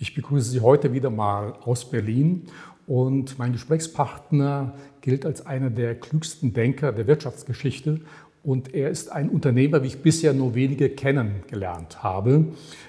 Ich 0.00 0.14
begrüße 0.14 0.50
Sie 0.50 0.60
heute 0.60 0.92
wieder 0.92 1.10
mal 1.10 1.54
aus 1.64 1.90
Berlin 1.90 2.44
und 2.86 3.36
mein 3.36 3.50
Gesprächspartner 3.50 4.74
gilt 5.00 5.26
als 5.26 5.44
einer 5.44 5.70
der 5.70 5.96
klügsten 5.96 6.52
Denker 6.52 6.92
der 6.92 7.08
Wirtschaftsgeschichte 7.08 8.02
und 8.44 8.74
er 8.76 8.90
ist 8.90 9.10
ein 9.10 9.28
Unternehmer, 9.28 9.82
wie 9.82 9.88
ich 9.88 10.00
bisher 10.00 10.32
nur 10.34 10.54
wenige 10.54 10.88
kennengelernt 10.88 12.04
habe. 12.04 12.44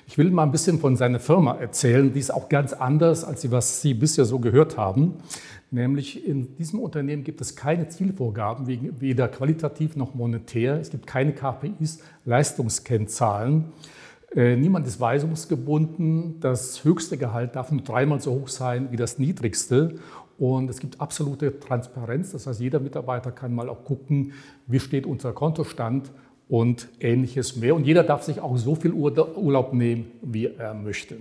Ich 0.05 0.19
will 0.19 0.29
mal 0.29 0.43
ein 0.43 0.51
bisschen 0.51 0.77
von 0.77 0.95
seiner 0.97 1.19
Firma 1.19 1.55
erzählen, 1.55 2.13
die 2.13 2.19
ist 2.19 2.31
auch 2.31 2.47
ganz 2.47 2.73
anders, 2.73 3.23
als 3.23 3.49
was 3.49 3.81
Sie 3.81 3.95
bisher 3.95 4.25
so 4.25 4.37
gehört 4.37 4.77
haben. 4.77 5.15
Nämlich 5.71 6.27
in 6.27 6.55
diesem 6.57 6.79
Unternehmen 6.79 7.23
gibt 7.23 7.41
es 7.41 7.55
keine 7.55 7.89
Zielvorgaben, 7.89 8.67
weder 8.99 9.27
qualitativ 9.27 9.95
noch 9.95 10.13
monetär. 10.13 10.79
Es 10.79 10.91
gibt 10.91 11.07
keine 11.07 11.33
KPIs, 11.33 12.01
Leistungskennzahlen. 12.25 13.65
Äh, 14.35 14.55
niemand 14.55 14.85
ist 14.87 14.99
weisungsgebunden. 14.99 16.39
Das 16.39 16.83
höchste 16.83 17.17
Gehalt 17.17 17.55
darf 17.55 17.71
nur 17.71 17.81
dreimal 17.81 18.19
so 18.19 18.31
hoch 18.31 18.47
sein 18.47 18.91
wie 18.91 18.97
das 18.97 19.17
niedrigste. 19.17 19.95
Und 20.37 20.69
es 20.69 20.79
gibt 20.79 21.01
absolute 21.01 21.59
Transparenz. 21.59 22.31
Das 22.31 22.47
heißt, 22.47 22.61
jeder 22.61 22.79
Mitarbeiter 22.79 23.31
kann 23.31 23.53
mal 23.53 23.69
auch 23.69 23.83
gucken, 23.83 24.33
wie 24.67 24.79
steht 24.79 25.05
unser 25.05 25.33
Kontostand 25.33 26.11
und 26.47 26.87
ähnliches 26.99 27.57
mehr. 27.57 27.75
Und 27.75 27.85
jeder 27.85 28.03
darf 28.03 28.23
sich 28.23 28.39
auch 28.39 28.57
so 28.57 28.75
viel 28.75 28.93
Urlaub 28.93 29.73
nehmen, 29.73 30.07
wie 30.21 30.47
er 30.47 30.73
möchte. 30.73 31.17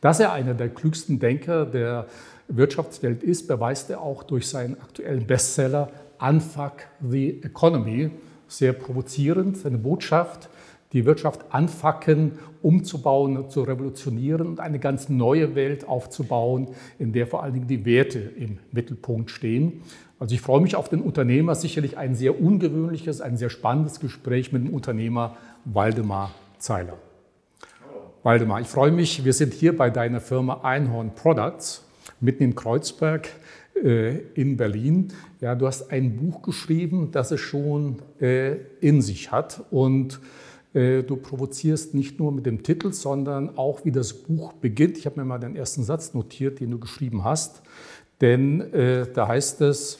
Dass 0.00 0.20
er 0.20 0.32
einer 0.32 0.54
der 0.54 0.68
klügsten 0.68 1.18
Denker 1.18 1.64
der 1.64 2.06
Wirtschaftswelt 2.48 3.22
ist, 3.22 3.48
beweist 3.48 3.90
er 3.90 4.00
auch 4.00 4.22
durch 4.22 4.46
seinen 4.46 4.80
aktuellen 4.80 5.26
Bestseller 5.26 5.90
Unfuck 6.20 6.86
the 7.00 7.40
Economy. 7.42 8.10
Sehr 8.46 8.72
provozierend, 8.72 9.58
seine 9.58 9.78
Botschaft 9.78 10.48
die 10.92 11.04
Wirtschaft 11.04 11.52
anfacken, 11.52 12.32
umzubauen, 12.62 13.50
zu 13.50 13.62
revolutionieren 13.62 14.46
und 14.46 14.60
eine 14.60 14.78
ganz 14.78 15.08
neue 15.08 15.54
Welt 15.54 15.86
aufzubauen, 15.86 16.68
in 16.98 17.12
der 17.12 17.26
vor 17.26 17.42
allen 17.42 17.54
Dingen 17.54 17.68
die 17.68 17.84
Werte 17.84 18.18
im 18.18 18.58
Mittelpunkt 18.72 19.30
stehen. 19.30 19.82
Also 20.18 20.34
ich 20.34 20.40
freue 20.40 20.60
mich 20.60 20.74
auf 20.74 20.88
den 20.88 21.00
Unternehmer, 21.00 21.54
sicherlich 21.54 21.96
ein 21.96 22.14
sehr 22.14 22.40
ungewöhnliches, 22.40 23.20
ein 23.20 23.36
sehr 23.36 23.50
spannendes 23.50 24.00
Gespräch 24.00 24.52
mit 24.52 24.64
dem 24.64 24.74
Unternehmer 24.74 25.36
Waldemar 25.64 26.32
Zeiler. 26.58 26.98
Waldemar, 28.24 28.60
ich 28.60 28.66
freue 28.66 28.90
mich, 28.90 29.24
wir 29.24 29.32
sind 29.32 29.54
hier 29.54 29.76
bei 29.76 29.90
deiner 29.90 30.20
Firma 30.20 30.60
Einhorn 30.62 31.14
Products 31.14 31.84
mitten 32.20 32.42
in 32.42 32.54
Kreuzberg 32.56 33.28
äh, 33.76 34.18
in 34.34 34.56
Berlin. 34.56 35.08
Ja, 35.40 35.54
du 35.54 35.68
hast 35.68 35.92
ein 35.92 36.16
Buch 36.16 36.42
geschrieben, 36.42 37.10
das 37.12 37.30
es 37.30 37.40
schon 37.40 38.00
äh, 38.20 38.56
in 38.80 39.02
sich 39.02 39.30
hat 39.30 39.62
und 39.70 40.18
du 40.74 41.16
provozierst 41.16 41.94
nicht 41.94 42.18
nur 42.18 42.30
mit 42.30 42.46
dem 42.46 42.62
Titel, 42.62 42.92
sondern 42.92 43.56
auch, 43.56 43.84
wie 43.84 43.92
das 43.92 44.12
Buch 44.12 44.52
beginnt. 44.52 44.98
Ich 44.98 45.06
habe 45.06 45.18
mir 45.18 45.24
mal 45.24 45.38
den 45.38 45.56
ersten 45.56 45.82
Satz 45.82 46.14
notiert, 46.14 46.60
den 46.60 46.70
du 46.70 46.78
geschrieben 46.78 47.24
hast. 47.24 47.62
Denn 48.20 48.72
äh, 48.72 49.06
da 49.12 49.28
heißt 49.28 49.60
es, 49.62 49.98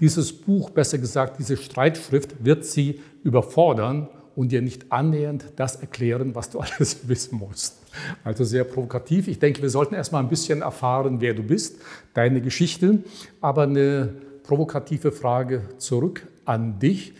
dieses 0.00 0.32
Buch, 0.32 0.70
besser 0.70 0.98
gesagt, 0.98 1.38
diese 1.38 1.56
Streitschrift 1.56 2.44
wird 2.44 2.64
sie 2.64 3.00
überfordern 3.22 4.08
und 4.36 4.50
dir 4.50 4.62
nicht 4.62 4.90
annähernd 4.90 5.52
das 5.56 5.76
erklären, 5.76 6.34
was 6.34 6.50
du 6.50 6.60
alles 6.60 7.08
wissen 7.08 7.38
musst. 7.38 7.78
Also 8.24 8.44
sehr 8.44 8.64
provokativ. 8.64 9.28
Ich 9.28 9.38
denke, 9.38 9.62
wir 9.62 9.70
sollten 9.70 9.94
erstmal 9.94 10.22
ein 10.22 10.28
bisschen 10.28 10.62
erfahren, 10.62 11.20
wer 11.20 11.34
du 11.34 11.42
bist, 11.42 11.76
deine 12.12 12.40
Geschichte. 12.40 13.04
Aber 13.40 13.62
eine 13.62 14.14
provokative 14.42 15.12
Frage 15.12 15.62
zurück 15.78 16.26
an 16.44 16.78
dich. 16.78 17.14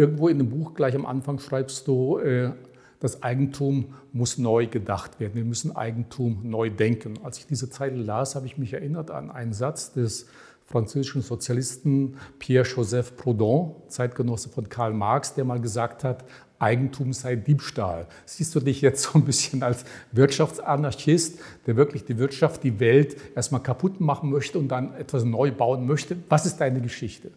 Irgendwo 0.00 0.28
in 0.28 0.38
dem 0.38 0.48
Buch 0.48 0.72
gleich 0.72 0.94
am 0.94 1.04
Anfang 1.04 1.38
schreibst 1.38 1.86
du, 1.86 2.16
äh, 2.16 2.52
das 3.00 3.22
Eigentum 3.22 3.92
muss 4.14 4.38
neu 4.38 4.66
gedacht 4.66 5.20
werden. 5.20 5.34
Wir 5.34 5.44
müssen 5.44 5.76
Eigentum 5.76 6.40
neu 6.42 6.70
denken. 6.70 7.18
Als 7.22 7.36
ich 7.36 7.46
diese 7.46 7.68
Zeile 7.68 7.96
las, 7.96 8.34
habe 8.34 8.46
ich 8.46 8.56
mich 8.56 8.72
erinnert 8.72 9.10
an 9.10 9.30
einen 9.30 9.52
Satz 9.52 9.92
des 9.92 10.26
französischen 10.64 11.20
Sozialisten 11.20 12.16
Pierre-Joseph 12.38 13.14
Proudhon, 13.18 13.74
Zeitgenosse 13.88 14.48
von 14.48 14.70
Karl 14.70 14.94
Marx, 14.94 15.34
der 15.34 15.44
mal 15.44 15.60
gesagt 15.60 16.02
hat, 16.02 16.24
Eigentum 16.58 17.12
sei 17.12 17.36
Diebstahl. 17.36 18.06
Siehst 18.24 18.54
du 18.54 18.60
dich 18.60 18.80
jetzt 18.80 19.02
so 19.02 19.18
ein 19.18 19.26
bisschen 19.26 19.62
als 19.62 19.84
Wirtschaftsanarchist, 20.12 21.40
der 21.66 21.76
wirklich 21.76 22.06
die 22.06 22.16
Wirtschaft, 22.16 22.64
die 22.64 22.80
Welt 22.80 23.18
erstmal 23.36 23.62
kaputt 23.62 24.00
machen 24.00 24.30
möchte 24.30 24.58
und 24.58 24.68
dann 24.68 24.94
etwas 24.94 25.24
neu 25.24 25.52
bauen 25.52 25.86
möchte? 25.86 26.16
Was 26.30 26.46
ist 26.46 26.58
deine 26.58 26.80
Geschichte? 26.80 27.30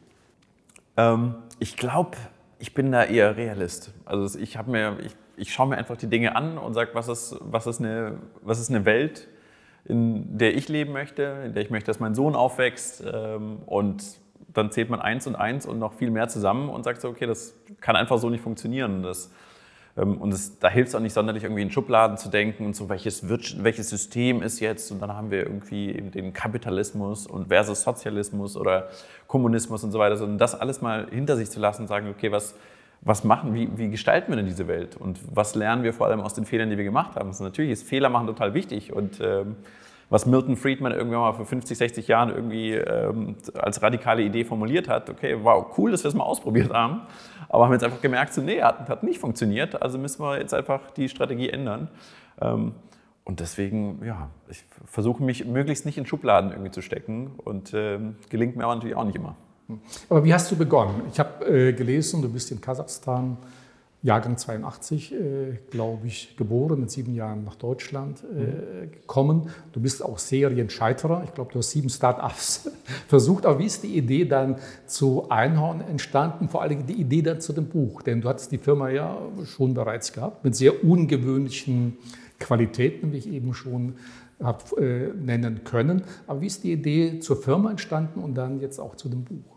Ähm, 0.95 1.35
ich 1.59 1.75
glaube, 1.75 2.17
ich 2.63 2.73
bin 2.73 2.93
da 2.93 3.03
eher 3.03 3.35
Realist. 3.35 3.91
Also 4.05 4.39
ich 4.39 4.55
habe 4.55 4.71
mir, 4.71 4.97
ich, 5.03 5.13
ich 5.35 5.51
schaue 5.51 5.67
mir 5.67 5.77
einfach 5.77 5.97
die 5.97 6.07
Dinge 6.07 6.37
an 6.37 6.57
und 6.57 6.73
sage, 6.73 6.91
was 6.93 7.09
ist, 7.09 7.35
was, 7.41 7.67
ist 7.67 7.81
eine, 7.81 8.19
was 8.41 8.57
ist 8.57 8.69
eine 8.69 8.85
Welt, 8.85 9.27
in 9.83 10.37
der 10.37 10.55
ich 10.55 10.69
leben 10.69 10.93
möchte, 10.93 11.43
in 11.45 11.53
der 11.53 11.61
ich 11.61 11.69
möchte, 11.71 11.87
dass 11.87 11.99
mein 11.99 12.15
Sohn 12.15 12.35
aufwächst 12.35 13.03
ähm, 13.05 13.57
und 13.65 14.05
dann 14.53 14.71
zählt 14.71 14.89
man 14.89 15.01
eins 15.01 15.27
und 15.27 15.35
eins 15.35 15.65
und 15.65 15.77
noch 15.77 15.91
viel 15.91 16.09
mehr 16.09 16.29
zusammen 16.29 16.69
und 16.69 16.85
sagt 16.85 17.01
so, 17.01 17.09
okay, 17.09 17.25
das 17.25 17.53
kann 17.81 17.97
einfach 17.97 18.17
so 18.17 18.29
nicht 18.29 18.41
funktionieren. 18.41 19.03
Das, 19.03 19.29
und 19.95 20.33
es, 20.33 20.57
da 20.57 20.69
hilft 20.69 20.89
es 20.89 20.95
auch 20.95 20.99
nicht 20.99 21.13
sonderlich, 21.13 21.43
irgendwie 21.43 21.61
in 21.61 21.69
Schubladen 21.69 22.17
zu 22.17 22.29
denken 22.29 22.65
und 22.65 22.75
so, 22.75 22.89
welches, 22.89 23.29
welches 23.29 23.89
System 23.89 24.41
ist 24.41 24.59
jetzt 24.59 24.91
und 24.91 24.99
dann 25.01 25.13
haben 25.13 25.29
wir 25.29 25.43
irgendwie 25.43 25.91
eben 25.91 26.09
den 26.09 26.33
Kapitalismus 26.33 27.27
und 27.27 27.49
versus 27.49 27.83
Sozialismus 27.83 28.57
oder 28.57 28.89
Kommunismus 29.27 29.83
und 29.83 29.91
so 29.91 29.99
weiter, 29.99 30.17
sondern 30.17 30.39
das 30.39 30.59
alles 30.59 30.81
mal 30.81 31.07
hinter 31.11 31.37
sich 31.37 31.51
zu 31.51 31.59
lassen 31.59 31.83
und 31.83 31.87
sagen, 31.89 32.09
okay, 32.09 32.31
was, 32.31 32.55
was 33.01 33.23
machen, 33.23 33.53
wie, 33.53 33.69
wie 33.77 33.89
gestalten 33.91 34.31
wir 34.31 34.37
denn 34.37 34.47
diese 34.47 34.67
Welt 34.67 34.97
und 34.97 35.19
was 35.31 35.53
lernen 35.53 35.83
wir 35.83 35.93
vor 35.93 36.07
allem 36.07 36.21
aus 36.21 36.33
den 36.33 36.45
Fehlern, 36.45 36.71
die 36.71 36.77
wir 36.77 36.85
gemacht 36.85 37.15
haben. 37.15 37.29
Also 37.29 37.43
natürlich 37.43 37.71
ist 37.71 37.87
Fehler 37.87 38.09
machen 38.09 38.25
total 38.25 38.55
wichtig 38.55 38.93
und 38.93 39.19
ähm, 39.21 39.57
was 40.09 40.25
Milton 40.25 40.55
Friedman 40.55 40.91
irgendwann 40.91 41.21
mal 41.21 41.33
vor 41.33 41.45
50, 41.45 41.77
60 41.77 42.07
Jahren 42.07 42.29
irgendwie 42.29 42.73
ähm, 42.73 43.35
als 43.55 43.81
radikale 43.81 44.21
Idee 44.21 44.43
formuliert 44.43 44.87
hat. 44.87 45.09
Okay, 45.09 45.37
wow, 45.41 45.65
cool, 45.77 45.91
dass 45.91 46.03
wir 46.03 46.09
es 46.09 46.15
mal 46.15 46.23
ausprobiert 46.23 46.71
haben, 46.71 47.01
aber 47.53 47.65
haben 47.65 47.73
jetzt 47.73 47.83
einfach 47.83 48.01
gemerkt, 48.01 48.33
so, 48.33 48.41
nee, 48.41 48.63
hat, 48.63 48.89
hat 48.89 49.03
nicht 49.03 49.19
funktioniert, 49.19 49.79
also 49.79 49.99
müssen 49.99 50.23
wir 50.23 50.39
jetzt 50.39 50.55
einfach 50.55 50.89
die 50.89 51.07
Strategie 51.07 51.51
ändern. 51.51 51.87
Ähm, 52.41 52.73
und 53.25 53.39
deswegen, 53.39 54.03
ja, 54.03 54.31
ich 54.49 54.65
versuche 54.85 55.21
mich 55.21 55.45
möglichst 55.45 55.85
nicht 55.85 55.99
in 55.99 56.07
Schubladen 56.07 56.49
irgendwie 56.49 56.71
zu 56.71 56.81
stecken 56.81 57.31
und 57.43 57.71
ähm, 57.75 58.15
gelingt 58.29 58.55
mir 58.55 58.63
aber 58.63 58.73
natürlich 58.73 58.95
auch 58.95 59.03
nicht 59.05 59.15
immer. 59.15 59.35
Aber 60.09 60.23
wie 60.23 60.33
hast 60.33 60.51
du 60.51 60.55
begonnen? 60.55 61.03
Ich 61.11 61.19
habe 61.19 61.45
äh, 61.45 61.73
gelesen, 61.73 62.23
du 62.23 62.29
bist 62.33 62.51
in 62.51 62.59
Kasachstan 62.59 63.37
Jahrgang 64.03 64.37
82, 64.37 65.13
äh, 65.13 65.17
glaube 65.71 66.07
ich, 66.07 66.35
geboren, 66.35 66.81
mit 66.81 66.91
sieben 66.91 67.15
Jahren 67.15 67.45
nach 67.45 67.55
Deutschland 67.55 68.21
äh, 68.21 68.87
gekommen. 68.87 69.49
Du 69.71 69.79
bist 69.79 70.03
auch 70.03 70.17
Serienscheiterer. 70.19 71.23
Ich 71.23 71.33
glaube, 71.33 71.53
du 71.53 71.59
hast 71.59 71.71
sieben 71.71 71.87
Start-ups 71.87 72.69
versucht. 73.07 73.45
Aber 73.45 73.59
wie 73.59 73.65
ist 73.65 73.81
die 73.81 73.97
Idee 73.97 74.25
dann 74.25 74.57
zu 74.87 75.29
Einhorn 75.29 75.79
entstanden? 75.79 76.49
Vor 76.49 76.61
allem 76.61 76.85
die 76.85 76.99
Idee 76.99 77.21
dann 77.21 77.39
zu 77.39 77.53
dem 77.53 77.67
Buch. 77.67 78.01
Denn 78.01 78.19
du 78.19 78.27
hattest 78.27 78.51
die 78.51 78.57
Firma 78.57 78.89
ja 78.89 79.17
schon 79.45 79.73
bereits 79.73 80.11
gehabt, 80.11 80.43
mit 80.43 80.53
sehr 80.53 80.83
ungewöhnlichen 80.83 81.97
Qualitäten, 82.39 83.13
wie 83.13 83.17
ich 83.17 83.31
eben 83.31 83.53
schon 83.53 83.95
habe 84.41 84.81
äh, 84.81 85.13
nennen 85.13 85.63
können. 85.63 86.03
Aber 86.27 86.41
wie 86.41 86.47
ist 86.47 86.65
die 86.65 86.73
Idee 86.73 87.19
zur 87.19 87.37
Firma 87.37 87.71
entstanden 87.71 88.19
und 88.19 88.35
dann 88.35 88.59
jetzt 88.59 88.79
auch 88.79 88.95
zu 88.95 89.07
dem 89.07 89.23
Buch? 89.23 89.52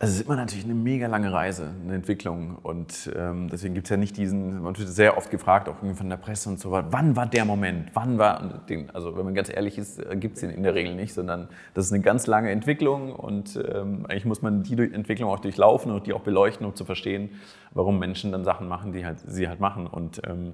Also 0.00 0.12
es 0.12 0.20
ist 0.20 0.26
immer 0.26 0.36
natürlich 0.36 0.64
eine 0.64 0.74
mega 0.74 1.08
lange 1.08 1.32
Reise, 1.32 1.74
eine 1.82 1.96
Entwicklung. 1.96 2.54
Und 2.62 3.10
ähm, 3.16 3.48
deswegen 3.50 3.74
gibt 3.74 3.88
es 3.88 3.90
ja 3.90 3.96
nicht 3.96 4.16
diesen, 4.16 4.62
man 4.62 4.78
wird 4.78 4.88
sehr 4.88 5.16
oft 5.16 5.28
gefragt, 5.28 5.68
auch 5.68 5.74
von 5.96 6.08
der 6.08 6.16
Presse 6.18 6.48
und 6.50 6.60
so 6.60 6.70
weiter, 6.70 6.86
wann 6.92 7.16
war 7.16 7.26
der 7.26 7.44
Moment? 7.44 7.90
Wann 7.94 8.16
war, 8.16 8.62
den, 8.68 8.90
also 8.90 9.16
wenn 9.16 9.24
man 9.24 9.34
ganz 9.34 9.48
ehrlich 9.48 9.76
ist, 9.76 9.98
äh, 9.98 10.16
gibt 10.16 10.36
es 10.36 10.42
den 10.42 10.50
in 10.50 10.62
der 10.62 10.76
Regel 10.76 10.94
nicht, 10.94 11.14
sondern 11.14 11.48
das 11.74 11.86
ist 11.86 11.92
eine 11.92 12.00
ganz 12.00 12.28
lange 12.28 12.52
Entwicklung 12.52 13.12
und 13.12 13.56
ähm, 13.56 14.06
eigentlich 14.06 14.24
muss 14.24 14.40
man 14.40 14.62
die 14.62 14.74
Entwicklung 14.74 15.30
auch 15.30 15.40
durchlaufen 15.40 15.90
und 15.90 16.06
die 16.06 16.12
auch 16.12 16.20
beleuchten, 16.22 16.64
um 16.64 16.76
zu 16.76 16.84
verstehen, 16.84 17.30
warum 17.72 17.98
Menschen 17.98 18.30
dann 18.30 18.44
Sachen 18.44 18.68
machen, 18.68 18.92
die 18.92 19.04
halt, 19.04 19.18
sie 19.18 19.48
halt 19.48 19.58
machen. 19.58 19.88
Und 19.88 20.22
ähm, 20.28 20.52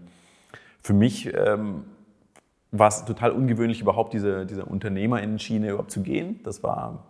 für 0.81 0.94
mich 0.94 1.31
ähm, 1.34 1.84
war 2.71 2.88
es 2.88 3.05
total 3.05 3.32
ungewöhnlich, 3.32 3.82
überhaupt 3.82 4.14
diese, 4.14 4.46
diese 4.46 4.64
Unternehmerinnen-Schiene 4.64 5.69
überhaupt 5.69 5.91
zu 5.91 6.02
gehen. 6.02 6.41
Das 6.44 6.62
war 6.62 7.05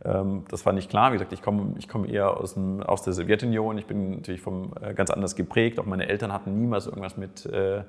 das 0.00 0.64
war 0.64 0.72
nicht 0.72 0.90
klar. 0.90 1.10
Wie 1.10 1.14
gesagt, 1.14 1.32
ich 1.32 1.42
komme, 1.42 1.74
ich 1.76 1.88
komme 1.88 2.08
eher 2.08 2.36
aus, 2.36 2.54
dem, 2.54 2.82
aus 2.82 3.02
der 3.02 3.12
Sowjetunion. 3.12 3.78
Ich 3.78 3.86
bin 3.86 4.10
natürlich 4.10 4.40
vom, 4.40 4.72
äh, 4.80 4.94
ganz 4.94 5.10
anders 5.10 5.34
geprägt. 5.34 5.80
Auch 5.80 5.86
meine 5.86 6.08
Eltern 6.08 6.32
hatten 6.32 6.56
niemals 6.56 6.86
irgendwas 6.86 7.16
mit, 7.16 7.46
äh, 7.46 7.82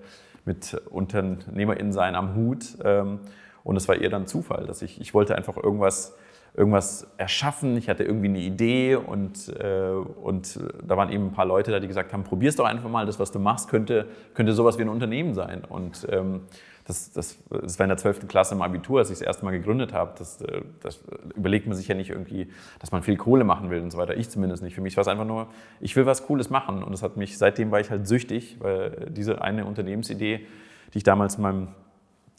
mit 0.45 0.81
UnternehmerInnen-Sein 0.89 2.15
am 2.15 2.35
Hut. 2.35 2.77
Ähm, 2.83 3.19
und 3.63 3.75
es 3.75 3.87
war 3.87 3.95
eher 3.95 4.09
dann 4.09 4.25
Zufall, 4.25 4.65
dass 4.65 4.81
ich, 4.81 4.99
ich 4.99 5.13
wollte 5.13 5.35
einfach 5.35 5.55
irgendwas, 5.55 6.17
irgendwas 6.55 7.05
erschaffen. 7.17 7.77
Ich 7.77 7.89
hatte 7.89 8.03
irgendwie 8.03 8.29
eine 8.29 8.39
Idee 8.39 8.95
und, 8.95 9.49
äh, 9.59 9.91
und 9.91 10.59
da 10.83 10.97
waren 10.97 11.11
eben 11.11 11.27
ein 11.27 11.33
paar 11.33 11.45
Leute 11.45 11.69
da, 11.69 11.79
die 11.79 11.87
gesagt 11.87 12.11
haben, 12.11 12.23
probier's 12.23 12.55
doch 12.55 12.65
einfach 12.65 12.89
mal, 12.89 13.05
das, 13.05 13.19
was 13.19 13.31
du 13.31 13.37
machst, 13.37 13.69
könnte, 13.69 14.07
könnte 14.33 14.53
sowas 14.53 14.79
wie 14.79 14.81
ein 14.81 14.89
Unternehmen 14.89 15.35
sein. 15.35 15.61
Und 15.63 16.07
ähm, 16.09 16.41
das, 16.89 17.11
das, 17.11 17.37
das 17.49 17.77
war 17.77 17.83
in 17.85 17.89
der 17.89 17.97
12. 17.97 18.27
Klasse 18.27 18.55
im 18.55 18.63
Abitur, 18.63 18.99
als 18.99 19.11
ich 19.11 19.19
das 19.19 19.27
erste 19.27 19.45
Mal 19.45 19.51
gegründet 19.51 19.93
habe. 19.93 20.13
Das, 20.17 20.41
äh, 20.41 20.61
das 20.81 20.99
überlegt 21.35 21.67
man 21.67 21.77
sich 21.77 21.87
ja 21.87 21.93
nicht 21.93 22.09
irgendwie, 22.09 22.49
dass 22.79 22.91
man 22.91 23.03
viel 23.03 23.15
Kohle 23.15 23.43
machen 23.43 23.69
will 23.69 23.81
und 23.81 23.91
so 23.91 23.99
weiter. 23.99 24.17
Ich 24.17 24.29
zumindest 24.29 24.63
nicht. 24.63 24.73
Für 24.73 24.81
mich 24.81 24.97
war 24.97 25.01
es 25.03 25.07
einfach 25.07 25.25
nur, 25.25 25.47
ich 25.79 25.95
will 25.95 26.07
was 26.07 26.25
Cooles 26.25 26.49
machen. 26.49 26.83
Und 26.83 26.91
das 26.91 27.03
hat 27.03 27.15
mich, 27.15 27.37
seitdem 27.37 27.69
war 27.69 27.79
ich 27.79 27.91
halt 27.91 28.07
süchtig, 28.07 28.57
weil 28.59 29.07
diese 29.11 29.41
eine 29.43 29.65
Unternehmensidee, 29.65 30.47
die 30.93 30.97
ich 30.97 31.03
damals 31.03 31.37
meinem 31.37 31.67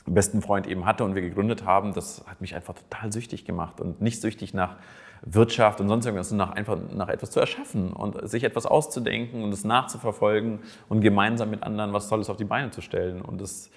besten 0.05 0.43
Freund 0.43 0.67
eben 0.67 0.85
hatte 0.85 1.05
und 1.05 1.15
wir 1.15 1.23
gegründet 1.23 1.65
haben, 1.65 1.93
das 1.93 2.25
hat 2.27 2.41
mich 2.41 2.57
einfach 2.57 2.75
total 2.75 3.13
süchtig 3.13 3.45
gemacht 3.45 3.81
und 3.81 4.01
nicht 4.01 4.21
süchtig 4.21 4.53
nach 4.53 4.77
Wirtschaft 5.23 5.81
und 5.81 5.89
sonst 5.89 6.07
irgendwas, 6.07 6.31
sondern 6.31 6.55
einfach 6.55 6.79
nach 6.93 7.09
etwas 7.09 7.31
zu 7.31 7.39
erschaffen 7.39 7.93
und 7.93 8.29
sich 8.29 8.43
etwas 8.43 8.67
auszudenken 8.67 9.45
und 9.45 9.53
es 9.53 9.65
nachzuverfolgen 9.65 10.61
und 10.89 11.03
gemeinsam 11.03 11.51
mit 11.51 11.63
anderen 11.63 11.93
was 11.93 12.09
Tolles 12.09 12.31
auf 12.31 12.39
die 12.39 12.45
Beine 12.45 12.71
zu 12.71 12.81
stellen. 12.81 13.21
Und 13.21 13.41
das, 13.41 13.71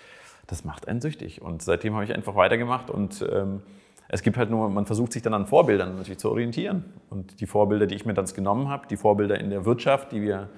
das 0.48 0.66
macht 0.66 0.88
einen 0.88 1.02
süchtig. 1.02 1.42
Und 1.42 1.62
seitdem 1.62 1.94
habe 1.94 2.04
ich 2.04 2.14
einfach 2.14 2.36
weitergemacht 2.36 2.90
und 2.90 3.26
ähm, 3.32 3.62
es 4.10 4.22
gibt 4.22 4.38
halt 4.38 4.50
nur, 4.50 4.70
man 4.70 4.86
versucht 4.86 5.14
sich 5.14 5.22
dann 5.22 5.34
an 5.34 5.48
Vorbildern 5.48 5.96
natürlich 5.98 6.20
zu 6.20 6.30
orientieren. 6.30 6.86
Und 7.10 7.40
die 7.40 7.48
Vorbilder, 7.48 7.88
die 7.88 7.96
ich 7.96 8.06
mir 8.06 8.14
dann 8.14 8.26
genommen 8.26 8.70
habe, 8.70 8.88
die 8.88 8.98
Vorbilder 8.98 9.40
in 9.40 9.50
der 9.50 9.66
Wirtschaft, 9.66 10.12
die 10.12 10.22
wir 10.22 10.50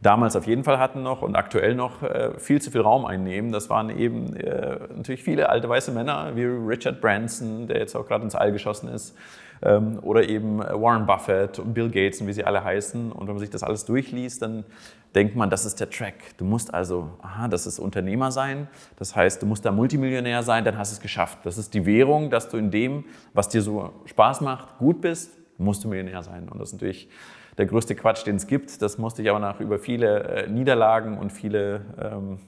damals 0.00 0.36
auf 0.36 0.46
jeden 0.46 0.64
Fall 0.64 0.78
hatten 0.78 1.02
noch 1.02 1.22
und 1.22 1.34
aktuell 1.34 1.74
noch 1.74 2.02
äh, 2.02 2.38
viel 2.38 2.60
zu 2.62 2.70
viel 2.70 2.80
Raum 2.80 3.04
einnehmen. 3.04 3.52
Das 3.52 3.68
waren 3.68 3.90
eben 3.90 4.34
äh, 4.36 4.78
natürlich 4.96 5.22
viele 5.22 5.48
alte 5.48 5.68
weiße 5.68 5.92
Männer 5.92 6.32
wie 6.34 6.44
Richard 6.44 7.00
Branson, 7.00 7.66
der 7.66 7.78
jetzt 7.78 7.96
auch 7.96 8.06
gerade 8.06 8.24
ins 8.24 8.34
All 8.34 8.52
geschossen 8.52 8.88
ist, 8.88 9.16
ähm, 9.62 9.98
oder 10.02 10.28
eben 10.28 10.60
Warren 10.60 11.06
Buffett 11.06 11.58
und 11.58 11.74
Bill 11.74 11.90
Gates 11.90 12.20
und 12.20 12.28
wie 12.28 12.32
sie 12.32 12.44
alle 12.44 12.62
heißen. 12.62 13.10
Und 13.10 13.26
wenn 13.26 13.34
man 13.34 13.40
sich 13.40 13.50
das 13.50 13.62
alles 13.62 13.84
durchliest, 13.84 14.42
dann 14.42 14.64
denkt 15.14 15.36
man, 15.36 15.50
das 15.50 15.64
ist 15.64 15.80
der 15.80 15.90
Track. 15.90 16.36
Du 16.36 16.44
musst 16.44 16.72
also, 16.72 17.10
aha, 17.22 17.48
das 17.48 17.66
ist 17.66 17.78
Unternehmer 17.78 18.30
sein. 18.30 18.68
Das 18.96 19.16
heißt, 19.16 19.42
du 19.42 19.46
musst 19.46 19.64
da 19.64 19.72
Multimillionär 19.72 20.42
sein, 20.42 20.64
dann 20.64 20.78
hast 20.78 20.92
du 20.92 20.96
es 20.96 21.00
geschafft. 21.00 21.38
Das 21.44 21.58
ist 21.58 21.74
die 21.74 21.86
Währung, 21.86 22.30
dass 22.30 22.48
du 22.48 22.56
in 22.56 22.70
dem, 22.70 23.04
was 23.32 23.48
dir 23.48 23.62
so 23.62 23.92
Spaß 24.06 24.40
macht, 24.42 24.78
gut 24.78 25.00
bist, 25.00 25.32
musst 25.56 25.84
du 25.84 25.88
Millionär 25.88 26.22
sein. 26.22 26.48
Und 26.48 26.60
das 26.60 26.68
ist 26.68 26.74
natürlich 26.74 27.08
der 27.56 27.66
größte 27.66 27.94
Quatsch, 27.94 28.26
den 28.26 28.36
es 28.36 28.46
gibt. 28.46 28.80
Das 28.82 28.98
musste 28.98 29.22
ich 29.22 29.30
aber 29.30 29.40
nach 29.40 29.60
über 29.60 29.78
viele 29.78 30.22
äh, 30.24 30.48
Niederlagen 30.48 31.18
und 31.18 31.32
viele 31.32 31.80
ähm, 32.00 32.38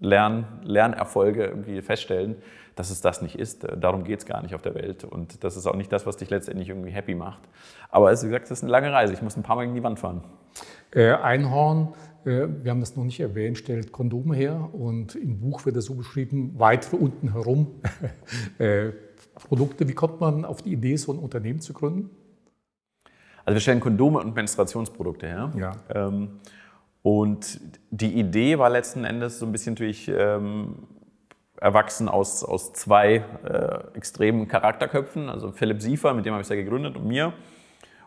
Lern, 0.00 0.46
Lernerfolge 0.62 1.44
irgendwie 1.46 1.82
feststellen, 1.82 2.36
dass 2.74 2.90
es 2.90 3.00
das 3.00 3.22
nicht 3.22 3.38
ist. 3.38 3.66
Darum 3.76 4.04
geht 4.04 4.20
es 4.20 4.26
gar 4.26 4.42
nicht 4.42 4.54
auf 4.54 4.62
der 4.62 4.74
Welt. 4.74 5.04
Und 5.04 5.44
das 5.44 5.56
ist 5.56 5.66
auch 5.66 5.76
nicht 5.76 5.92
das, 5.92 6.06
was 6.06 6.16
dich 6.16 6.30
letztendlich 6.30 6.68
irgendwie 6.68 6.90
happy 6.90 7.14
macht. 7.14 7.42
Aber 7.90 8.10
wie 8.10 8.26
gesagt, 8.26 8.44
das 8.44 8.58
ist 8.58 8.62
eine 8.62 8.72
lange 8.72 8.92
Reise. 8.92 9.12
Ich 9.12 9.22
muss 9.22 9.36
ein 9.36 9.42
paar 9.42 9.56
Mal 9.56 9.64
gegen 9.64 9.74
die 9.74 9.82
Wand 9.82 9.98
fahren. 9.98 10.22
Äh, 10.92 11.12
Einhorn, 11.12 11.94
äh, 12.24 12.46
wir 12.62 12.70
haben 12.70 12.80
das 12.80 12.96
noch 12.96 13.04
nicht 13.04 13.20
erwähnt, 13.20 13.58
stellt 13.58 13.92
Kondome 13.92 14.34
her. 14.34 14.70
Und 14.72 15.14
im 15.14 15.40
Buch 15.40 15.64
wird 15.66 15.76
es 15.76 15.86
so 15.86 15.94
beschrieben, 15.94 16.54
weitere 16.56 16.96
unten 16.96 17.32
herum 17.32 17.80
äh, 18.58 18.90
Produkte. 19.34 19.88
Wie 19.88 19.94
kommt 19.94 20.20
man 20.20 20.44
auf 20.44 20.62
die 20.62 20.72
Idee, 20.72 20.96
so 20.96 21.12
ein 21.12 21.18
Unternehmen 21.18 21.60
zu 21.60 21.72
gründen? 21.72 22.10
Also 23.44 23.56
wir 23.56 23.60
stellen 23.60 23.80
Kondome 23.80 24.20
und 24.20 24.34
Menstruationsprodukte 24.34 25.26
her. 25.26 25.52
Ja. 25.56 25.72
Ähm, 25.94 26.40
und 27.02 27.60
die 27.90 28.18
Idee 28.18 28.58
war 28.58 28.70
letzten 28.70 29.04
Endes 29.04 29.38
so 29.38 29.44
ein 29.44 29.52
bisschen 29.52 29.74
natürlich 29.74 30.08
ähm, 30.08 30.76
erwachsen 31.60 32.08
aus, 32.08 32.44
aus 32.44 32.72
zwei 32.72 33.24
äh, 33.44 33.96
extremen 33.96 34.48
Charakterköpfen. 34.48 35.28
Also 35.28 35.52
Philipp 35.52 35.80
Siefer, 35.80 36.14
mit 36.14 36.26
dem 36.26 36.32
habe 36.32 36.42
ich 36.42 36.46
es 36.46 36.50
ja 36.50 36.56
gegründet, 36.56 36.96
und 36.96 37.06
mir. 37.06 37.32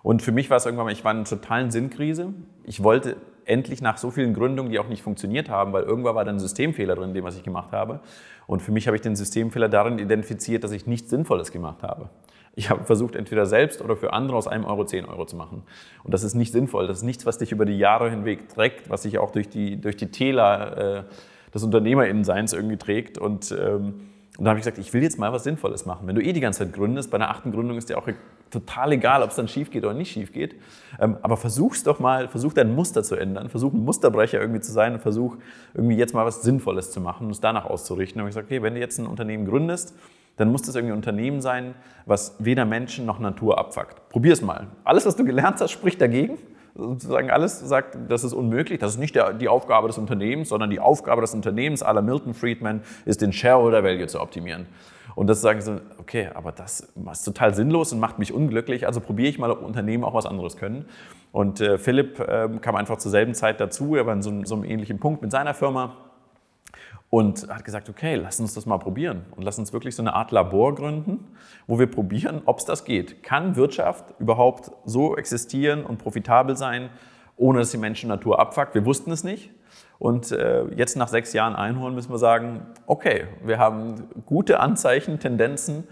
Und 0.03 0.21
für 0.21 0.31
mich 0.31 0.49
war 0.49 0.57
es 0.57 0.65
irgendwann 0.65 0.85
mal, 0.85 0.91
ich 0.91 1.03
war 1.03 1.11
in 1.11 1.17
einer 1.17 1.25
totalen 1.25 1.71
Sinnkrise. 1.71 2.33
Ich 2.63 2.83
wollte 2.83 3.17
endlich 3.45 3.81
nach 3.81 3.97
so 3.97 4.11
vielen 4.11 4.33
Gründungen, 4.33 4.71
die 4.71 4.79
auch 4.79 4.88
nicht 4.88 5.01
funktioniert 5.01 5.49
haben, 5.49 5.73
weil 5.73 5.83
irgendwann 5.83 6.15
war 6.15 6.25
dann 6.25 6.35
ein 6.35 6.39
Systemfehler 6.39 6.95
drin 6.95 7.09
in 7.09 7.13
dem, 7.13 7.23
was 7.23 7.38
ich 7.38 7.44
gemacht 7.44 7.71
habe. 7.71 8.01
Und 8.45 8.61
für 8.61 8.71
mich 8.71 8.88
habe 8.88 8.95
ich 8.95 9.01
den 9.01 9.15
Systemfehler 9.15 9.69
darin 9.69 9.99
identifiziert, 9.99 10.63
dass 10.63 10.71
ich 10.71 10.85
nichts 10.85 11.09
Sinnvolles 11.09 11.51
gemacht 11.51 11.83
habe. 11.83 12.09
Ich 12.55 12.69
habe 12.69 12.83
versucht, 12.83 13.15
entweder 13.15 13.45
selbst 13.45 13.81
oder 13.81 13.95
für 13.95 14.13
andere 14.13 14.35
aus 14.35 14.47
einem 14.47 14.65
Euro 14.65 14.83
10 14.83 15.05
Euro 15.05 15.25
zu 15.25 15.35
machen. 15.35 15.63
Und 16.03 16.13
das 16.13 16.23
ist 16.23 16.33
nicht 16.33 16.51
sinnvoll. 16.51 16.88
Das 16.88 16.97
ist 16.97 17.03
nichts, 17.03 17.25
was 17.25 17.38
dich 17.38 17.51
über 17.51 17.65
die 17.65 17.77
Jahre 17.77 18.09
hinweg 18.09 18.49
trägt, 18.49 18.89
was 18.89 19.03
sich 19.03 19.19
auch 19.19 19.31
durch 19.31 19.47
die, 19.47 19.79
durch 19.79 19.95
die 19.95 20.09
Täler 20.09 20.77
äh, 20.77 21.03
des 21.53 21.63
Unternehmerinnenseins 21.63 22.53
irgendwie 22.53 22.77
trägt. 22.77 23.17
Und, 23.17 23.51
ähm, 23.51 24.01
und 24.38 24.45
da 24.45 24.49
habe 24.49 24.59
ich 24.59 24.65
gesagt, 24.65 24.77
ich 24.77 24.94
will 24.94 25.01
jetzt 25.01 25.17
mal 25.17 25.33
was 25.33 25.44
Sinnvolles 25.44 25.85
machen. 25.85 26.07
Wenn 26.07 26.15
du 26.15 26.21
eh 26.21 26.33
die 26.33 26.39
ganze 26.39 26.59
Zeit 26.59 26.73
gründest, 26.73 27.09
bei 27.11 27.17
der 27.17 27.29
achten 27.29 27.51
Gründung 27.51 27.77
ist 27.77 27.89
dir 27.89 27.97
auch 27.97 28.07
total 28.51 28.94
egal, 28.94 29.23
ob 29.23 29.29
es 29.29 29.35
dann 29.35 29.47
schief 29.47 29.71
geht 29.71 29.83
oder 29.83 29.94
nicht 29.94 30.11
schief 30.11 30.31
geht. 30.31 30.55
Ähm, 30.99 31.17
aber 31.21 31.38
versuch's 31.38 31.83
doch 31.83 31.99
mal, 31.99 32.27
versuch 32.27 32.53
dein 32.53 32.73
Muster 32.75 33.03
zu 33.03 33.15
ändern, 33.15 33.49
versuch 33.49 33.73
ein 33.73 33.83
Musterbrecher 33.83 34.39
irgendwie 34.39 34.61
zu 34.61 34.71
sein 34.71 34.94
und 34.94 35.01
versuch 35.01 35.38
irgendwie 35.73 35.95
jetzt 35.95 36.13
mal 36.13 36.25
was 36.25 36.41
Sinnvolles 36.41 36.91
zu 36.91 37.01
machen 37.01 37.25
und 37.25 37.31
es 37.31 37.41
danach 37.41 37.65
auszurichten. 37.65 38.19
Da 38.19 38.21
habe 38.21 38.29
ich 38.29 38.35
gesagt, 38.35 38.47
okay, 38.47 38.61
wenn 38.61 38.75
du 38.75 38.79
jetzt 38.79 38.99
ein 38.99 39.07
Unternehmen 39.07 39.45
gründest, 39.45 39.95
dann 40.38 40.51
muss 40.51 40.61
das 40.61 40.75
irgendwie 40.75 40.94
ein 40.94 40.97
Unternehmen 40.97 41.41
sein, 41.41 41.73
was 42.05 42.35
weder 42.39 42.63
Menschen 42.65 43.05
noch 43.05 43.19
Natur 43.19 43.57
abfuckt. 43.57 44.07
Probier 44.09 44.33
es 44.33 44.41
mal. 44.41 44.67
Alles, 44.83 45.05
was 45.05 45.15
du 45.15 45.25
gelernt 45.25 45.59
hast, 45.59 45.71
spricht 45.71 45.99
dagegen. 45.99 46.38
Sozusagen 46.77 47.31
alles 47.31 47.59
sagt, 47.59 47.97
das 48.07 48.24
ist 48.24 48.33
unmöglich. 48.33 48.77
Das 48.79 48.91
ist 48.91 49.00
nicht 49.00 49.15
der, 49.15 49.33
die 49.33 49.47
Aufgabe 49.47 49.88
des 49.88 49.97
Unternehmens, 49.97 50.50
sondern 50.50 50.69
die 50.69 50.79
Aufgabe 50.79 51.21
des 51.21 51.33
Unternehmens 51.33 51.81
aller 51.81 52.03
Milton 52.03 52.35
Friedman 52.35 52.81
ist, 53.06 53.21
den 53.21 53.33
Shareholder 53.33 53.83
Value 53.83 54.06
zu 54.06 54.21
optimieren. 54.21 54.68
Und 55.15 55.25
das 55.25 55.41
sagen 55.41 55.62
sie, 55.62 55.81
okay, 55.97 56.29
aber 56.35 56.51
das 56.51 56.94
ist 57.12 57.24
total 57.24 57.56
sinnlos 57.56 57.91
und 57.91 58.00
macht 58.00 58.19
mich 58.19 58.31
unglücklich, 58.31 58.85
also 58.85 59.01
probiere 59.01 59.29
ich 59.29 59.39
mal, 59.39 59.50
ob 59.50 59.63
Unternehmen 59.63 60.03
auch 60.03 60.13
was 60.13 60.27
anderes 60.27 60.57
können. 60.57 60.85
Und 61.31 61.59
äh, 61.59 61.79
Philipp 61.79 62.19
äh, 62.19 62.47
kam 62.62 62.75
einfach 62.75 63.00
zur 63.00 63.09
selben 63.09 63.33
Zeit 63.33 63.59
dazu, 63.59 63.95
er 63.95 64.06
war 64.06 64.13
in 64.13 64.21
so, 64.21 64.45
so 64.45 64.53
einem 64.53 64.63
ähnlichen 64.63 65.00
Punkt 65.00 65.23
mit 65.23 65.31
seiner 65.31 65.56
Firma 65.56 65.97
und 67.09 67.48
hat 67.48 67.63
gesagt, 67.63 67.89
okay, 67.89 68.15
lass 68.15 68.39
uns 68.39 68.54
das 68.54 68.65
mal 68.65 68.77
probieren 68.77 69.25
und 69.31 69.44
lass 69.44 69.57
uns 69.57 69.71
wirklich 69.71 69.95
so 69.95 70.04
eine 70.04 70.13
Art 70.13 70.31
Labor 70.31 70.75
gründen, 70.75 71.25
wo 71.65 71.80
wir 71.80 71.88
probieren, 71.88 72.42
ob 72.45 72.59
es 72.59 72.65
das 72.65 72.83
geht. 72.83 73.24
Kann 73.24 73.56
Wirtschaft 73.56 74.06
überhaupt 74.19 74.71
so 74.86 75.15
existieren 75.15 75.86
und 75.86 76.00
profitabel 76.00 76.57
sein, 76.57 76.89
ohne 77.38 77.59
dass 77.59 77.71
die 77.71 77.77
Menschen 77.77 78.09
Natur 78.09 78.39
abfuckt? 78.39 78.75
Wir 78.75 78.86
wussten 78.86 79.12
es 79.12 79.24
nicht. 79.24 79.51
Und 80.00 80.31
äh, 80.31 80.65
jetzt 80.75 80.95
nach 80.95 81.07
sechs 81.07 81.33
Jahren 81.33 81.56
Einhorn 81.56 81.95
müssen 81.95 82.12
wir 82.12 82.19
sagen, 82.19 82.68
okay, 82.86 83.25
wir 83.44 83.57
haben 83.57 84.09
gute 84.25 84.59
Anzeichen, 84.59 85.19
Tendenzen, 85.19 85.86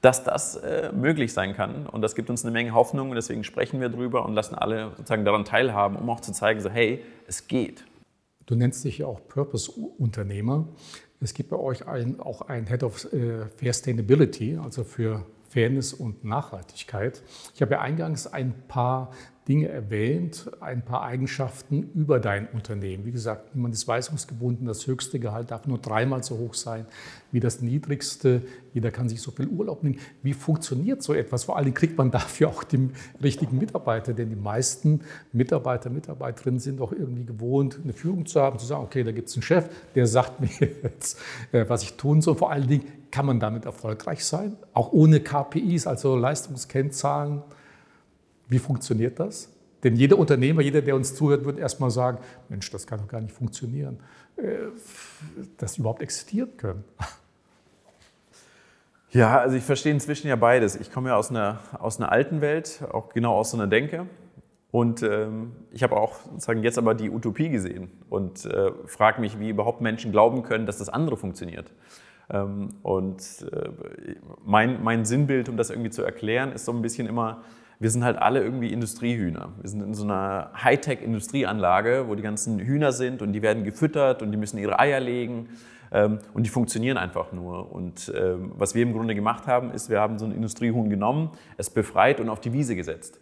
dass 0.00 0.24
das 0.24 0.56
äh, 0.56 0.90
möglich 0.92 1.32
sein 1.32 1.54
kann. 1.54 1.86
Und 1.86 2.02
das 2.02 2.14
gibt 2.16 2.28
uns 2.28 2.44
eine 2.44 2.50
Menge 2.50 2.72
Hoffnung 2.72 3.10
und 3.10 3.14
deswegen 3.14 3.44
sprechen 3.44 3.80
wir 3.80 3.88
drüber 3.88 4.24
und 4.24 4.34
lassen 4.34 4.56
alle 4.56 4.90
sozusagen 4.96 5.24
daran 5.24 5.44
teilhaben, 5.44 5.96
um 5.96 6.10
auch 6.10 6.20
zu 6.20 6.32
zeigen, 6.32 6.60
so 6.60 6.70
hey, 6.70 7.04
es 7.28 7.46
geht. 7.46 7.84
Du 8.52 8.58
nennst 8.58 8.84
dich 8.84 8.98
ja 8.98 9.06
auch 9.06 9.26
Purpose-Unternehmer. 9.28 10.68
Es 11.22 11.32
gibt 11.32 11.48
bei 11.48 11.56
euch 11.56 11.88
ein, 11.88 12.20
auch 12.20 12.42
ein 12.42 12.66
Head 12.66 12.82
of 12.82 13.10
äh, 13.10 13.46
Fair 13.56 13.72
Sustainability, 13.72 14.58
also 14.62 14.84
für 14.84 15.24
Fairness 15.48 15.94
und 15.94 16.22
Nachhaltigkeit. 16.22 17.22
Ich 17.54 17.62
habe 17.62 17.72
ja 17.72 17.80
eingangs 17.80 18.26
ein 18.26 18.52
paar 18.68 19.10
Dinge 19.48 19.68
erwähnt, 19.68 20.50
ein 20.60 20.84
paar 20.84 21.02
Eigenschaften 21.02 21.90
über 21.94 22.20
dein 22.20 22.46
Unternehmen. 22.48 23.04
Wie 23.04 23.10
gesagt, 23.10 23.54
niemand 23.54 23.74
ist 23.74 23.88
weisungsgebunden, 23.88 24.66
das 24.66 24.86
höchste 24.86 25.18
Gehalt 25.18 25.50
darf 25.50 25.66
nur 25.66 25.78
dreimal 25.78 26.22
so 26.22 26.38
hoch 26.38 26.54
sein 26.54 26.86
wie 27.32 27.40
das 27.40 27.60
niedrigste. 27.60 28.42
Jeder 28.72 28.90
kann 28.90 29.08
sich 29.08 29.20
so 29.20 29.30
viel 29.30 29.48
Urlaub 29.48 29.82
nehmen. 29.82 29.98
Wie 30.22 30.34
funktioniert 30.34 31.02
so 31.02 31.14
etwas? 31.14 31.44
Vor 31.44 31.56
allem 31.56 31.74
kriegt 31.74 31.98
man 31.98 32.10
dafür 32.10 32.48
auch 32.48 32.62
den 32.62 32.92
richtigen 33.22 33.58
Mitarbeiter, 33.58 34.12
denn 34.12 34.28
die 34.28 34.36
meisten 34.36 35.00
Mitarbeiter, 35.32 35.90
Mitarbeiterinnen 35.90 36.60
sind 36.60 36.80
auch 36.80 36.92
irgendwie 36.92 37.24
gewohnt, 37.24 37.80
eine 37.82 37.94
Führung 37.94 38.26
zu 38.26 38.40
haben, 38.40 38.58
zu 38.58 38.66
sagen, 38.66 38.84
okay, 38.84 39.02
da 39.02 39.12
gibt 39.12 39.28
es 39.28 39.34
einen 39.34 39.42
Chef, 39.42 39.68
der 39.94 40.06
sagt 40.06 40.40
mir 40.60 40.68
jetzt, 40.82 41.18
äh, 41.50 41.64
was 41.66 41.82
ich 41.82 41.94
tun 41.94 42.22
soll. 42.22 42.36
Vor 42.36 42.52
allen 42.52 42.68
Dingen, 42.68 42.84
kann 43.10 43.26
man 43.26 43.40
damit 43.40 43.66
erfolgreich 43.66 44.24
sein? 44.24 44.56
Auch 44.72 44.92
ohne 44.92 45.20
KPIs, 45.20 45.86
also 45.86 46.16
Leistungskennzahlen? 46.16 47.42
Wie 48.52 48.58
funktioniert 48.58 49.18
das? 49.18 49.48
Denn 49.82 49.96
jeder 49.96 50.18
Unternehmer, 50.18 50.60
jeder, 50.60 50.82
der 50.82 50.94
uns 50.94 51.14
zuhört, 51.14 51.46
wird 51.46 51.58
erstmal 51.58 51.90
sagen, 51.90 52.18
Mensch, 52.50 52.70
das 52.70 52.86
kann 52.86 53.00
doch 53.00 53.08
gar 53.08 53.20
nicht 53.20 53.32
funktionieren, 53.34 53.98
äh, 54.36 54.42
dass 55.56 55.72
sie 55.74 55.80
überhaupt 55.80 56.02
existieren 56.02 56.56
können. 56.56 56.84
Ja, 59.14 59.40
also 59.40 59.56
ich 59.56 59.62
verstehe 59.62 59.92
inzwischen 59.92 60.28
ja 60.28 60.36
beides. 60.36 60.74
Ich 60.74 60.90
komme 60.90 61.10
ja 61.10 61.16
aus 61.16 61.28
einer, 61.28 61.58
aus 61.78 62.00
einer 62.00 62.10
alten 62.10 62.40
Welt, 62.40 62.82
auch 62.92 63.10
genau 63.10 63.34
aus 63.34 63.50
so 63.50 63.58
einer 63.58 63.66
Denke. 63.66 64.06
Und 64.70 65.02
ähm, 65.02 65.52
ich 65.70 65.82
habe 65.82 65.98
auch 65.98 66.14
sozusagen 66.30 66.62
jetzt 66.62 66.78
aber 66.78 66.94
die 66.94 67.10
Utopie 67.10 67.50
gesehen 67.50 67.90
und 68.08 68.46
äh, 68.46 68.72
frage 68.86 69.20
mich, 69.20 69.38
wie 69.38 69.50
überhaupt 69.50 69.82
Menschen 69.82 70.12
glauben 70.12 70.42
können, 70.44 70.64
dass 70.64 70.78
das 70.78 70.88
andere 70.88 71.18
funktioniert. 71.18 71.70
Ähm, 72.30 72.70
und 72.82 73.22
äh, 73.52 73.68
mein, 74.46 74.82
mein 74.82 75.04
Sinnbild, 75.04 75.50
um 75.50 75.58
das 75.58 75.68
irgendwie 75.68 75.90
zu 75.90 76.02
erklären, 76.02 76.52
ist 76.52 76.64
so 76.64 76.72
ein 76.72 76.80
bisschen 76.80 77.06
immer, 77.06 77.42
wir 77.82 77.90
sind 77.90 78.04
halt 78.04 78.16
alle 78.16 78.40
irgendwie 78.40 78.72
Industriehühner. 78.72 79.48
Wir 79.60 79.68
sind 79.68 79.82
in 79.82 79.92
so 79.92 80.04
einer 80.04 80.52
Hightech-Industrieanlage, 80.54 82.04
wo 82.06 82.14
die 82.14 82.22
ganzen 82.22 82.60
Hühner 82.60 82.92
sind 82.92 83.22
und 83.22 83.32
die 83.32 83.42
werden 83.42 83.64
gefüttert 83.64 84.22
und 84.22 84.30
die 84.30 84.38
müssen 84.38 84.56
ihre 84.58 84.78
Eier 84.78 85.00
legen 85.00 85.48
ähm, 85.90 86.20
und 86.32 86.44
die 86.44 86.50
funktionieren 86.50 86.96
einfach 86.96 87.32
nur. 87.32 87.72
Und 87.72 88.12
ähm, 88.16 88.52
was 88.56 88.76
wir 88.76 88.84
im 88.84 88.92
Grunde 88.92 89.16
gemacht 89.16 89.48
haben, 89.48 89.72
ist, 89.72 89.90
wir 89.90 89.98
haben 89.98 90.20
so 90.20 90.26
ein 90.26 90.32
Industriehuhn 90.32 90.90
genommen, 90.90 91.30
es 91.56 91.70
befreit 91.70 92.20
und 92.20 92.28
auf 92.28 92.38
die 92.38 92.52
Wiese 92.52 92.76
gesetzt. 92.76 93.18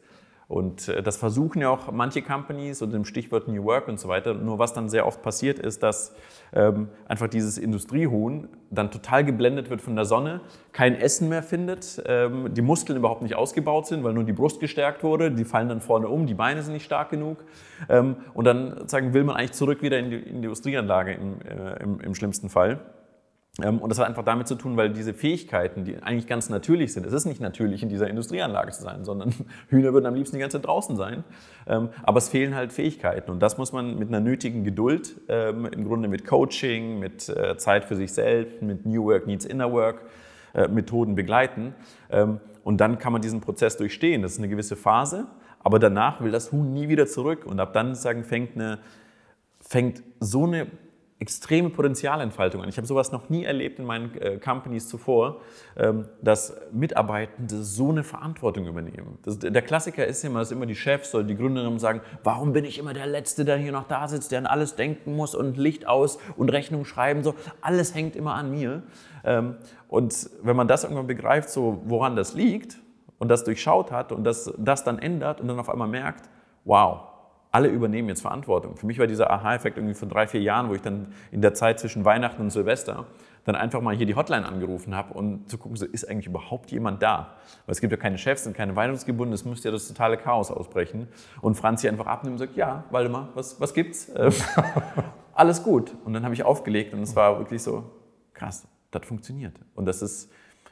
Und 0.50 0.88
äh, 0.88 1.00
das 1.00 1.16
versuchen 1.16 1.62
ja 1.62 1.70
auch 1.70 1.92
manche 1.92 2.22
Companies 2.22 2.82
unter 2.82 2.96
dem 2.98 3.04
Stichwort 3.04 3.46
New 3.46 3.62
Work 3.62 3.86
und 3.86 4.00
so 4.00 4.08
weiter. 4.08 4.34
Nur 4.34 4.58
was 4.58 4.72
dann 4.72 4.88
sehr 4.88 5.06
oft 5.06 5.22
passiert 5.22 5.60
ist, 5.60 5.84
dass 5.84 6.12
ähm, 6.52 6.88
einfach 7.06 7.28
dieses 7.28 7.56
Industriehuhn 7.56 8.48
dann 8.68 8.90
total 8.90 9.24
geblendet 9.24 9.70
wird 9.70 9.80
von 9.80 9.94
der 9.94 10.06
Sonne, 10.06 10.40
kein 10.72 10.96
Essen 10.96 11.28
mehr 11.28 11.44
findet, 11.44 12.02
ähm, 12.04 12.52
die 12.52 12.62
Muskeln 12.62 12.98
überhaupt 12.98 13.22
nicht 13.22 13.36
ausgebaut 13.36 13.86
sind, 13.86 14.02
weil 14.02 14.12
nur 14.12 14.24
die 14.24 14.32
Brust 14.32 14.58
gestärkt 14.58 15.04
wurde, 15.04 15.30
die 15.30 15.44
fallen 15.44 15.68
dann 15.68 15.80
vorne 15.80 16.08
um, 16.08 16.26
die 16.26 16.34
Beine 16.34 16.64
sind 16.64 16.72
nicht 16.72 16.84
stark 16.84 17.10
genug. 17.10 17.44
Ähm, 17.88 18.16
und 18.34 18.44
dann 18.44 18.88
sagen, 18.88 19.14
will 19.14 19.22
man 19.22 19.36
eigentlich 19.36 19.52
zurück 19.52 19.82
wieder 19.82 20.00
in 20.00 20.10
die, 20.10 20.16
in 20.16 20.42
die 20.42 20.46
Industrieanlage 20.46 21.12
im, 21.12 21.40
äh, 21.42 21.80
im, 21.80 22.00
im 22.00 22.14
schlimmsten 22.16 22.48
Fall. 22.48 22.80
Ähm, 23.62 23.78
und 23.78 23.90
das 23.90 23.98
hat 23.98 24.06
einfach 24.06 24.24
damit 24.24 24.46
zu 24.48 24.54
tun, 24.54 24.76
weil 24.76 24.90
diese 24.90 25.12
Fähigkeiten, 25.12 25.84
die 25.84 26.02
eigentlich 26.02 26.26
ganz 26.26 26.48
natürlich 26.48 26.92
sind, 26.92 27.06
es 27.06 27.12
ist 27.12 27.26
nicht 27.26 27.40
natürlich, 27.40 27.82
in 27.82 27.88
dieser 27.88 28.08
Industrieanlage 28.08 28.70
zu 28.72 28.82
sein, 28.82 29.04
sondern 29.04 29.34
Hühner 29.68 29.92
würden 29.92 30.06
am 30.06 30.14
liebsten 30.14 30.36
die 30.36 30.40
ganze 30.40 30.58
Zeit 30.58 30.66
draußen 30.66 30.96
sein. 30.96 31.24
Ähm, 31.66 31.90
aber 32.02 32.18
es 32.18 32.28
fehlen 32.28 32.54
halt 32.54 32.72
Fähigkeiten. 32.72 33.30
Und 33.30 33.40
das 33.40 33.58
muss 33.58 33.72
man 33.72 33.98
mit 33.98 34.08
einer 34.08 34.20
nötigen 34.20 34.64
Geduld, 34.64 35.20
ähm, 35.28 35.66
im 35.66 35.84
Grunde 35.84 36.08
mit 36.08 36.26
Coaching, 36.26 36.98
mit 36.98 37.28
äh, 37.28 37.56
Zeit 37.56 37.84
für 37.84 37.96
sich 37.96 38.12
selbst, 38.12 38.62
mit 38.62 38.86
New 38.86 39.04
Work 39.04 39.26
Needs 39.26 39.44
Inner 39.44 39.72
Work 39.72 40.02
äh, 40.54 40.68
Methoden 40.68 41.14
begleiten. 41.14 41.74
Und 42.64 42.80
dann 42.80 42.98
kann 42.98 43.12
man 43.12 43.22
diesen 43.22 43.40
Prozess 43.40 43.76
durchstehen. 43.76 44.22
Das 44.22 44.32
ist 44.32 44.38
eine 44.38 44.48
gewisse 44.48 44.74
Phase. 44.74 45.28
Aber 45.62 45.78
danach 45.78 46.20
will 46.20 46.32
das 46.32 46.50
Huhn 46.52 46.72
nie 46.72 46.88
wieder 46.88 47.06
zurück. 47.06 47.46
Und 47.46 47.60
ab 47.60 47.72
dann 47.72 47.94
sagen, 47.94 48.24
fängt, 48.24 48.56
eine, 48.56 48.78
fängt 49.60 50.02
so 50.18 50.44
eine 50.44 50.66
extreme 51.20 51.68
Potenzialentfaltung 51.68 52.62
an. 52.62 52.68
Ich 52.70 52.78
habe 52.78 52.86
sowas 52.86 53.12
noch 53.12 53.28
nie 53.28 53.44
erlebt 53.44 53.78
in 53.78 53.84
meinen 53.84 54.16
äh, 54.16 54.38
Companies 54.38 54.88
zuvor, 54.88 55.42
ähm, 55.76 56.06
dass 56.22 56.56
Mitarbeitende 56.72 57.62
so 57.62 57.90
eine 57.90 58.02
Verantwortung 58.02 58.66
übernehmen. 58.66 59.18
Das, 59.22 59.38
der 59.38 59.62
Klassiker 59.62 60.06
ist 60.06 60.24
immer, 60.24 60.38
dass 60.38 60.50
immer 60.50 60.64
die 60.64 60.74
Chefs 60.74 61.14
oder 61.14 61.24
die 61.24 61.36
Gründerinnen 61.36 61.78
sagen, 61.78 62.00
warum 62.24 62.54
bin 62.54 62.64
ich 62.64 62.78
immer 62.78 62.94
der 62.94 63.06
Letzte, 63.06 63.44
der 63.44 63.58
hier 63.58 63.70
noch 63.70 63.86
da 63.86 64.08
sitzt, 64.08 64.32
der 64.32 64.38
an 64.38 64.46
alles 64.46 64.76
denken 64.76 65.14
muss 65.14 65.34
und 65.34 65.58
Licht 65.58 65.86
aus 65.86 66.18
und 66.38 66.48
Rechnung 66.48 66.86
schreiben, 66.86 67.22
so 67.22 67.34
alles 67.60 67.94
hängt 67.94 68.16
immer 68.16 68.34
an 68.34 68.50
mir. 68.50 68.82
Ähm, 69.22 69.56
und 69.88 70.30
wenn 70.42 70.56
man 70.56 70.68
das 70.68 70.84
irgendwann 70.84 71.06
begreift, 71.06 71.50
so 71.50 71.82
woran 71.84 72.16
das 72.16 72.32
liegt 72.32 72.78
und 73.18 73.28
das 73.28 73.44
durchschaut 73.44 73.92
hat 73.92 74.10
und 74.10 74.24
das, 74.24 74.54
das 74.56 74.84
dann 74.84 74.98
ändert 74.98 75.42
und 75.42 75.48
dann 75.48 75.58
auf 75.58 75.68
einmal 75.68 75.88
merkt, 75.88 76.30
wow, 76.64 77.09
alle 77.52 77.68
übernehmen 77.68 78.08
jetzt 78.08 78.22
Verantwortung. 78.22 78.76
Für 78.76 78.86
mich 78.86 78.98
war 78.98 79.06
dieser 79.06 79.30
Aha-Effekt 79.30 79.76
irgendwie 79.76 79.94
von 79.94 80.08
drei, 80.08 80.26
vier 80.26 80.40
Jahren, 80.40 80.68
wo 80.68 80.74
ich 80.74 80.82
dann 80.82 81.12
in 81.32 81.40
der 81.40 81.54
Zeit 81.54 81.80
zwischen 81.80 82.04
Weihnachten 82.04 82.42
und 82.42 82.50
Silvester 82.50 83.06
dann 83.44 83.56
einfach 83.56 83.80
mal 83.80 83.96
hier 83.96 84.06
die 84.06 84.14
Hotline 84.14 84.46
angerufen 84.46 84.94
habe 84.94 85.14
und 85.14 85.48
zu 85.50 85.58
gucken, 85.58 85.76
so 85.76 85.86
ist 85.86 86.08
eigentlich 86.08 86.26
überhaupt 86.26 86.70
jemand 86.70 87.02
da? 87.02 87.36
Weil 87.66 87.72
es 87.72 87.80
gibt 87.80 87.90
ja 87.90 87.96
keine 87.96 88.18
Chefs 88.18 88.46
und 88.46 88.54
keine 88.54 88.76
Weihnachtgebunden, 88.76 89.32
es 89.32 89.44
müsste 89.44 89.68
ja 89.68 89.72
das 89.72 89.88
totale 89.88 90.16
Chaos 90.18 90.50
ausbrechen. 90.50 91.08
Und 91.40 91.54
Franzi 91.54 91.88
einfach 91.88 92.06
abnimmt 92.06 92.34
und 92.34 92.38
sagt, 92.38 92.56
ja, 92.56 92.84
Waldemar, 92.90 93.30
was, 93.34 93.60
was 93.60 93.72
gibt's? 93.72 94.12
alles 95.34 95.62
gut. 95.62 95.94
Und 96.04 96.12
dann 96.12 96.24
habe 96.24 96.34
ich 96.34 96.42
aufgelegt 96.42 96.92
und 96.92 97.00
es 97.00 97.16
war 97.16 97.38
wirklich 97.38 97.62
so, 97.62 97.90
krass, 98.34 98.68
das 98.90 99.06
funktioniert. 99.06 99.58
Und 99.74 99.86
das 99.86 100.02
ist, 100.02 100.30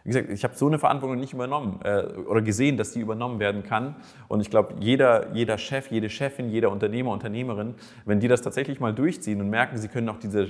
wie 0.08 0.12
gesagt, 0.12 0.30
ich 0.30 0.42
habe 0.42 0.54
so 0.54 0.66
eine 0.66 0.78
Verantwortung 0.78 1.20
nicht 1.20 1.34
übernommen 1.34 1.80
äh, 1.84 2.04
oder 2.26 2.40
gesehen, 2.40 2.78
dass 2.78 2.92
die 2.92 3.00
übernommen 3.00 3.40
werden 3.40 3.62
kann. 3.62 3.94
Und 4.28 4.40
ich 4.40 4.48
glaube, 4.48 4.72
jeder, 4.80 5.34
jeder 5.34 5.58
Chef, 5.58 5.90
jede 5.90 6.08
Chefin, 6.08 6.48
jeder 6.48 6.70
Unternehmer, 6.70 7.10
Unternehmerin, 7.10 7.74
wenn 8.06 8.18
die 8.18 8.26
das 8.26 8.40
tatsächlich 8.40 8.80
mal 8.80 8.94
durchziehen 8.94 9.38
und 9.42 9.50
merken, 9.50 9.76
sie 9.76 9.88
können 9.88 10.08
auch 10.08 10.16
diese, 10.18 10.48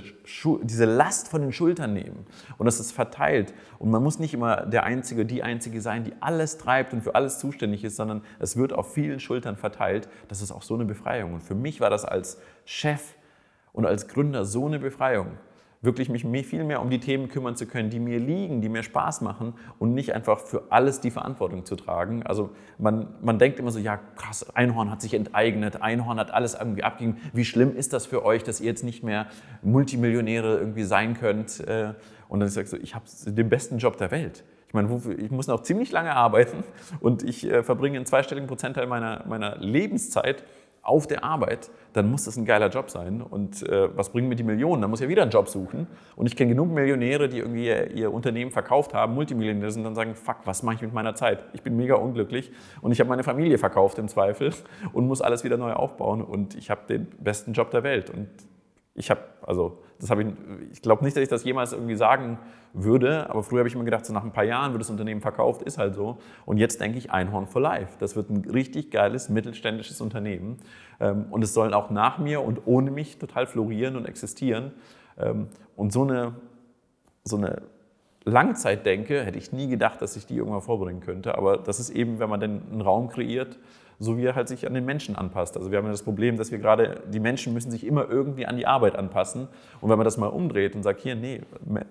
diese 0.63 0.85
Last 0.85 1.27
von 1.27 1.41
den 1.41 1.53
Schultern 1.53 1.93
nehmen 1.93 2.25
und 2.57 2.67
das 2.67 2.79
ist 2.79 2.93
verteilt. 2.93 3.53
Und 3.81 3.91
man 3.91 4.01
muss 4.01 4.21
nicht 4.21 4.33
immer 4.33 4.65
der 4.65 4.85
Einzige, 4.85 5.27
die 5.27 5.43
Einzige 5.43 5.81
sein, 5.81 6.05
die 6.05 6.13
alles 6.21 6.59
treibt 6.59 6.93
und 6.93 7.03
für 7.03 7.17
alles 7.17 7.41
zuständig 7.41 7.83
ist, 7.83 7.97
sondern 7.97 8.23
es 8.39 8.57
wird 8.57 8.73
auf 8.73 8.95
vielen 8.95 9.19
Schultern 9.19 9.57
verteilt. 9.57 10.09
Das 10.29 10.41
ist 10.41 10.53
auch 10.53 10.63
so 10.63 10.75
eine 10.75 10.85
Befreiung. 10.85 11.35
Und 11.35 11.43
für 11.43 11.57
mich 11.57 11.81
war 11.81 11.91
das 11.91 12.05
als 12.05 12.41
Chef 12.65 13.17
und 13.73 13.87
als 13.87 14.07
Gründer 14.07 14.45
so 14.45 14.67
eine 14.67 14.79
Befreiung 14.79 15.33
wirklich 15.81 16.09
mich 16.09 16.25
viel 16.47 16.65
mehr 16.65 16.83
um 16.83 16.91
die 16.91 16.99
Themen 16.99 17.29
kümmern 17.29 17.55
zu 17.55 17.67
können, 17.67 17.91
die 17.91 18.01
mir 18.01 18.19
liegen, 18.19 18.61
die 18.61 18.69
mir 18.69 18.83
Spaß 18.83 19.21
machen 19.21 19.55
und 19.79 19.95
nicht 19.95 20.15
einfach 20.15 20.41
für 20.41 20.65
alles 20.71 21.01
die 21.01 21.11
Verantwortung 21.11 21.65
zu 21.65 21.77
tragen. 21.77 22.25
Also 22.25 22.51
man, 22.79 23.15
man 23.23 23.39
denkt 23.39 23.61
immer 23.61 23.71
so, 23.71 23.79
ja 23.79 23.99
krass, 24.17 24.55
Einhorn 24.57 24.91
hat 24.91 25.01
sich 25.01 25.15
enteignet, 25.15 25.81
Einhorn 25.81 26.19
hat 26.19 26.33
alles 26.33 26.55
irgendwie 26.55 26.83
abgegeben. 26.83 27.19
Wie 27.33 27.45
schlimm 27.45 27.77
ist 27.77 27.93
das 27.93 28.07
für 28.07 28.25
euch, 28.25 28.43
dass 28.43 28.61
ihr 28.61 28.67
jetzt 28.67 28.83
nicht 28.83 29.05
mehr 29.05 29.27
Multimillionäre 29.63 30.59
irgendwie 30.59 30.85
sein 30.85 31.15
könnt? 31.15 31.61
Äh, 31.61 31.95
und 32.29 32.41
dann 32.41 32.49
sage 32.49 32.65
ich 32.65 32.71
so, 32.71 32.77
ich 32.77 32.95
habe 32.95 33.05
den 33.27 33.49
besten 33.49 33.79
Job 33.79 33.97
der 33.97 34.11
Welt. 34.11 34.45
Ich 34.67 34.75
meine, 34.75 35.01
ich 35.17 35.31
muss 35.31 35.47
noch 35.47 35.63
ziemlich 35.63 35.93
lange 35.93 36.15
arbeiten 36.15 36.63
und 37.01 37.23
ich 37.23 37.51
äh, 37.51 37.63
verbringe 37.63 37.97
einen 37.97 38.05
zweistelligen 38.05 38.49
Prozentteil 38.49 38.87
meiner, 38.87 39.25
meiner 39.27 39.57
Lebenszeit 39.57 40.45
auf 40.89 41.07
der 41.07 41.25
Arbeit, 41.25 41.71
dann 41.93 42.11
muss 42.11 42.25
das 42.25 42.37
ein 42.37 42.45
geiler 42.45 42.69
Job 42.69 42.91
sein. 42.91 43.23
Und 43.23 43.63
äh, 43.69 43.97
was 43.97 44.11
bringen 44.11 44.29
mir 44.29 44.37
die 44.37 44.43
Millionen? 44.43 44.83
Dann 44.83 44.91
muss 44.91 45.01
ich 45.01 45.05
ja 45.05 45.11
wieder 45.11 45.23
einen 45.23 45.31
Job 45.31 45.49
suchen. 45.49 45.87
Und 46.17 46.27
ich 46.27 46.37
kenne 46.37 46.51
genug 46.51 46.71
Millionäre, 46.71 47.29
die 47.29 47.39
irgendwie 47.39 47.67
ihr, 47.67 47.91
ihr 47.91 48.13
Unternehmen 48.13 48.51
verkauft 48.51 48.95
haben, 48.95 49.15
Multimillionäre 49.15 49.71
sind, 49.71 49.85
dann 49.85 49.95
sagen, 49.95 50.15
fuck, 50.15 50.39
was 50.45 50.63
mache 50.63 50.77
ich 50.77 50.83
mit 50.83 50.93
meiner 50.93 51.15
Zeit? 51.15 51.45
Ich 51.53 51.63
bin 51.63 51.77
mega 51.77 51.95
unglücklich 51.95 52.51
und 52.81 52.93
ich 52.93 53.01
habe 53.01 53.09
meine 53.09 53.25
Familie 53.25 53.59
verkauft 53.59 53.99
im 53.99 54.09
Zweifel 54.09 54.53
und 54.93 55.07
muss 55.07 55.21
alles 55.21 55.45
wieder 55.45 55.57
neu 55.57 55.73
aufbauen 55.73 56.23
und 56.23 56.55
ich 56.55 56.71
habe 56.71 56.81
den 56.89 57.07
besten 57.21 57.53
Job 57.53 57.71
der 57.71 57.83
Welt. 57.83 58.11
Und 58.11 58.29
ich 58.99 59.11
habe, 59.11 59.21
also 59.43 59.79
das 60.01 60.11
habe 60.11 60.23
ich, 60.23 60.29
ich 60.73 60.83
glaube 60.83 61.05
nicht, 61.05 61.17
dass 61.17 61.23
ich 61.23 61.29
das 61.29 61.45
jemals 61.45 61.73
irgendwie 61.73 61.95
sagen 61.95 62.39
würde, 62.73 63.31
aber 63.31 63.43
früher 63.43 63.61
habe 63.61 63.69
ich 63.69 63.75
immer 63.75 63.85
gedacht, 63.85 64.05
so 64.05 64.13
nach 64.13 64.25
ein 64.25 64.33
paar 64.33 64.45
Jahren 64.45 64.73
wird 64.73 64.83
das 64.83 64.91
Unternehmen 64.91 65.21
verkauft, 65.21 65.63
ist 65.63 65.79
halt 65.79 65.95
so. 65.95 66.19
Und 66.45 66.59
jetzt 66.59 66.81
denke 66.81 66.99
ich 66.99 67.11
Einhorn 67.11 67.47
for 67.47 67.63
Life. 67.63 67.97
Das 67.99 68.17
wird 68.17 68.29
ein 68.31 68.45
richtig 68.45 68.91
geiles 68.91 69.29
mittelständisches 69.29 70.01
Unternehmen. 70.01 70.59
Ähm, 71.01 71.27
und 71.31 71.43
es 71.43 71.55
sollen 71.55 71.75
auch 71.75 71.91
nach 71.91 72.19
mir 72.19 72.43
und 72.43 72.61
ohne 72.67 72.91
mich 72.91 73.19
total 73.19 73.47
florieren 73.47 73.97
und 73.97 74.07
existieren. 74.07 74.73
Ähm, 75.17 75.49
und 75.77 75.93
so 75.93 76.03
eine, 76.03 76.35
so 77.25 77.37
eine 77.37 77.63
Langzeitdenke 78.25 79.25
hätte 79.25 79.39
ich 79.39 79.53
nie 79.53 79.69
gedacht, 79.69 80.03
dass 80.03 80.17
ich 80.17 80.27
die 80.27 80.37
irgendwann 80.37 80.63
vorbringen 80.63 81.01
könnte. 81.01 81.39
Aber 81.39 81.57
das 81.57 81.81
ist 81.81 81.91
eben, 81.91 82.19
wenn 82.19 82.29
man 82.29 82.41
denn 82.41 82.63
einen 82.71 82.81
Raum 82.81 83.09
kreiert, 83.09 83.59
so 84.01 84.17
wie 84.17 84.25
er 84.25 84.37
halt 84.37 84.49
sich 84.49 84.67
an 84.67 84.75
den 84.75 84.85
Menschen 84.85 85.17
anpasst. 85.17 85.57
Also 85.57 85.71
wir 85.71 85.79
haben 85.79 85.87
ja 85.87 85.91
das 85.91 86.05
Problem, 86.05 86.37
dass 86.37 86.53
wir 86.53 86.59
gerade, 86.59 87.03
die 87.13 87.19
Menschen 87.19 87.53
müssen 87.53 87.71
sich 87.71 87.85
immer 87.85 88.09
irgendwie 88.09 88.47
an 88.47 88.57
die 88.57 88.67
Arbeit 88.67 88.97
anpassen. 88.97 89.49
Und 89.81 89.91
wenn 89.91 89.99
man 89.99 90.05
das 90.05 90.17
mal 90.17 90.29
umdreht 90.29 90.77
und 90.77 90.83
sagt, 90.83 91.01
hier, 91.01 91.17
nee, 91.17 91.41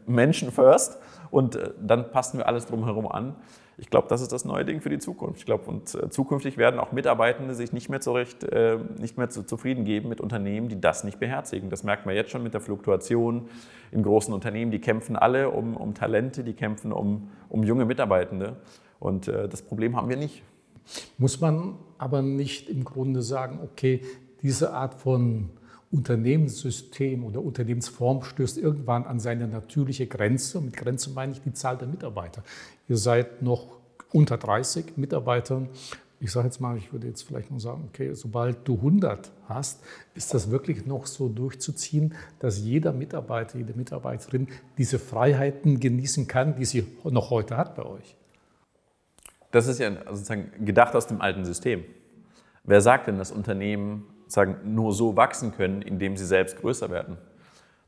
Menschen 0.05 0.51
first 0.51 0.99
und 1.31 1.57
äh, 1.57 1.71
dann 1.81 2.11
passen 2.11 2.37
wir 2.37 2.47
alles 2.47 2.65
drumherum 2.65 3.07
an. 3.07 3.35
Ich 3.79 3.89
glaube, 3.89 4.07
das 4.07 4.21
ist 4.21 4.31
das 4.31 4.45
neue 4.45 4.65
Ding 4.65 4.81
für 4.81 4.89
die 4.89 4.99
Zukunft. 4.99 5.39
Ich 5.39 5.45
glaube, 5.45 5.69
und 5.69 5.93
äh, 5.95 6.09
zukünftig 6.09 6.57
werden 6.57 6.79
auch 6.79 6.93
Mitarbeitende 6.93 7.53
sich 7.53 7.73
nicht 7.73 7.89
mehr 7.89 7.99
zurecht, 7.99 8.43
äh, 8.45 8.79
nicht 8.99 9.17
mehr 9.17 9.29
zu, 9.29 9.43
zufrieden 9.43 9.83
geben 9.83 10.07
mit 10.07 10.21
Unternehmen, 10.21 10.69
die 10.69 10.79
das 10.79 11.03
nicht 11.03 11.19
beherzigen. 11.19 11.69
Das 11.69 11.83
merkt 11.83 12.05
man 12.05 12.15
jetzt 12.15 12.31
schon 12.31 12.41
mit 12.41 12.53
der 12.53 12.61
Fluktuation 12.61 13.49
in 13.91 14.01
großen 14.01 14.33
Unternehmen. 14.33 14.71
Die 14.71 14.79
kämpfen 14.79 15.17
alle 15.17 15.49
um, 15.49 15.75
um 15.75 15.93
Talente, 15.93 16.45
die 16.45 16.53
kämpfen 16.53 16.93
um, 16.93 17.29
um 17.49 17.63
junge 17.63 17.85
Mitarbeitende. 17.85 18.55
Und 18.99 19.27
das 19.27 19.61
Problem 19.61 19.95
haben 19.95 20.09
wir 20.09 20.17
nicht. 20.17 20.41
Muss 21.17 21.41
man 21.41 21.75
aber 21.97 22.21
nicht 22.21 22.69
im 22.69 22.83
Grunde 22.83 23.21
sagen, 23.21 23.59
okay, 23.63 24.01
diese 24.41 24.73
Art 24.73 24.93
von 24.93 25.49
Unternehmenssystem 25.91 27.23
oder 27.23 27.41
Unternehmensform 27.41 28.23
stößt 28.23 28.57
irgendwann 28.57 29.05
an 29.05 29.19
seine 29.19 29.47
natürliche 29.47 30.05
Grenze. 30.07 30.59
Mit 30.59 30.75
Grenze 30.75 31.11
meine 31.11 31.31
ich 31.31 31.41
die 31.41 31.53
Zahl 31.53 31.77
der 31.77 31.87
Mitarbeiter. 31.87 32.43
Ihr 32.89 32.97
seid 32.97 33.41
noch 33.41 33.77
unter 34.11 34.37
30 34.37 34.97
Mitarbeiter. 34.97 35.67
Ich 36.19 36.31
sage 36.31 36.47
jetzt 36.47 36.59
mal, 36.59 36.77
ich 36.77 36.91
würde 36.91 37.07
jetzt 37.07 37.21
vielleicht 37.21 37.51
noch 37.51 37.59
sagen, 37.59 37.85
okay, 37.87 38.13
sobald 38.13 38.67
du 38.67 38.75
100 38.75 39.31
hast, 39.47 39.81
ist 40.13 40.33
das 40.33 40.51
wirklich 40.51 40.85
noch 40.85 41.05
so 41.05 41.29
durchzuziehen, 41.29 42.15
dass 42.39 42.59
jeder 42.59 42.91
Mitarbeiter, 42.91 43.57
jede 43.57 43.73
Mitarbeiterin 43.73 44.47
diese 44.77 44.99
Freiheiten 44.99 45.79
genießen 45.79 46.27
kann, 46.27 46.55
die 46.55 46.65
sie 46.65 46.85
noch 47.03 47.29
heute 47.29 47.55
hat 47.55 47.75
bei 47.75 47.85
euch? 47.85 48.16
Das 49.51 49.67
ist 49.67 49.79
ja 49.79 49.91
sozusagen 50.09 50.65
gedacht 50.65 50.95
aus 50.95 51.07
dem 51.07 51.21
alten 51.21 51.45
System. 51.45 51.83
Wer 52.63 52.81
sagt 52.81 53.07
denn, 53.07 53.17
dass 53.17 53.31
Unternehmen 53.31 54.05
sagen, 54.27 54.57
nur 54.63 54.93
so 54.93 55.15
wachsen 55.15 55.53
können, 55.53 55.81
indem 55.81 56.17
sie 56.17 56.25
selbst 56.25 56.57
größer 56.59 56.89
werden? 56.89 57.17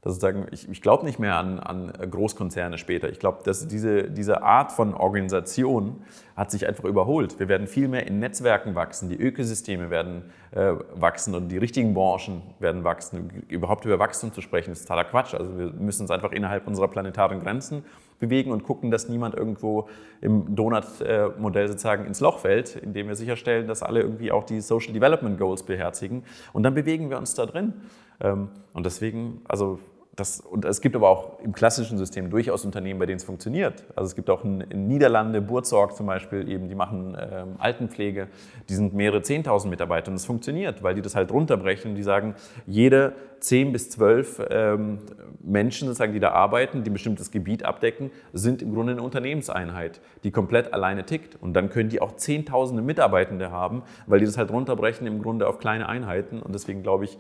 Das 0.02 0.18
sagen, 0.18 0.48
ich, 0.52 0.70
ich 0.70 0.82
glaube 0.82 1.04
nicht 1.06 1.20
mehr 1.20 1.36
an, 1.36 1.60
an, 1.60 1.92
Großkonzerne 1.92 2.78
später. 2.78 3.10
Ich 3.10 3.20
glaube, 3.20 3.40
dass 3.44 3.68
diese, 3.68 4.10
diese 4.10 4.44
Art 4.44 4.72
von 4.72 4.94
Organisation 4.94 6.04
hat 6.38 6.52
sich 6.52 6.66
einfach 6.66 6.86
überholt. 6.86 7.38
Wir 7.38 7.50
werden 7.50 7.68
viel 7.68 7.90
mehr 7.90 8.08
in 8.08 8.20
Netzwerken 8.20 8.76
wachsen, 8.76 9.10
die 9.10 9.18
Ökosysteme 9.20 9.90
werden 9.90 10.32
äh, 10.52 10.72
wachsen 10.94 11.36
und 11.36 11.50
die 11.50 11.58
richtigen 11.58 11.94
Branchen 11.94 12.42
werden 12.60 12.86
wachsen. 12.86 13.44
Überhaupt 13.50 13.84
über 13.84 14.00
Wachstum 14.00 14.32
zu 14.32 14.40
sprechen, 14.40 14.72
ist 14.72 14.84
totaler 14.84 15.04
Quatsch. 15.04 15.34
Also 15.34 15.58
wir 15.60 15.74
müssen 15.74 16.04
uns 16.04 16.12
einfach 16.12 16.32
innerhalb 16.32 16.66
unserer 16.66 16.88
planetaren 16.88 17.42
Grenzen 17.42 17.84
bewegen 18.20 18.52
und 18.52 18.64
gucken, 18.64 18.92
dass 18.92 19.10
niemand 19.10 19.36
irgendwo 19.36 19.88
im 20.22 20.56
Donut-Modell 20.56 21.68
sozusagen 21.68 22.06
ins 22.06 22.20
Loch 22.20 22.40
fällt, 22.40 22.76
indem 22.76 23.08
wir 23.08 23.16
sicherstellen, 23.16 23.68
dass 23.68 23.84
alle 23.84 24.02
irgendwie 24.02 24.32
auch 24.32 24.44
die 24.44 24.62
Social 24.62 24.94
Development 24.94 25.38
Goals 25.38 25.64
beherzigen. 25.64 26.24
Und 26.54 26.64
dann 26.64 26.74
bewegen 26.74 27.10
wir 27.10 27.18
uns 27.18 27.34
da 27.34 27.46
drin. 27.46 27.74
Ähm, 28.22 28.50
und 28.74 28.86
deswegen, 28.86 29.42
also 29.46 29.80
das, 30.20 30.42
und 30.42 30.66
es 30.66 30.82
gibt 30.82 30.96
aber 30.96 31.10
auch 31.10 31.40
im 31.40 31.54
klassischen 31.54 31.98
System 31.98 32.30
durchaus 32.30 32.66
Unternehmen, 32.66 33.00
bei 33.00 33.06
denen 33.06 33.18
es 33.18 33.24
funktioniert. 33.24 33.84
Also 33.96 34.08
es 34.08 34.16
gibt 34.16 34.30
auch 34.30 34.44
in, 34.44 34.60
Niederlande, 34.88 35.42
Burzorg 35.42 35.96
zum 35.96 36.06
Beispiel, 36.06 36.50
eben, 36.50 36.68
die 36.68 36.76
machen 36.76 37.18
ähm, 37.20 37.56
Altenpflege, 37.58 38.28
die 38.68 38.76
sind 38.76 38.94
mehrere 38.94 39.20
10.000 39.20 39.68
Mitarbeiter 39.68 40.12
und 40.12 40.16
es 40.16 40.26
funktioniert, 40.26 40.84
weil 40.84 40.96
die 40.96 41.02
das 41.02 41.16
halt 41.16 41.32
runterbrechen 41.32 41.92
und 41.92 41.96
die 41.96 42.04
sagen, 42.04 42.36
jede 42.66 43.14
10 43.40 43.72
bis 43.72 43.90
12 43.92 44.48
ähm, 44.50 45.00
Menschen, 45.42 45.88
sozusagen, 45.88 46.14
die 46.14 46.20
da 46.20 46.32
arbeiten, 46.32 46.84
die 46.84 46.90
ein 46.90 46.94
bestimmtes 46.94 47.32
Gebiet 47.32 47.64
abdecken, 47.64 48.12
sind 48.34 48.62
im 48.62 48.74
Grunde 48.74 48.94
eine 48.94 49.02
Unternehmenseinheit, 49.02 50.02
die 50.24 50.32
komplett 50.32 50.74
alleine 50.74 51.06
tickt. 51.06 51.38
Und 51.42 51.54
dann 51.54 51.70
können 51.70 51.90
die 51.90 52.02
auch 52.02 52.16
Zehntausende 52.16 52.84
Mitarbeitende 52.84 53.52
haben, 53.52 53.84
weil 54.08 54.20
die 54.20 54.26
das 54.26 54.38
halt 54.38 54.52
runterbrechen 54.52 55.08
im 55.08 55.22
Grunde 55.22 55.48
auf 55.48 55.60
kleine 55.60 55.88
Einheiten. 55.88 56.42
Und 56.42 56.54
deswegen 56.54 56.84
glaube 56.84 57.06
ich, 57.06 57.18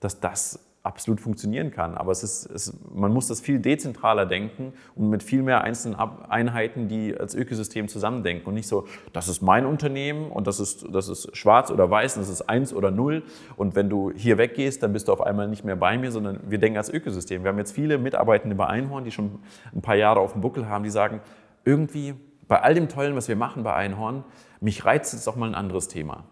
dass 0.00 0.20
das 0.20 0.60
absolut 0.82 1.20
funktionieren 1.20 1.70
kann. 1.70 1.94
Aber 1.94 2.10
es 2.10 2.24
ist, 2.24 2.46
es, 2.46 2.76
man 2.92 3.12
muss 3.12 3.28
das 3.28 3.40
viel 3.40 3.60
dezentraler 3.60 4.26
denken 4.26 4.72
und 4.96 5.10
mit 5.10 5.22
viel 5.22 5.42
mehr 5.42 5.62
einzelnen 5.62 5.96
Einheiten, 5.96 6.88
die 6.88 7.16
als 7.16 7.34
Ökosystem 7.34 7.86
zusammendenken 7.86 8.48
und 8.48 8.54
nicht 8.54 8.66
so, 8.66 8.86
das 9.12 9.28
ist 9.28 9.42
mein 9.42 9.64
Unternehmen 9.64 10.30
und 10.30 10.46
das 10.46 10.58
ist, 10.58 10.84
das 10.90 11.08
ist 11.08 11.36
schwarz 11.36 11.70
oder 11.70 11.88
weiß 11.88 12.16
und 12.16 12.22
das 12.22 12.30
ist 12.30 12.42
eins 12.42 12.74
oder 12.74 12.90
null 12.90 13.22
und 13.56 13.76
wenn 13.76 13.88
du 13.88 14.10
hier 14.10 14.38
weggehst, 14.38 14.82
dann 14.82 14.92
bist 14.92 15.06
du 15.06 15.12
auf 15.12 15.20
einmal 15.20 15.46
nicht 15.46 15.64
mehr 15.64 15.76
bei 15.76 15.96
mir, 15.96 16.10
sondern 16.10 16.40
wir 16.48 16.58
denken 16.58 16.78
als 16.78 16.88
Ökosystem. 16.88 17.44
Wir 17.44 17.50
haben 17.50 17.58
jetzt 17.58 17.72
viele 17.72 17.98
Mitarbeitende 17.98 18.56
bei 18.56 18.66
Einhorn, 18.66 19.04
die 19.04 19.12
schon 19.12 19.38
ein 19.72 19.82
paar 19.82 19.96
Jahre 19.96 20.18
auf 20.18 20.32
dem 20.32 20.40
Buckel 20.40 20.68
haben, 20.68 20.82
die 20.82 20.90
sagen, 20.90 21.20
irgendwie 21.64 22.14
bei 22.48 22.60
all 22.60 22.74
dem 22.74 22.88
Tollen, 22.88 23.14
was 23.14 23.28
wir 23.28 23.36
machen 23.36 23.62
bei 23.62 23.72
Einhorn, 23.72 24.24
mich 24.60 24.84
reizt 24.84 25.12
jetzt 25.12 25.28
auch 25.28 25.36
mal 25.36 25.46
ein 25.46 25.54
anderes 25.54 25.86
Thema. 25.86 26.24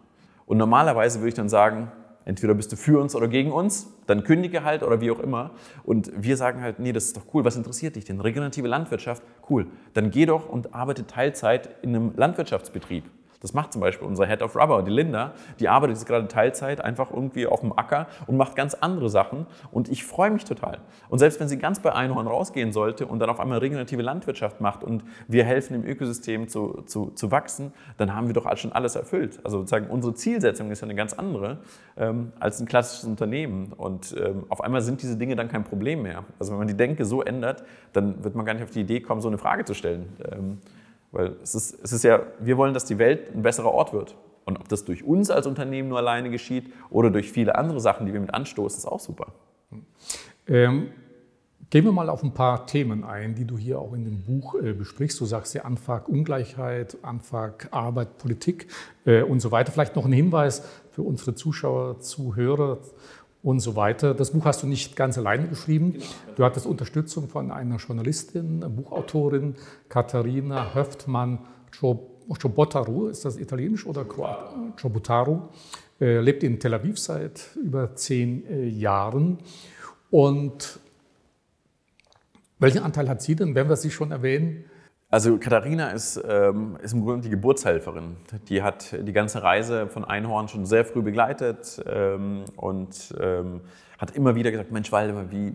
Und 0.45 0.57
normalerweise 0.57 1.19
würde 1.19 1.29
ich 1.29 1.35
dann 1.35 1.47
sagen, 1.47 1.89
Entweder 2.25 2.53
bist 2.53 2.71
du 2.71 2.75
für 2.75 2.99
uns 2.99 3.15
oder 3.15 3.27
gegen 3.27 3.51
uns, 3.51 3.91
dann 4.07 4.23
kündige 4.23 4.63
halt 4.63 4.83
oder 4.83 5.01
wie 5.01 5.11
auch 5.11 5.19
immer. 5.19 5.51
Und 5.83 6.11
wir 6.15 6.37
sagen 6.37 6.61
halt, 6.61 6.79
nee, 6.79 6.91
das 6.91 7.05
ist 7.05 7.17
doch 7.17 7.23
cool, 7.33 7.43
was 7.45 7.55
interessiert 7.55 7.95
dich 7.95 8.05
denn? 8.05 8.21
Regenerative 8.21 8.67
Landwirtschaft, 8.67 9.23
cool. 9.49 9.67
Dann 9.93 10.11
geh 10.11 10.25
doch 10.25 10.47
und 10.47 10.75
arbeite 10.75 11.07
Teilzeit 11.07 11.69
in 11.81 11.95
einem 11.95 12.13
Landwirtschaftsbetrieb. 12.15 13.05
Das 13.41 13.53
macht 13.53 13.73
zum 13.73 13.81
Beispiel 13.81 14.07
unser 14.07 14.25
Head 14.27 14.41
of 14.41 14.55
Rubber, 14.55 14.83
die 14.83 14.91
Linda, 14.91 15.33
die 15.59 15.67
arbeitet 15.67 15.97
jetzt 15.97 16.05
gerade 16.05 16.27
Teilzeit 16.27 16.81
einfach 16.81 17.11
irgendwie 17.11 17.47
auf 17.47 17.61
dem 17.61 17.77
Acker 17.77 18.07
und 18.27 18.37
macht 18.37 18.55
ganz 18.55 18.75
andere 18.75 19.09
Sachen 19.09 19.47
und 19.71 19.89
ich 19.89 20.05
freue 20.05 20.29
mich 20.29 20.45
total. 20.45 20.77
Und 21.09 21.19
selbst 21.19 21.39
wenn 21.39 21.47
sie 21.47 21.57
ganz 21.57 21.79
bei 21.79 21.93
Einhorn 21.93 22.27
rausgehen 22.27 22.71
sollte 22.71 23.07
und 23.07 23.19
dann 23.19 23.29
auf 23.29 23.39
einmal 23.39 23.57
regenerative 23.57 24.01
Landwirtschaft 24.01 24.61
macht 24.61 24.83
und 24.83 25.03
wir 25.27 25.43
helfen 25.43 25.73
dem 25.73 25.83
Ökosystem 25.83 26.47
zu, 26.47 26.83
zu, 26.85 27.11
zu 27.15 27.31
wachsen, 27.31 27.73
dann 27.97 28.15
haben 28.15 28.27
wir 28.27 28.33
doch 28.33 28.51
schon 28.57 28.71
alles 28.71 28.95
erfüllt. 28.95 29.39
Also 29.43 29.59
sozusagen 29.59 29.87
unsere 29.87 30.13
Zielsetzung 30.13 30.69
ist 30.69 30.81
ja 30.81 30.85
eine 30.85 30.95
ganz 30.95 31.13
andere 31.13 31.57
ähm, 31.97 32.31
als 32.39 32.59
ein 32.59 32.67
klassisches 32.67 33.05
Unternehmen 33.05 33.73
und 33.73 34.15
ähm, 34.17 34.45
auf 34.49 34.61
einmal 34.61 34.81
sind 34.81 35.01
diese 35.01 35.17
Dinge 35.17 35.35
dann 35.35 35.47
kein 35.47 35.63
Problem 35.63 36.03
mehr. 36.03 36.23
Also 36.39 36.51
wenn 36.51 36.59
man 36.59 36.67
die 36.67 36.77
Denke 36.77 37.05
so 37.05 37.23
ändert, 37.23 37.63
dann 37.93 38.23
wird 38.23 38.35
man 38.35 38.45
gar 38.45 38.53
nicht 38.53 38.63
auf 38.63 38.71
die 38.71 38.81
Idee 38.81 39.01
kommen, 39.01 39.21
so 39.21 39.27
eine 39.27 39.37
Frage 39.37 39.65
zu 39.65 39.73
stellen. 39.73 40.09
Ähm, 40.31 40.59
weil 41.11 41.35
es 41.43 41.55
ist, 41.55 41.77
es 41.83 41.91
ist 41.91 42.03
ja, 42.03 42.21
wir 42.39 42.57
wollen, 42.57 42.73
dass 42.73 42.85
die 42.85 42.97
Welt 42.97 43.33
ein 43.35 43.41
besserer 43.41 43.71
Ort 43.71 43.93
wird. 43.93 44.15
Und 44.45 44.59
ob 44.59 44.67
das 44.69 44.85
durch 44.85 45.03
uns 45.03 45.29
als 45.29 45.45
Unternehmen 45.45 45.89
nur 45.89 45.99
alleine 45.99 46.29
geschieht 46.29 46.73
oder 46.89 47.09
durch 47.11 47.31
viele 47.31 47.55
andere 47.55 47.79
Sachen, 47.79 48.05
die 48.05 48.13
wir 48.13 48.19
mit 48.19 48.33
anstoßen, 48.33 48.79
ist 48.79 48.85
auch 48.85 48.99
super. 48.99 49.27
Ähm, 50.47 50.87
gehen 51.69 51.85
wir 51.85 51.91
mal 51.91 52.09
auf 52.09 52.23
ein 52.23 52.33
paar 52.33 52.65
Themen 52.65 53.03
ein, 53.03 53.35
die 53.35 53.45
du 53.45 53.57
hier 53.57 53.79
auch 53.79 53.93
in 53.93 54.03
dem 54.03 54.23
Buch 54.23 54.55
äh, 54.55 54.73
besprichst. 54.73 55.19
Du 55.21 55.25
sagst 55.25 55.53
ja 55.53 55.63
Anfang 55.63 56.03
Ungleichheit, 56.05 56.97
Anfang 57.01 57.53
Arbeit, 57.71 58.17
Politik 58.17 58.67
äh, 59.05 59.21
und 59.21 59.39
so 59.39 59.51
weiter. 59.51 59.71
Vielleicht 59.71 59.95
noch 59.95 60.05
ein 60.05 60.11
Hinweis 60.11 60.63
für 60.91 61.03
unsere 61.03 61.35
Zuschauer, 61.35 61.99
Zuhörer 61.99 62.79
und 63.43 63.59
so 63.59 63.75
weiter. 63.75 64.13
Das 64.13 64.31
Buch 64.31 64.45
hast 64.45 64.63
du 64.63 64.67
nicht 64.67 64.95
ganz 64.95 65.17
alleine 65.17 65.47
geschrieben. 65.47 65.93
Genau. 65.93 66.05
Du 66.35 66.43
hattest 66.43 66.65
Unterstützung 66.65 67.27
von 67.27 67.51
einer 67.51 67.77
Journalistin, 67.77 68.59
Buchautorin, 68.59 69.55
Katharina 69.89 70.73
Höftmann 70.73 71.39
Chobotaru, 72.39 73.07
ist 73.07 73.25
das 73.25 73.37
italienisch 73.37 73.85
oder 73.85 74.05
kroat? 74.05 74.53
Chobotaru, 74.79 75.49
äh, 75.99 76.19
lebt 76.19 76.43
in 76.43 76.59
Tel 76.59 76.73
Aviv 76.73 76.99
seit 76.99 77.55
über 77.55 77.95
zehn 77.95 78.45
äh, 78.47 78.67
Jahren. 78.67 79.39
Und 80.09 80.79
welchen 82.59 82.83
Anteil 82.83 83.09
hat 83.09 83.21
sie 83.21 83.35
denn, 83.35 83.55
wenn 83.55 83.69
wir 83.69 83.75
sie 83.75 83.91
schon 83.91 84.11
erwähnen, 84.11 84.65
also 85.11 85.37
Katharina 85.37 85.89
ist, 85.89 86.21
ähm, 86.25 86.77
ist 86.81 86.93
im 86.93 87.03
Grunde 87.03 87.23
die 87.23 87.29
Geburtshelferin. 87.29 88.15
Die 88.47 88.63
hat 88.63 88.95
die 88.97 89.11
ganze 89.11 89.43
Reise 89.43 89.87
von 89.87 90.05
Einhorn 90.05 90.47
schon 90.47 90.65
sehr 90.65 90.85
früh 90.85 91.01
begleitet 91.01 91.83
ähm, 91.85 92.45
und 92.55 93.13
ähm, 93.19 93.59
hat 93.99 94.15
immer 94.15 94.35
wieder 94.35 94.51
gesagt, 94.51 94.71
Mensch 94.71 94.89
Waldemar, 94.91 95.29
wie, 95.29 95.53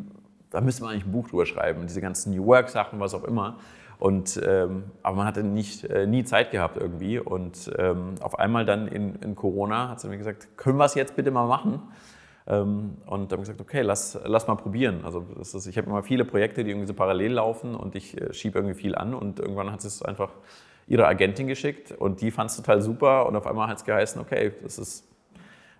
da 0.51 0.61
müsste 0.61 0.83
man 0.83 0.93
eigentlich 0.93 1.07
ein 1.07 1.13
Buch 1.13 1.29
drüber 1.29 1.47
schreiben, 1.47 1.87
diese 1.87 2.03
ganzen 2.03 2.35
New 2.35 2.45
Work-Sachen, 2.45 3.01
was 3.01 3.15
auch 3.15 3.25
immer. 3.25 3.57
Und, 3.99 4.39
ähm, 4.47 4.85
aber 5.03 5.17
man 5.17 5.27
hatte 5.27 5.43
nicht, 5.43 5.85
äh, 5.85 6.07
nie 6.07 6.25
Zeit 6.25 6.51
gehabt 6.51 6.77
irgendwie. 6.77 7.19
Und 7.19 7.73
ähm, 7.79 8.17
auf 8.21 8.39
einmal 8.39 8.67
dann 8.67 8.87
in, 8.89 9.15
in 9.17 9.35
Corona 9.35 9.89
hat 9.89 10.01
sie 10.01 10.09
mir 10.09 10.19
gesagt, 10.19 10.59
können 10.59 10.77
wir 10.77 10.85
es 10.85 10.95
jetzt 10.95 11.17
bitte 11.17 11.31
mal 11.31 11.47
machen? 11.47 11.81
Ähm, 12.49 12.99
und 13.07 13.33
dann 13.33 13.39
habe 13.39 13.43
ich 13.43 13.49
gesagt, 13.49 13.61
okay, 13.61 13.83
lass, 13.83 14.19
lass 14.25 14.47
mal 14.47 14.55
probieren. 14.55 15.05
Also 15.05 15.27
ist, 15.41 15.67
ich 15.67 15.77
habe 15.77 15.89
immer 15.89 16.03
viele 16.03 16.25
Projekte, 16.25 16.63
die 16.63 16.71
irgendwie 16.71 16.87
so 16.87 16.95
parallel 16.95 17.33
laufen 17.33 17.75
und 17.75 17.95
ich 17.95 18.21
äh, 18.21 18.33
schiebe 18.33 18.59
irgendwie 18.59 18.75
viel 18.75 18.95
an 18.95 19.15
und 19.15 19.41
irgendwann 19.41 19.73
hat 19.73 19.81
sie 19.81 19.89
es 19.89 20.03
einfach 20.03 20.31
ihre 20.87 21.07
Agentin 21.07 21.49
geschickt 21.49 21.91
und 21.91 22.21
die 22.21 22.31
fand 22.31 22.51
es 22.51 22.57
total 22.57 22.81
super 22.81 23.27
und 23.27 23.35
auf 23.35 23.47
einmal 23.47 23.69
hat 23.69 23.79
es 23.79 23.85
geheißen, 23.85 24.21
okay, 24.21 24.53
das 24.63 24.79
ist, 24.79 25.09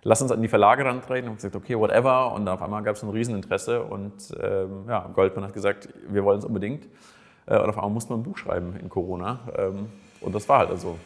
lass 0.03 0.21
uns 0.21 0.31
an 0.31 0.41
die 0.41 0.49
Verlage 0.49 0.83
rantreten. 0.83 1.29
Und 1.29 1.35
gesagt, 1.35 1.55
okay, 1.55 1.77
whatever. 1.77 2.33
Und 2.33 2.47
auf 2.49 2.61
einmal 2.61 2.83
gab 2.83 2.95
es 2.95 3.03
ein 3.03 3.09
Rieseninteresse 3.09 3.83
und 3.83 4.13
ähm, 4.41 4.85
ja, 4.87 5.09
Goldman 5.13 5.45
hat 5.45 5.53
gesagt, 5.53 5.89
wir 6.09 6.23
wollen 6.25 6.39
es 6.39 6.45
unbedingt. 6.45 6.87
Äh, 7.45 7.59
und 7.59 7.69
auf 7.69 7.77
einmal 7.77 7.91
musste 7.91 8.11
man 8.11 8.19
ein 8.19 8.23
Buch 8.23 8.37
schreiben 8.37 8.75
in 8.75 8.89
Corona. 8.89 9.39
Ähm, 9.57 9.87
und 10.19 10.35
das 10.35 10.49
war 10.49 10.59
halt 10.59 10.69
also 10.69 10.97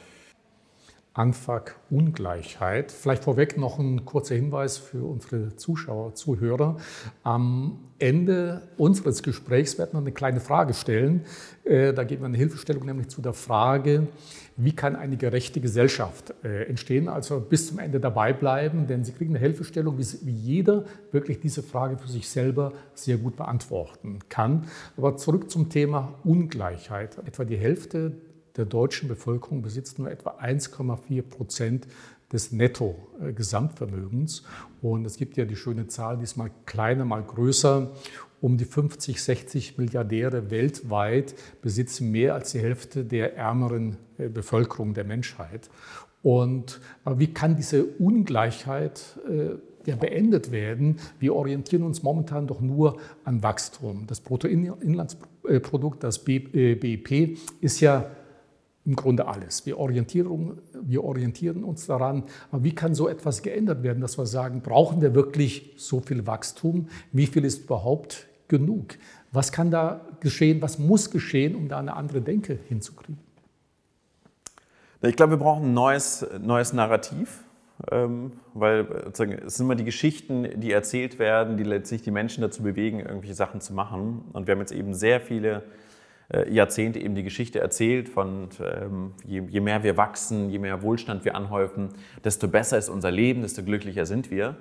Anfang-Ungleichheit. 1.13 2.91
Vielleicht 2.91 3.26
vorweg 3.26 3.58
noch 3.58 3.80
ein 3.80 4.06
kurzer 4.06 4.36
Hinweis 4.36 4.78
für 4.78 5.04
unsere 5.04 5.56
Zuschauer, 5.58 6.15
Zuhörer. 6.15 6.78
Am 7.24 7.80
Ende 8.00 8.62
unseres 8.78 9.21
Gesprächs 9.21 9.78
werden 9.78 9.91
wir 9.93 10.00
eine 10.00 10.13
kleine 10.13 10.39
Frage 10.39 10.74
stellen. 10.74 11.26
Äh, 11.65 11.93
da 11.93 12.06
geben 12.06 12.21
wir 12.21 12.28
eine 12.28 12.38
Hilfestellung 12.38 12.86
nämlich 12.86 13.10
zu 13.10 13.21
der 13.21 13.34
Frage, 13.34 14.08
wie 14.56 14.74
kann 14.74 14.95
eine 14.95 15.17
gerechte 15.17 15.60
Gesellschaft 15.60 16.34
äh, 16.43 16.63
entstehen? 16.63 17.10
Also 17.10 17.41
bis 17.41 17.67
zum 17.67 17.80
Ende 17.80 18.00
dabei 18.00 18.32
bleiben, 18.32 18.88
denn 18.88 19.04
Sie 19.04 19.12
kriegen 19.12 19.32
eine 19.32 19.39
Hilfestellung, 19.39 19.97
wie 19.97 20.32
jeder 20.32 20.86
wirklich 21.12 21.41
diese 21.41 21.62
Frage 21.62 21.97
für 21.97 22.08
sich 22.08 22.30
selber 22.30 22.71
sehr 22.93 23.17
gut 23.17 23.36
beantworten 23.36 24.19
kann. 24.30 24.67
Aber 24.95 25.17
zurück 25.17 25.52
zum 25.52 25.69
Thema 25.69 26.13
Ungleichheit. 26.24 27.17
Etwa 27.26 27.43
die 27.43 27.58
Hälfte 27.58 28.13
der 28.58 28.66
deutschen 28.66 29.08
Bevölkerung 29.08 29.62
besitzt 29.62 30.00
nur 30.00 30.10
etwa 30.12 30.38
1,4 30.42 31.22
Prozent 31.22 31.88
des 32.32 32.52
Netto-Gesamtvermögens. 32.52 34.44
Und 34.82 35.06
es 35.06 35.18
gibt 35.18 35.38
ja 35.38 35.46
die 35.46 35.56
schöne 35.56 35.88
Zahl, 35.88 36.18
die 36.18 36.24
ist 36.24 36.38
mal 36.38 36.52
kleiner, 36.66 37.06
mal 37.06 37.24
größer. 37.24 37.92
Um 38.40 38.58
die 38.58 38.66
50, 38.66 39.22
60 39.22 39.78
Milliardäre 39.78 40.50
weltweit 40.50 41.36
besitzen 41.62 42.10
mehr 42.10 42.34
als 42.34 42.54
die 42.54 42.60
Hälfte 42.60 43.06
der 43.06 43.38
ärmeren 43.38 43.98
äh, 44.18 44.30
Bevölkerung 44.30 44.96
der 44.96 45.04
Menschheit. 45.04 45.70
Und 46.24 46.80
wie 47.06 47.34
kann 47.34 47.56
diese 47.56 47.84
Ungleichheit 47.84 49.20
äh, 49.28 49.56
ja, 49.86 49.96
beendet 49.96 50.52
werden? 50.52 50.98
Wir 51.20 51.36
orientieren 51.36 51.84
uns 51.84 52.04
momentan 52.04 52.48
doch 52.48 52.62
nur 52.62 52.98
an 53.26 53.44
Wachstum. 53.44 54.06
Das 54.08 54.22
Bruttoinlandsprodukt, 54.22 56.04
das 56.04 56.20
BIP, 56.20 56.56
äh, 56.56 57.38
ist 57.62 57.80
ja 57.80 58.10
im 58.86 58.96
Grunde 58.96 59.28
alles. 59.28 59.65
Wir 59.65 59.78
orientieren, 59.78 60.60
wir 60.82 61.04
orientieren 61.04 61.63
uns 61.63 61.86
daran, 61.86 62.24
aber 62.52 62.63
wie 62.63 62.74
kann 62.74 62.96
so 62.96 63.08
etwas 63.08 63.44
geändert 63.44 63.84
werden, 63.84 64.02
dass 64.02 64.17
wir 64.17 64.26
sagen, 64.26 64.62
brauchen 64.62 65.02
wir 65.02 65.13
wirklich 65.13 65.74
so 65.78 66.00
viel 66.00 66.26
Wachstum? 66.26 66.88
Wie 67.12 67.28
viel 67.28 67.46
ist 67.46 67.65
überhaupt 67.65 68.28
genug? 68.48 68.96
Was 69.32 69.52
kann 69.52 69.70
da 69.70 70.02
geschehen? 70.20 70.62
Was 70.62 70.80
muss 70.80 71.12
geschehen, 71.12 71.56
um 71.56 71.67
da 71.67 71.78
eine 71.78 71.96
andere 71.96 72.22
Denke 72.22 72.58
hinzukriegen? 72.67 73.20
Ich 75.04 75.15
glaube, 75.15 75.34
wir 75.34 75.38
brauchen 75.38 75.65
ein 75.65 75.74
neues, 75.74 76.26
neues 76.39 76.74
Narrativ, 76.74 77.44
ähm, 77.91 78.34
weil 78.54 78.88
es 79.12 79.17
sind 79.17 79.65
immer 79.65 79.76
die 79.76 79.84
Geschichten, 79.84 80.60
die 80.60 80.72
erzählt 80.72 81.17
werden, 81.17 81.58
die 81.58 81.63
letztlich 81.63 82.02
die 82.02 82.12
Menschen 82.12 82.41
dazu 82.41 82.62
bewegen, 82.62 83.00
irgendwelche 83.00 83.34
Sachen 83.34 83.62
zu 83.62 83.74
machen. 83.74 84.26
Und 84.34 84.48
wir 84.48 84.54
haben 84.54 84.60
jetzt 84.60 84.74
eben 84.74 84.94
sehr 84.94 85.20
viele 85.20 85.58
äh, 85.58 85.62
Jahrzehnte 86.50 87.00
eben 87.00 87.15
die 87.15 87.24
Geschichte 87.24 87.60
erzählt 87.60 88.08
von 88.08 88.50
ähm, 88.62 89.12
je, 89.26 89.60
mehr 89.60 89.84
wir 89.84 89.98
wachsen, 89.98 90.50
je 90.50 90.60
mehr 90.60 90.82
Wohlstand 90.82 91.26
wir 91.26 91.36
anhäufen, 91.36 91.89
desto 92.24 92.48
besser 92.48 92.78
ist 92.78 92.89
unser 92.89 93.12
Leben, 93.12 93.41
desto 93.41 93.63
glücklicher 93.63 94.06
sind 94.06 94.32
wir. 94.32 94.56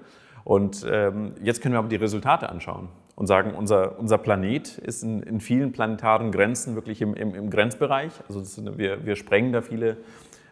Und 0.45 0.87
ähm, 0.91 1.33
jetzt 1.43 1.63
können 1.63 1.75
wir 1.75 1.79
aber 1.79 1.89
die 1.89 1.97
Resultate 1.97 2.49
anschauen 2.49 2.89
und 3.15 3.27
sagen, 3.27 3.55
unser, 3.55 3.99
unser 3.99 4.19
Planet 4.19 4.79
ist 4.79 5.03
in, 5.03 5.23
in 5.23 5.41
vielen 5.41 5.73
planetaren 5.73 6.33
Grenzen 6.33 6.75
wirklich 6.75 7.03
im, 7.03 7.15
im, 7.15 7.35
im 7.35 7.51
Grenzbereich. 7.51 8.13
Also 8.29 8.43
wir, 8.79 9.05
wir 9.05 9.17
sprengen 9.17 9.53
da 9.53 9.61
viele, 9.61 9.99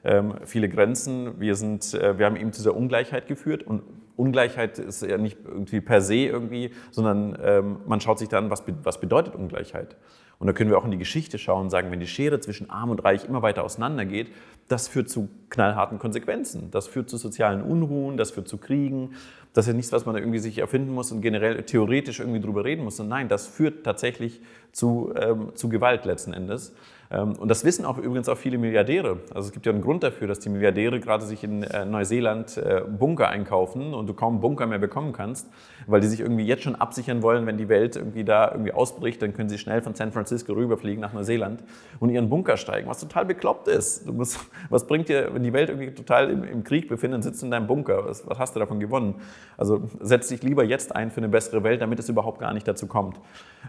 ähm, 0.05 0.35
viele 0.45 0.69
Grenzen. 0.69 1.41
Wir, 1.41 1.55
sind, 1.55 1.95
äh, 1.95 2.19
wir 2.19 2.27
haben 2.27 2.37
eben 2.37 2.53
zu 2.53 2.61
dieser 2.61 2.77
Ungleichheit 2.77 3.27
geführt 3.27 3.63
und 3.63 3.83
Ungleichheit 4.17 4.79
ist 4.79 5.03
ja 5.03 5.17
nicht 5.17 5.39
irgendwie 5.45 5.81
per 5.81 6.01
se 6.01 6.17
irgendwie, 6.17 6.73
sondern 6.91 7.39
man 7.87 8.01
schaut 8.01 8.19
sich 8.19 8.29
dann, 8.29 8.51
was, 8.51 8.65
was 8.83 8.99
bedeutet 8.99 9.37
Ungleichheit. 9.37 9.97
Und 10.39 10.47
da 10.47 10.53
können 10.53 10.71
wir 10.71 10.79
auch 10.79 10.85
in 10.85 10.93
die 10.93 10.99
Geschichte 10.99 11.37
schauen 11.37 11.63
und 11.63 11.71
sagen, 11.71 11.91
wenn 11.91 11.99
die 11.99 12.07
Schere 12.07 12.39
zwischen 12.39 12.71
Arm 12.71 12.91
und 12.91 13.05
Reich 13.05 13.25
immer 13.25 13.43
weiter 13.43 13.65
auseinandergeht, 13.65 14.29
das 14.69 14.87
führt 14.87 15.09
zu 15.09 15.29
knallharten 15.51 15.99
Konsequenzen. 15.99 16.71
Das 16.71 16.87
führt 16.87 17.11
zu 17.11 17.17
sozialen 17.17 17.63
Unruhen, 17.63 18.17
das 18.17 18.31
führt 18.31 18.47
zu 18.47 18.59
Kriegen. 18.59 19.15
Das 19.53 19.65
ist 19.65 19.73
ja 19.73 19.75
nichts, 19.75 19.91
was 19.91 20.07
man 20.07 20.15
irgendwie 20.17 20.39
sich 20.39 20.59
erfinden 20.59 20.95
muss 20.95 21.11
und 21.11 21.23
generell 21.23 21.63
theoretisch 21.65 22.21
irgendwie 22.21 22.41
drüber 22.41 22.65
reden 22.65 22.85
muss. 22.85 23.01
Und 23.01 23.09
nein, 23.09 23.29
das 23.29 23.49
führt 23.49 23.83
tatsächlich 23.83 24.41
zu, 24.71 25.13
ähm, 25.17 25.53
zu 25.55 25.69
Gewalt 25.69 26.05
letzten 26.05 26.33
Endes. 26.33 26.73
Ähm, 27.11 27.35
und 27.39 27.49
das 27.49 27.65
wissen 27.65 27.85
auch 27.85 27.99
übrigens 27.99 28.29
auch 28.29 28.37
viele 28.37 28.59
Milliardäre. 28.59 29.19
Also 29.35 29.49
es 29.49 29.53
gibt 29.53 29.67
ja 29.67 29.73
einen 29.73 29.81
Grund 29.81 30.03
dafür, 30.03 30.29
dass 30.29 30.41
die 30.41 30.49
Milliardäre 30.49 31.01
gerade 31.01 31.25
sich 31.25 31.43
in 31.43 31.63
äh, 31.63 31.85
Neuseeland 31.85 32.57
äh, 32.59 32.83
Bunker 32.87 33.29
einkaufen 33.29 33.95
und 33.95 34.07
du 34.07 34.15
kaum 34.15 34.41
Bunker 34.41 34.67
mehr 34.67 34.79
bekommen 34.79 35.13
kannst, 35.13 35.49
weil 35.87 36.01
die 36.01 36.07
sich 36.07 36.21
irgendwie 36.21 36.45
jetzt 36.45 36.63
schon 36.63 36.75
absichern 36.75 37.23
wollen, 37.23 37.47
wenn 37.47 37.57
die 37.57 37.69
Welt 37.69 37.97
irgendwie 37.97 38.25
da 38.25 38.51
irgendwie 38.51 38.73
ausbricht, 38.73 39.23
dann 39.23 39.33
können 39.33 39.49
sie 39.49 39.59
schnell 39.59 39.81
von 39.81 39.95
San 39.95 40.13
Francisco 40.13 40.53
rüberfliegen 40.53 41.01
nach 41.01 41.13
Neuseeland 41.13 41.63
und 41.99 42.11
ihren 42.11 42.29
Bunker 42.29 42.57
steigen, 42.57 42.89
was 42.89 43.01
total 43.01 43.25
bekloppt 43.25 43.69
ist. 43.69 44.07
Musst, 44.07 44.39
was 44.69 44.87
bringt 44.87 45.09
dir, 45.09 45.33
wenn 45.33 45.43
die 45.43 45.53
Welt 45.53 45.71
irgendwie 45.71 45.95
total 45.95 46.31
im, 46.31 46.45
im 46.45 46.65
Krieg 46.65 46.89
befindet, 46.89 47.23
sitzt 47.23 47.43
in 47.43 47.51
deinem 47.51 47.67
Bunker, 47.67 48.05
was, 48.05 48.27
was 48.27 48.39
hast 48.39 48.55
du 48.55 48.61
davon 48.61 48.81
gewonnen? 48.81 49.15
Also 49.57 49.89
setz 50.01 50.29
dich 50.29 50.43
lieber 50.43 50.65
jetzt 50.65 50.95
ein 50.95 51.11
für 51.11 51.19
eine 51.19 51.29
bessere 51.29 51.63
Welt, 51.63 51.81
damit 51.81 51.99
es 51.99 52.09
überhaupt 52.09 52.39
gar 52.39 52.53
nicht 52.53 52.69
dazu 52.69 52.87
kommt. 52.87 53.19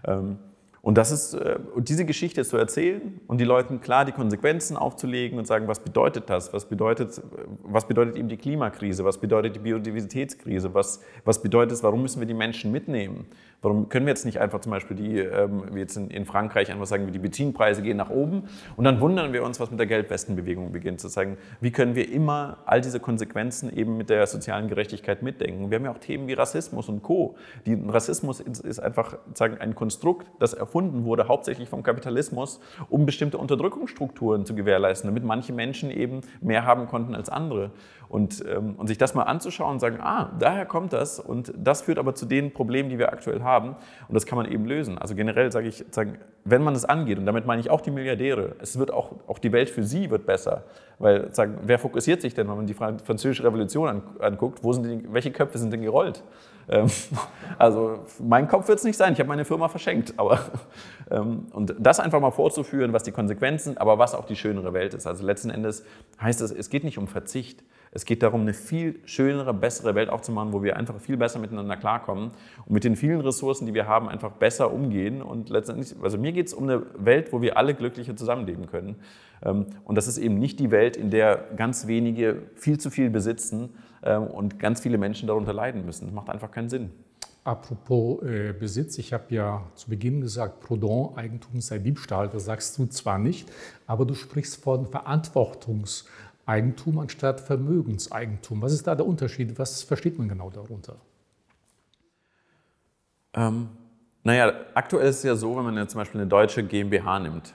Ähm, 0.06 0.38
und, 0.82 0.98
das 0.98 1.12
ist, 1.12 1.34
äh, 1.34 1.60
diese 1.78 2.06
Geschichte 2.06 2.46
zu 2.46 2.56
erzählen 2.58 3.20
und 3.28 3.39
die 3.39 3.46
Leuten 3.46 3.82
klar 3.82 4.06
die 4.06 4.12
Konsequenzen 4.13 4.78
aufzulegen 4.78 5.38
und 5.38 5.46
sagen, 5.46 5.68
was 5.68 5.80
bedeutet 5.80 6.30
das? 6.30 6.54
Was 6.54 6.65
bedeutet, 6.65 7.22
was 7.63 7.88
bedeutet 7.88 8.15
eben 8.15 8.30
die 8.30 8.38
Klimakrise? 8.38 9.04
Was 9.04 9.18
bedeutet 9.18 9.56
die 9.56 9.60
Biodiversitätskrise? 9.60 10.74
Was, 10.74 11.02
was 11.26 11.42
bedeutet 11.42 11.74
es, 11.74 11.84
warum 11.84 12.02
müssen 12.02 12.22
wir 12.22 12.28
die 12.28 12.34
Menschen 12.34 12.72
mitnehmen? 12.72 13.26
Warum 13.62 13.89
können 13.89 14.06
wir 14.06 14.12
jetzt 14.12 14.26
nicht 14.26 14.39
einfach 14.39 14.62
zum 14.62 14.72
Beispiel 14.72 14.95
die, 14.95 15.17
ähm, 15.19 15.63
wie 15.74 15.80
jetzt 15.80 15.98
in, 15.98 16.10
in, 16.10 16.26
Frankreich 16.26 16.72
einfach 16.72 16.86
sagen, 16.86 17.12
die 17.12 17.19
Benzinpreise 17.19 17.82
gehen 17.82 17.98
nach 17.98 18.10
oben 18.10 18.43
und 18.78 18.86
dann 18.86 19.02
wundern 19.02 19.34
wir 19.34 19.43
uns, 19.43 19.60
was 19.60 19.69
mit 19.69 19.80
der 19.80 19.88
Geldwestenbewegung 19.88 20.72
beginnt, 20.72 21.02
zu 21.02 21.10
sagen, 21.10 21.38
wie 21.60 21.72
können 21.72 21.93
wir 21.93 22.10
immer 22.10 22.60
all 22.65 22.80
diese 22.80 23.02
Konsequenzen 23.02 23.76
eben 23.76 23.98
mit 23.98 24.10
der 24.10 24.26
sozialen 24.28 24.69
Gerechtigkeit 24.69 25.24
mitdenken. 25.24 25.72
Wir 25.72 25.78
haben 25.78 25.86
ja 25.86 25.91
auch 25.91 25.98
Themen 25.98 26.28
wie 26.30 26.34
Rassismus 26.34 26.88
und 26.88 27.04
Co. 27.04 27.36
Die, 27.65 27.74
Rassismus 27.74 28.39
ist, 28.39 28.62
ist 28.62 28.80
einfach 28.80 29.17
sagen, 29.34 29.58
ein 29.60 29.76
Konstrukt, 29.76 30.28
das 30.39 30.54
erfunden 30.54 31.04
wurde, 31.04 31.28
hauptsächlich 31.28 31.67
vom 31.67 31.84
Kapitalismus, 31.84 32.62
um 32.89 33.06
bestimmte 33.06 33.38
Unterdrückungsstrukturen 33.38 34.45
zu 34.45 34.56
gewährleisten, 34.56 35.10
damit 35.10 35.26
manche 35.26 35.52
Menschen 35.52 35.91
eben 35.91 36.22
mehr 36.39 36.65
haben 36.65 36.88
konnten 36.88 37.13
als 37.13 37.28
andere. 37.28 37.72
Und, 38.10 38.43
ähm, 38.50 38.74
und 38.78 38.88
sich 38.88 38.98
das 38.98 39.13
mal 39.13 39.24
anzuschauen 39.24 39.74
und 39.74 39.80
sagen, 39.80 40.00
ah, 40.02 40.32
daher 40.39 40.65
kommt 40.65 40.93
das 40.93 41.19
und 41.19 41.54
das 41.56 41.84
führt 41.84 42.00
aber 42.00 42.15
zu 42.15 42.26
den 42.26 42.52
Problemen, 42.52 42.89
die 42.89 42.98
wir 42.98 43.13
aktuell 43.13 43.43
haben 43.43 43.76
und 44.08 44.15
das 44.15 44.26
kann 44.26 44.36
man 44.36 44.52
eben 44.52 44.65
lösen. 44.65 44.98
Also 44.98 45.13
generell 45.13 45.52
sage 45.52 45.67
ich, 45.67 45.86
sagen, 45.91 46.17
wenn 46.43 46.63
man 46.63 46.74
es 46.74 46.86
angeht 46.86 47.19
und 47.19 47.28
damit 47.28 47.45
meine 47.45 47.62
ich 47.62 47.69
auch 47.69 47.82
die 47.82 47.91
Milliardäre, 47.91 48.56
es 48.62 48.80
wird 48.80 48.91
auch, 48.91 49.12
auch 49.28 49.38
die 49.38 49.52
Welt 49.52 49.69
für 49.69 49.84
sie 49.84 50.10
wird 50.10 50.26
besser, 50.26 50.63
weil 50.98 51.32
sagen, 51.36 51.60
wer 51.62 51.78
fokussiert 51.78 52.22
sich 52.22 52.34
denn, 52.34 52.48
wenn 52.50 52.56
man 52.58 52.65
die 52.65 52.74
französische 52.74 53.43
Revolution 53.43 54.02
anguckt, 54.19 54.63
wo 54.63 54.74
sind 54.74 54.84
die, 54.84 55.13
welche 55.13 55.30
Köpfe 55.32 55.60
sind 55.60 55.72
denn 55.72 55.84
gerollt? 55.84 56.24
Ähm, 56.69 56.88
also 57.58 58.06
mein 58.19 58.48
Kopf 58.48 58.67
wird 58.67 58.80
es 58.80 58.84
nicht 58.84 58.98
sein, 58.98 59.13
ich 59.13 59.19
habe 59.19 59.28
meine 59.28 59.45
Firma 59.45 59.67
verschenkt. 59.67 60.13
Aber, 60.17 60.39
ähm, 61.12 61.48
und 61.52 61.76
das 61.80 62.00
einfach 62.00 62.19
mal 62.19 62.32
vorzuführen, 62.32 62.93
was 62.93 63.04
die 63.04 63.12
Konsequenzen, 63.12 63.78
aber 63.78 63.98
was 63.98 64.15
auch 64.15 64.26
die 64.26 64.36
schönere 64.36 64.74
Welt 64.74 64.93
ist. 64.93 65.08
Also 65.08 65.26
letzten 65.26 65.50
Endes 65.50 65.84
heißt 66.22 66.41
es, 66.41 66.52
es 66.52 66.69
geht 66.69 66.84
nicht 66.84 66.98
um 66.98 67.08
Verzicht. 67.08 67.63
Es 67.91 68.06
geht 68.06 68.21
darum, 68.21 68.41
eine 68.41 68.54
viel 68.54 68.99
schönere, 69.06 69.54
bessere 69.54 69.95
Welt 69.95 70.10
aufzumachen, 70.10 70.54
wo 70.54 70.62
wir 70.62 70.78
einfach 70.78 70.99
viel 70.99 71.17
besser 71.17 71.39
miteinander 71.39 71.75
klarkommen 71.75 72.32
und 72.65 72.71
mit 72.71 72.84
den 72.84 72.95
vielen 72.95 73.21
Ressourcen, 73.21 73.65
die 73.65 73.73
wir 73.73 73.88
haben, 73.88 74.08
einfach 74.08 74.32
besser 74.32 74.71
umgehen. 74.71 75.21
Und 75.21 75.49
letztendlich, 75.49 75.95
also 76.02 76.17
mir 76.17 76.32
geht 76.32 76.47
es 76.47 76.54
um 76.54 76.65
eine 76.65 76.84
Welt, 76.97 77.34
wo 77.34 77.41
wir 77.41 77.58
alle 77.58 77.73
glücklicher 77.73 78.15
zusammenleben 78.15 78.67
können. 78.67 78.97
Ähm, 79.43 79.65
und 79.86 79.95
das 79.95 80.08
ist 80.08 80.19
eben 80.19 80.38
nicht 80.38 80.60
die 80.60 80.69
Welt, 80.71 80.97
in 80.97 81.10
der 81.10 81.45
ganz 81.56 81.88
wenige 81.88 82.43
viel 82.56 82.80
zu 82.80 82.91
viel 82.91 83.10
besitzen 83.10 83.69
ähm, 84.04 84.23
und 84.23 84.60
ganz 84.60 84.82
viele 84.82 84.97
Menschen 84.97 85.28
darunter 85.28 85.54
leiden 85.54 85.86
müssen. 85.86 86.06
Das 86.06 86.13
macht 86.13 86.30
einfach 86.30 86.52
keinen 86.52 86.69
Sinn. 86.69 86.91
Apropos 87.43 88.21
äh, 88.21 88.54
Besitz, 88.54 88.97
ich 88.97 89.13
habe 89.13 89.34
ja 89.34 89.63
zu 89.73 89.89
Beginn 89.89 90.21
gesagt, 90.21 90.60
Proudhon, 90.60 91.17
Eigentum 91.17 91.62
sei 91.62 91.80
Diebstahl. 91.80 92.28
Das 92.28 92.45
sagst 92.45 92.78
du 92.78 92.86
zwar 92.86 93.17
nicht, 93.17 93.49
aber 93.88 94.06
du 94.06 94.13
sprichst 94.13 94.62
von 94.62 94.86
Verantwortungs- 94.86 96.06
Eigentum 96.50 96.98
anstatt 96.98 97.42
Vermögenseigentum. 97.42 98.62
Was 98.64 98.74
ist 98.74 98.88
da 98.88 98.96
der 98.96 99.06
Unterschied? 99.06 99.60
Was 99.60 99.84
versteht 99.84 100.18
man 100.18 100.28
genau 100.28 100.50
darunter? 100.50 100.96
Ähm, 103.36 103.70
naja, 104.24 104.52
aktuell 104.74 105.10
ist 105.10 105.18
es 105.18 105.24
ja 105.24 105.36
so, 105.36 105.56
wenn 105.56 105.64
man 105.64 105.78
jetzt 105.78 105.92
zum 105.92 106.00
Beispiel 106.00 106.20
eine 106.22 106.28
deutsche 106.28 106.64
GmbH 106.64 107.20
nimmt, 107.20 107.54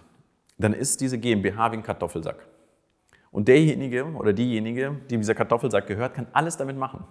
dann 0.59 0.73
ist 0.73 1.01
diese 1.01 1.19
GmbH 1.19 1.73
wie 1.73 1.77
ein 1.79 1.83
Kartoffelsack. 1.83 2.47
Und 3.33 3.49
derjenige 3.49 4.05
oder 4.15 4.33
diejenige, 4.33 4.97
die 5.11 5.17
dieser 5.17 5.35
Kartoffelsack 5.35 5.89
gehört, 5.89 6.15
kann 6.15 6.29
alles 6.33 6.57
damit 6.57 6.79
machen. 6.79 7.03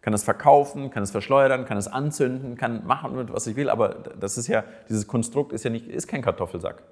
Kann 0.00 0.12
es 0.12 0.24
verkaufen, 0.24 0.90
kann 0.90 1.04
es 1.04 1.12
verschleudern, 1.12 1.64
kann 1.66 1.76
es 1.76 1.86
anzünden, 1.86 2.56
kann 2.56 2.84
machen, 2.84 3.28
was 3.32 3.46
ich 3.46 3.54
will. 3.54 3.70
Aber 3.70 3.90
das 4.18 4.38
ist 4.38 4.48
ja, 4.48 4.64
dieses 4.88 5.06
Konstrukt 5.06 5.52
ist 5.52 5.64
ja 5.64 5.70
nicht, 5.70 5.86
ist 5.86 6.08
kein 6.08 6.22
Kartoffelsack. 6.22 6.82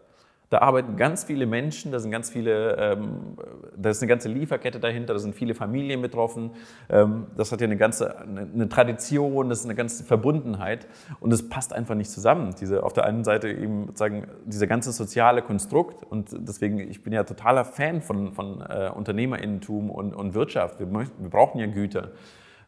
Da 0.48 0.58
arbeiten 0.58 0.96
ganz 0.96 1.24
viele 1.24 1.44
Menschen, 1.44 1.90
da 1.90 1.98
sind 1.98 2.12
ganz 2.12 2.30
viele, 2.30 2.76
ähm, 2.76 3.36
da 3.76 3.90
ist 3.90 4.00
eine 4.00 4.08
ganze 4.08 4.28
Lieferkette 4.28 4.78
dahinter, 4.78 5.12
da 5.12 5.18
sind 5.18 5.34
viele 5.34 5.54
Familien 5.54 6.00
betroffen. 6.02 6.52
Ähm, 6.88 7.26
das 7.36 7.50
hat 7.50 7.60
ja 7.60 7.66
eine 7.66 7.76
ganze 7.76 8.20
eine, 8.20 8.42
eine, 8.42 8.68
Tradition, 8.68 9.48
das 9.48 9.60
ist 9.60 9.64
eine 9.64 9.74
ganze 9.74 10.04
Verbundenheit 10.04 10.86
und 11.18 11.32
es 11.32 11.48
passt 11.48 11.72
einfach 11.72 11.96
nicht 11.96 12.12
zusammen. 12.12 12.54
Diese 12.60 12.84
auf 12.84 12.92
der 12.92 13.06
einen 13.06 13.24
Seite 13.24 13.48
eben 13.48 13.90
sagen 13.94 14.28
dieser 14.44 14.68
ganze 14.68 14.92
soziale 14.92 15.42
Konstrukt 15.42 16.04
und 16.04 16.28
deswegen 16.38 16.78
ich 16.78 17.02
bin 17.02 17.12
ja 17.12 17.24
totaler 17.24 17.64
Fan 17.64 18.00
von, 18.00 18.32
von 18.32 18.60
äh, 18.60 18.88
Unternehmerinnentum 18.94 19.90
und, 19.90 20.14
und 20.14 20.34
Wirtschaft. 20.34 20.78
Wir, 20.78 20.92
wir 20.92 21.30
brauchen 21.30 21.58
ja 21.58 21.66
Güter 21.66 22.12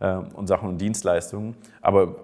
äh, 0.00 0.16
und 0.16 0.48
Sachen 0.48 0.68
und 0.68 0.80
Dienstleistungen, 0.80 1.54
aber 1.80 2.16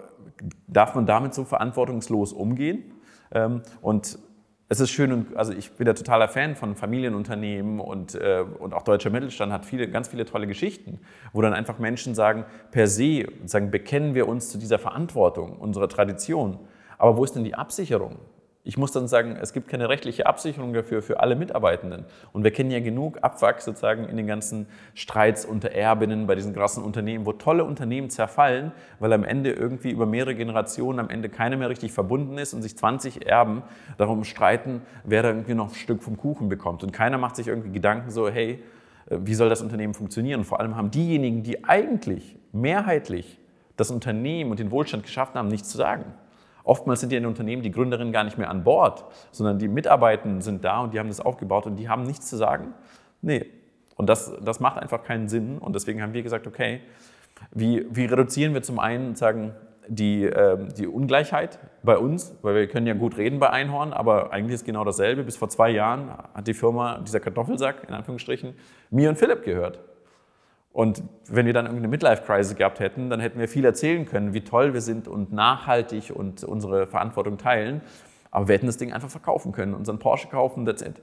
darf 0.67 0.95
man 0.95 1.05
damit 1.05 1.33
so 1.33 1.45
verantwortungslos 1.45 2.33
umgehen? 2.33 2.91
Ähm, 3.31 3.61
und 3.81 4.19
es 4.67 4.79
ist 4.79 4.89
schön 4.89 5.11
und 5.11 5.37
also 5.37 5.53
ich 5.53 5.71
bin 5.73 5.85
ja 5.85 5.93
totaler 5.93 6.27
Fan 6.27 6.55
von 6.55 6.75
Familienunternehmen 6.75 7.79
und, 7.79 8.15
äh, 8.15 8.43
und 8.59 8.73
auch 8.73 8.81
deutscher 8.81 9.11
Mittelstand 9.11 9.53
hat 9.53 9.65
viele, 9.65 9.87
ganz 9.89 10.07
viele 10.07 10.25
tolle 10.25 10.47
Geschichten, 10.47 10.99
wo 11.33 11.41
dann 11.41 11.53
einfach 11.53 11.77
Menschen 11.77 12.15
sagen, 12.15 12.45
per 12.71 12.87
se 12.87 13.25
sagen, 13.45 13.69
bekennen 13.69 14.15
wir 14.15 14.27
uns 14.27 14.49
zu 14.49 14.57
dieser 14.57 14.79
Verantwortung, 14.79 15.57
unserer 15.57 15.87
Tradition. 15.87 16.57
Aber 16.97 17.15
wo 17.17 17.23
ist 17.23 17.35
denn 17.35 17.43
die 17.43 17.53
Absicherung? 17.53 18.17
Ich 18.67 18.79
muss 18.79 18.91
dann 18.91 19.07
sagen, 19.07 19.37
es 19.39 19.53
gibt 19.53 19.67
keine 19.67 19.89
rechtliche 19.89 20.25
Absicherung 20.25 20.73
dafür 20.73 21.03
für 21.03 21.19
alle 21.19 21.35
Mitarbeitenden. 21.35 22.03
Und 22.33 22.43
wir 22.43 22.49
kennen 22.49 22.71
ja 22.71 22.79
genug 22.79 23.19
Abwachs 23.21 23.63
sozusagen 23.63 24.05
in 24.05 24.17
den 24.17 24.25
ganzen 24.25 24.65
Streits 24.95 25.45
unter 25.45 25.69
Erbinnen 25.69 26.25
bei 26.25 26.33
diesen 26.33 26.55
krassen 26.55 26.83
Unternehmen, 26.83 27.27
wo 27.27 27.33
tolle 27.33 27.63
Unternehmen 27.63 28.09
zerfallen, 28.09 28.71
weil 28.99 29.13
am 29.13 29.23
Ende 29.23 29.51
irgendwie 29.51 29.91
über 29.91 30.07
mehrere 30.07 30.33
Generationen 30.33 30.99
am 30.99 31.09
Ende 31.11 31.29
keiner 31.29 31.57
mehr 31.57 31.69
richtig 31.69 31.91
verbunden 31.91 32.39
ist 32.39 32.55
und 32.55 32.63
sich 32.63 32.75
20 32.75 33.27
Erben 33.27 33.61
darum 33.99 34.23
streiten, 34.23 34.81
wer 35.03 35.21
da 35.21 35.29
irgendwie 35.29 35.53
noch 35.53 35.69
ein 35.69 35.75
Stück 35.75 36.01
vom 36.01 36.17
Kuchen 36.17 36.49
bekommt. 36.49 36.83
Und 36.83 36.91
keiner 36.91 37.19
macht 37.19 37.35
sich 37.35 37.47
irgendwie 37.47 37.71
Gedanken 37.71 38.09
so, 38.09 38.29
hey, 38.29 38.63
äh, 39.11 39.17
wie 39.21 39.35
soll 39.35 39.47
das 39.47 39.61
Unternehmen 39.61 39.93
funktionieren? 39.93 40.39
Und 40.39 40.45
vor 40.45 40.59
allem 40.59 40.75
haben 40.75 40.89
diejenigen, 40.89 41.43
die 41.43 41.65
eigentlich 41.65 42.35
mehrheitlich 42.51 43.39
das 43.75 43.91
Unternehmen 43.91 44.49
und 44.49 44.59
den 44.59 44.71
Wohlstand 44.71 45.03
geschaffen 45.03 45.35
haben, 45.35 45.49
nichts 45.49 45.69
zu 45.69 45.77
sagen. 45.77 46.05
Oftmals 46.65 46.99
sind 46.99 47.11
ja 47.11 47.19
in 47.19 47.25
Unternehmen 47.25 47.61
die 47.61 47.71
Gründerinnen 47.71 48.11
gar 48.11 48.23
nicht 48.23 48.37
mehr 48.37 48.49
an 48.49 48.63
Bord, 48.63 49.05
sondern 49.31 49.59
die 49.59 49.67
Mitarbeitenden 49.67 50.41
sind 50.41 50.65
da 50.65 50.81
und 50.81 50.93
die 50.93 50.99
haben 50.99 51.07
das 51.07 51.21
aufgebaut 51.21 51.67
und 51.67 51.77
die 51.77 51.87
haben 51.87 52.03
nichts 52.03 52.27
zu 52.27 52.35
sagen. 52.35 52.73
Nee. 53.21 53.45
Und 53.95 54.09
das, 54.09 54.33
das 54.43 54.59
macht 54.59 54.77
einfach 54.77 55.03
keinen 55.03 55.29
Sinn. 55.29 55.57
Und 55.57 55.73
deswegen 55.73 56.01
haben 56.01 56.13
wir 56.13 56.23
gesagt, 56.23 56.47
okay, 56.47 56.81
wie, 57.51 57.85
wie 57.91 58.05
reduzieren 58.05 58.53
wir 58.53 58.61
zum 58.61 58.79
einen 58.79 59.15
sagen, 59.15 59.53
die, 59.87 60.25
äh, 60.25 60.57
die 60.75 60.87
Ungleichheit 60.87 61.59
bei 61.83 61.97
uns, 61.97 62.35
weil 62.41 62.55
wir 62.55 62.67
können 62.67 62.87
ja 62.87 62.95
gut 62.95 63.17
reden 63.17 63.39
bei 63.39 63.51
Einhorn, 63.51 63.93
aber 63.93 64.33
eigentlich 64.33 64.55
ist 64.55 64.65
genau 64.65 64.83
dasselbe. 64.83 65.23
Bis 65.23 65.37
vor 65.37 65.49
zwei 65.49 65.69
Jahren 65.69 66.09
hat 66.33 66.47
die 66.47 66.55
Firma, 66.55 66.99
dieser 66.99 67.19
Kartoffelsack 67.19 67.85
in 67.87 67.93
Anführungsstrichen, 67.93 68.55
mir 68.89 69.09
und 69.09 69.17
Philipp 69.17 69.43
gehört. 69.43 69.79
Und 70.75 71.03
wenn 71.29 71.45
wir 71.45 71.53
dann 71.53 71.67
irgendeine 71.67 71.87
Midlife-Crisis 71.87 72.57
gehabt 72.57 72.81
hätten, 72.81 73.09
dann 73.09 73.21
hätten 73.21 73.39
wir 73.39 73.47
viel 73.47 73.63
erzählen 73.63 74.05
können, 74.05 74.33
wie 74.33 74.41
toll 74.41 74.73
wir 74.73 74.81
sind 74.81 75.07
und 75.07 75.31
nachhaltig 75.31 76.11
und 76.13 76.43
unsere 76.43 76.85
Verantwortung 76.85 77.37
teilen. 77.37 77.79
Aber 78.29 78.49
wir 78.49 78.55
hätten 78.55 78.65
das 78.65 78.75
Ding 78.75 78.91
einfach 78.91 79.09
verkaufen 79.09 79.53
können, 79.53 79.73
unseren 79.73 79.99
Porsche 79.99 80.27
kaufen, 80.27 80.65
that's 80.65 80.81
it. 80.81 81.01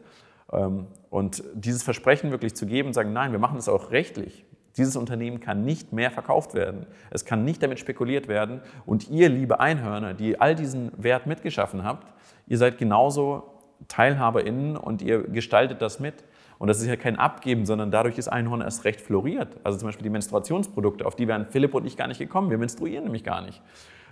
Ähm, 0.52 0.88
und 1.08 1.42
dieses 1.54 1.82
Versprechen 1.82 2.30
wirklich 2.30 2.54
zu 2.54 2.66
geben 2.66 2.92
sagen, 2.92 3.14
nein, 3.14 3.32
wir 3.32 3.38
machen 3.38 3.56
das 3.56 3.66
auch 3.70 3.92
rechtlich. 3.92 4.44
Dieses 4.76 4.94
Unternehmen 4.94 5.40
kann 5.40 5.64
nicht 5.64 5.90
mehr 5.90 6.10
verkauft 6.10 6.52
werden. 6.52 6.84
Es 7.08 7.24
kann 7.24 7.46
nicht 7.46 7.62
damit 7.62 7.78
spekuliert 7.78 8.28
werden. 8.28 8.60
Und 8.84 9.08
ihr, 9.08 9.30
liebe 9.30 9.58
Einhörner, 9.58 10.12
die 10.12 10.38
all 10.38 10.54
diesen 10.54 10.92
Wert 11.02 11.26
mitgeschaffen 11.26 11.82
habt, 11.82 12.12
ihr 12.46 12.58
seid 12.58 12.76
genauso 12.76 13.44
TeilhaberInnen 13.88 14.76
und 14.76 15.00
ihr 15.00 15.22
gestaltet 15.22 15.80
das 15.80 15.98
mit. 15.98 16.24
Und 16.62 16.68
das 16.68 16.78
ist 16.78 16.86
ja 16.86 16.94
kein 16.94 17.18
Abgeben, 17.18 17.66
sondern 17.66 17.90
dadurch 17.90 18.18
ist 18.18 18.28
Einhorn 18.28 18.60
erst 18.60 18.84
recht 18.84 19.00
floriert. 19.00 19.56
Also 19.64 19.80
zum 19.80 19.88
Beispiel 19.88 20.04
die 20.04 20.10
Menstruationsprodukte, 20.10 21.04
auf 21.04 21.16
die 21.16 21.26
wären 21.26 21.44
Philipp 21.46 21.74
und 21.74 21.84
ich 21.84 21.96
gar 21.96 22.06
nicht 22.06 22.18
gekommen. 22.18 22.50
Wir 22.50 22.58
menstruieren 22.58 23.02
nämlich 23.02 23.24
gar 23.24 23.42
nicht. 23.42 23.60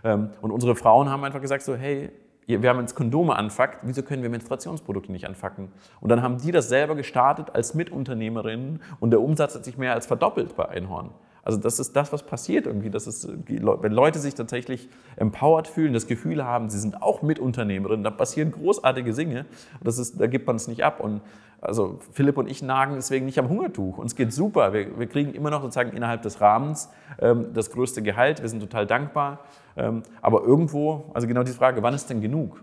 Ähm, 0.02 0.30
und 0.40 0.50
unsere 0.50 0.74
Frauen 0.74 1.08
haben 1.08 1.22
einfach 1.22 1.40
gesagt 1.40 1.62
so, 1.62 1.76
hey, 1.76 2.10
wir 2.46 2.68
haben 2.68 2.80
jetzt 2.80 2.96
Kondome 2.96 3.36
anfackt, 3.36 3.82
wieso 3.82 4.02
können 4.02 4.24
wir 4.24 4.30
Menstruationsprodukte 4.30 5.12
nicht 5.12 5.28
anfacken? 5.28 5.68
Und 6.00 6.08
dann 6.08 6.22
haben 6.22 6.38
die 6.38 6.50
das 6.50 6.68
selber 6.68 6.96
gestartet 6.96 7.54
als 7.54 7.74
Mitunternehmerinnen 7.74 8.82
und 8.98 9.12
der 9.12 9.20
Umsatz 9.20 9.54
hat 9.54 9.64
sich 9.64 9.78
mehr 9.78 9.92
als 9.94 10.06
verdoppelt 10.06 10.56
bei 10.56 10.68
Einhorn. 10.68 11.10
Also 11.42 11.58
das 11.58 11.78
ist 11.78 11.96
das, 11.96 12.12
was 12.12 12.22
passiert 12.22 12.66
irgendwie. 12.66 12.90
Das 12.90 13.06
ist, 13.06 13.28
wenn 13.28 13.92
Leute 13.92 14.18
sich 14.18 14.34
tatsächlich 14.34 14.88
empowered 15.16 15.66
fühlen, 15.66 15.92
das 15.92 16.06
Gefühl 16.06 16.44
haben, 16.44 16.68
sie 16.70 16.78
sind 16.78 17.02
auch 17.02 17.22
Mitunternehmerinnen, 17.22 18.04
da 18.04 18.10
passieren 18.10 18.50
großartige 18.52 19.12
Dinge. 19.12 19.46
Das 19.82 19.98
ist, 19.98 20.20
da 20.20 20.26
gibt 20.26 20.46
man 20.46 20.56
es 20.56 20.68
nicht 20.68 20.84
ab. 20.84 21.00
Und 21.00 21.22
also 21.60 21.98
Philipp 22.12 22.38
und 22.38 22.50
ich 22.50 22.62
nagen 22.62 22.94
deswegen 22.94 23.26
nicht 23.26 23.38
am 23.38 23.48
Hungertuch. 23.48 23.98
Uns 23.98 24.16
geht 24.16 24.32
super. 24.32 24.72
Wir, 24.72 24.98
wir 24.98 25.06
kriegen 25.06 25.32
immer 25.34 25.50
noch 25.50 25.62
sozusagen 25.62 25.92
innerhalb 25.92 26.22
des 26.22 26.40
Rahmens 26.40 26.88
ähm, 27.20 27.52
das 27.52 27.70
größte 27.70 28.02
Gehalt. 28.02 28.40
Wir 28.40 28.48
sind 28.48 28.60
total 28.60 28.86
dankbar. 28.86 29.40
Ähm, 29.76 30.02
aber 30.22 30.42
irgendwo, 30.42 31.10
also 31.14 31.26
genau 31.26 31.42
die 31.42 31.52
Frage, 31.52 31.82
wann 31.82 31.94
ist 31.94 32.08
denn 32.08 32.20
genug? 32.20 32.62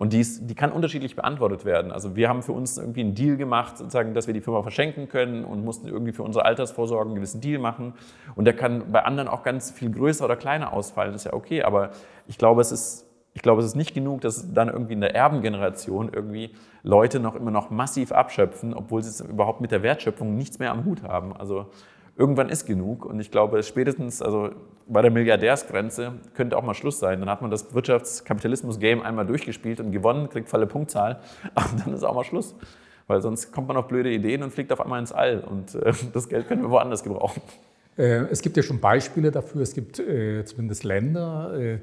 Und 0.00 0.14
die, 0.14 0.20
ist, 0.20 0.48
die 0.48 0.54
kann 0.54 0.72
unterschiedlich 0.72 1.14
beantwortet 1.14 1.66
werden. 1.66 1.92
Also 1.92 2.16
wir 2.16 2.30
haben 2.30 2.42
für 2.42 2.52
uns 2.52 2.78
irgendwie 2.78 3.00
einen 3.00 3.14
Deal 3.14 3.36
gemacht, 3.36 3.76
sozusagen, 3.76 4.14
dass 4.14 4.26
wir 4.26 4.32
die 4.32 4.40
Firma 4.40 4.62
verschenken 4.62 5.10
können 5.10 5.44
und 5.44 5.62
mussten 5.62 5.88
irgendwie 5.88 6.12
für 6.12 6.22
unsere 6.22 6.46
Altersvorsorge 6.46 7.10
einen 7.10 7.16
gewissen 7.16 7.42
Deal 7.42 7.60
machen. 7.60 7.92
Und 8.34 8.46
der 8.46 8.56
kann 8.56 8.90
bei 8.92 9.04
anderen 9.04 9.28
auch 9.28 9.42
ganz 9.42 9.70
viel 9.70 9.90
größer 9.90 10.24
oder 10.24 10.36
kleiner 10.36 10.72
ausfallen. 10.72 11.12
Das 11.12 11.26
ist 11.26 11.30
ja 11.30 11.34
okay. 11.34 11.64
Aber 11.64 11.90
ich 12.26 12.38
glaube, 12.38 12.62
es 12.62 12.72
ist, 12.72 13.04
ich 13.34 13.42
glaube, 13.42 13.60
es 13.60 13.66
ist 13.66 13.76
nicht 13.76 13.92
genug, 13.92 14.22
dass 14.22 14.54
dann 14.54 14.70
irgendwie 14.70 14.94
in 14.94 15.02
der 15.02 15.14
Erbengeneration 15.14 16.10
irgendwie 16.10 16.54
Leute 16.82 17.20
noch 17.20 17.34
immer 17.34 17.50
noch 17.50 17.68
massiv 17.68 18.10
abschöpfen, 18.10 18.72
obwohl 18.72 19.02
sie 19.02 19.22
überhaupt 19.24 19.60
mit 19.60 19.70
der 19.70 19.82
Wertschöpfung 19.82 20.34
nichts 20.34 20.58
mehr 20.58 20.72
am 20.72 20.86
Hut 20.86 21.02
haben. 21.02 21.36
Also 21.36 21.66
irgendwann 22.20 22.50
ist 22.50 22.66
genug. 22.66 23.06
Und 23.06 23.18
ich 23.18 23.30
glaube, 23.30 23.62
spätestens 23.62 24.20
also 24.20 24.50
bei 24.86 25.00
der 25.00 25.10
Milliardärsgrenze 25.10 26.12
könnte 26.34 26.56
auch 26.58 26.62
mal 26.62 26.74
Schluss 26.74 26.98
sein. 26.98 27.18
Dann 27.18 27.30
hat 27.30 27.40
man 27.40 27.50
das 27.50 27.72
Wirtschaftskapitalismus-Game 27.72 29.00
einmal 29.00 29.24
durchgespielt 29.24 29.80
und 29.80 29.90
gewonnen, 29.90 30.28
kriegt 30.28 30.48
volle 30.50 30.66
Punktzahl. 30.66 31.20
Aber 31.54 31.70
dann 31.82 31.94
ist 31.94 32.04
auch 32.04 32.14
mal 32.14 32.24
Schluss. 32.24 32.54
Weil 33.06 33.22
sonst 33.22 33.52
kommt 33.52 33.68
man 33.68 33.76
auf 33.78 33.88
blöde 33.88 34.10
Ideen 34.12 34.42
und 34.42 34.52
fliegt 34.52 34.70
auf 34.70 34.82
einmal 34.82 35.00
ins 35.00 35.12
All. 35.12 35.40
Und 35.40 35.74
äh, 35.74 35.92
das 36.12 36.28
Geld 36.28 36.46
können 36.46 36.62
wir 36.62 36.70
woanders 36.70 37.02
gebrauchen. 37.02 37.40
Äh, 37.96 38.26
es 38.30 38.42
gibt 38.42 38.58
ja 38.58 38.62
schon 38.62 38.80
Beispiele 38.80 39.30
dafür. 39.30 39.62
Es 39.62 39.72
gibt 39.72 39.98
äh, 39.98 40.44
zumindest 40.44 40.84
Länder, 40.84 41.58
äh, 41.58 41.78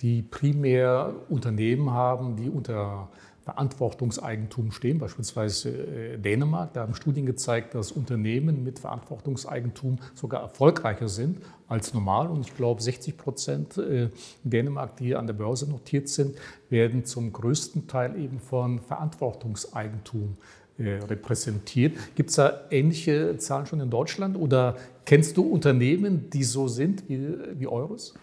die 0.00 0.22
primär 0.22 1.12
Unternehmen 1.28 1.90
haben, 1.90 2.36
die 2.36 2.48
unter 2.48 3.08
Verantwortungseigentum 3.44 4.72
stehen, 4.72 4.98
beispielsweise 4.98 5.68
äh, 5.68 6.18
Dänemark. 6.18 6.72
Da 6.72 6.80
haben 6.80 6.94
Studien 6.94 7.26
gezeigt, 7.26 7.74
dass 7.74 7.92
Unternehmen 7.92 8.64
mit 8.64 8.78
Verantwortungseigentum 8.78 9.98
sogar 10.14 10.40
erfolgreicher 10.40 11.08
sind 11.08 11.38
als 11.68 11.92
normal. 11.92 12.28
Und 12.28 12.46
ich 12.46 12.56
glaube, 12.56 12.80
60 12.80 13.18
Prozent 13.18 13.76
äh, 13.76 14.04
in 14.44 14.50
Dänemark, 14.50 14.96
die 14.96 15.14
an 15.14 15.26
der 15.26 15.34
Börse 15.34 15.68
notiert 15.68 16.08
sind, 16.08 16.36
werden 16.70 17.04
zum 17.04 17.32
größten 17.32 17.86
Teil 17.86 18.18
eben 18.18 18.40
von 18.40 18.80
Verantwortungseigentum 18.80 20.38
äh, 20.78 20.94
repräsentiert. 21.04 21.96
Gibt 22.14 22.30
es 22.30 22.36
da 22.36 22.62
ähnliche 22.70 23.36
Zahlen 23.36 23.66
schon 23.66 23.80
in 23.80 23.90
Deutschland 23.90 24.38
oder 24.38 24.76
kennst 25.04 25.36
du 25.36 25.42
Unternehmen, 25.42 26.30
die 26.30 26.44
so 26.44 26.66
sind 26.66 27.08
wie, 27.10 27.20
wie 27.58 27.66
eures? 27.66 28.14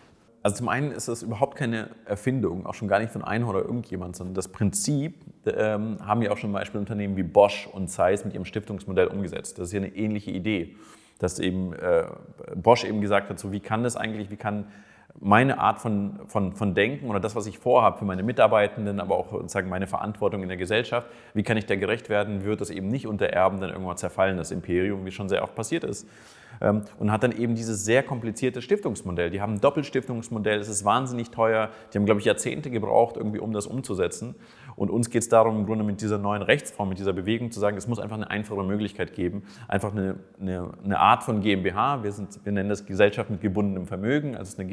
Also 0.44 0.58
zum 0.58 0.70
einen 0.70 0.92
ist 0.92 1.08
das 1.08 1.22
überhaupt 1.22 1.56
keine 1.56 1.90
Erfindung, 2.06 2.66
auch 2.66 2.74
schon 2.74 2.88
gar 2.88 3.00
nicht 3.00 3.12
von 3.12 3.24
Einhorn 3.24 3.56
oder 3.56 3.66
irgendjemand, 3.66 4.16
sondern 4.16 4.34
das 4.34 4.48
Prinzip 4.48 5.16
ähm, 5.46 5.98
haben 6.04 6.22
ja 6.24 6.32
auch 6.32 6.38
schon 6.38 6.52
Beispiel 6.52 6.80
Unternehmen 6.80 7.16
wie 7.16 7.24
Bosch 7.24 7.68
und 7.72 7.90
Zeiss 7.90 8.26
mit 8.26 8.34
ihrem 8.34 8.46
Stiftungsmodell 8.46 9.08
umgesetzt. 9.08 9.60
Das 9.60 9.68
ist 9.68 9.74
ja 9.74 9.80
eine 9.80 9.96
ähnliche 9.96 10.32
Idee, 10.32 10.76
dass 11.20 11.38
eben 11.38 11.74
äh, 11.74 12.06
Bosch 12.56 12.84
eben 12.86 13.02
gesagt 13.02 13.30
hat, 13.30 13.40
so 13.40 13.52
wie 13.52 13.60
kann 13.60 13.84
das 13.84 13.96
eigentlich, 13.96 14.32
wie 14.32 14.36
kann 14.36 14.66
meine 15.20 15.60
Art 15.60 15.80
von, 15.80 16.20
von, 16.28 16.54
von 16.54 16.74
Denken 16.74 17.10
oder 17.10 17.20
das, 17.20 17.36
was 17.36 17.46
ich 17.46 17.60
vorhabe 17.60 18.00
für 18.00 18.06
meine 18.06 18.24
Mitarbeitenden, 18.24 19.00
aber 19.00 19.18
auch 19.18 19.32
sozusagen 19.32 19.70
meine 19.70 19.86
Verantwortung 19.86 20.42
in 20.42 20.48
der 20.48 20.58
Gesellschaft, 20.58 21.08
wie 21.34 21.44
kann 21.44 21.58
ich 21.58 21.66
da 21.66 21.76
gerecht 21.76 22.10
werden, 22.10 22.44
wird 22.44 22.62
das 22.62 22.70
eben 22.70 22.88
nicht 22.88 23.06
unter 23.06 23.28
Erben 23.28 23.60
dann 23.60 23.70
irgendwann 23.70 23.98
zerfallen, 23.98 24.38
das 24.38 24.50
Imperium, 24.50 25.06
wie 25.06 25.12
schon 25.12 25.30
sehr 25.30 25.44
oft 25.44 25.54
passiert 25.54 25.84
ist. 25.84 26.08
Ähm, 26.62 26.84
und 27.00 27.12
hat 27.12 27.24
dann 27.24 27.32
eben 27.32 27.56
dieses 27.56 27.84
sehr 27.84 28.04
komplizierte 28.04 28.62
Stiftungsmodell. 28.62 29.32
Die 29.32 29.42
haben 29.42 29.56
ein 29.56 29.62
Doppelstiftungsmodell, 29.62 30.60
es 30.60 30.70
ist 30.70 30.86
wahnsinnig 30.86 31.32
teuer, 31.32 31.70
die 31.92 31.98
haben, 31.98 32.06
glaube 32.06 32.20
ich, 32.20 32.26
Jahrzehnte 32.26 32.70
gebraucht, 32.70 33.18
irgendwie, 33.18 33.40
um 33.40 33.52
das 33.52 33.66
umzusetzen. 33.66 34.36
Und 34.76 34.90
uns 34.90 35.10
geht 35.10 35.22
es 35.22 35.30
darum, 35.30 35.58
im 35.58 35.66
Grunde 35.66 35.84
mit 35.84 36.02
dieser 36.02 36.18
neuen 36.18 36.42
Rechtsform, 36.42 36.90
mit 36.90 37.00
dieser 37.00 37.14
Bewegung 37.14 37.52
zu 37.52 37.60
sagen, 37.60 37.78
es 37.78 37.88
muss 37.88 38.00
einfach 38.00 38.16
eine 38.16 38.30
einfache 38.30 38.64
Möglichkeit 38.64 39.14
geben, 39.14 39.44
einfach 39.68 39.92
eine, 39.92 40.16
eine, 40.40 40.72
eine 40.84 41.00
Art 41.00 41.24
von 41.24 41.42
GmbH, 41.42 42.04
wir, 42.04 42.12
sind, 42.12 42.44
wir 42.44 42.52
nennen 42.52 42.70
das 42.70 42.86
Gesellschaft 42.86 43.30
mit 43.30 43.42
gebundenem 43.42 43.88
Vermögen, 43.88 44.36
also 44.36 44.44
es 44.44 44.50
ist 44.50 44.60
eine 44.60 44.70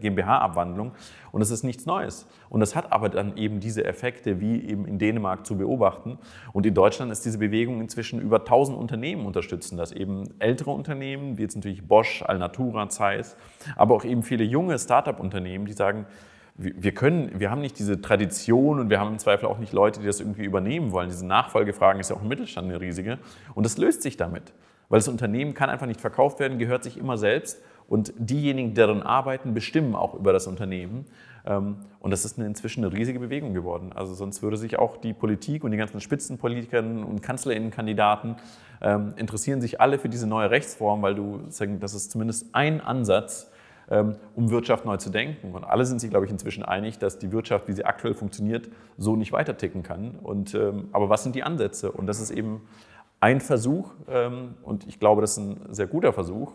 GmbH-Abwandlung 0.00 0.88
äh, 0.88 1.28
und 1.32 1.42
es 1.42 1.50
ist 1.50 1.62
nichts 1.64 1.86
Neues. 1.86 2.26
Und 2.48 2.60
das 2.60 2.74
hat 2.74 2.92
aber 2.92 3.08
dann 3.08 3.36
eben 3.36 3.60
diese 3.60 3.84
Effekte, 3.84 4.40
wie 4.40 4.62
eben 4.64 4.86
in 4.86 4.98
Dänemark 4.98 5.46
zu 5.46 5.56
beobachten. 5.56 6.18
Und 6.52 6.66
in 6.66 6.74
Deutschland 6.74 7.12
ist 7.12 7.24
diese 7.24 7.38
Bewegung 7.38 7.80
inzwischen 7.80 8.20
über 8.20 8.40
1000 8.40 8.76
Unternehmen 8.78 9.26
unterstützen 9.26 9.76
das, 9.76 9.92
eben 9.92 10.28
ältere 10.38 10.70
Unternehmen, 10.70 11.38
wie 11.38 11.42
jetzt 11.42 11.56
natürlich 11.56 11.86
Bosch, 11.86 12.22
Alnatura, 12.22 12.88
Zeiss, 12.88 13.36
aber 13.76 13.94
auch 13.94 14.04
eben 14.04 14.22
viele 14.22 14.44
junge 14.44 14.78
Start-up-Unternehmen, 14.78 15.66
die 15.66 15.72
sagen, 15.72 16.06
wir 16.60 16.92
können, 16.92 17.38
wir 17.38 17.52
haben 17.52 17.60
nicht 17.60 17.78
diese 17.78 18.00
Tradition 18.00 18.80
und 18.80 18.90
wir 18.90 18.98
haben 18.98 19.12
im 19.12 19.18
Zweifel 19.20 19.46
auch 19.46 19.58
nicht 19.58 19.72
Leute, 19.72 20.00
die 20.00 20.06
das 20.06 20.18
irgendwie 20.18 20.44
übernehmen 20.44 20.90
wollen. 20.90 21.08
Diese 21.08 21.24
Nachfolgefragen 21.24 22.00
ist 22.00 22.10
ja 22.10 22.16
auch 22.16 22.22
im 22.22 22.28
Mittelstand 22.28 22.68
eine 22.68 22.80
riesige. 22.80 23.18
Und 23.54 23.64
das 23.64 23.78
löst 23.78 24.02
sich 24.02 24.16
damit. 24.16 24.52
Weil 24.88 24.98
das 24.98 25.06
Unternehmen 25.06 25.54
kann 25.54 25.70
einfach 25.70 25.86
nicht 25.86 26.00
verkauft 26.00 26.40
werden, 26.40 26.58
gehört 26.58 26.82
sich 26.82 26.96
immer 26.96 27.16
selbst. 27.16 27.62
Und 27.86 28.12
diejenigen, 28.18 28.70
die 28.70 28.74
darin 28.74 29.02
arbeiten, 29.02 29.54
bestimmen 29.54 29.94
auch 29.94 30.14
über 30.14 30.32
das 30.32 30.48
Unternehmen. 30.48 31.06
Ähm, 31.46 31.76
und 32.00 32.10
das 32.10 32.24
ist 32.24 32.38
inzwischen 32.38 32.84
eine 32.84 32.92
riesige 32.92 33.20
Bewegung 33.20 33.54
geworden. 33.54 33.92
Also 33.94 34.14
sonst 34.14 34.42
würde 34.42 34.56
sich 34.56 34.80
auch 34.80 34.96
die 34.96 35.12
Politik 35.12 35.62
und 35.62 35.70
die 35.70 35.78
ganzen 35.78 36.00
Spitzenpolitikerinnen 36.00 37.04
und 37.04 37.22
Kanzlerinnenkandidaten 37.22 38.34
ähm, 38.82 39.14
interessieren 39.16 39.60
sich 39.60 39.80
alle 39.80 39.98
für 39.98 40.08
diese 40.08 40.26
neue 40.26 40.50
Rechtsform, 40.50 41.02
weil 41.02 41.14
du, 41.14 41.40
das 41.80 41.94
ist 41.94 42.10
zumindest 42.10 42.52
ein 42.52 42.80
Ansatz, 42.80 43.50
um 43.90 44.50
Wirtschaft 44.50 44.84
neu 44.84 44.98
zu 44.98 45.10
denken. 45.10 45.54
Und 45.54 45.64
alle 45.64 45.84
sind 45.86 46.00
sich, 46.00 46.10
glaube 46.10 46.26
ich, 46.26 46.32
inzwischen 46.32 46.62
einig, 46.62 46.98
dass 46.98 47.18
die 47.18 47.32
Wirtschaft, 47.32 47.68
wie 47.68 47.72
sie 47.72 47.84
aktuell 47.84 48.14
funktioniert, 48.14 48.68
so 48.98 49.16
nicht 49.16 49.32
weiter 49.32 49.56
ticken 49.56 49.82
kann. 49.82 50.16
Und, 50.22 50.54
ähm, 50.54 50.88
aber 50.92 51.08
was 51.08 51.22
sind 51.22 51.34
die 51.34 51.42
Ansätze? 51.42 51.90
Und 51.90 52.06
das 52.06 52.20
ist 52.20 52.30
eben 52.30 52.60
ein 53.20 53.40
Versuch, 53.40 53.90
ähm, 54.08 54.54
und 54.62 54.86
ich 54.86 55.00
glaube, 55.00 55.20
das 55.22 55.32
ist 55.32 55.38
ein 55.38 55.60
sehr 55.70 55.86
guter 55.86 56.12
Versuch, 56.12 56.52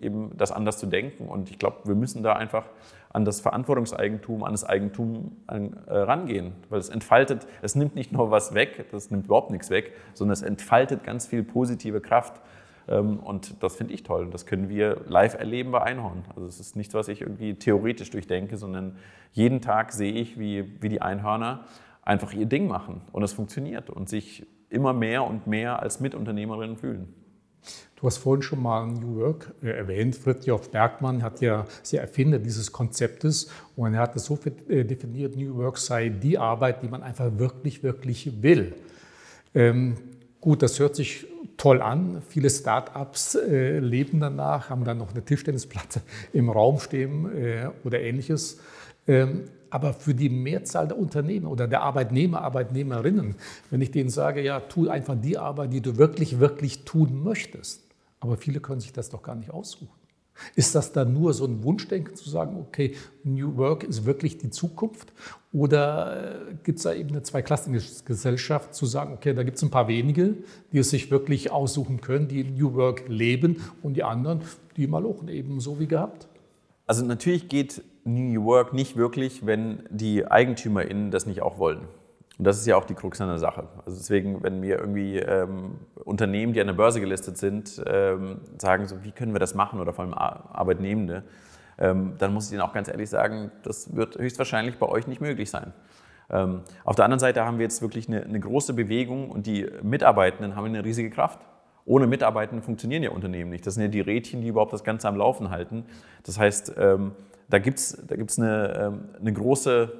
eben 0.00 0.32
das 0.36 0.50
anders 0.50 0.78
zu 0.78 0.86
denken. 0.86 1.28
Und 1.28 1.50
ich 1.50 1.58
glaube, 1.58 1.76
wir 1.84 1.94
müssen 1.94 2.22
da 2.22 2.32
einfach 2.32 2.64
an 3.12 3.24
das 3.24 3.40
Verantwortungseigentum, 3.40 4.44
an 4.44 4.52
das 4.52 4.64
Eigentum 4.64 5.36
äh, 5.48 5.70
rangehen, 5.88 6.52
weil 6.68 6.80
es 6.80 6.90
entfaltet, 6.90 7.46
es 7.62 7.74
nimmt 7.74 7.94
nicht 7.94 8.12
nur 8.12 8.30
was 8.30 8.52
weg, 8.52 8.86
das 8.90 9.10
nimmt 9.10 9.24
überhaupt 9.24 9.50
nichts 9.50 9.70
weg, 9.70 9.92
sondern 10.12 10.34
es 10.34 10.42
entfaltet 10.42 11.02
ganz 11.02 11.26
viel 11.26 11.42
positive 11.42 12.00
Kraft. 12.00 12.42
Ähm, 12.88 13.18
und 13.18 13.62
das 13.62 13.76
finde 13.76 13.94
ich 13.94 14.02
toll. 14.02 14.24
Und 14.24 14.34
das 14.34 14.46
können 14.46 14.68
wir 14.68 15.02
live 15.06 15.34
erleben 15.34 15.70
bei 15.72 15.82
Einhorn. 15.82 16.24
Also 16.34 16.46
es 16.46 16.60
ist 16.60 16.76
nichts, 16.76 16.94
was 16.94 17.08
ich 17.08 17.22
irgendwie 17.22 17.54
theoretisch 17.54 18.10
durchdenke, 18.10 18.56
sondern 18.56 18.96
jeden 19.32 19.60
Tag 19.60 19.92
sehe 19.92 20.12
ich, 20.12 20.38
wie, 20.38 20.82
wie 20.82 20.88
die 20.88 21.02
Einhörner 21.02 21.64
einfach 22.02 22.32
ihr 22.32 22.46
Ding 22.46 22.68
machen. 22.68 23.02
Und 23.12 23.22
es 23.22 23.32
funktioniert 23.32 23.90
und 23.90 24.08
sich 24.08 24.46
immer 24.70 24.92
mehr 24.92 25.24
und 25.24 25.46
mehr 25.46 25.80
als 25.82 26.00
Mitunternehmerinnen 26.00 26.76
fühlen. 26.76 27.12
Du 27.96 28.06
hast 28.06 28.18
vorhin 28.18 28.42
schon 28.42 28.62
mal 28.62 28.86
New 28.86 29.16
Work 29.16 29.54
äh, 29.62 29.70
erwähnt. 29.70 30.16
Fritjof 30.16 30.70
Bergmann 30.70 31.22
hat 31.22 31.40
ja, 31.40 31.66
ist 31.82 31.92
der 31.92 32.02
Erfinder 32.02 32.38
dieses 32.38 32.70
Konzeptes 32.70 33.50
und 33.74 33.94
er 33.94 34.00
hat 34.00 34.14
es 34.16 34.26
so 34.26 34.38
äh, 34.68 34.84
definiert, 34.84 35.34
New 35.34 35.56
Work 35.56 35.78
sei 35.78 36.10
die 36.10 36.36
Arbeit, 36.38 36.82
die 36.82 36.88
man 36.88 37.02
einfach 37.02 37.38
wirklich, 37.38 37.82
wirklich 37.82 38.42
will. 38.42 38.74
Ähm, 39.54 39.96
gut, 40.40 40.62
das 40.62 40.78
hört 40.78 40.94
sich 40.94 41.26
toll 41.56 41.82
an. 41.82 42.22
Viele 42.28 42.50
Start-ups 42.50 43.34
äh, 43.34 43.78
leben 43.78 44.20
danach, 44.20 44.70
haben 44.70 44.84
dann 44.84 44.98
noch 44.98 45.12
eine 45.12 45.24
Tischtennisplatte 45.24 46.00
im 46.32 46.50
Raum 46.50 46.78
stehen 46.80 47.34
äh, 47.36 47.70
oder 47.84 48.00
ähnliches. 48.00 48.58
Ähm, 49.06 49.44
aber 49.70 49.92
für 49.92 50.14
die 50.14 50.28
Mehrzahl 50.28 50.88
der 50.88 50.98
Unternehmen 50.98 51.46
oder 51.46 51.66
der 51.66 51.82
Arbeitnehmer, 51.82 52.42
Arbeitnehmerinnen, 52.42 53.34
wenn 53.70 53.80
ich 53.80 53.90
denen 53.90 54.10
sage, 54.10 54.42
ja, 54.42 54.60
tu 54.60 54.88
einfach 54.88 55.16
die 55.20 55.38
Arbeit, 55.38 55.72
die 55.72 55.80
du 55.80 55.96
wirklich, 55.96 56.38
wirklich 56.38 56.84
tun 56.84 57.22
möchtest. 57.22 57.82
Aber 58.20 58.36
viele 58.36 58.60
können 58.60 58.80
sich 58.80 58.92
das 58.92 59.10
doch 59.10 59.22
gar 59.22 59.34
nicht 59.34 59.50
aussuchen. 59.50 59.90
Ist 60.54 60.74
das 60.74 60.92
dann 60.92 61.12
nur 61.12 61.32
so 61.32 61.46
ein 61.46 61.62
Wunschdenken 61.62 62.14
zu 62.14 62.28
sagen, 62.28 62.56
okay, 62.58 62.94
New 63.24 63.56
Work 63.56 63.84
ist 63.84 64.04
wirklich 64.04 64.38
die 64.38 64.50
Zukunft? 64.50 65.12
Oder 65.56 66.50
äh, 66.50 66.54
gibt 66.64 66.76
es 66.76 66.84
da 66.84 66.92
eben 66.92 67.08
eine 67.10 67.22
Zweiklassengesellschaft 67.22 68.74
zu 68.74 68.84
sagen, 68.84 69.14
okay, 69.14 69.32
da 69.32 69.42
gibt 69.42 69.56
es 69.56 69.62
ein 69.62 69.70
paar 69.70 69.88
wenige, 69.88 70.34
die 70.70 70.78
es 70.78 70.90
sich 70.90 71.10
wirklich 71.10 71.50
aussuchen 71.50 72.02
können, 72.02 72.28
die 72.28 72.44
New 72.44 72.74
Work 72.74 73.04
leben 73.08 73.64
und 73.82 73.94
die 73.94 74.04
anderen, 74.04 74.42
die 74.76 74.86
malochen 74.86 75.28
eben 75.28 75.58
so 75.60 75.80
wie 75.80 75.86
gehabt? 75.86 76.28
Also 76.86 77.06
natürlich 77.06 77.48
geht 77.48 77.82
New 78.04 78.44
Work 78.44 78.74
nicht 78.74 78.96
wirklich, 78.96 79.46
wenn 79.46 79.84
die 79.88 80.26
EigentümerInnen 80.26 81.10
das 81.10 81.24
nicht 81.24 81.40
auch 81.40 81.58
wollen. 81.58 81.88
Und 82.36 82.44
das 82.44 82.58
ist 82.58 82.66
ja 82.66 82.76
auch 82.76 82.84
die 82.84 82.92
Krux 82.94 83.18
an 83.22 83.28
der 83.28 83.38
Sache. 83.38 83.66
Also 83.86 83.96
deswegen, 83.96 84.42
wenn 84.42 84.60
wir 84.60 84.78
irgendwie 84.78 85.16
ähm, 85.16 85.78
Unternehmen, 86.04 86.52
die 86.52 86.60
an 86.60 86.66
der 86.66 86.74
Börse 86.74 87.00
gelistet 87.00 87.38
sind, 87.38 87.82
ähm, 87.86 88.40
sagen, 88.58 88.86
so, 88.86 89.04
wie 89.04 89.10
können 89.10 89.34
wir 89.34 89.40
das 89.40 89.54
machen 89.54 89.80
oder 89.80 89.94
vor 89.94 90.04
allem 90.04 90.12
Arbeitnehmende, 90.12 91.22
dann 92.18 92.32
muss 92.32 92.46
ich 92.46 92.52
Ihnen 92.52 92.62
auch 92.62 92.72
ganz 92.72 92.88
ehrlich 92.88 93.10
sagen, 93.10 93.50
das 93.62 93.94
wird 93.94 94.16
höchstwahrscheinlich 94.18 94.78
bei 94.78 94.86
euch 94.86 95.06
nicht 95.06 95.20
möglich 95.20 95.50
sein. 95.50 95.72
Ähm, 96.30 96.62
auf 96.84 96.96
der 96.96 97.04
anderen 97.04 97.20
Seite 97.20 97.44
haben 97.44 97.58
wir 97.58 97.64
jetzt 97.64 97.82
wirklich 97.82 98.08
eine, 98.08 98.22
eine 98.22 98.40
große 98.40 98.74
Bewegung 98.74 99.30
und 99.30 99.46
die 99.46 99.68
Mitarbeitenden 99.82 100.56
haben 100.56 100.66
eine 100.66 100.84
riesige 100.84 101.10
Kraft. 101.10 101.40
ohne 101.84 102.08
Mitarbeitenden 102.08 102.64
funktionieren 102.64 103.04
ja 103.04 103.10
Unternehmen 103.10 103.50
nicht. 103.50 103.64
Das 103.64 103.74
sind 103.74 103.82
ja 103.84 103.88
die 103.88 104.00
Rädchen, 104.00 104.40
die 104.40 104.48
überhaupt 104.48 104.72
das 104.72 104.82
Ganze 104.82 105.06
am 105.06 105.16
Laufen 105.16 105.50
halten. 105.50 105.84
Das 106.24 106.36
heißt, 106.36 106.74
ähm, 106.78 107.12
da 107.48 107.60
gibt 107.60 107.78
es 107.78 108.02
da 108.06 108.16
gibt's 108.16 108.40
eine, 108.40 108.74
ähm, 108.76 109.08
eine, 109.20 109.32
große, 109.32 109.92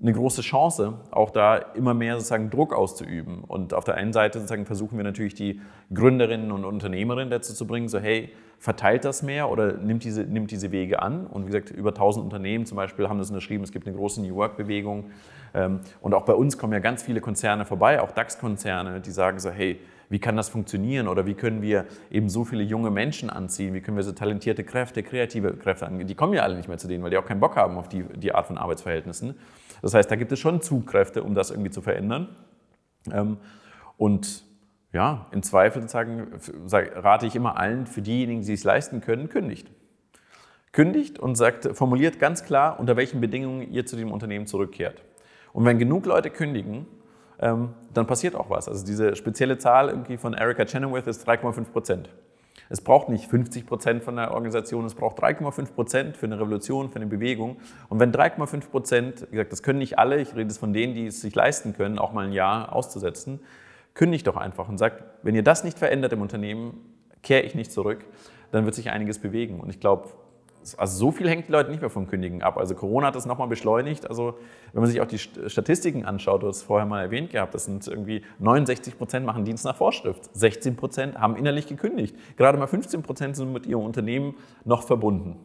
eine 0.00 0.12
große 0.12 0.42
Chance, 0.42 0.94
auch 1.10 1.30
da 1.30 1.56
immer 1.56 1.92
mehr 1.92 2.14
sozusagen 2.14 2.50
Druck 2.50 2.72
auszuüben. 2.72 3.42
Und 3.42 3.74
auf 3.74 3.84
der 3.84 3.94
einen 3.94 4.12
Seite 4.12 4.38
sozusagen 4.38 4.64
versuchen 4.64 4.96
wir 4.96 5.04
natürlich 5.04 5.34
die 5.34 5.60
Gründerinnen 5.92 6.52
und 6.52 6.64
Unternehmerinnen 6.64 7.30
dazu 7.30 7.52
zu 7.52 7.66
bringen, 7.66 7.88
so 7.88 7.98
hey, 7.98 8.30
verteilt 8.58 9.04
das 9.04 9.22
mehr 9.22 9.50
oder 9.50 9.72
nimmt 9.72 10.04
diese, 10.04 10.22
nimmt 10.22 10.50
diese 10.52 10.70
Wege 10.70 11.02
an. 11.02 11.26
Und 11.26 11.42
wie 11.42 11.46
gesagt, 11.46 11.70
über 11.70 11.90
1000 11.90 12.24
Unternehmen 12.24 12.64
zum 12.64 12.76
Beispiel 12.76 13.08
haben 13.08 13.18
das 13.18 13.30
unterschrieben. 13.30 13.64
Es 13.64 13.72
gibt 13.72 13.86
eine 13.86 13.96
große 13.96 14.22
New 14.22 14.36
Work-Bewegung. 14.36 15.10
Ähm, 15.54 15.80
und 16.00 16.14
auch 16.14 16.24
bei 16.24 16.34
uns 16.34 16.58
kommen 16.58 16.72
ja 16.72 16.78
ganz 16.78 17.02
viele 17.02 17.20
Konzerne 17.20 17.64
vorbei, 17.64 18.00
auch 18.00 18.12
DAX-Konzerne, 18.12 19.00
die 19.00 19.10
sagen 19.10 19.40
so, 19.40 19.50
hey, 19.50 19.80
wie 20.10 20.18
kann 20.18 20.36
das 20.36 20.48
funktionieren 20.48 21.06
oder 21.06 21.26
wie 21.26 21.34
können 21.34 21.60
wir 21.60 21.86
eben 22.10 22.28
so 22.28 22.44
viele 22.44 22.62
junge 22.62 22.90
Menschen 22.90 23.30
anziehen, 23.30 23.74
wie 23.74 23.80
können 23.80 23.96
wir 23.96 24.04
so 24.04 24.12
talentierte 24.12 24.64
Kräfte, 24.64 25.02
kreative 25.02 25.54
Kräfte 25.54 25.86
angehen. 25.86 26.06
Die 26.06 26.14
kommen 26.14 26.32
ja 26.32 26.42
alle 26.42 26.56
nicht 26.56 26.68
mehr 26.68 26.78
zu 26.78 26.88
denen, 26.88 27.02
weil 27.02 27.10
die 27.10 27.18
auch 27.18 27.26
keinen 27.26 27.40
Bock 27.40 27.56
haben 27.56 27.76
auf 27.76 27.88
die, 27.88 28.04
die 28.16 28.34
Art 28.34 28.46
von 28.46 28.56
Arbeitsverhältnissen. 28.56 29.34
Das 29.82 29.94
heißt, 29.94 30.10
da 30.10 30.16
gibt 30.16 30.32
es 30.32 30.38
schon 30.38 30.60
Zugkräfte, 30.60 31.22
um 31.22 31.34
das 31.34 31.50
irgendwie 31.50 31.70
zu 31.70 31.82
verändern. 31.82 32.28
Ähm, 33.12 33.38
und 33.96 34.44
ja, 34.92 35.26
im 35.32 35.42
Zweifel 35.42 35.88
sagen, 35.88 36.28
rate 36.70 37.26
ich 37.26 37.36
immer 37.36 37.56
allen, 37.58 37.86
für 37.86 38.02
diejenigen, 38.02 38.42
die 38.42 38.52
es 38.52 38.64
leisten 38.64 39.00
können, 39.00 39.28
kündigt. 39.28 39.70
Kündigt 40.72 41.18
und 41.18 41.34
sagt, 41.34 41.68
formuliert 41.76 42.18
ganz 42.18 42.44
klar, 42.44 42.78
unter 42.78 42.96
welchen 42.96 43.20
Bedingungen 43.20 43.70
ihr 43.72 43.86
zu 43.86 43.96
dem 43.96 44.12
Unternehmen 44.12 44.46
zurückkehrt. 44.46 45.02
Und 45.52 45.64
wenn 45.64 45.78
genug 45.78 46.06
Leute 46.06 46.30
kündigen, 46.30 46.86
ähm, 47.40 47.74
dann 47.94 48.06
passiert 48.06 48.34
auch 48.34 48.50
was. 48.50 48.68
Also 48.68 48.84
diese 48.84 49.16
spezielle 49.16 49.58
Zahl 49.58 49.88
irgendwie 49.88 50.16
von 50.16 50.34
Erica 50.34 50.64
Chenoweth 50.64 51.06
ist 51.06 51.28
3,5 51.28 51.64
Prozent. 51.64 52.10
Es 52.70 52.80
braucht 52.80 53.08
nicht 53.08 53.26
50 53.26 53.66
Prozent 53.66 54.02
von 54.02 54.16
der 54.16 54.32
Organisation, 54.32 54.84
es 54.84 54.94
braucht 54.94 55.18
3,5 55.18 55.72
Prozent 55.72 56.16
für 56.16 56.26
eine 56.26 56.38
Revolution, 56.38 56.90
für 56.90 56.96
eine 56.96 57.06
Bewegung. 57.06 57.56
Und 57.88 57.98
wenn 57.98 58.12
3,5 58.12 58.70
Prozent, 58.70 59.26
wie 59.30 59.36
gesagt, 59.36 59.52
das 59.52 59.62
können 59.62 59.78
nicht 59.78 59.98
alle, 59.98 60.20
ich 60.20 60.32
rede 60.32 60.42
jetzt 60.42 60.58
von 60.58 60.72
denen, 60.72 60.94
die 60.94 61.06
es 61.06 61.20
sich 61.20 61.34
leisten 61.34 61.72
können, 61.72 61.98
auch 61.98 62.12
mal 62.12 62.26
ein 62.26 62.32
Jahr 62.32 62.74
auszusetzen, 62.74 63.40
kündigt 63.94 64.26
doch 64.26 64.36
einfach 64.36 64.68
und 64.68 64.78
sagt, 64.78 65.02
wenn 65.22 65.34
ihr 65.34 65.42
das 65.42 65.64
nicht 65.64 65.78
verändert 65.78 66.12
im 66.12 66.20
Unternehmen, 66.20 66.78
kehre 67.22 67.42
ich 67.42 67.54
nicht 67.54 67.72
zurück, 67.72 68.04
dann 68.52 68.64
wird 68.64 68.74
sich 68.74 68.90
einiges 68.90 69.18
bewegen. 69.18 69.60
Und 69.60 69.70
ich 69.70 69.80
glaube, 69.80 70.08
also 70.76 70.98
so 70.98 71.10
viel 71.10 71.28
hängt 71.28 71.48
die 71.48 71.52
Leute 71.52 71.70
nicht 71.70 71.80
mehr 71.80 71.90
vom 71.90 72.06
Kündigen 72.06 72.42
ab. 72.42 72.58
Also 72.58 72.74
Corona 72.74 73.08
hat 73.08 73.16
das 73.16 73.26
nochmal 73.26 73.48
beschleunigt. 73.48 74.08
Also 74.08 74.34
wenn 74.72 74.82
man 74.82 74.90
sich 74.90 75.00
auch 75.00 75.06
die 75.06 75.18
Statistiken 75.18 76.04
anschaut, 76.04 76.42
du 76.42 76.48
hast 76.48 76.58
es 76.58 76.62
vorher 76.62 76.86
mal 76.86 77.02
erwähnt 77.02 77.30
gehabt, 77.30 77.54
das 77.54 77.64
sind 77.64 77.86
irgendwie 77.86 78.22
69 78.38 78.98
Prozent 78.98 79.26
machen 79.26 79.44
Dienst 79.44 79.64
nach 79.64 79.76
Vorschrift, 79.76 80.28
16 80.34 80.76
Prozent 80.76 81.18
haben 81.18 81.36
innerlich 81.36 81.66
gekündigt. 81.66 82.16
Gerade 82.36 82.58
mal 82.58 82.66
15 82.66 83.02
Prozent 83.02 83.36
sind 83.36 83.52
mit 83.52 83.66
ihrem 83.66 83.82
Unternehmen 83.82 84.34
noch 84.64 84.82
verbunden. 84.82 85.36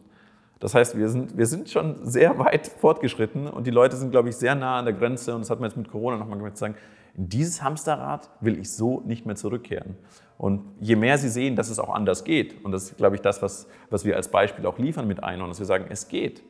Das 0.60 0.76
heißt, 0.76 0.98
wir 0.98 1.10
sind, 1.10 1.38
wir 1.38 1.46
sind 1.46 1.70
schon 1.70 2.06
sehr 2.06 2.40
weit 2.40 2.68
fortgeschritten 2.68 3.48
und 3.48 3.68
die 3.68 3.72
Leute 3.72 3.98
sind, 3.98 4.12
glaube 4.12 4.30
ich, 4.30 4.38
sehr 4.38 4.56
nah 4.56 4.80
an 4.80 4.86
der 4.86 4.94
Grenze. 4.94 5.36
Und 5.36 5.42
das 5.42 5.50
hat 5.50 5.60
man 5.60 5.70
jetzt 5.70 5.76
mit 5.76 5.90
Corona 5.90 6.16
nochmal 6.16 6.38
gemerkt, 6.38 6.58
zu 6.58 6.62
sagen, 6.62 6.76
in 7.16 7.28
dieses 7.28 7.62
Hamsterrad 7.62 8.30
will 8.40 8.58
ich 8.58 8.72
so 8.72 9.02
nicht 9.02 9.26
mehr 9.26 9.36
zurückkehren. 9.36 9.98
Und 10.44 10.62
je 10.82 10.98
mehr 10.98 11.18
sie 11.18 11.30
sehen, 11.30 11.56
dass 11.56 11.70
es 11.70 11.80
auch 11.80 11.96
anders 11.96 12.26
geht, 12.26 12.66
und 12.66 12.74
das 12.74 12.84
ist, 12.84 12.98
glaube 12.98 13.16
ich, 13.16 13.22
das, 13.22 13.42
was, 13.42 13.66
was 13.90 14.04
wir 14.04 14.18
als 14.18 14.28
Beispiel 14.28 14.66
auch 14.66 14.78
liefern 14.78 15.08
mit 15.08 15.24
Einhorn, 15.24 15.50
dass 15.50 15.60
wir 15.60 15.66
sagen, 15.66 15.86
es 15.88 16.10
geht. 16.10 16.44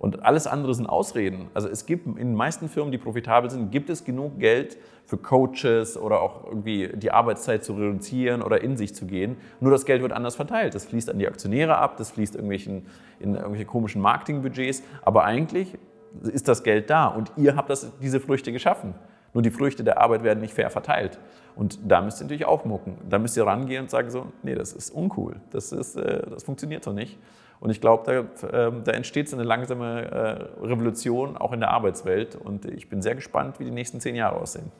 Und 0.00 0.24
alles 0.24 0.48
andere 0.48 0.74
sind 0.74 0.86
Ausreden. 0.86 1.46
Also 1.54 1.68
es 1.68 1.86
gibt 1.86 2.08
in 2.08 2.16
den 2.16 2.34
meisten 2.34 2.68
Firmen, 2.68 2.90
die 2.90 2.98
profitabel 2.98 3.48
sind, 3.48 3.70
gibt 3.70 3.88
es 3.88 4.02
genug 4.02 4.40
Geld 4.40 4.78
für 5.04 5.16
Coaches 5.16 5.96
oder 5.96 6.22
auch 6.22 6.44
irgendwie 6.44 6.90
die 6.96 7.12
Arbeitszeit 7.12 7.62
zu 7.64 7.74
reduzieren 7.74 8.42
oder 8.42 8.62
in 8.62 8.76
sich 8.76 8.96
zu 8.96 9.06
gehen. 9.06 9.36
Nur 9.60 9.70
das 9.70 9.84
Geld 9.84 10.02
wird 10.02 10.10
anders 10.10 10.34
verteilt. 10.34 10.74
Das 10.74 10.84
fließt 10.84 11.08
an 11.08 11.20
die 11.20 11.28
Aktionäre 11.28 11.78
ab, 11.78 11.98
das 11.98 12.10
fließt 12.10 12.34
irgendwelchen, 12.34 12.86
in 13.20 13.36
irgendwelche 13.36 13.64
komischen 13.64 14.02
Marketingbudgets. 14.02 14.82
Aber 15.02 15.22
eigentlich 15.22 15.78
ist 16.24 16.48
das 16.48 16.64
Geld 16.64 16.90
da 16.90 17.06
und 17.06 17.30
ihr 17.36 17.54
habt 17.54 17.70
das, 17.70 17.96
diese 18.00 18.18
Früchte 18.18 18.50
geschaffen. 18.50 18.96
Nur 19.34 19.42
die 19.42 19.50
Früchte 19.50 19.84
der 19.84 20.00
Arbeit 20.00 20.24
werden 20.24 20.40
nicht 20.40 20.54
fair 20.54 20.70
verteilt. 20.70 21.20
Und 21.56 21.90
da 21.90 22.02
müsst 22.02 22.20
ihr 22.20 22.24
natürlich 22.24 22.44
aufmucken. 22.44 22.98
Da 23.08 23.18
müsst 23.18 23.34
ihr 23.36 23.46
rangehen 23.46 23.84
und 23.84 23.90
sagen 23.90 24.10
so, 24.10 24.26
nee, 24.42 24.54
das 24.54 24.72
ist 24.72 24.90
uncool. 24.90 25.40
Das, 25.50 25.72
ist, 25.72 25.96
äh, 25.96 26.22
das 26.30 26.44
funktioniert 26.44 26.84
so 26.84 26.92
nicht. 26.92 27.18
Und 27.58 27.70
ich 27.70 27.80
glaube, 27.80 28.04
da, 28.04 28.12
äh, 28.46 28.70
da, 28.84 28.92
entsteht 28.92 29.30
so 29.30 29.36
eine 29.36 29.44
langsame 29.44 30.02
äh, 30.02 30.42
Revolution 30.64 31.38
auch 31.38 31.52
in 31.52 31.60
der 31.60 31.70
Arbeitswelt. 31.70 32.36
Und 32.36 32.66
ich 32.66 32.90
bin 32.90 33.00
sehr 33.00 33.14
gespannt, 33.14 33.58
wie 33.58 33.64
die 33.64 33.70
nächsten 33.70 34.00
zehn 34.00 34.14
Jahre 34.14 34.36
aussehen. 34.36 34.70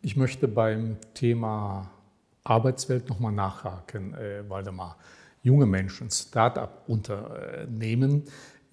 Ich 0.00 0.16
möchte 0.16 0.48
beim 0.48 0.96
Thema 1.12 1.90
Arbeitswelt 2.42 3.10
nochmal 3.10 3.32
nachhaken, 3.32 4.14
äh, 4.14 4.48
Waldemar. 4.48 4.96
Junge 5.42 5.66
Menschen, 5.66 6.10
Start-up-Unternehmen, 6.10 8.24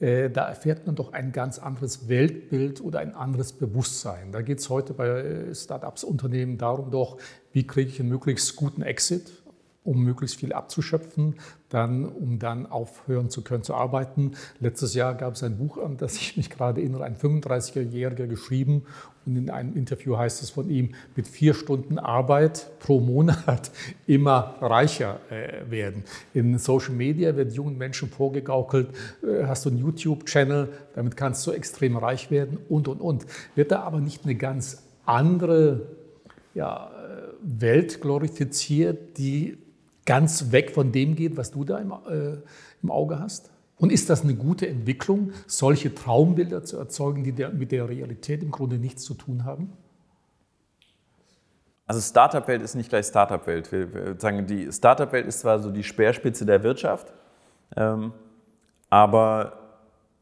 da 0.02 0.48
erfährt 0.48 0.88
man 0.88 0.96
doch 0.96 1.14
ein 1.14 1.32
ganz 1.32 1.60
anderes 1.60 2.10
Weltbild 2.10 2.82
oder 2.82 3.00
ein 3.00 3.14
anderes 3.14 3.54
Bewusstsein. 3.54 4.32
Da 4.32 4.42
geht 4.42 4.58
es 4.58 4.70
heute 4.70 4.94
bei 4.94 5.08
äh, 5.08 5.54
Startups, 5.54 6.04
Unternehmen 6.04 6.58
darum 6.58 6.90
doch, 6.90 7.18
wie 7.52 7.68
kriege 7.68 7.90
ich 7.90 8.00
einen 8.00 8.10
möglichst 8.10 8.56
guten 8.56 8.82
Exit, 8.82 9.32
um 9.84 10.04
möglichst 10.04 10.40
viel 10.40 10.54
abzuschöpfen, 10.54 11.36
dann, 11.72 12.06
um 12.06 12.38
dann 12.38 12.66
aufhören 12.66 13.30
zu 13.30 13.44
können 13.44 13.64
zu 13.64 13.74
arbeiten. 13.74 14.34
Letztes 14.60 14.94
Jahr 14.94 15.16
gab 15.16 15.34
es 15.34 15.44
ein 15.44 15.58
Buch, 15.58 15.78
an 15.78 15.98
das 15.98 16.16
ich 16.16 16.38
mich 16.38 16.50
gerade 16.50 16.82
erinnere, 16.82 17.06
ein 17.06 17.16
35-Jähriger 17.16 18.28
geschrieben 18.28 18.84
und 19.26 19.36
in 19.36 19.50
einem 19.50 19.76
Interview 19.76 20.18
heißt 20.18 20.42
es 20.42 20.50
von 20.50 20.70
ihm, 20.70 20.96
mit 21.16 21.28
vier 21.28 21.54
Stunden 21.54 22.00
Arbeit 22.00 22.72
pro 22.80 23.00
Monat 23.00 23.72
immer 24.08 24.56
reicher 24.62 25.20
äh, 25.30 25.70
werden. 25.70 26.04
In 26.34 26.58
Social 26.58 26.94
Media 26.94 27.36
wird 27.36 27.54
jungen 27.54 27.78
Menschen 27.78 28.10
vorgegaukelt, 28.10 28.90
äh, 29.24 29.46
hast 29.46 29.66
du 29.66 29.70
einen 29.70 29.78
YouTube-Channel, 29.78 30.70
damit 30.96 31.18
kannst 31.18 31.46
du 31.46 31.52
extrem 31.52 31.98
reich 31.98 32.32
werden 32.32 32.58
und, 32.68 32.88
und, 32.88 33.00
und. 33.00 33.26
Wird 33.56 33.72
da 33.72 33.82
aber 33.82 34.00
nicht 34.00 34.24
eine 34.24 34.36
ganz 34.36 34.84
andere 35.06 35.88
ja, 36.56 36.90
äh, 36.90 37.62
Welt 37.62 38.02
glorifiziert, 38.02 39.18
die 39.18 39.58
ganz 40.06 40.52
weg 40.52 40.72
von 40.72 40.92
dem 40.92 41.16
geht, 41.16 41.38
was 41.38 41.52
du 41.52 41.64
da 41.64 41.78
im, 41.78 41.92
äh, 41.92 42.38
im 42.82 42.92
Auge 42.92 43.20
hast? 43.20 43.52
Und 43.78 43.92
ist 43.92 44.10
das 44.10 44.24
eine 44.24 44.36
gute 44.36 44.68
Entwicklung, 44.68 45.32
solche 45.48 45.96
Traumbilder 45.96 46.64
zu 46.64 46.78
erzeugen, 46.78 47.24
die 47.24 47.32
der, 47.32 47.50
mit 47.50 47.72
der 47.72 47.90
Realität 47.90 48.44
im 48.44 48.52
Grunde 48.52 48.78
nichts 48.78 49.04
zu 49.04 49.16
tun 49.16 49.44
haben? 49.44 49.74
Also 51.88 52.00
Startup-Welt 52.00 52.62
ist 52.62 52.76
nicht 52.76 52.90
gleich 52.90 53.08
Startup-Welt. 53.08 54.22
Sagen, 54.22 54.46
die 54.46 54.72
Startup-Welt 54.72 55.26
ist 55.26 55.40
zwar 55.40 55.60
so 55.60 55.72
die 55.72 55.84
Speerspitze 55.84 56.46
der 56.46 56.64
Wirtschaft, 56.64 57.12
ähm, 57.76 58.14
aber 58.90 59.54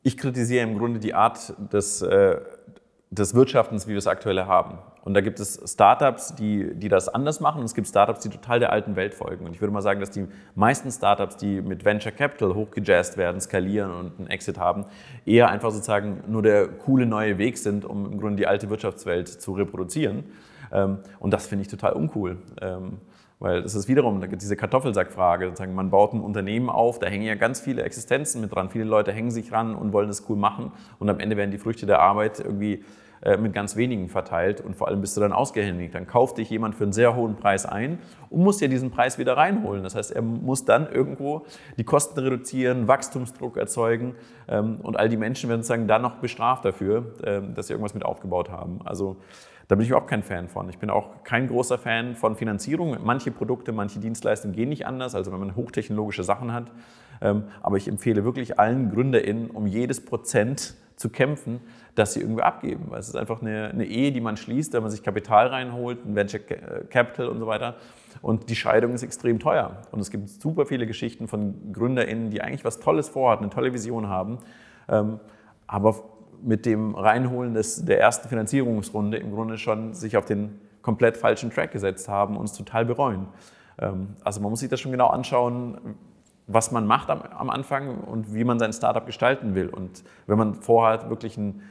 ich 0.04 0.18
kritisiere 0.18 0.64
im 0.64 0.78
Grunde 0.78 1.00
die 1.00 1.14
Art 1.14 1.54
des, 1.72 2.02
äh, 2.02 2.40
des 3.12 3.34
Wirtschaftens, 3.34 3.88
wie 3.88 3.92
wir 3.92 3.98
es 3.98 4.08
aktuell 4.08 4.44
haben. 4.44 4.78
Und 5.02 5.16
da 5.16 5.22
gibt 5.22 5.40
es 5.40 5.60
Startups, 5.66 6.36
die, 6.36 6.76
die 6.76 6.90
das 6.90 7.10
anders 7.10 7.40
machen 7.40 7.60
und 7.60 7.66
es 7.66 7.74
gibt 7.74 7.88
Startups, 7.88 8.20
die 8.20 8.30
total 8.30 8.60
der 8.60 8.72
alten 8.72 8.96
Welt 8.96 9.16
folgen. 9.16 9.46
Und 9.46 9.56
ich 9.56 9.62
würde 9.62 9.74
mal 9.74 9.82
sagen, 9.82 10.00
dass 10.00 10.12
die 10.12 10.28
meisten 10.54 10.92
Startups, 10.92 11.38
die 11.38 11.62
mit 11.62 11.86
Venture 11.86 12.12
Capital 12.12 12.54
hochgejazzt 12.54 13.18
werden, 13.18 13.42
skalieren 13.42 13.92
und 13.92 14.20
einen 14.20 14.28
Exit 14.28 14.60
haben, 14.60 14.86
eher 15.26 15.50
einfach 15.50 15.72
sozusagen 15.72 16.24
nur 16.28 16.44
der 16.44 16.68
coole 16.68 17.08
neue 17.08 17.40
Weg 17.40 17.58
sind, 17.58 17.86
um 17.86 18.06
im 18.06 18.20
Grunde 18.20 18.36
die 18.36 18.48
alte 18.48 18.70
Wirtschaftswelt 18.70 19.28
zu 19.28 19.54
reproduzieren. 19.54 20.26
Ähm, 20.72 21.00
und 21.20 21.34
das 21.34 21.48
finde 21.48 21.64
ich 21.64 21.70
total 21.70 21.94
uncool. 21.94 22.38
Weil 23.40 23.64
das 23.64 23.74
ist 23.74 23.88
wiederum 23.88 24.22
diese 24.22 24.56
Kartoffelsackfrage. 24.58 25.46
Sozusagen, 25.46 25.74
man 25.74 25.90
baut 25.90 26.14
ein 26.14 26.20
Unternehmen 26.20 26.70
auf, 26.70 27.00
da 27.00 27.08
hängen 27.08 27.24
ja 27.24 27.36
ganz 27.36 27.62
viele 27.62 27.84
Existenzen 27.84 28.42
mit 28.42 28.54
dran. 28.54 28.70
Viele 28.70 28.84
Leute 28.84 29.14
hängen 29.14 29.32
sich 29.32 29.52
ran 29.52 29.76
und 29.76 29.94
wollen 29.94 30.10
es 30.10 30.26
cool 30.30 30.36
machen. 30.36 30.74
Und 31.00 31.10
am 31.10 31.20
Ende 31.20 31.38
werden 31.38 31.52
die 31.52 31.58
Früchte 31.58 31.86
der 31.86 32.00
Arbeit 32.02 32.40
irgendwie 32.40 32.84
äh, 33.22 33.36
mit 33.36 33.52
ganz 33.54 33.76
wenigen 33.76 34.08
verteilt 34.08 34.62
und 34.62 34.78
vor 34.78 34.88
allem 34.88 35.02
bist 35.02 35.18
du 35.18 35.22
dann 35.22 35.34
ausgehändigt. 35.34 35.94
Dann 35.94 36.08
kauft 36.08 36.38
dich 36.38 36.50
jemand 36.50 36.76
für 36.76 36.84
einen 36.84 36.94
sehr 36.94 37.18
hohen 37.18 37.36
Preis 37.36 37.66
ein 37.66 38.00
und 38.30 38.44
muss 38.44 38.58
dir 38.58 38.70
diesen 38.70 38.92
Preis 38.92 39.18
wieder 39.18 39.36
reinholen. 39.36 39.84
Das 39.84 39.94
heißt, 39.94 40.12
er 40.12 40.22
muss 40.22 40.64
dann 40.64 40.90
irgendwo 40.90 41.46
die 41.78 41.84
Kosten 41.84 42.18
reduzieren, 42.20 42.88
Wachstumsdruck 42.88 43.58
erzeugen 43.58 44.16
ähm, 44.48 44.78
und 44.82 44.96
all 44.96 45.10
die 45.10 45.18
Menschen 45.18 45.50
werden 45.50 45.64
sozusagen 45.64 45.88
dann 45.88 46.02
noch 46.02 46.16
bestraft 46.16 46.64
dafür, 46.64 47.14
ähm, 47.26 47.56
dass 47.56 47.68
sie 47.68 47.74
irgendwas 47.74 47.94
mit 47.94 48.06
aufgebaut 48.06 48.52
haben. 48.52 48.80
Also 48.86 49.18
da 49.70 49.76
bin 49.76 49.84
ich 49.84 49.90
überhaupt 49.90 50.10
kein 50.10 50.24
Fan 50.24 50.50
von. 50.50 50.68
Ich 50.68 50.80
bin 50.80 50.90
auch 50.90 51.24
kein 51.24 51.48
großer 51.48 51.78
Fan 51.78 52.16
von 52.16 52.36
Finanzierung. 52.36 52.98
Manche 53.04 53.30
Produkte, 53.30 53.72
manche 53.72 54.00
Dienstleistungen 54.00 54.56
gehen 54.56 54.70
nicht 54.70 54.88
anders, 54.88 55.14
also 55.14 55.32
wenn 55.32 55.40
man 55.40 55.56
hochtechnologische 55.56 56.24
Sachen 56.24 56.52
hat. 56.52 56.72
Ähm, 57.22 57.44
aber 57.62 57.78
ich 57.78 57.88
empfehle 57.88 58.26
wirklich 58.26 58.58
allen 58.58 58.90
GründerInnen, 58.90 59.52
um 59.52 59.68
jedes 59.68 60.04
Prozent 60.04 60.74
zu 60.96 61.10
kämpfen, 61.10 61.62
dass 61.94 62.14
sie 62.14 62.22
irgendwie 62.22 62.42
abgeben. 62.42 62.86
Weil 62.90 63.00
es 63.00 63.10
ist 63.10 63.16
einfach 63.16 63.44
eine, 63.44 63.70
eine 63.70 63.86
Ehe, 63.86 64.12
die 64.12 64.22
man 64.22 64.38
schließt, 64.38 64.74
wenn 64.74 64.82
man 64.82 64.90
sich 64.90 65.04
Kapital 65.04 65.48
reinholt, 65.50 66.04
ein 66.04 66.16
Venture 66.16 66.40
Capital 66.40 67.28
und 67.28 67.38
so 67.38 67.46
weiter. 67.46 67.76
Und 68.24 68.50
die 68.50 68.56
Scheidung 68.56 68.94
ist 68.94 69.04
extrem 69.04 69.38
teuer. 69.38 69.84
Und 69.92 70.00
es 70.00 70.10
gibt 70.10 70.30
super 70.30 70.66
viele 70.66 70.88
Geschichten 70.88 71.28
von 71.28 71.74
GründerInnen, 71.74 72.32
die 72.32 72.42
eigentlich 72.42 72.66
was 72.66 72.80
Tolles 72.80 73.08
vorhatten, 73.08 73.44
eine 73.44 73.54
tolle 73.54 73.72
Vision 73.72 74.10
haben, 74.10 74.40
ähm, 74.88 75.20
aber 75.68 76.04
mit 76.44 76.66
dem 76.66 76.96
Reinholen 76.96 77.54
des, 77.54 77.86
der 77.86 78.00
ersten 78.00 78.28
Finanzierungsrunde 78.30 79.18
im 79.18 79.32
Grunde 79.32 79.58
schon 79.58 79.94
sich 79.94 80.18
auf 80.18 80.26
den 80.26 80.60
komplett 80.82 81.18
falschen 81.18 81.52
Track 81.52 81.72
gesetzt 81.72 82.08
haben 82.08 82.38
und 82.38 82.46
es 82.46 82.54
total 82.54 82.86
bereuen. 82.86 83.28
Ähm, 83.78 84.16
also 84.24 84.42
man 84.42 84.50
muss 84.50 84.60
sich 84.60 84.70
das 84.70 84.80
schon 84.80 84.92
genau 84.92 85.08
anschauen, 85.08 85.96
was 86.48 86.72
man 86.72 86.88
macht 86.88 87.10
am, 87.10 87.22
am 87.22 87.50
Anfang 87.50 88.00
und 88.00 88.34
wie 88.34 88.44
man 88.44 88.60
sein 88.60 88.74
Startup 88.74 89.06
gestalten 89.06 89.56
will. 89.56 89.70
Und 89.70 90.04
wenn 90.26 90.38
man 90.38 90.56
vorhat, 90.56 91.10
wirklich 91.10 91.38
ein 91.38 91.62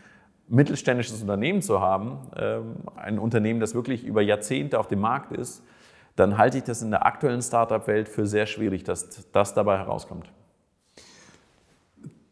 mittelständisches 0.48 1.20
Unternehmen 1.20 1.62
zu 1.62 1.80
haben, 1.80 2.18
ähm, 2.36 2.76
ein 2.96 3.18
Unternehmen, 3.18 3.60
das 3.60 3.74
wirklich 3.74 4.04
über 4.04 4.22
Jahrzehnte 4.22 4.78
auf 4.78 4.86
dem 4.86 5.00
Markt 5.00 5.32
ist, 5.32 5.62
dann 6.16 6.36
halte 6.36 6.58
ich 6.58 6.64
das 6.64 6.82
in 6.82 6.90
der 6.90 7.06
aktuellen 7.06 7.42
Startup-Welt 7.42 8.08
für 8.08 8.26
sehr 8.26 8.46
schwierig, 8.46 8.82
dass 8.82 9.30
das 9.30 9.54
dabei 9.54 9.78
herauskommt. 9.78 10.32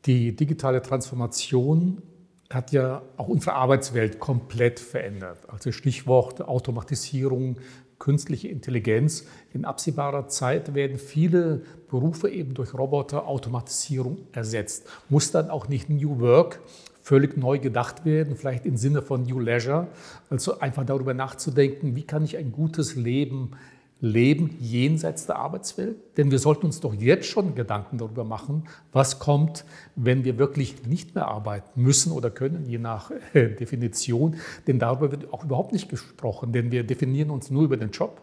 Die 0.07 0.35
digitale 0.35 0.83
Transformation 0.83 2.03
hat 2.51 2.73
ja 2.73 3.03
auch 3.17 3.29
unsere 3.29 3.55
Arbeitswelt 3.55 4.19
komplett 4.19 4.81
verändert. 4.81 5.39
Also 5.49 5.73
Stichwort 5.73 6.43
Automatisierung, 6.43 7.57
künstliche 7.99 8.49
Intelligenz. 8.49 9.27
In 9.53 9.65
absehbarer 9.65 10.29
Zeit 10.29 10.75
werden 10.75 10.99
viele 10.99 11.63
Berufe 11.89 12.29
eben 12.29 12.55
durch 12.55 12.75
Roboter, 12.75 13.27
Automatisierung 13.27 14.19
ersetzt. 14.33 14.89
Muss 15.09 15.31
dann 15.31 15.51
auch 15.51 15.69
nicht 15.69 15.89
New 15.89 16.21
Work 16.21 16.61
völlig 17.03 17.37
neu 17.37 17.61
gedacht 17.61 18.05
werden, 18.05 18.35
vielleicht 18.35 18.67
im 18.67 18.77
Sinne 18.77 19.01
von 19.01 19.23
New 19.23 19.39
Leisure. 19.39 19.87
Also 20.29 20.59
einfach 20.59 20.85
darüber 20.85 21.15
nachzudenken, 21.15 21.95
wie 21.95 22.03
kann 22.03 22.25
ich 22.25 22.37
ein 22.37 22.51
gutes 22.51 22.97
Leben 22.97 23.53
leben 24.01 24.57
jenseits 24.61 25.27
der 25.27 25.37
Arbeitswelt? 25.37 25.97
Denn 26.17 26.31
wir 26.31 26.39
sollten 26.39 26.67
uns 26.67 26.81
doch 26.81 26.95
jetzt 26.95 27.27
schon 27.27 27.55
Gedanken 27.55 27.99
darüber 27.99 28.25
machen, 28.25 28.65
was 28.93 29.19
kommt, 29.19 29.65
wenn 29.95 30.25
wir 30.25 30.39
wirklich 30.39 30.87
nicht 30.87 31.15
mehr 31.15 31.29
arbeiten 31.29 31.83
müssen 31.83 32.13
oder 32.13 32.31
können, 32.31 32.67
je 32.67 32.79
nach 32.79 33.11
äh, 33.33 33.49
Definition. 33.49 34.37
Denn 34.67 34.79
darüber 34.79 35.11
wird 35.11 35.33
auch 35.33 35.45
überhaupt 35.45 35.73
nicht 35.73 35.89
gesprochen, 35.89 36.53
denn 36.53 36.71
wir 36.71 36.85
definieren 36.85 37.31
uns 37.31 37.51
nur 37.51 37.65
über 37.65 37.77
den 37.77 37.91
Job. 37.91 38.21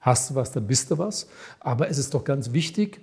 Hast 0.00 0.30
du 0.30 0.34
was, 0.36 0.52
dann 0.52 0.66
bist 0.66 0.90
du 0.90 0.98
was. 0.98 1.28
Aber 1.60 1.88
es 1.88 1.98
ist 1.98 2.14
doch 2.14 2.24
ganz 2.24 2.52
wichtig, 2.52 3.00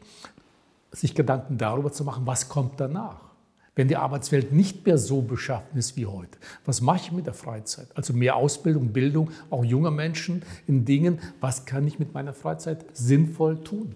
sich 0.91 1.15
Gedanken 1.15 1.57
darüber 1.57 1.91
zu 1.91 2.03
machen, 2.03 2.25
was 2.25 2.49
kommt 2.49 2.79
danach 2.79 3.32
wenn 3.75 3.87
die 3.87 3.97
Arbeitswelt 3.97 4.51
nicht 4.51 4.85
mehr 4.85 4.97
so 4.97 5.21
beschaffen 5.21 5.77
ist 5.77 5.97
wie 5.97 6.05
heute? 6.05 6.37
Was 6.65 6.81
mache 6.81 6.97
ich 6.97 7.11
mit 7.11 7.25
der 7.25 7.33
Freizeit? 7.33 7.87
Also 7.95 8.13
mehr 8.13 8.35
Ausbildung, 8.35 8.93
Bildung, 8.93 9.31
auch 9.49 9.65
junger 9.65 9.91
Menschen 9.91 10.43
in 10.67 10.85
Dingen, 10.85 11.19
was 11.41 11.65
kann 11.65 11.87
ich 11.87 11.99
mit 11.99 12.13
meiner 12.13 12.33
Freizeit 12.33 12.85
sinnvoll 12.93 13.63
tun? 13.63 13.95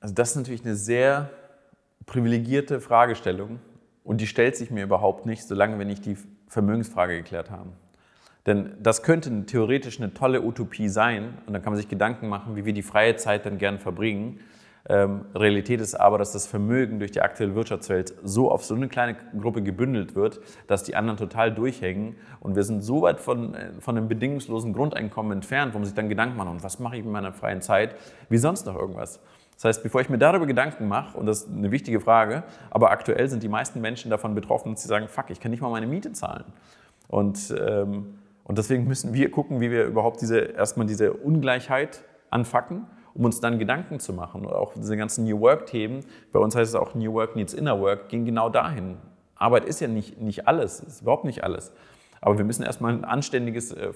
Also 0.00 0.14
das 0.14 0.30
ist 0.30 0.36
natürlich 0.36 0.64
eine 0.64 0.76
sehr 0.76 1.30
privilegierte 2.06 2.80
Fragestellung 2.80 3.58
und 4.04 4.20
die 4.20 4.26
stellt 4.26 4.56
sich 4.56 4.70
mir 4.70 4.84
überhaupt 4.84 5.26
nicht, 5.26 5.46
solange 5.46 5.78
wir 5.78 5.84
nicht 5.84 6.06
die 6.06 6.16
Vermögensfrage 6.46 7.16
geklärt 7.18 7.50
haben. 7.50 7.72
Denn 8.46 8.72
das 8.82 9.02
könnte 9.02 9.44
theoretisch 9.44 10.00
eine 10.00 10.14
tolle 10.14 10.40
Utopie 10.40 10.88
sein 10.88 11.34
und 11.46 11.52
dann 11.52 11.62
kann 11.62 11.72
man 11.72 11.76
sich 11.76 11.88
Gedanken 11.88 12.28
machen, 12.28 12.56
wie 12.56 12.64
wir 12.64 12.72
die 12.72 12.82
freie 12.82 13.16
Zeit 13.16 13.44
dann 13.44 13.58
gern 13.58 13.78
verbringen. 13.78 14.40
Ähm, 14.90 15.26
Realität 15.34 15.82
ist 15.82 15.94
aber, 15.94 16.16
dass 16.16 16.32
das 16.32 16.46
Vermögen 16.46 16.98
durch 16.98 17.12
die 17.12 17.20
aktuelle 17.20 17.54
Wirtschaftswelt 17.54 18.14
so 18.24 18.50
auf 18.50 18.64
so 18.64 18.74
eine 18.74 18.88
kleine 18.88 19.16
Gruppe 19.38 19.62
gebündelt 19.62 20.14
wird, 20.14 20.40
dass 20.66 20.82
die 20.82 20.96
anderen 20.96 21.18
total 21.18 21.52
durchhängen. 21.52 22.16
Und 22.40 22.56
wir 22.56 22.62
sind 22.62 22.80
so 22.80 23.02
weit 23.02 23.20
von, 23.20 23.54
äh, 23.54 23.72
von 23.80 23.98
einem 23.98 24.08
bedingungslosen 24.08 24.72
Grundeinkommen 24.72 25.32
entfernt, 25.32 25.74
wo 25.74 25.78
man 25.78 25.84
sich 25.84 25.94
dann 25.94 26.08
Gedanken 26.08 26.38
macht, 26.38 26.48
und 26.48 26.62
was 26.62 26.78
mache 26.78 26.96
ich 26.96 27.04
mit 27.04 27.12
meiner 27.12 27.32
freien 27.32 27.60
Zeit, 27.60 27.96
wie 28.30 28.38
sonst 28.38 28.64
noch 28.64 28.76
irgendwas. 28.76 29.20
Das 29.56 29.64
heißt, 29.64 29.82
bevor 29.82 30.00
ich 30.00 30.08
mir 30.08 30.18
darüber 30.18 30.46
Gedanken 30.46 30.88
mache, 30.88 31.18
und 31.18 31.26
das 31.26 31.42
ist 31.42 31.50
eine 31.50 31.70
wichtige 31.70 32.00
Frage, 32.00 32.44
aber 32.70 32.90
aktuell 32.90 33.28
sind 33.28 33.42
die 33.42 33.48
meisten 33.48 33.80
Menschen 33.80 34.10
davon 34.10 34.34
betroffen, 34.34 34.72
dass 34.72 34.82
sie 34.82 34.88
sagen, 34.88 35.08
fuck, 35.08 35.30
ich 35.30 35.40
kann 35.40 35.50
nicht 35.50 35.60
mal 35.60 35.70
meine 35.70 35.86
Miete 35.86 36.12
zahlen. 36.12 36.44
Und, 37.08 37.54
ähm, 37.60 38.20
und 38.44 38.56
deswegen 38.56 38.86
müssen 38.86 39.12
wir 39.12 39.30
gucken, 39.30 39.60
wie 39.60 39.70
wir 39.70 39.84
überhaupt 39.84 40.22
diese, 40.22 40.38
erstmal 40.38 40.86
diese 40.86 41.12
Ungleichheit 41.12 42.04
anfacken 42.30 42.86
um 43.18 43.24
uns 43.24 43.40
dann 43.40 43.58
Gedanken 43.58 43.98
zu 43.98 44.12
machen. 44.12 44.46
Und 44.46 44.52
auch 44.52 44.72
diese 44.74 44.96
ganzen 44.96 45.24
New 45.24 45.40
Work-Themen, 45.40 46.04
bei 46.32 46.38
uns 46.38 46.54
heißt 46.54 46.70
es 46.70 46.74
auch 46.80 46.94
New 46.94 47.12
Work 47.12 47.36
needs 47.36 47.52
Inner 47.52 47.78
Work, 47.80 48.08
gehen 48.08 48.24
genau 48.24 48.48
dahin. 48.48 48.96
Arbeit 49.34 49.64
ist 49.64 49.80
ja 49.80 49.88
nicht, 49.88 50.20
nicht 50.20 50.46
alles, 50.46 50.80
ist 50.80 51.02
überhaupt 51.02 51.24
nicht 51.24 51.44
alles. 51.44 51.72
Aber 52.20 52.38
wir 52.38 52.44
müssen 52.44 52.62
erstmal 52.62 52.92
ein 52.94 53.04
anständiges, 53.04 53.72
äh, 53.72 53.92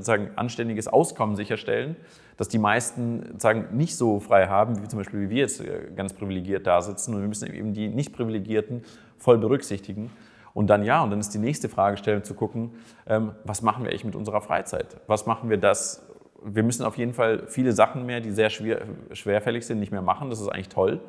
sagen, 0.00 0.30
anständiges 0.36 0.88
Auskommen 0.88 1.36
sicherstellen, 1.36 1.96
dass 2.36 2.48
die 2.48 2.58
meisten 2.58 3.38
sagen, 3.38 3.66
nicht 3.72 3.96
so 3.96 4.20
frei 4.20 4.48
haben, 4.48 4.82
wie 4.82 4.88
zum 4.88 4.98
Beispiel 4.98 5.22
wie 5.22 5.30
wir 5.30 5.38
jetzt 5.38 5.60
äh, 5.60 5.90
ganz 5.94 6.12
privilegiert 6.12 6.66
da 6.66 6.82
sitzen. 6.82 7.14
Und 7.14 7.20
wir 7.20 7.28
müssen 7.28 7.52
eben 7.52 7.72
die 7.72 7.88
nicht 7.88 8.12
Privilegierten 8.12 8.82
voll 9.18 9.38
berücksichtigen. 9.38 10.10
Und 10.52 10.68
dann 10.68 10.84
ja, 10.84 11.02
und 11.02 11.10
dann 11.10 11.18
ist 11.18 11.30
die 11.30 11.38
nächste 11.38 11.68
Fragestellung 11.68 12.22
zu 12.22 12.34
gucken, 12.34 12.72
ähm, 13.06 13.32
was 13.44 13.62
machen 13.62 13.82
wir 13.84 13.90
eigentlich 13.90 14.04
mit 14.04 14.14
unserer 14.14 14.40
Freizeit? 14.40 14.96
Was 15.08 15.26
machen 15.26 15.50
wir 15.50 15.58
das, 15.58 16.06
wir 16.44 16.62
müssen 16.62 16.84
auf 16.84 16.96
jeden 16.96 17.14
Fall 17.14 17.44
viele 17.48 17.72
Sachen 17.72 18.06
mehr, 18.06 18.20
die 18.20 18.30
sehr 18.30 18.50
schwer, 18.50 18.82
schwerfällig 19.12 19.66
sind, 19.66 19.80
nicht 19.80 19.92
mehr 19.92 20.02
machen. 20.02 20.30
Das 20.30 20.40
ist 20.40 20.48
eigentlich 20.48 20.68
toll. 20.68 21.00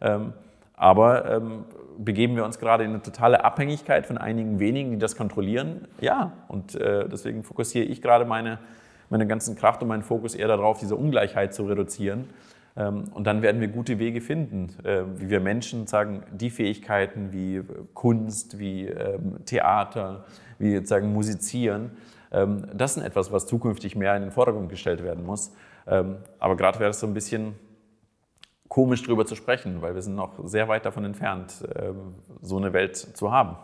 Ähm, 0.00 0.32
aber 0.74 1.30
ähm, 1.30 1.64
begeben 1.98 2.36
wir 2.36 2.44
uns 2.44 2.58
gerade 2.58 2.84
in 2.84 2.90
eine 2.90 3.02
totale 3.02 3.44
Abhängigkeit 3.44 4.06
von 4.06 4.18
einigen 4.18 4.58
wenigen, 4.58 4.90
die 4.92 4.98
das 4.98 5.16
kontrollieren? 5.16 5.86
Ja, 6.00 6.32
und 6.48 6.74
äh, 6.74 7.08
deswegen 7.08 7.42
fokussiere 7.42 7.84
ich 7.84 8.02
gerade 8.02 8.24
meine, 8.24 8.58
meine 9.08 9.26
ganzen 9.26 9.56
Kraft 9.56 9.82
und 9.82 9.88
meinen 9.88 10.02
Fokus 10.02 10.34
eher 10.34 10.48
darauf, 10.48 10.78
diese 10.78 10.96
Ungleichheit 10.96 11.54
zu 11.54 11.64
reduzieren. 11.66 12.24
Ähm, 12.76 13.04
und 13.14 13.26
dann 13.26 13.42
werden 13.42 13.60
wir 13.60 13.68
gute 13.68 13.98
Wege 13.98 14.20
finden, 14.20 14.70
äh, 14.84 15.02
wie 15.16 15.30
wir 15.30 15.40
Menschen 15.40 15.86
sagen, 15.86 16.22
die 16.32 16.50
Fähigkeiten 16.50 17.32
wie 17.32 17.62
Kunst, 17.94 18.58
wie 18.58 18.86
ähm, 18.86 19.44
Theater, 19.44 20.24
wie 20.58 20.84
sagen 20.84 21.12
Musizieren, 21.12 21.90
das 22.32 22.96
ist 22.96 23.02
etwas, 23.02 23.30
was 23.30 23.46
zukünftig 23.46 23.94
mehr 23.94 24.16
in 24.16 24.22
den 24.22 24.30
Vordergrund 24.30 24.70
gestellt 24.70 25.02
werden 25.02 25.24
muss. 25.24 25.52
Ähm, 25.86 26.16
aber 26.38 26.56
gerade 26.56 26.78
wäre 26.80 26.90
es 26.90 27.00
so 27.00 27.06
ein 27.06 27.14
bisschen 27.14 27.54
komisch 28.68 29.02
darüber 29.02 29.26
zu 29.26 29.34
sprechen, 29.34 29.82
weil 29.82 29.94
wir 29.94 30.00
sind 30.00 30.14
noch 30.14 30.48
sehr 30.48 30.66
weit 30.66 30.86
davon 30.86 31.04
entfernt, 31.04 31.52
ähm, 31.76 32.14
so 32.40 32.56
eine 32.56 32.72
Welt 32.72 32.96
zu 32.96 33.30
haben. 33.30 33.56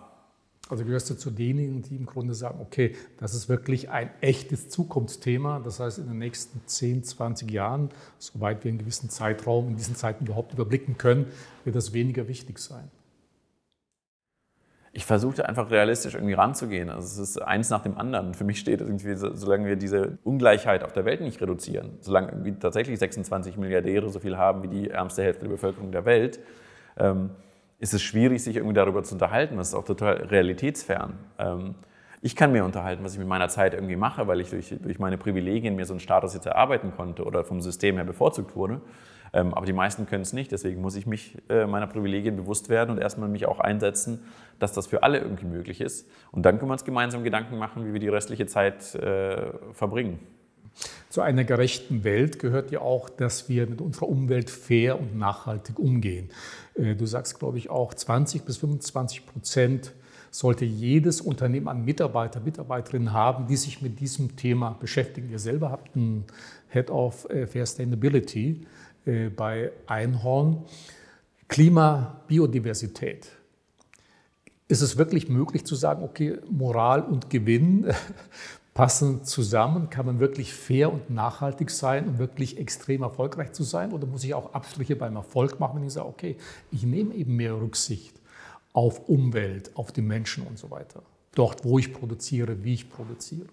Also 0.69 0.85
gehörst 0.85 1.09
du 1.09 1.15
zu 1.15 1.31
denjenigen, 1.31 1.81
die 1.81 1.97
im 1.97 2.05
Grunde 2.05 2.35
sagen, 2.35 2.61
okay, 2.61 2.95
das 3.19 3.35
ist 3.35 3.49
wirklich 3.49 3.89
ein 3.89 4.11
echtes 4.21 4.69
Zukunftsthema. 4.69 5.61
Das 5.61 5.81
heißt, 5.81 5.99
in 5.99 6.09
den 6.09 6.19
nächsten 6.19 6.61
10, 6.67 7.05
20 7.05 7.51
Jahren, 7.51 7.89
soweit 8.19 8.65
wir 8.65 8.69
einen 8.69 8.79
gewissen 8.79 9.09
Zeitraum 9.09 9.69
in 9.69 9.77
diesen 9.77 9.97
Zeiten 9.97 10.27
überhaupt 10.27 10.53
überblicken 10.53 10.99
können, 10.99 11.27
wird 11.65 11.75
das 11.75 11.95
weniger 11.95 12.29
wichtig 12.29 12.59
sein 12.59 12.91
ich 14.99 15.05
versuchte 15.05 15.49
einfach 15.49 15.71
realistisch 15.71 16.15
irgendwie 16.15 16.35
ranzugehen. 16.35 16.91
Also 16.91 17.07
es 17.07 17.31
ist 17.31 17.39
eins 17.41 17.71
nach 17.71 17.83
dem 17.83 17.97
anderen. 17.97 18.35
Für 18.35 18.43
mich 18.43 18.59
steht 18.59 18.81
irgendwie, 18.81 19.15
solange 19.15 19.69
wir 19.69 19.77
diese 19.77 20.19
Ungleichheit 20.25 20.83
auf 20.83 20.93
der 20.93 21.05
Welt 21.05 21.21
nicht 21.21 21.41
reduzieren, 21.41 21.93
solange 22.01 22.45
wir 22.45 22.59
tatsächlich 22.59 22.99
26 22.99 23.59
Milliardäre 23.59 24.09
so 24.09 24.19
viel 24.19 24.37
haben 24.37 24.65
wie 24.65 24.67
die 24.67 24.91
ärmste 24.91 25.23
Hälfte 25.23 25.43
der 25.43 25.51
Bevölkerung 25.51 25.93
der 25.93 26.05
Welt, 26.05 26.41
ähm, 26.97 27.31
ist 27.79 27.95
es 27.95 28.03
schwierig, 28.03 28.43
sich 28.43 28.57
irgendwie 28.57 28.75
darüber 28.75 29.05
zu 29.05 29.15
unterhalten. 29.15 29.57
Das 29.57 29.69
ist 29.69 29.75
auch 29.75 29.85
total 29.85 30.17
realitätsfern. 30.17 31.13
Ähm, 31.39 31.77
ich 32.21 32.35
kann 32.35 32.51
mir 32.51 32.65
unterhalten, 32.65 33.05
was 33.05 33.13
ich 33.13 33.21
mit 33.21 33.29
meiner 33.29 33.49
Zeit 33.49 33.75
irgendwie 33.75 33.95
mache, 33.95 34.27
weil 34.27 34.41
ich 34.41 34.51
durch, 34.51 34.75
durch 34.83 34.99
meine 34.99 35.17
Privilegien 35.17 35.77
mir 35.77 35.85
so 35.85 35.93
einen 35.93 36.01
Status 36.01 36.35
jetzt 36.35 36.47
erarbeiten 36.47 36.91
konnte 36.97 37.25
oder 37.25 37.45
vom 37.45 37.61
System 37.61 37.95
her 37.95 38.05
bevorzugt 38.05 38.57
wurde. 38.57 38.81
Ähm, 39.33 39.55
aber 39.55 39.67
die 39.67 39.73
meisten 39.73 40.07
können 40.07 40.23
es 40.23 40.33
nicht. 40.33 40.53
Deswegen 40.53 40.81
muss 40.81 40.97
ich 40.97 41.07
mich 41.07 41.37
äh, 41.49 41.67
meiner 41.67 41.87
Privilegien 41.87 42.37
bewusst 42.37 42.69
werden 42.69 42.91
und 42.91 42.99
erstmal 42.99 43.29
mich 43.29 43.47
auch 43.47 43.61
einsetzen, 43.61 44.21
dass 44.59 44.73
das 44.73 44.87
für 44.87 45.03
alle 45.03 45.19
irgendwie 45.19 45.47
möglich 45.47 45.81
ist. 45.81 46.09
Und 46.33 46.43
dann 46.43 46.59
können 46.59 46.71
wir 46.71 46.75
uns 46.75 46.85
gemeinsam 46.85 47.25
Gedanken 47.25 47.59
machen, 47.59 47.87
wie 47.87 47.93
wir 47.93 48.01
die 48.01 48.09
restliche 48.09 48.47
Zeit 48.47 48.95
äh, 48.95 49.53
verbringen. 49.73 50.19
Zu 51.09 51.23
einer 51.23 51.45
gerechten 51.45 52.05
Welt 52.05 52.39
gehört 52.39 52.71
ja 52.71 52.81
auch, 52.81 53.09
dass 53.09 53.49
wir 53.49 53.67
mit 53.67 53.81
unserer 53.81 54.09
Umwelt 54.09 54.51
fair 54.51 55.01
und 55.01 55.17
nachhaltig 55.17 55.79
umgehen. 55.79 56.31
Äh, 56.75 56.95
du 56.95 57.07
sagst, 57.07 57.39
glaube 57.39 57.59
ich, 57.59 57.71
auch 57.71 57.95
20 57.95 58.45
bis 58.45 58.59
25 58.59 59.27
Prozent 59.27 59.93
sollte 60.31 60.67
jedes 60.67 61.23
Unternehmen 61.23 61.69
an 61.69 61.85
Mitarbeiter, 61.85 62.41
Mitarbeiterinnen 62.41 63.13
haben, 63.13 63.47
die 63.47 63.57
sich 63.57 63.81
mit 63.81 63.99
diesem 63.99 64.37
Thema 64.37 64.77
beschäftigen. 64.79 65.31
Ihr 65.31 65.39
selber 65.39 65.71
habt 65.71 65.97
einen 65.97 66.25
Head 66.69 66.91
of 66.91 67.27
Fair 67.47 67.65
Sustainability. 67.65 68.67
Äh, 69.09 69.31
bei 69.31 69.73
Einhorn. 69.87 70.65
Klima, 71.49 72.21
Biodiversität. 72.27 73.31
Ist 74.69 74.83
es 74.83 74.99
wirklich 74.99 75.31
möglich 75.31 75.65
zu 75.65 75.75
sagen, 75.75 76.03
okay, 76.03 76.39
Moral 76.51 77.01
und 77.01 77.31
Gewinn 77.31 77.91
passen 78.75 79.25
zusammen? 79.25 79.89
Kann 79.89 80.05
man 80.05 80.21
wirklich 80.21 80.53
fair 80.53 80.93
und 80.93 81.09
nachhaltig 81.09 81.71
sein 81.71 82.07
und 82.07 82.19
wirklich 82.19 82.59
extrem 82.59 83.03
erfolgreich 83.03 83.53
zu 83.53 83.63
sein? 83.63 83.93
Oder 83.93 84.07
muss 84.07 84.25
ich 84.25 84.35
auch 84.35 84.53
Abstriche 84.53 84.95
beim 84.95 85.17
Erfolg 85.17 85.59
machen, 85.59 85.81
wenn 85.81 85.87
ich 85.87 85.95
sage, 85.95 86.09
okay, 86.09 86.37
ich 86.71 86.83
nehme 86.83 87.15
eben 87.15 87.35
mehr 87.35 87.59
Rücksicht 87.59 88.21
auf 88.75 89.09
Umwelt, 89.09 89.75
auf 89.75 89.91
die 89.91 90.03
Menschen 90.03 90.47
und 90.47 90.59
so 90.59 90.71
weiter? 90.71 91.03
Dort, 91.35 91.65
wo 91.65 91.79
ich 91.79 91.95
produziere, 91.95 92.63
wie 92.63 92.75
ich 92.75 92.91
produziere. 92.91 93.49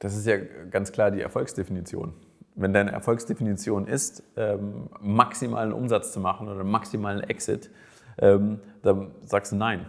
Das 0.00 0.16
ist 0.16 0.26
ja 0.26 0.38
ganz 0.38 0.90
klar 0.90 1.12
die 1.12 1.20
Erfolgsdefinition 1.20 2.14
wenn 2.58 2.72
deine 2.72 2.92
Erfolgsdefinition 2.92 3.86
ist, 3.86 4.22
ähm, 4.36 4.88
maximalen 5.00 5.72
Umsatz 5.72 6.12
zu 6.12 6.20
machen 6.20 6.48
oder 6.48 6.64
maximalen 6.64 7.20
Exit, 7.20 7.70
ähm, 8.18 8.60
dann 8.82 9.12
sagst 9.24 9.52
du 9.52 9.56
nein. 9.56 9.86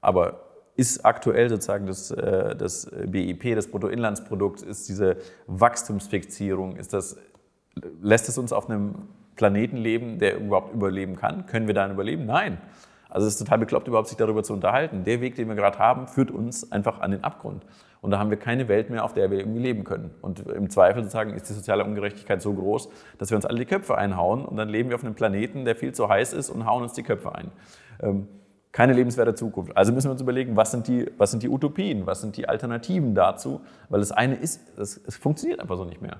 Aber 0.00 0.42
ist 0.76 1.04
aktuell 1.04 1.48
sozusagen 1.48 1.86
das, 1.86 2.10
äh, 2.10 2.54
das 2.56 2.90
BIP, 3.06 3.54
das 3.54 3.68
Bruttoinlandsprodukt, 3.68 4.62
ist 4.62 4.88
diese 4.88 5.16
Wachstumsfixierung, 5.46 6.76
ist 6.76 6.92
das 6.92 7.16
lässt 8.00 8.28
es 8.28 8.38
uns 8.38 8.52
auf 8.52 8.68
einem 8.68 9.08
Planeten 9.36 9.76
leben, 9.76 10.18
der 10.18 10.38
überhaupt 10.38 10.74
überleben 10.74 11.16
kann? 11.16 11.46
Können 11.46 11.66
wir 11.66 11.74
da 11.74 11.90
überleben? 11.90 12.26
Nein. 12.26 12.58
Also 13.16 13.28
es 13.28 13.32
ist 13.32 13.38
total 13.38 13.56
bekloppt, 13.56 13.88
überhaupt 13.88 14.08
sich 14.08 14.18
darüber 14.18 14.42
zu 14.42 14.52
unterhalten. 14.52 15.04
Der 15.04 15.22
Weg, 15.22 15.36
den 15.36 15.48
wir 15.48 15.54
gerade 15.54 15.78
haben, 15.78 16.06
führt 16.06 16.30
uns 16.30 16.70
einfach 16.70 17.00
an 17.00 17.12
den 17.12 17.24
Abgrund. 17.24 17.64
Und 18.02 18.10
da 18.10 18.18
haben 18.18 18.28
wir 18.28 18.36
keine 18.36 18.68
Welt 18.68 18.90
mehr, 18.90 19.06
auf 19.06 19.14
der 19.14 19.30
wir 19.30 19.38
irgendwie 19.38 19.62
leben 19.62 19.84
können. 19.84 20.10
Und 20.20 20.40
im 20.40 20.68
Zweifel 20.68 21.02
sozusagen 21.02 21.32
ist 21.32 21.48
die 21.48 21.54
soziale 21.54 21.82
Ungerechtigkeit 21.82 22.42
so 22.42 22.52
groß, 22.52 22.90
dass 23.16 23.30
wir 23.30 23.36
uns 23.36 23.46
alle 23.46 23.58
die 23.58 23.64
Köpfe 23.64 23.96
einhauen 23.96 24.44
und 24.44 24.58
dann 24.58 24.68
leben 24.68 24.90
wir 24.90 24.96
auf 24.96 25.02
einem 25.02 25.14
Planeten, 25.14 25.64
der 25.64 25.76
viel 25.76 25.94
zu 25.94 26.10
heiß 26.10 26.34
ist 26.34 26.50
und 26.50 26.66
hauen 26.66 26.82
uns 26.82 26.92
die 26.92 27.04
Köpfe 27.04 27.34
ein. 27.34 27.50
Ähm, 28.02 28.28
keine 28.70 28.92
lebenswerte 28.92 29.34
Zukunft. 29.34 29.74
Also 29.74 29.94
müssen 29.94 30.08
wir 30.08 30.12
uns 30.12 30.20
überlegen, 30.20 30.54
was 30.54 30.70
sind 30.70 30.86
die, 30.86 31.10
was 31.16 31.30
sind 31.30 31.42
die 31.42 31.48
Utopien, 31.48 32.04
was 32.04 32.20
sind 32.20 32.36
die 32.36 32.50
Alternativen 32.50 33.14
dazu, 33.14 33.62
weil 33.88 34.00
das 34.00 34.12
eine 34.12 34.34
ist, 34.34 34.78
es 34.78 35.00
funktioniert 35.16 35.60
einfach 35.60 35.78
so 35.78 35.86
nicht 35.86 36.02
mehr. 36.02 36.18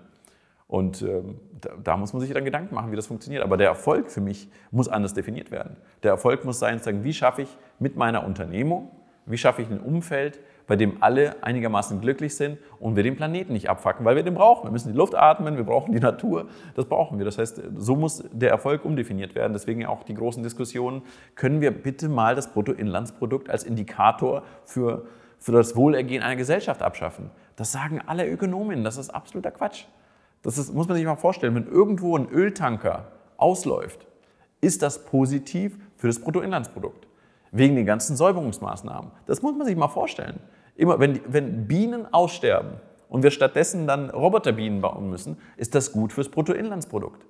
Und 0.69 1.03
ähm, 1.03 1.39
da, 1.61 1.71
da, 1.83 1.97
muss 1.97 2.13
man 2.13 2.21
sich 2.21 2.33
dann 2.33 2.45
Gedanken 2.45 2.75
machen, 2.75 2.91
wie 2.91 2.97
das 2.97 3.07
funktioniert. 3.07 3.45
Aber 3.45 3.57
der 3.57 3.69
Erfolg 3.69 4.11
für 4.11 4.21
mich 4.21 4.49
muss 4.71 4.89
anders 4.89 5.15
definiert 5.15 5.51
werden. 5.51 5.77
Der 6.03 6.11
Erfolg 6.11 6.45
muss 6.45 6.59
sein, 6.59 6.81
sagen, 6.81 7.05
wie 7.05 7.13
schaffe 7.13 7.43
ich 7.43 7.57
mit 7.79 7.97
meiner 7.97 8.25
Unternehmung, 8.25 8.91
wie 9.27 9.39
schaffe 9.39 9.63
ich 9.63 9.71
ein 9.71 9.81
Umfeld, 9.81 10.41
bei 10.67 10.75
dem 10.75 11.03
alle 11.03 11.43
einigermaßen 11.45 12.01
glücklich 12.01 12.35
sind 12.35 12.59
und 12.81 12.97
wir 12.97 13.05
den 13.05 13.15
Planeten 13.15 13.53
nicht 13.53 13.71
abfacken, 13.71 14.05
weil 14.05 14.17
wir 14.17 14.25
den 14.25 14.35
brauchen. 14.35 14.65
Wir 14.65 14.73
müssen 14.73 14.91
die 14.91 14.99
Luft 14.99 15.15
atmen, 15.15 15.57
wir 15.57 15.65
brauchen 15.65 15.93
die 15.93 16.01
Natur, 16.01 16.49
das 16.75 16.87
brauchen 16.87 17.19
wir. 17.19 17.25
Das 17.25 17.39
heißt, 17.39 17.63
so 17.77 17.95
muss 17.95 18.25
der 18.33 18.51
Erfolg 18.51 18.85
umdefiniert 18.85 19.37
werden. 19.37 19.53
Deswegen 19.53 19.87
auch 19.87 20.03
die 20.03 20.15
großen 20.15 20.43
Diskussionen, 20.43 21.03
können 21.37 21.61
wir 21.61 21.71
bitte 21.71 22.09
mal 22.09 22.35
das 22.35 22.53
Bruttoinlandsprodukt 22.53 23.49
als 23.49 23.63
Indikator 23.63 24.43
für, 24.65 25.07
für 25.39 25.53
das 25.53 25.77
Wohlergehen 25.77 26.25
einer 26.25 26.37
Gesellschaft 26.37 26.83
abschaffen? 26.83 27.31
Das 27.55 27.71
sagen 27.71 28.01
alle 28.05 28.29
Ökonomen, 28.29 28.83
das 28.83 28.97
ist 28.97 29.11
absoluter 29.11 29.53
Quatsch. 29.53 29.85
Das 30.47 30.59
ist, 30.59 30.73
muss 30.73 30.87
man 30.87 30.97
sich 30.97 31.05
mal 31.05 31.17
vorstellen, 31.17 31.57
wenn 31.57 31.67
irgendwo 31.67 32.17
ein 32.17 32.29
Öltanker 32.29 33.11
ausläuft, 33.37 34.07
ist 34.61 34.81
das 34.81 35.05
positiv 35.05 35.77
für 35.97 36.07
das 36.07 36.21
Bruttoinlandsprodukt. 36.21 37.09
Wegen 37.51 37.75
den 37.75 37.85
ganzen 37.85 38.15
Säuberungsmaßnahmen. 38.15 39.11
Das 39.27 39.43
muss 39.43 39.57
man 39.57 39.67
sich 39.67 39.75
mal 39.75 39.89
vorstellen. 39.89 40.39
Immer, 40.77 41.01
wenn, 41.01 41.21
wenn 41.27 41.67
Bienen 41.67 42.07
aussterben 42.15 42.75
und 43.09 43.25
wir 43.25 43.33
stattdessen 43.33 43.89
dann 43.89 44.09
Roboterbienen 44.09 44.81
bauen 44.81 45.11
müssen, 45.11 45.37
ist 45.57 45.75
das 45.75 45.91
gut 45.91 46.13
fürs 46.13 46.29
Bruttoinlandsprodukt. 46.29 47.27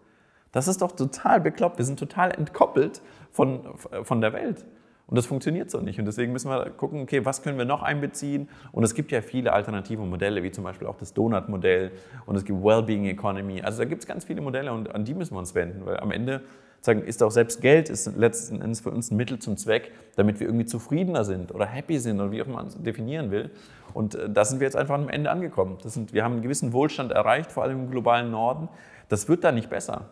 Das 0.53 0.69
ist 0.69 0.83
doch 0.83 0.93
total 0.93 1.41
bekloppt. 1.41 1.79
Wir 1.79 1.87
sind 1.87 1.99
total 1.99 2.33
entkoppelt 2.33 3.01
von, 3.31 3.63
von 4.03 4.21
der 4.21 4.35
Welt. 4.35 4.67
Und 5.09 5.17
das 5.17 5.27
funktioniert 5.27 5.71
so 5.71 5.81
nicht. 5.81 5.99
Und 6.01 6.07
deswegen 6.07 6.33
müssen 6.33 6.51
wir 6.51 6.69
gucken, 6.71 7.03
okay, 7.03 7.25
was 7.25 7.43
können 7.43 7.59
wir 7.59 7.65
noch 7.65 7.83
einbeziehen? 7.83 8.49
Und 8.73 8.83
es 8.83 8.95
gibt 8.95 9.13
ja 9.13 9.23
viele 9.23 9.53
alternative 9.53 10.03
Modelle, 10.03 10.43
wie 10.43 10.51
zum 10.51 10.65
Beispiel 10.65 10.89
auch 10.89 10.97
das 10.97 11.15
Donut-Modell 11.15 11.93
und 12.27 12.35
es 12.35 12.45
gibt 12.45 12.63
Wellbeing 12.63 13.05
Economy. 13.05 13.63
Also 13.63 13.79
da 13.79 13.85
gibt 13.85 14.03
es 14.03 14.09
ganz 14.09 14.25
viele 14.25 14.41
Modelle 14.41 14.73
und 14.73 14.93
an 14.95 15.05
die 15.05 15.15
müssen 15.15 15.35
wir 15.35 15.39
uns 15.39 15.55
wenden, 15.55 15.87
weil 15.87 16.01
am 16.01 16.11
Ende 16.11 16.43
sagen, 16.81 17.03
ist 17.03 17.23
auch 17.23 17.31
selbst 17.31 17.61
Geld 17.61 17.89
ist 17.89 18.17
letzten 18.17 18.61
Endes 18.63 18.81
für 18.81 18.91
uns 18.91 19.11
ein 19.11 19.17
Mittel 19.17 19.39
zum 19.39 19.57
Zweck, 19.57 19.93
damit 20.17 20.41
wir 20.41 20.47
irgendwie 20.47 20.67
zufriedener 20.67 21.25
sind 21.25 21.55
oder 21.55 21.67
happy 21.67 21.99
sind 21.99 22.21
oder 22.21 22.33
wie 22.33 22.43
auch 22.43 22.47
man 22.47 22.67
es 22.67 22.83
definieren 22.83 23.31
will. 23.31 23.51
Und 23.95 24.15
äh, 24.15 24.29
da 24.29 24.45
sind 24.45 24.61
wir 24.61 24.67
jetzt 24.67 24.77
einfach 24.77 24.95
am 24.95 25.09
Ende 25.09 25.31
angekommen. 25.31 25.79
Sind, 25.85 26.13
wir 26.13 26.25
haben 26.25 26.35
einen 26.35 26.43
gewissen 26.43 26.73
Wohlstand 26.73 27.13
erreicht, 27.13 27.53
vor 27.53 27.63
allem 27.63 27.85
im 27.85 27.91
globalen 27.91 28.31
Norden. 28.31 28.69
Das 29.09 29.29
wird 29.29 29.45
da 29.45 29.53
nicht 29.53 29.71
besser. 29.71 30.09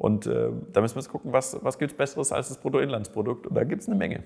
Und 0.00 0.26
äh, 0.26 0.48
da 0.72 0.80
müssen 0.80 0.94
wir 0.94 1.02
jetzt 1.02 1.10
gucken, 1.10 1.30
was, 1.30 1.58
was 1.62 1.78
gibt 1.78 1.92
es 1.92 1.98
Besseres 1.98 2.32
als 2.32 2.48
das 2.48 2.58
Bruttoinlandsprodukt. 2.58 3.46
Und 3.46 3.54
da 3.54 3.64
gibt 3.64 3.82
es 3.82 3.88
eine 3.88 3.98
Menge. 3.98 4.22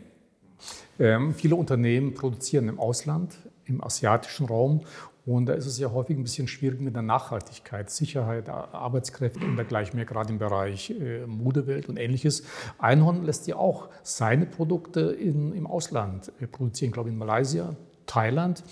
Ähm, 1.01 1.35
viele 1.35 1.57
Unternehmen 1.57 2.14
produzieren 2.14 2.68
im 2.68 2.79
Ausland, 2.79 3.37
im 3.64 3.83
asiatischen 3.83 4.47
Raum. 4.47 4.83
Und 5.27 5.47
da 5.47 5.55
ist 5.55 5.66
es 5.66 5.77
ja 5.81 5.91
häufig 5.91 6.16
ein 6.16 6.22
bisschen 6.22 6.47
schwierig 6.47 6.81
mit 6.81 6.95
der 6.95 7.03
Nachhaltigkeit, 7.03 7.91
Sicherheit, 7.91 8.49
Arbeitskräfte 8.49 9.45
und 9.45 9.57
dergleichen 9.57 9.97
mehr, 9.97 10.05
gerade 10.05 10.33
im 10.33 10.39
Bereich 10.39 10.91
äh, 10.91 11.27
Modewelt 11.27 11.89
und 11.89 11.97
ähnliches. 11.97 12.45
Einhorn 12.79 13.25
lässt 13.25 13.49
ja 13.49 13.57
auch 13.57 13.89
seine 14.05 14.47
Produkte 14.47 15.01
in, 15.01 15.53
im 15.55 15.66
Ausland 15.66 16.31
äh, 16.41 16.47
produzieren, 16.47 16.93
glaube 16.93 17.09
ich 17.09 17.14
in 17.14 17.18
Malaysia, 17.18 17.75
Thailand. 18.07 18.62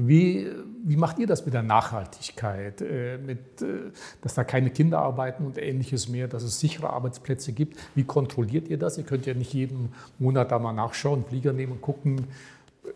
Wie, 0.00 0.46
wie 0.84 0.96
macht 0.96 1.18
ihr 1.18 1.26
das 1.26 1.44
mit 1.44 1.54
der 1.54 1.64
Nachhaltigkeit, 1.64 2.80
äh, 2.82 3.18
mit, 3.18 3.60
äh, 3.62 3.90
dass 4.22 4.34
da 4.34 4.44
keine 4.44 4.70
Kinder 4.70 5.00
arbeiten 5.00 5.44
und 5.44 5.58
ähnliches 5.58 6.08
mehr, 6.08 6.28
dass 6.28 6.44
es 6.44 6.60
sichere 6.60 6.90
Arbeitsplätze 6.90 7.52
gibt? 7.52 7.76
Wie 7.96 8.04
kontrolliert 8.04 8.68
ihr 8.68 8.78
das? 8.78 8.96
Ihr 8.96 9.02
könnt 9.02 9.26
ja 9.26 9.34
nicht 9.34 9.52
jeden 9.52 9.92
Monat 10.20 10.52
da 10.52 10.60
mal 10.60 10.72
nachschauen, 10.72 11.24
Flieger 11.24 11.52
nehmen 11.52 11.72
und 11.72 11.82
gucken, 11.82 12.28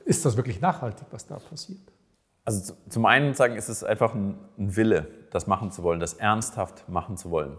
ist 0.05 0.25
das 0.25 0.37
wirklich 0.37 0.61
nachhaltig, 0.61 1.09
was 1.11 1.27
da 1.27 1.41
passiert? 1.41 1.81
Also 2.45 2.75
zum 2.89 3.05
einen 3.07 3.35
sagen, 3.35 3.57
ist 3.57 3.69
es 3.69 3.83
einfach 3.83 4.15
ein, 4.15 4.37
ein 4.57 4.77
Wille, 4.77 5.09
das 5.33 5.49
machen 5.49 5.73
zu 5.73 5.83
wollen, 5.83 5.99
das 5.99 6.15
ernsthaft 6.15 6.89
machen 6.89 7.17
zu 7.17 7.33
wollen. 7.33 7.57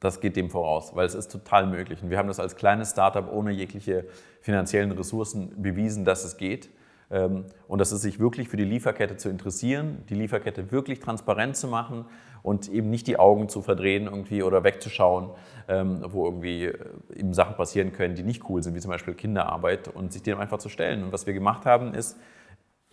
Das 0.00 0.20
geht 0.20 0.36
dem 0.36 0.50
voraus, 0.50 0.94
weil 0.94 1.06
es 1.06 1.14
ist 1.14 1.32
total 1.32 1.66
möglich. 1.66 2.02
Und 2.02 2.10
wir 2.10 2.18
haben 2.18 2.28
das 2.28 2.40
als 2.40 2.56
kleines 2.56 2.90
Startup 2.90 3.32
ohne 3.32 3.52
jegliche 3.52 4.04
finanziellen 4.42 4.92
Ressourcen 4.92 5.62
bewiesen, 5.62 6.04
dass 6.04 6.24
es 6.24 6.36
geht. 6.36 6.68
Ähm, 7.12 7.44
und 7.68 7.78
das 7.78 7.92
ist 7.92 8.02
sich 8.02 8.18
wirklich 8.18 8.48
für 8.48 8.56
die 8.56 8.64
Lieferkette 8.64 9.16
zu 9.16 9.28
interessieren, 9.28 10.02
die 10.08 10.14
Lieferkette 10.14 10.72
wirklich 10.72 10.98
transparent 10.98 11.56
zu 11.56 11.68
machen 11.68 12.06
und 12.42 12.68
eben 12.68 12.90
nicht 12.90 13.06
die 13.06 13.18
Augen 13.18 13.48
zu 13.48 13.62
verdrehen 13.62 14.04
irgendwie 14.06 14.42
oder 14.42 14.64
wegzuschauen, 14.64 15.30
ähm, 15.68 16.04
wo 16.08 16.24
irgendwie 16.24 16.64
äh, 16.64 16.76
eben 17.14 17.34
Sachen 17.34 17.54
passieren 17.54 17.92
können, 17.92 18.14
die 18.14 18.22
nicht 18.22 18.48
cool 18.48 18.62
sind, 18.62 18.74
wie 18.74 18.80
zum 18.80 18.90
Beispiel 18.90 19.14
Kinderarbeit 19.14 19.88
und 19.88 20.12
sich 20.12 20.22
dem 20.22 20.40
einfach 20.40 20.58
zu 20.58 20.68
stellen. 20.68 21.04
Und 21.04 21.12
was 21.12 21.26
wir 21.26 21.34
gemacht 21.34 21.66
haben, 21.66 21.94
ist, 21.94 22.18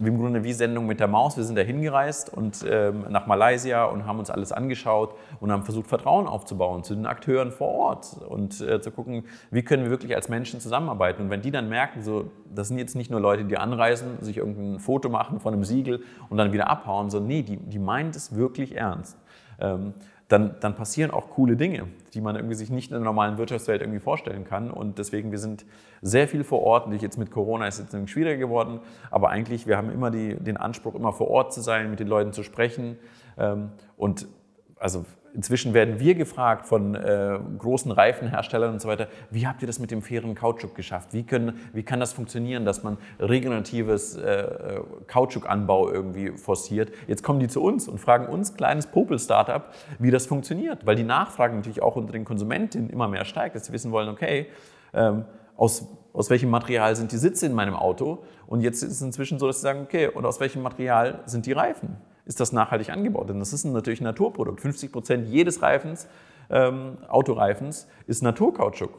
im 0.07 0.17
Grunde 0.17 0.43
wie 0.45 0.53
Sendung 0.53 0.85
mit 0.85 1.01
der 1.01 1.09
Maus. 1.09 1.35
Wir 1.35 1.43
sind 1.43 1.57
da 1.57 1.61
hingereist 1.61 2.31
und 2.33 2.65
ähm, 2.67 3.05
nach 3.09 3.27
Malaysia 3.27 3.83
und 3.83 4.05
haben 4.05 4.19
uns 4.19 4.29
alles 4.29 4.53
angeschaut 4.53 5.13
und 5.41 5.51
haben 5.51 5.63
versucht, 5.63 5.87
Vertrauen 5.87 6.25
aufzubauen 6.25 6.83
zu 6.83 6.95
den 6.95 7.05
Akteuren 7.05 7.51
vor 7.51 7.67
Ort 7.67 8.15
und 8.29 8.61
äh, 8.61 8.79
zu 8.79 8.91
gucken, 8.91 9.25
wie 9.51 9.61
können 9.61 9.83
wir 9.83 9.89
wirklich 9.89 10.15
als 10.15 10.29
Menschen 10.29 10.61
zusammenarbeiten. 10.61 11.23
Und 11.23 11.29
wenn 11.29 11.41
die 11.41 11.51
dann 11.51 11.67
merken, 11.67 12.01
so, 12.01 12.31
das 12.53 12.69
sind 12.69 12.77
jetzt 12.77 12.95
nicht 12.95 13.11
nur 13.11 13.19
Leute, 13.19 13.43
die 13.43 13.57
anreisen, 13.57 14.21
sich 14.21 14.37
irgendein 14.37 14.79
Foto 14.79 15.09
machen 15.09 15.41
von 15.41 15.53
einem 15.53 15.65
Siegel 15.65 16.01
und 16.29 16.37
dann 16.37 16.53
wieder 16.53 16.69
abhauen, 16.69 17.09
sondern 17.09 17.27
nee, 17.27 17.43
die, 17.43 17.57
die 17.57 17.79
meint 17.79 18.15
es 18.15 18.33
wirklich 18.33 18.77
ernst. 18.77 19.17
Ähm, 19.59 19.93
dann, 20.29 20.55
dann 20.59 20.75
passieren 20.75 21.09
auch 21.09 21.31
coole 21.31 21.57
Dinge, 21.57 21.87
die 22.13 22.21
man 22.21 22.35
irgendwie 22.35 22.53
sich 22.53 22.69
nicht 22.69 22.91
in 22.91 22.93
der 22.93 23.03
normalen 23.03 23.39
Wirtschaftswelt 23.39 23.81
irgendwie 23.81 23.99
vorstellen 23.99 24.45
kann. 24.45 24.69
Und 24.69 24.99
deswegen, 24.99 25.31
wir 25.31 25.39
sind 25.39 25.65
sehr 26.03 26.27
viel 26.27 26.43
vor 26.43 26.61
Ort. 26.61 26.85
Und 26.85 26.93
jetzt 27.01 27.17
mit 27.17 27.31
Corona 27.31 27.67
ist 27.67 27.79
es 27.79 27.91
jetzt 27.91 28.09
schwieriger 28.09 28.37
geworden. 28.37 28.79
Aber 29.09 29.29
eigentlich, 29.29 29.65
wir 29.65 29.75
haben 29.75 29.91
immer 29.91 30.11
die, 30.11 30.35
den 30.35 30.55
Anspruch, 30.55 30.93
immer 30.93 31.13
vor 31.13 31.29
Ort 31.29 31.51
zu 31.51 31.61
sein, 31.61 31.89
mit 31.89 31.99
den 31.99 32.07
Leuten 32.07 32.31
zu 32.31 32.43
sprechen. 32.43 32.99
Ähm, 33.39 33.71
und 33.97 34.27
also 34.79 35.03
Inzwischen 35.33 35.73
werden 35.73 35.99
wir 35.99 36.15
gefragt 36.15 36.65
von 36.65 36.95
äh, 36.95 37.39
großen 37.57 37.91
Reifenherstellern 37.91 38.73
und 38.73 38.81
so 38.81 38.87
weiter, 38.87 39.07
wie 39.29 39.47
habt 39.47 39.61
ihr 39.61 39.67
das 39.67 39.79
mit 39.79 39.91
dem 39.91 40.01
fairen 40.01 40.35
Kautschuk 40.35 40.75
geschafft? 40.75 41.13
Wie, 41.13 41.23
können, 41.23 41.59
wie 41.73 41.83
kann 41.83 41.99
das 41.99 42.13
funktionieren, 42.13 42.65
dass 42.65 42.83
man 42.83 42.97
regeneratives 43.19 44.15
äh, 44.15 44.79
Kautschukanbau 45.07 45.91
irgendwie 45.91 46.31
forciert? 46.31 46.91
Jetzt 47.07 47.23
kommen 47.23 47.39
die 47.39 47.47
zu 47.47 47.61
uns 47.61 47.87
und 47.87 47.99
fragen 47.99 48.25
uns, 48.25 48.55
kleines 48.55 48.87
Popel-Startup, 48.87 49.63
wie 49.99 50.11
das 50.11 50.25
funktioniert, 50.25 50.85
weil 50.85 50.95
die 50.95 51.03
Nachfrage 51.03 51.55
natürlich 51.55 51.81
auch 51.81 51.95
unter 51.95 52.11
den 52.11 52.25
Konsumentinnen 52.25 52.89
immer 52.89 53.07
mehr 53.07 53.25
steigt, 53.25 53.55
dass 53.55 53.65
sie 53.65 53.73
wissen 53.73 53.91
wollen, 53.91 54.09
okay, 54.09 54.47
ähm, 54.93 55.25
aus, 55.55 55.87
aus 56.13 56.29
welchem 56.29 56.49
Material 56.49 56.95
sind 56.95 57.11
die 57.11 57.17
Sitze 57.17 57.45
in 57.45 57.53
meinem 57.53 57.75
Auto? 57.75 58.23
Und 58.47 58.61
jetzt 58.61 58.81
ist 58.81 58.91
es 58.91 59.01
inzwischen 59.01 59.37
so, 59.39 59.47
dass 59.47 59.57
sie 59.57 59.63
sagen, 59.63 59.81
okay, 59.83 60.07
und 60.07 60.25
aus 60.25 60.39
welchem 60.39 60.61
Material 60.61 61.19
sind 61.25 61.45
die 61.45 61.51
Reifen? 61.51 61.97
Ist 62.29 62.39
das 62.39 62.53
nachhaltig 62.53 62.91
angebaut. 62.91 63.27
Denn 63.27 63.39
das 63.39 63.53
ist 63.53 63.65
natürlich 63.65 64.01
ein 64.01 64.05
Naturprodukt. 64.05 64.61
50 64.61 64.91
Prozent 64.91 65.27
jedes 65.27 65.63
Reifens, 65.63 66.07
ähm, 66.51 66.99
Autoreifens, 67.07 67.87
ist 68.05 68.21
Naturkautschuk. 68.21 68.91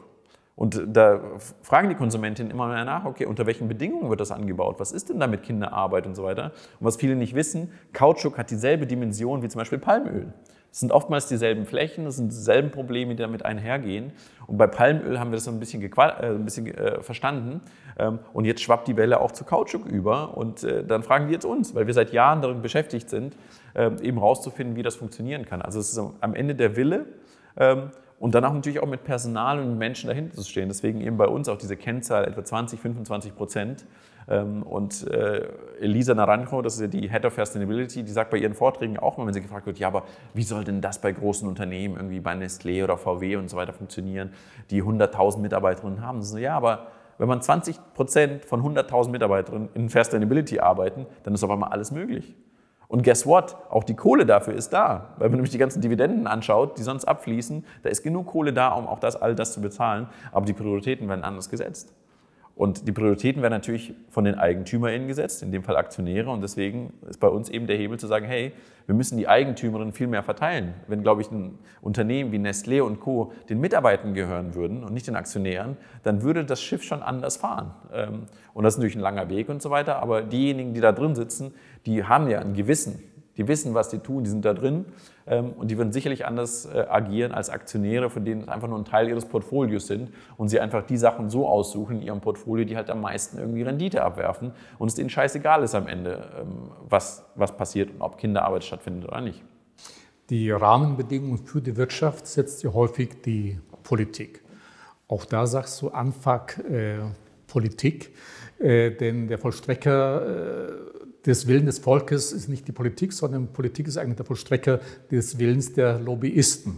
Und 0.57 0.83
da 0.85 1.21
fragen 1.61 1.87
die 1.87 1.95
Konsumentinnen 1.95 2.51
immer 2.51 2.67
mehr 2.67 2.83
nach, 2.83 3.05
okay, 3.05 3.25
unter 3.25 3.45
welchen 3.45 3.69
Bedingungen 3.69 4.09
wird 4.09 4.19
das 4.19 4.31
angebaut? 4.31 4.75
Was 4.79 4.91
ist 4.91 5.09
denn 5.09 5.19
da 5.19 5.27
mit 5.27 5.43
Kinderarbeit 5.43 6.05
und 6.05 6.13
so 6.13 6.23
weiter? 6.23 6.51
Und 6.79 6.85
was 6.85 6.97
viele 6.97 7.15
nicht 7.15 7.33
wissen, 7.33 7.71
Kautschuk 7.93 8.37
hat 8.37 8.51
dieselbe 8.51 8.85
Dimension 8.85 9.41
wie 9.41 9.47
zum 9.47 9.59
Beispiel 9.59 9.79
Palmöl. 9.79 10.33
Es 10.71 10.79
sind 10.79 10.93
oftmals 10.93 11.27
dieselben 11.27 11.65
Flächen, 11.65 12.05
es 12.05 12.15
sind 12.15 12.31
dieselben 12.31 12.71
Probleme, 12.71 13.13
die 13.15 13.21
damit 13.21 13.43
einhergehen. 13.43 14.13
Und 14.47 14.57
bei 14.57 14.67
Palmöl 14.67 15.19
haben 15.19 15.31
wir 15.31 15.35
das 15.35 15.43
so 15.43 15.51
ein 15.51 15.59
bisschen, 15.59 15.81
äh, 15.83 16.25
ein 16.25 16.45
bisschen 16.45 16.67
äh, 16.67 17.01
verstanden. 17.01 17.59
Ähm, 17.99 18.19
und 18.31 18.45
jetzt 18.45 18.61
schwappt 18.61 18.87
die 18.87 18.95
Welle 18.95 19.19
auch 19.19 19.33
zu 19.33 19.43
Kautschuk 19.43 19.85
über. 19.85 20.37
Und 20.37 20.63
äh, 20.63 20.85
dann 20.85 21.03
fragen 21.03 21.27
die 21.27 21.33
jetzt 21.33 21.43
uns, 21.43 21.75
weil 21.75 21.87
wir 21.87 21.93
seit 21.93 22.13
Jahren 22.13 22.41
darin 22.41 22.61
beschäftigt 22.61 23.09
sind, 23.09 23.35
äh, 23.73 23.91
eben 24.01 24.17
rauszufinden, 24.17 24.77
wie 24.77 24.83
das 24.83 24.95
funktionieren 24.95 25.45
kann. 25.45 25.61
Also 25.61 25.79
es 25.79 25.91
ist 25.91 25.99
am 26.21 26.35
Ende 26.35 26.55
der 26.55 26.77
Wille. 26.77 27.05
Ähm, 27.57 27.91
und 28.17 28.35
danach 28.35 28.53
natürlich 28.53 28.79
auch 28.79 28.87
mit 28.87 29.03
Personal 29.03 29.59
und 29.59 29.77
Menschen 29.77 30.07
dahinter 30.07 30.35
zu 30.35 30.43
stehen. 30.43 30.69
Deswegen 30.69 31.01
eben 31.01 31.17
bei 31.17 31.27
uns 31.27 31.49
auch 31.49 31.57
diese 31.57 31.75
Kennzahl 31.75 32.23
etwa 32.25 32.45
20, 32.45 32.79
25 32.79 33.35
Prozent. 33.35 33.83
Ähm, 34.31 34.63
und 34.63 35.05
äh, 35.07 35.45
Elisa 35.81 36.13
Naranjo, 36.13 36.61
das 36.61 36.75
ist 36.75 36.81
ja 36.81 36.87
die 36.87 37.09
Head 37.09 37.25
of 37.25 37.35
Sustainability, 37.35 38.03
die 38.03 38.11
sagt 38.11 38.31
bei 38.31 38.37
ihren 38.37 38.53
Vorträgen 38.53 38.97
auch 38.97 39.17
mal, 39.17 39.27
wenn 39.27 39.33
sie 39.33 39.41
gefragt 39.41 39.65
wird, 39.65 39.77
ja, 39.77 39.87
aber 39.87 40.03
wie 40.33 40.43
soll 40.43 40.63
denn 40.63 40.79
das 40.79 41.01
bei 41.01 41.11
großen 41.11 41.47
Unternehmen, 41.47 41.97
irgendwie 41.97 42.21
bei 42.21 42.33
Nestlé 42.33 42.83
oder 42.83 42.97
VW 42.97 43.35
und 43.35 43.49
so 43.49 43.57
weiter 43.57 43.73
funktionieren, 43.73 44.31
die 44.69 44.81
100.000 44.81 45.39
Mitarbeiterinnen 45.39 46.01
haben? 46.01 46.23
So, 46.23 46.37
ja, 46.37 46.55
aber 46.55 46.87
wenn 47.17 47.27
man 47.27 47.41
20 47.41 47.75
Prozent 47.93 48.45
von 48.45 48.61
100.000 48.63 49.09
Mitarbeiterinnen 49.09 49.69
in 49.73 49.89
Sustainability 49.89 50.59
arbeiten, 50.59 51.05
dann 51.23 51.33
ist 51.33 51.43
auf 51.43 51.49
einmal 51.49 51.71
alles 51.71 51.91
möglich. 51.91 52.33
Und 52.87 53.03
guess 53.03 53.25
what? 53.25 53.55
Auch 53.69 53.83
die 53.83 53.95
Kohle 53.95 54.25
dafür 54.25 54.53
ist 54.53 54.71
da. 54.71 55.13
Weil 55.17 55.29
man 55.29 55.37
nämlich 55.37 55.51
die 55.51 55.57
ganzen 55.57 55.81
Dividenden 55.81 56.27
anschaut, 56.27 56.77
die 56.77 56.83
sonst 56.83 57.05
abfließen, 57.05 57.65
da 57.83 57.89
ist 57.89 58.03
genug 58.03 58.27
Kohle 58.27 58.53
da, 58.53 58.69
um 58.69 58.87
auch 58.87 58.99
das, 58.99 59.15
all 59.15 59.35
das 59.35 59.53
zu 59.53 59.61
bezahlen. 59.61 60.07
Aber 60.31 60.45
die 60.45 60.53
Prioritäten 60.53 61.07
werden 61.07 61.23
anders 61.23 61.49
gesetzt. 61.49 61.93
Und 62.55 62.87
die 62.87 62.91
Prioritäten 62.91 63.41
werden 63.41 63.53
natürlich 63.53 63.93
von 64.09 64.23
den 64.23 64.35
EigentümerInnen 64.35 65.07
gesetzt, 65.07 65.41
in 65.41 65.51
dem 65.51 65.63
Fall 65.63 65.77
Aktionäre. 65.77 66.29
Und 66.29 66.41
deswegen 66.41 66.93
ist 67.09 67.19
bei 67.19 67.27
uns 67.27 67.49
eben 67.49 67.65
der 67.65 67.77
Hebel 67.77 67.97
zu 67.97 68.07
sagen, 68.07 68.25
hey, 68.25 68.51
wir 68.85 68.95
müssen 68.95 69.17
die 69.17 69.27
Eigentümerinnen 69.27 69.93
viel 69.93 70.07
mehr 70.07 70.21
verteilen. 70.21 70.73
Wenn, 70.87 71.01
glaube 71.01 71.21
ich, 71.21 71.31
ein 71.31 71.57
Unternehmen 71.81 72.31
wie 72.31 72.37
Nestlé 72.37 72.81
und 72.81 72.99
Co. 72.99 73.31
den 73.49 73.59
Mitarbeitern 73.59 74.13
gehören 74.13 74.53
würden 74.53 74.83
und 74.83 74.93
nicht 74.93 75.07
den 75.07 75.15
Aktionären, 75.15 75.77
dann 76.03 76.23
würde 76.23 76.43
das 76.43 76.61
Schiff 76.61 76.83
schon 76.83 77.01
anders 77.01 77.37
fahren. 77.37 77.73
Ähm, 77.93 78.23
und 78.53 78.63
das 78.63 78.73
ist 78.73 78.77
natürlich 78.79 78.97
ein 78.97 79.01
langer 79.01 79.29
Weg 79.29 79.49
und 79.49 79.61
so 79.61 79.69
weiter. 79.69 80.01
Aber 80.01 80.21
diejenigen, 80.21 80.73
die 80.73 80.81
da 80.81 80.91
drin 80.91 81.15
sitzen, 81.15 81.53
die 81.85 82.03
haben 82.03 82.29
ja 82.29 82.39
ein 82.39 82.53
Gewissen. 82.53 83.01
Die 83.37 83.47
wissen, 83.47 83.73
was 83.73 83.91
sie 83.91 83.99
tun, 83.99 84.23
die 84.23 84.29
sind 84.29 84.43
da 84.43 84.53
drin 84.53 84.85
ähm, 85.25 85.53
und 85.53 85.71
die 85.71 85.77
würden 85.77 85.91
sicherlich 85.91 86.25
anders 86.25 86.65
äh, 86.65 86.85
agieren 86.89 87.31
als 87.31 87.49
Aktionäre, 87.49 88.09
von 88.09 88.25
denen 88.25 88.41
es 88.41 88.47
einfach 88.47 88.67
nur 88.67 88.77
ein 88.77 88.85
Teil 88.85 89.07
ihres 89.07 89.25
Portfolios 89.25 89.87
sind 89.87 90.11
und 90.37 90.49
sie 90.49 90.59
einfach 90.59 90.85
die 90.85 90.97
Sachen 90.97 91.29
so 91.29 91.47
aussuchen 91.47 91.97
in 91.97 92.01
ihrem 92.01 92.21
Portfolio, 92.21 92.65
die 92.65 92.75
halt 92.75 92.89
am 92.89 93.01
meisten 93.01 93.37
irgendwie 93.37 93.61
Rendite 93.61 94.03
abwerfen 94.03 94.51
und 94.79 94.87
es 94.89 94.95
denen 94.95 95.09
scheißegal 95.09 95.63
ist 95.63 95.75
am 95.75 95.87
Ende, 95.87 96.29
ähm, 96.39 96.71
was, 96.89 97.25
was 97.35 97.55
passiert 97.55 97.91
und 97.91 98.01
ob 98.01 98.17
Kinderarbeit 98.17 98.63
stattfindet 98.63 99.07
oder 99.07 99.21
nicht. 99.21 99.43
Die 100.29 100.51
Rahmenbedingungen 100.51 101.39
für 101.39 101.61
die 101.61 101.75
Wirtschaft 101.75 102.27
setzt 102.27 102.63
ja 102.63 102.73
häufig 102.73 103.21
die 103.21 103.59
Politik. 103.83 104.41
Auch 105.07 105.25
da 105.25 105.45
sagst 105.45 105.81
du 105.81 105.89
Anfang 105.89 106.47
äh, 106.69 106.99
Politik, 107.47 108.15
äh, 108.59 108.91
denn 108.91 109.27
der 109.27 109.37
Vollstrecker 109.37 110.69
äh, 110.69 110.71
des 111.25 111.47
Willens 111.47 111.75
des 111.75 111.79
Volkes 111.79 112.31
ist 112.31 112.49
nicht 112.49 112.67
die 112.67 112.71
Politik, 112.71 113.13
sondern 113.13 113.47
Politik 113.47 113.87
ist 113.87 113.97
eigentlich 113.97 114.17
der 114.17 114.25
Vollstrecker 114.25 114.79
des 115.09 115.37
Willens 115.37 115.73
der 115.73 115.99
Lobbyisten. 115.99 116.77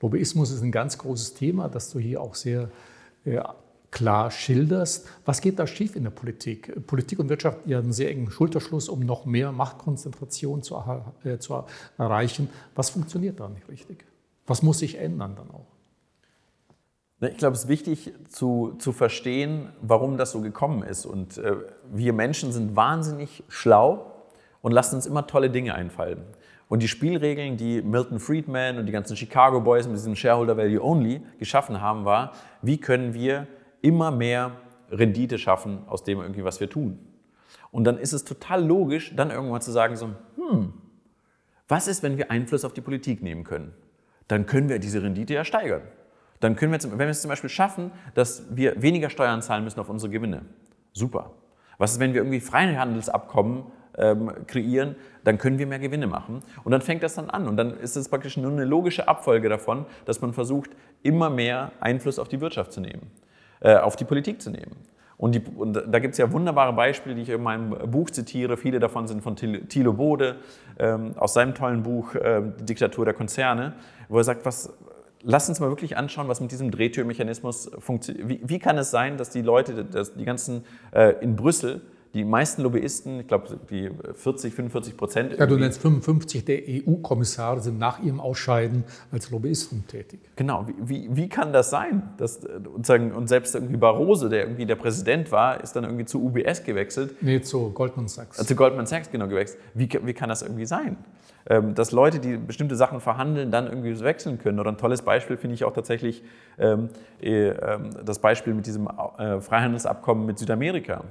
Lobbyismus 0.00 0.50
ist 0.50 0.62
ein 0.62 0.72
ganz 0.72 0.98
großes 0.98 1.34
Thema, 1.34 1.68
das 1.68 1.90
du 1.90 1.98
hier 1.98 2.20
auch 2.20 2.34
sehr 2.34 2.70
äh, 3.24 3.40
klar 3.90 4.30
schilderst. 4.30 5.08
Was 5.24 5.40
geht 5.40 5.58
da 5.58 5.66
schief 5.66 5.96
in 5.96 6.04
der 6.04 6.10
Politik? 6.10 6.86
Politik 6.86 7.18
und 7.18 7.28
Wirtschaft 7.28 7.66
ja 7.66 7.78
einen 7.78 7.92
sehr 7.92 8.10
engen 8.10 8.30
Schulterschluss, 8.30 8.88
um 8.88 9.00
noch 9.00 9.24
mehr 9.24 9.50
Machtkonzentration 9.52 10.62
zu, 10.62 10.76
äh, 11.24 11.38
zu 11.38 11.64
erreichen. 11.96 12.50
Was 12.74 12.90
funktioniert 12.90 13.40
da 13.40 13.48
nicht 13.48 13.68
richtig? 13.68 14.04
Was 14.46 14.62
muss 14.62 14.80
sich 14.80 14.98
ändern 14.98 15.34
dann 15.36 15.50
auch? 15.50 15.77
Ich 17.20 17.36
glaube, 17.36 17.54
es 17.54 17.64
ist 17.64 17.68
wichtig 17.68 18.12
zu, 18.28 18.76
zu 18.78 18.92
verstehen, 18.92 19.70
warum 19.82 20.18
das 20.18 20.30
so 20.30 20.40
gekommen 20.40 20.84
ist. 20.84 21.04
Und 21.04 21.38
äh, 21.38 21.56
wir 21.90 22.12
Menschen 22.12 22.52
sind 22.52 22.76
wahnsinnig 22.76 23.42
schlau 23.48 24.12
und 24.62 24.70
lassen 24.70 24.94
uns 24.94 25.06
immer 25.06 25.26
tolle 25.26 25.50
Dinge 25.50 25.74
einfallen. 25.74 26.22
Und 26.68 26.80
die 26.80 26.86
Spielregeln, 26.86 27.56
die 27.56 27.82
Milton 27.82 28.20
Friedman 28.20 28.78
und 28.78 28.86
die 28.86 28.92
ganzen 28.92 29.16
Chicago 29.16 29.60
Boys 29.60 29.88
mit 29.88 29.96
diesem 29.96 30.14
Shareholder 30.14 30.56
Value 30.56 30.80
Only 30.80 31.20
geschaffen 31.40 31.80
haben, 31.80 32.04
war, 32.04 32.32
wie 32.62 32.78
können 32.78 33.14
wir 33.14 33.48
immer 33.80 34.12
mehr 34.12 34.52
Rendite 34.90 35.38
schaffen 35.38 35.80
aus 35.88 36.04
dem 36.04 36.20
irgendwie, 36.20 36.44
was 36.44 36.60
wir 36.60 36.70
tun. 36.70 37.00
Und 37.72 37.84
dann 37.84 37.98
ist 37.98 38.12
es 38.12 38.24
total 38.24 38.64
logisch, 38.64 39.12
dann 39.16 39.30
irgendwann 39.30 39.60
zu 39.60 39.72
sagen, 39.72 39.96
so, 39.96 40.10
hm, 40.36 40.72
was 41.66 41.88
ist, 41.88 42.04
wenn 42.04 42.16
wir 42.16 42.30
Einfluss 42.30 42.64
auf 42.64 42.74
die 42.74 42.80
Politik 42.80 43.22
nehmen 43.22 43.42
können? 43.42 43.74
Dann 44.28 44.46
können 44.46 44.68
wir 44.68 44.78
diese 44.78 45.02
Rendite 45.02 45.34
ja 45.34 45.44
steigern 45.44 45.82
dann 46.40 46.56
können 46.56 46.72
wir, 46.72 46.82
wenn 46.92 46.98
wir 46.98 47.08
es 47.08 47.22
zum 47.22 47.28
Beispiel 47.28 47.50
schaffen, 47.50 47.90
dass 48.14 48.44
wir 48.50 48.80
weniger 48.80 49.10
Steuern 49.10 49.42
zahlen 49.42 49.64
müssen 49.64 49.80
auf 49.80 49.88
unsere 49.88 50.10
Gewinne. 50.10 50.42
Super. 50.92 51.32
Was 51.78 51.92
ist, 51.92 52.00
wenn 52.00 52.12
wir 52.12 52.20
irgendwie 52.20 52.40
Freihandelsabkommen 52.40 53.64
ähm, 53.96 54.32
kreieren, 54.46 54.96
dann 55.24 55.38
können 55.38 55.58
wir 55.58 55.66
mehr 55.66 55.78
Gewinne 55.78 56.06
machen. 56.06 56.42
Und 56.64 56.72
dann 56.72 56.80
fängt 56.80 57.02
das 57.02 57.14
dann 57.14 57.30
an. 57.30 57.48
Und 57.48 57.56
dann 57.56 57.78
ist 57.78 57.96
es 57.96 58.08
praktisch 58.08 58.36
nur 58.36 58.50
eine 58.50 58.64
logische 58.64 59.08
Abfolge 59.08 59.48
davon, 59.48 59.86
dass 60.04 60.20
man 60.20 60.32
versucht, 60.32 60.70
immer 61.02 61.30
mehr 61.30 61.72
Einfluss 61.80 62.18
auf 62.18 62.28
die 62.28 62.40
Wirtschaft 62.40 62.72
zu 62.72 62.80
nehmen, 62.80 63.10
äh, 63.60 63.76
auf 63.76 63.96
die 63.96 64.04
Politik 64.04 64.40
zu 64.40 64.50
nehmen. 64.50 64.76
Und, 65.16 65.34
die, 65.34 65.40
und 65.40 65.72
da 65.72 65.98
gibt 65.98 66.12
es 66.12 66.18
ja 66.18 66.30
wunderbare 66.30 66.72
Beispiele, 66.72 67.16
die 67.16 67.22
ich 67.22 67.28
in 67.28 67.42
meinem 67.42 67.70
Buch 67.90 68.08
zitiere. 68.10 68.56
Viele 68.56 68.78
davon 68.78 69.08
sind 69.08 69.20
von 69.20 69.34
Thilo 69.34 69.92
Bode 69.92 70.36
ähm, 70.78 71.14
aus 71.16 71.34
seinem 71.34 71.54
tollen 71.54 71.82
Buch 71.82 72.14
äh, 72.14 72.40
Die 72.60 72.66
Diktatur 72.66 73.04
der 73.04 73.14
Konzerne, 73.14 73.72
wo 74.08 74.18
er 74.18 74.24
sagt, 74.24 74.46
was, 74.46 74.72
lass 75.28 75.48
uns 75.48 75.60
mal 75.60 75.68
wirklich 75.68 75.96
anschauen, 75.96 76.26
was 76.26 76.40
mit 76.40 76.50
diesem 76.50 76.70
Drehtürmechanismus 76.70 77.70
funktioniert. 77.78 78.28
Wie, 78.28 78.40
wie, 78.42 78.58
kann 78.58 78.78
es 78.78 78.90
sein, 78.90 79.18
dass 79.18 79.28
die 79.28 79.42
Leute, 79.42 79.84
dass 79.84 80.14
die 80.14 80.24
ganzen 80.24 80.64
äh, 80.90 81.22
in 81.22 81.36
Brüssel, 81.36 81.82
die 82.14 82.24
meisten 82.24 82.62
Lobbyisten, 82.62 83.20
ich 83.20 83.26
glaube 83.28 83.60
die 83.68 83.90
40, 84.14 84.54
45 84.54 84.96
Prozent. 84.96 85.38
Ja, 85.38 85.44
du 85.44 85.58
nennst 85.58 85.82
55 85.82 86.46
der 86.46 86.62
EU-Kommissare 86.66 87.60
sind 87.60 87.78
nach 87.78 88.02
ihrem 88.02 88.20
Ausscheiden 88.20 88.84
als 89.12 89.30
Lobbyisten 89.30 89.86
tätig. 89.86 90.20
Genau, 90.34 90.66
wie, 90.66 90.88
wie, 90.88 91.16
wie 91.16 91.28
kann 91.28 91.52
das 91.52 91.68
sein? 91.68 92.14
Dass, 92.16 92.38
und, 92.38 92.88
und 92.88 93.28
selbst 93.28 93.54
irgendwie 93.54 93.76
Barroso, 93.76 94.30
der 94.30 94.44
irgendwie 94.44 94.64
der 94.64 94.76
Präsident 94.76 95.30
war, 95.30 95.62
ist 95.62 95.76
dann 95.76 95.84
irgendwie 95.84 96.06
zu 96.06 96.24
UBS 96.24 96.64
gewechselt. 96.64 97.22
Nee, 97.22 97.42
zu 97.42 97.70
Goldman 97.70 98.08
Sachs. 98.08 98.40
Äh, 98.40 98.46
zu 98.46 98.56
Goldman 98.56 98.86
Sachs, 98.86 99.10
genau, 99.10 99.28
gewechselt. 99.28 99.60
Wie, 99.74 99.90
wie 100.04 100.14
kann 100.14 100.30
das 100.30 100.40
irgendwie 100.40 100.64
sein? 100.64 100.96
Ähm, 101.50 101.74
dass 101.74 101.92
Leute, 101.92 102.18
die 102.18 102.36
bestimmte 102.36 102.76
Sachen 102.76 103.00
verhandeln, 103.00 103.50
dann 103.50 103.68
irgendwie 103.68 103.98
wechseln 104.00 104.38
können. 104.38 104.60
Oder 104.60 104.70
ein 104.70 104.76
tolles 104.76 105.00
Beispiel 105.00 105.38
finde 105.38 105.54
ich 105.54 105.64
auch 105.64 105.72
tatsächlich 105.72 106.22
ähm, 106.58 106.90
äh, 107.22 107.48
ähm, 107.48 107.90
das 108.04 108.18
Beispiel 108.18 108.52
mit 108.52 108.66
diesem 108.66 108.86
äh, 108.86 109.40
Freihandelsabkommen 109.40 110.26
mit 110.26 110.38
Südamerika. 110.38 111.04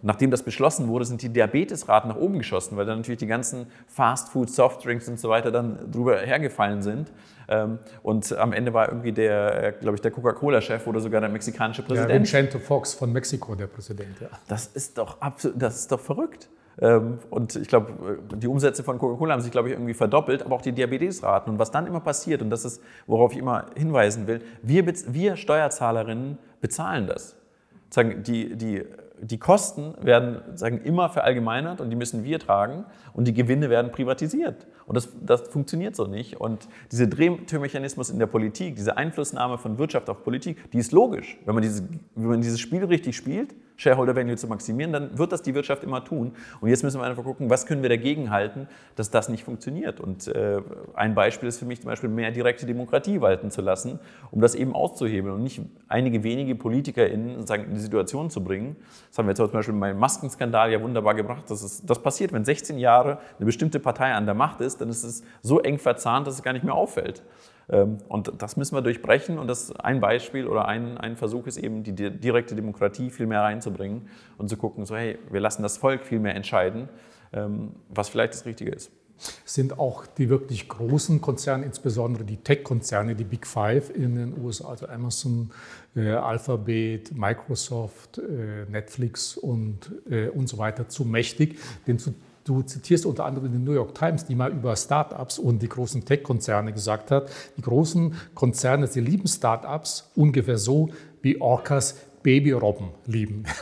Nachdem 0.00 0.30
das 0.30 0.42
beschlossen 0.42 0.88
wurde, 0.88 1.04
sind 1.04 1.20
die 1.20 1.28
Diabetesraten 1.28 2.08
nach 2.08 2.16
oben 2.16 2.38
geschossen, 2.38 2.78
weil 2.78 2.86
dann 2.86 3.00
natürlich 3.00 3.18
die 3.18 3.26
ganzen 3.26 3.66
Fast-Food, 3.88 4.48
Softdrinks 4.48 5.06
und 5.06 5.20
so 5.20 5.28
weiter 5.28 5.50
dann 5.50 5.90
drüber 5.92 6.18
hergefallen 6.18 6.80
sind. 6.80 7.12
Und 8.02 8.32
am 8.38 8.54
Ende 8.54 8.72
war 8.72 8.88
irgendwie 8.88 9.12
der, 9.12 9.62
äh, 9.62 9.72
glaube 9.78 9.96
ich, 9.96 10.00
der 10.00 10.12
Coca-Cola-Chef 10.12 10.86
oder 10.86 10.98
sogar 10.98 11.20
der 11.20 11.28
mexikanische 11.28 11.82
Präsident. 11.82 12.10
Ja, 12.10 12.20
Vicente 12.20 12.58
Fox 12.58 12.94
von 12.94 13.12
Mexiko, 13.12 13.54
der 13.54 13.66
Präsident, 13.66 14.18
ja. 14.18 14.28
Das 14.48 14.68
ist 14.68 14.96
doch 14.96 15.20
absolut, 15.20 15.60
das 15.60 15.76
ist 15.76 15.92
doch 15.92 16.00
verrückt. 16.00 16.48
Ähm, 16.80 17.18
und 17.30 17.56
ich 17.56 17.68
glaube, 17.68 18.18
die 18.36 18.48
Umsätze 18.48 18.82
von 18.82 18.98
Coca-Cola 18.98 19.34
haben 19.34 19.42
sich, 19.42 19.52
glaube 19.52 19.68
ich, 19.68 19.74
irgendwie 19.74 19.94
verdoppelt, 19.94 20.44
aber 20.44 20.54
auch 20.56 20.62
die 20.62 20.72
Diabetesraten. 20.72 21.52
Und 21.52 21.58
was 21.58 21.70
dann 21.70 21.86
immer 21.86 22.00
passiert, 22.00 22.42
und 22.42 22.50
das 22.50 22.64
ist, 22.64 22.82
worauf 23.06 23.32
ich 23.32 23.38
immer 23.38 23.66
hinweisen 23.76 24.26
will, 24.26 24.40
wir, 24.62 24.86
wir 24.86 25.36
Steuerzahlerinnen 25.36 26.38
bezahlen 26.60 27.06
das. 27.06 27.36
Die, 27.96 28.56
die 28.56 28.82
die 29.20 29.38
Kosten 29.38 29.94
werden 30.00 30.40
sagen, 30.56 30.80
immer 30.82 31.08
verallgemeinert 31.08 31.80
und 31.80 31.90
die 31.90 31.96
müssen 31.96 32.24
wir 32.24 32.38
tragen 32.38 32.84
und 33.12 33.26
die 33.26 33.32
Gewinne 33.32 33.70
werden 33.70 33.92
privatisiert. 33.92 34.66
Und 34.86 34.96
das, 34.96 35.08
das 35.24 35.48
funktioniert 35.48 35.96
so 35.96 36.06
nicht. 36.06 36.40
Und 36.40 36.68
dieser 36.92 37.06
Drehtürmechanismus 37.06 38.10
in 38.10 38.18
der 38.18 38.26
Politik, 38.26 38.76
diese 38.76 38.96
Einflussnahme 38.96 39.58
von 39.58 39.78
Wirtschaft 39.78 40.10
auf 40.10 40.22
Politik, 40.24 40.70
die 40.72 40.78
ist 40.78 40.92
logisch. 40.92 41.38
Wenn 41.44 41.54
man, 41.54 41.62
dieses, 41.62 41.82
wenn 42.14 42.28
man 42.28 42.40
dieses 42.40 42.60
Spiel 42.60 42.84
richtig 42.84 43.16
spielt, 43.16 43.54
Shareholder 43.76 44.14
Value 44.14 44.36
zu 44.36 44.46
maximieren, 44.46 44.92
dann 44.92 45.18
wird 45.18 45.32
das 45.32 45.42
die 45.42 45.54
Wirtschaft 45.54 45.82
immer 45.82 46.04
tun. 46.04 46.32
Und 46.60 46.68
jetzt 46.68 46.82
müssen 46.82 47.00
wir 47.00 47.06
einfach 47.06 47.24
gucken, 47.24 47.50
was 47.50 47.66
können 47.66 47.82
wir 47.82 47.88
dagegen 47.88 48.30
halten, 48.30 48.68
dass 48.94 49.10
das 49.10 49.28
nicht 49.28 49.44
funktioniert. 49.44 50.00
Und 50.00 50.28
äh, 50.28 50.60
ein 50.94 51.14
Beispiel 51.14 51.48
ist 51.48 51.58
für 51.58 51.64
mich 51.64 51.80
zum 51.80 51.90
Beispiel 51.90 52.08
mehr 52.08 52.30
direkte 52.30 52.66
Demokratie 52.66 53.20
walten 53.20 53.50
zu 53.50 53.62
lassen, 53.62 53.98
um 54.30 54.40
das 54.40 54.54
eben 54.54 54.74
auszuhebeln 54.74 55.34
und 55.34 55.42
nicht 55.42 55.60
einige 55.88 56.22
wenige 56.22 56.54
PolitikerInnen 56.54 57.46
sagen, 57.46 57.64
in 57.64 57.74
die 57.74 57.80
Situation 57.80 58.30
zu 58.30 58.44
bringen. 58.44 58.76
Das 59.08 59.18
haben 59.18 59.26
wir 59.26 59.34
zum 59.34 59.50
Beispiel 59.50 59.74
beim 59.74 59.98
Maskenskandal 59.98 60.70
ja 60.70 60.80
wunderbar 60.80 61.14
gebracht. 61.14 61.44
Das, 61.48 61.62
ist, 61.62 61.88
das 61.88 62.00
passiert, 62.00 62.32
wenn 62.32 62.44
16 62.44 62.78
Jahre 62.78 63.18
eine 63.38 63.46
bestimmte 63.46 63.80
Partei 63.80 64.12
an 64.12 64.26
der 64.26 64.34
Macht 64.34 64.60
ist, 64.60 64.80
dann 64.80 64.88
ist 64.88 65.02
es 65.02 65.24
so 65.42 65.60
eng 65.60 65.78
verzahnt, 65.78 66.26
dass 66.26 66.34
es 66.34 66.42
gar 66.42 66.52
nicht 66.52 66.64
mehr 66.64 66.74
auffällt. 66.74 67.22
Ähm, 67.68 67.98
und 68.08 68.32
das 68.38 68.56
müssen 68.56 68.76
wir 68.76 68.82
durchbrechen. 68.82 69.38
Und 69.38 69.48
das 69.48 69.74
ein 69.76 70.00
Beispiel 70.00 70.46
oder 70.46 70.66
ein, 70.66 70.98
ein 70.98 71.16
Versuch 71.16 71.46
ist 71.46 71.56
eben, 71.56 71.82
die 71.82 71.94
direkte 71.94 72.54
Demokratie 72.54 73.10
viel 73.10 73.26
mehr 73.26 73.42
reinzubringen 73.42 74.08
und 74.38 74.48
zu 74.48 74.56
gucken, 74.56 74.84
so 74.84 74.96
hey, 74.96 75.18
wir 75.30 75.40
lassen 75.40 75.62
das 75.62 75.78
Volk 75.78 76.04
viel 76.04 76.20
mehr 76.20 76.34
entscheiden, 76.34 76.88
ähm, 77.32 77.72
was 77.88 78.08
vielleicht 78.08 78.34
das 78.34 78.46
Richtige 78.46 78.70
ist. 78.70 78.90
Sind 79.44 79.78
auch 79.78 80.06
die 80.06 80.28
wirklich 80.28 80.68
großen 80.68 81.20
Konzerne, 81.20 81.64
insbesondere 81.64 82.24
die 82.24 82.38
Tech-Konzerne, 82.38 83.14
die 83.14 83.24
Big 83.24 83.46
Five 83.46 83.90
in 83.94 84.16
den 84.16 84.42
USA, 84.42 84.70
also 84.70 84.88
Amazon, 84.88 85.52
äh, 85.94 86.10
Alphabet, 86.10 87.16
Microsoft, 87.16 88.18
äh, 88.18 88.68
Netflix 88.68 89.36
und, 89.36 89.92
äh, 90.10 90.28
und 90.28 90.48
so 90.48 90.58
weiter, 90.58 90.88
zu 90.88 91.04
mächtig, 91.04 91.58
denn 91.86 92.00
zu 92.00 92.14
Du 92.44 92.60
zitierst 92.60 93.06
unter 93.06 93.24
anderem 93.24 93.50
die 93.50 93.58
New 93.58 93.72
York 93.72 93.94
Times, 93.94 94.26
die 94.26 94.34
mal 94.34 94.52
über 94.52 94.76
Startups 94.76 95.38
und 95.38 95.62
die 95.62 95.68
großen 95.68 96.04
Tech-Konzerne 96.04 96.74
gesagt 96.74 97.10
hat. 97.10 97.30
Die 97.56 97.62
großen 97.62 98.14
Konzerne, 98.34 98.86
sie 98.86 99.00
lieben 99.00 99.26
Startups 99.26 100.10
ungefähr 100.14 100.58
so, 100.58 100.90
wie 101.22 101.40
Orcas 101.40 101.96
Babyrobben 102.22 102.88
lieben. 103.06 103.44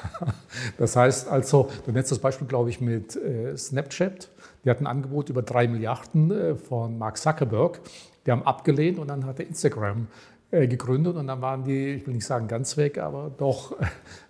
Das 0.79 0.97
heißt 0.97 1.29
also, 1.29 1.69
du 1.87 1.93
nennst 1.93 2.13
das 2.13 2.19
Beispiel, 2.19 2.47
glaube 2.47 2.71
ich, 2.71 2.81
mit 2.81 3.17
äh, 3.17 3.57
Snapchat. 3.57 4.29
Die 4.65 4.71
hatten 4.71 4.87
ein 4.87 4.97
Angebot 4.97 5.29
über 5.31 5.43
drei 5.43 5.67
Milliarden 5.67 6.31
äh, 6.31 6.55
von 6.55 6.99
Mark 6.99 7.19
Zuckerberg. 7.19 7.81
Die 8.27 8.31
haben 8.31 8.43
abgelehnt 8.43 8.99
und 8.99 9.09
dann 9.09 9.27
hat 9.27 9.41
er 9.41 9.47
Instagram 9.47 10.07
äh, 10.51 10.69
gegründet 10.69 11.17
und 11.17 11.27
dann 11.27 11.41
waren 11.41 11.65
die, 11.65 11.95
ich 11.95 12.07
will 12.07 12.15
nicht 12.15 12.27
sagen 12.27 12.47
ganz 12.47 12.77
weg, 12.77 12.99
aber 12.99 13.31
doch 13.37 13.77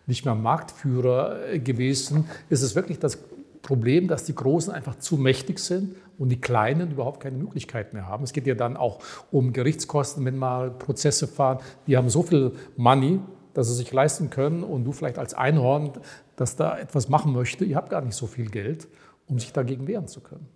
nicht 0.07 0.25
mehr 0.25 0.35
Marktführer 0.35 1.59
gewesen. 1.59 2.29
Ist 2.49 2.63
es 2.63 2.75
wirklich 2.75 2.99
das 2.99 3.19
Problem, 3.63 4.09
dass 4.09 4.25
die 4.25 4.35
Großen 4.35 4.73
einfach 4.73 4.97
zu 4.97 5.17
mächtig 5.17 5.59
sind 5.61 5.95
und 6.19 6.29
die 6.29 6.41
Kleinen 6.41 6.91
überhaupt 6.91 7.21
keine 7.21 7.39
Möglichkeit 7.39 7.95
mehr 7.95 8.07
haben. 8.07 8.25
Es 8.25 8.33
geht 8.33 8.47
ja 8.47 8.55
dann 8.55 8.77
auch 8.77 8.99
um 9.31 9.53
Gerichtskosten, 9.53 10.25
wenn 10.25 10.37
mal 10.37 10.71
Prozesse 10.71 11.27
fahren. 11.27 11.59
Die 11.87 11.97
haben 11.97 12.11
so 12.11 12.23
viel 12.23 12.53
Money, 12.77 13.21
dass 13.55 13.69
sie 13.69 13.75
sich 13.75 13.93
leisten 13.93 14.31
können 14.31 14.65
und 14.65 14.85
du 14.85 14.93
vielleicht 14.93 15.19
als 15.19 15.35
Einhorn, 15.35 15.93
das 16.37 16.57
da 16.57 16.79
etwas 16.79 17.09
machen 17.09 17.33
möchte, 17.33 17.65
ihr 17.65 17.77
habt 17.77 17.91
gar 17.91 18.01
nicht 18.01 18.17
so 18.17 18.27
viel 18.27 18.51
Geld, 18.51 18.89
um 19.29 19.39
sich 19.39 19.53
dagegen 19.53 19.87
wehren 19.87 20.09
zu 20.09 20.21
können. 20.21 20.49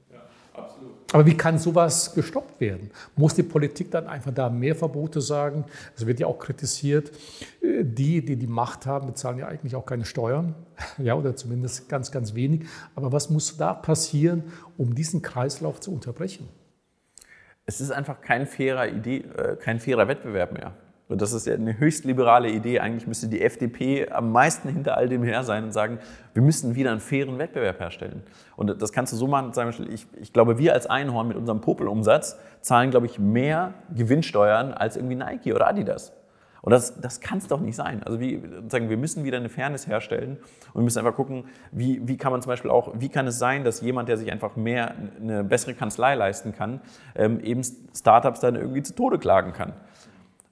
Aber 1.12 1.24
wie 1.24 1.36
kann 1.36 1.58
sowas 1.58 2.14
gestoppt 2.14 2.60
werden? 2.60 2.90
Muss 3.14 3.34
die 3.34 3.44
Politik 3.44 3.90
dann 3.90 4.08
einfach 4.08 4.34
da 4.34 4.50
mehr 4.50 4.74
Verbote 4.74 5.20
sagen? 5.20 5.64
Es 5.96 6.04
wird 6.04 6.18
ja 6.18 6.26
auch 6.26 6.38
kritisiert, 6.38 7.12
äh, 7.62 7.84
die, 7.84 8.24
die 8.24 8.36
die 8.36 8.46
Macht 8.46 8.86
haben, 8.86 9.06
bezahlen 9.06 9.38
ja 9.38 9.46
eigentlich 9.46 9.76
auch 9.76 9.86
keine 9.86 10.04
Steuern, 10.04 10.54
ja, 10.98 11.14
oder 11.14 11.36
zumindest 11.36 11.88
ganz, 11.88 12.10
ganz 12.10 12.34
wenig. 12.34 12.66
Aber 12.94 13.12
was 13.12 13.30
muss 13.30 13.56
da 13.56 13.72
passieren, 13.72 14.44
um 14.76 14.94
diesen 14.94 15.22
Kreislauf 15.22 15.80
zu 15.80 15.92
unterbrechen? 15.92 16.48
Es 17.66 17.80
ist 17.80 17.90
einfach 17.90 18.20
kein 18.20 18.46
fairer, 18.46 18.88
Idee, 18.88 19.24
äh, 19.36 19.56
kein 19.56 19.80
fairer 19.80 20.08
Wettbewerb 20.08 20.52
mehr. 20.52 20.74
Und 21.08 21.22
das 21.22 21.32
ist 21.32 21.46
ja 21.46 21.54
eine 21.54 21.78
höchst 21.78 22.04
liberale 22.04 22.50
Idee. 22.50 22.80
Eigentlich 22.80 23.06
müsste 23.06 23.28
die 23.28 23.40
FDP 23.40 24.08
am 24.08 24.32
meisten 24.32 24.68
hinter 24.68 24.96
all 24.96 25.08
dem 25.08 25.22
her 25.22 25.44
sein 25.44 25.64
und 25.64 25.72
sagen, 25.72 25.98
wir 26.34 26.42
müssen 26.42 26.74
wieder 26.74 26.90
einen 26.90 27.00
fairen 27.00 27.38
Wettbewerb 27.38 27.78
herstellen. 27.78 28.24
Und 28.56 28.82
das 28.82 28.92
kannst 28.92 29.12
du 29.12 29.16
so 29.16 29.28
machen, 29.28 29.52
zum 29.52 29.66
Beispiel, 29.66 29.92
ich, 29.92 30.06
ich 30.20 30.32
glaube, 30.32 30.58
wir 30.58 30.72
als 30.72 30.86
Einhorn 30.86 31.28
mit 31.28 31.36
unserem 31.36 31.60
Popelumsatz 31.60 32.36
zahlen, 32.60 32.90
glaube 32.90 33.06
ich, 33.06 33.20
mehr 33.20 33.74
Gewinnsteuern 33.94 34.74
als 34.74 34.96
irgendwie 34.96 35.14
Nike 35.14 35.52
oder 35.52 35.68
Adidas. 35.68 36.12
Und 36.66 36.72
das, 36.72 37.00
das 37.00 37.20
kann 37.20 37.38
es 37.38 37.46
doch 37.46 37.60
nicht 37.60 37.76
sein. 37.76 38.02
Also 38.02 38.18
wie, 38.18 38.42
sagen, 38.68 38.90
wir 38.90 38.96
müssen 38.96 39.22
wieder 39.22 39.36
eine 39.36 39.48
Fairness 39.48 39.86
herstellen 39.86 40.38
und 40.72 40.80
wir 40.80 40.82
müssen 40.82 40.98
einfach 40.98 41.14
gucken, 41.14 41.44
wie, 41.70 42.00
wie 42.08 42.16
kann 42.16 42.32
man 42.32 42.42
zum 42.42 42.50
Beispiel 42.50 42.72
auch, 42.72 42.92
wie 42.98 43.08
kann 43.08 43.28
es 43.28 43.38
sein, 43.38 43.62
dass 43.62 43.82
jemand, 43.82 44.08
der 44.08 44.16
sich 44.16 44.32
einfach 44.32 44.56
mehr 44.56 44.96
eine 45.20 45.44
bessere 45.44 45.74
Kanzlei 45.74 46.16
leisten 46.16 46.52
kann, 46.52 46.80
ähm, 47.14 47.38
eben 47.38 47.62
Startups 47.94 48.40
dann 48.40 48.56
irgendwie 48.56 48.82
zu 48.82 48.96
Tode 48.96 49.20
klagen 49.20 49.52
kann. 49.52 49.74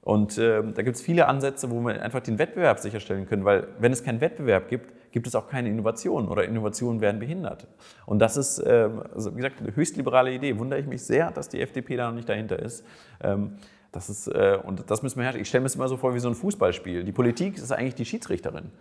Und 0.05 0.37
äh, 0.37 0.63
da 0.63 0.83
gibt 0.83 0.97
es 0.97 1.03
viele 1.03 1.29
Ansätze, 1.29 1.71
wo 1.71 1.81
wir 1.81 2.03
einfach 2.03 2.21
den 2.21 2.39
Wettbewerb 2.39 2.79
sicherstellen 2.79 3.27
können, 3.27 3.47
weil 3.47 3.69
wenn 3.79 3.91
es 3.91 4.05
keinen 4.05 4.21
Wettbewerb 4.21 4.69
gibt, 4.69 4.93
gibt 5.13 5.27
es 5.27 5.35
auch 5.35 5.49
keine 5.49 5.71
Innovation 5.71 6.29
oder 6.29 6.45
Innovationen 6.45 7.01
werden 7.01 7.19
behindert. 7.19 7.67
Und 8.05 8.19
das 8.19 8.37
ist, 8.37 8.59
äh, 8.59 8.91
also 9.15 9.33
wie 9.33 9.37
gesagt, 9.37 9.61
eine 9.61 9.75
höchst 9.75 9.97
liberale 9.97 10.31
Idee. 10.33 10.59
Wundere 10.59 10.79
ich 10.79 10.87
mich 10.87 11.03
sehr, 11.05 11.31
dass 11.31 11.49
die 11.49 11.61
FDP 11.61 11.97
da 11.97 12.09
noch 12.09 12.17
nicht 12.17 12.29
dahinter 12.29 12.59
ist. 12.59 12.85
Ähm, 13.23 13.53
das 13.93 14.11
ist, 14.11 14.27
äh, 14.27 14.59
und 14.63 14.91
das 14.91 15.03
müssen 15.03 15.17
wir 15.17 15.23
herstellen. 15.23 15.43
Ich 15.43 15.49
stelle 15.49 15.63
mir 15.63 15.69
es 15.69 15.77
immer 15.77 15.89
so 15.89 15.97
vor 15.97 16.15
wie 16.15 16.19
so 16.19 16.29
ein 16.29 16.35
Fußballspiel. 16.35 17.05
Die 17.05 17.13
Politik 17.13 17.57
ist 17.57 17.73
eigentlich 17.73 17.95
die 17.95 18.05
Schiedsrichterin. 18.05 18.73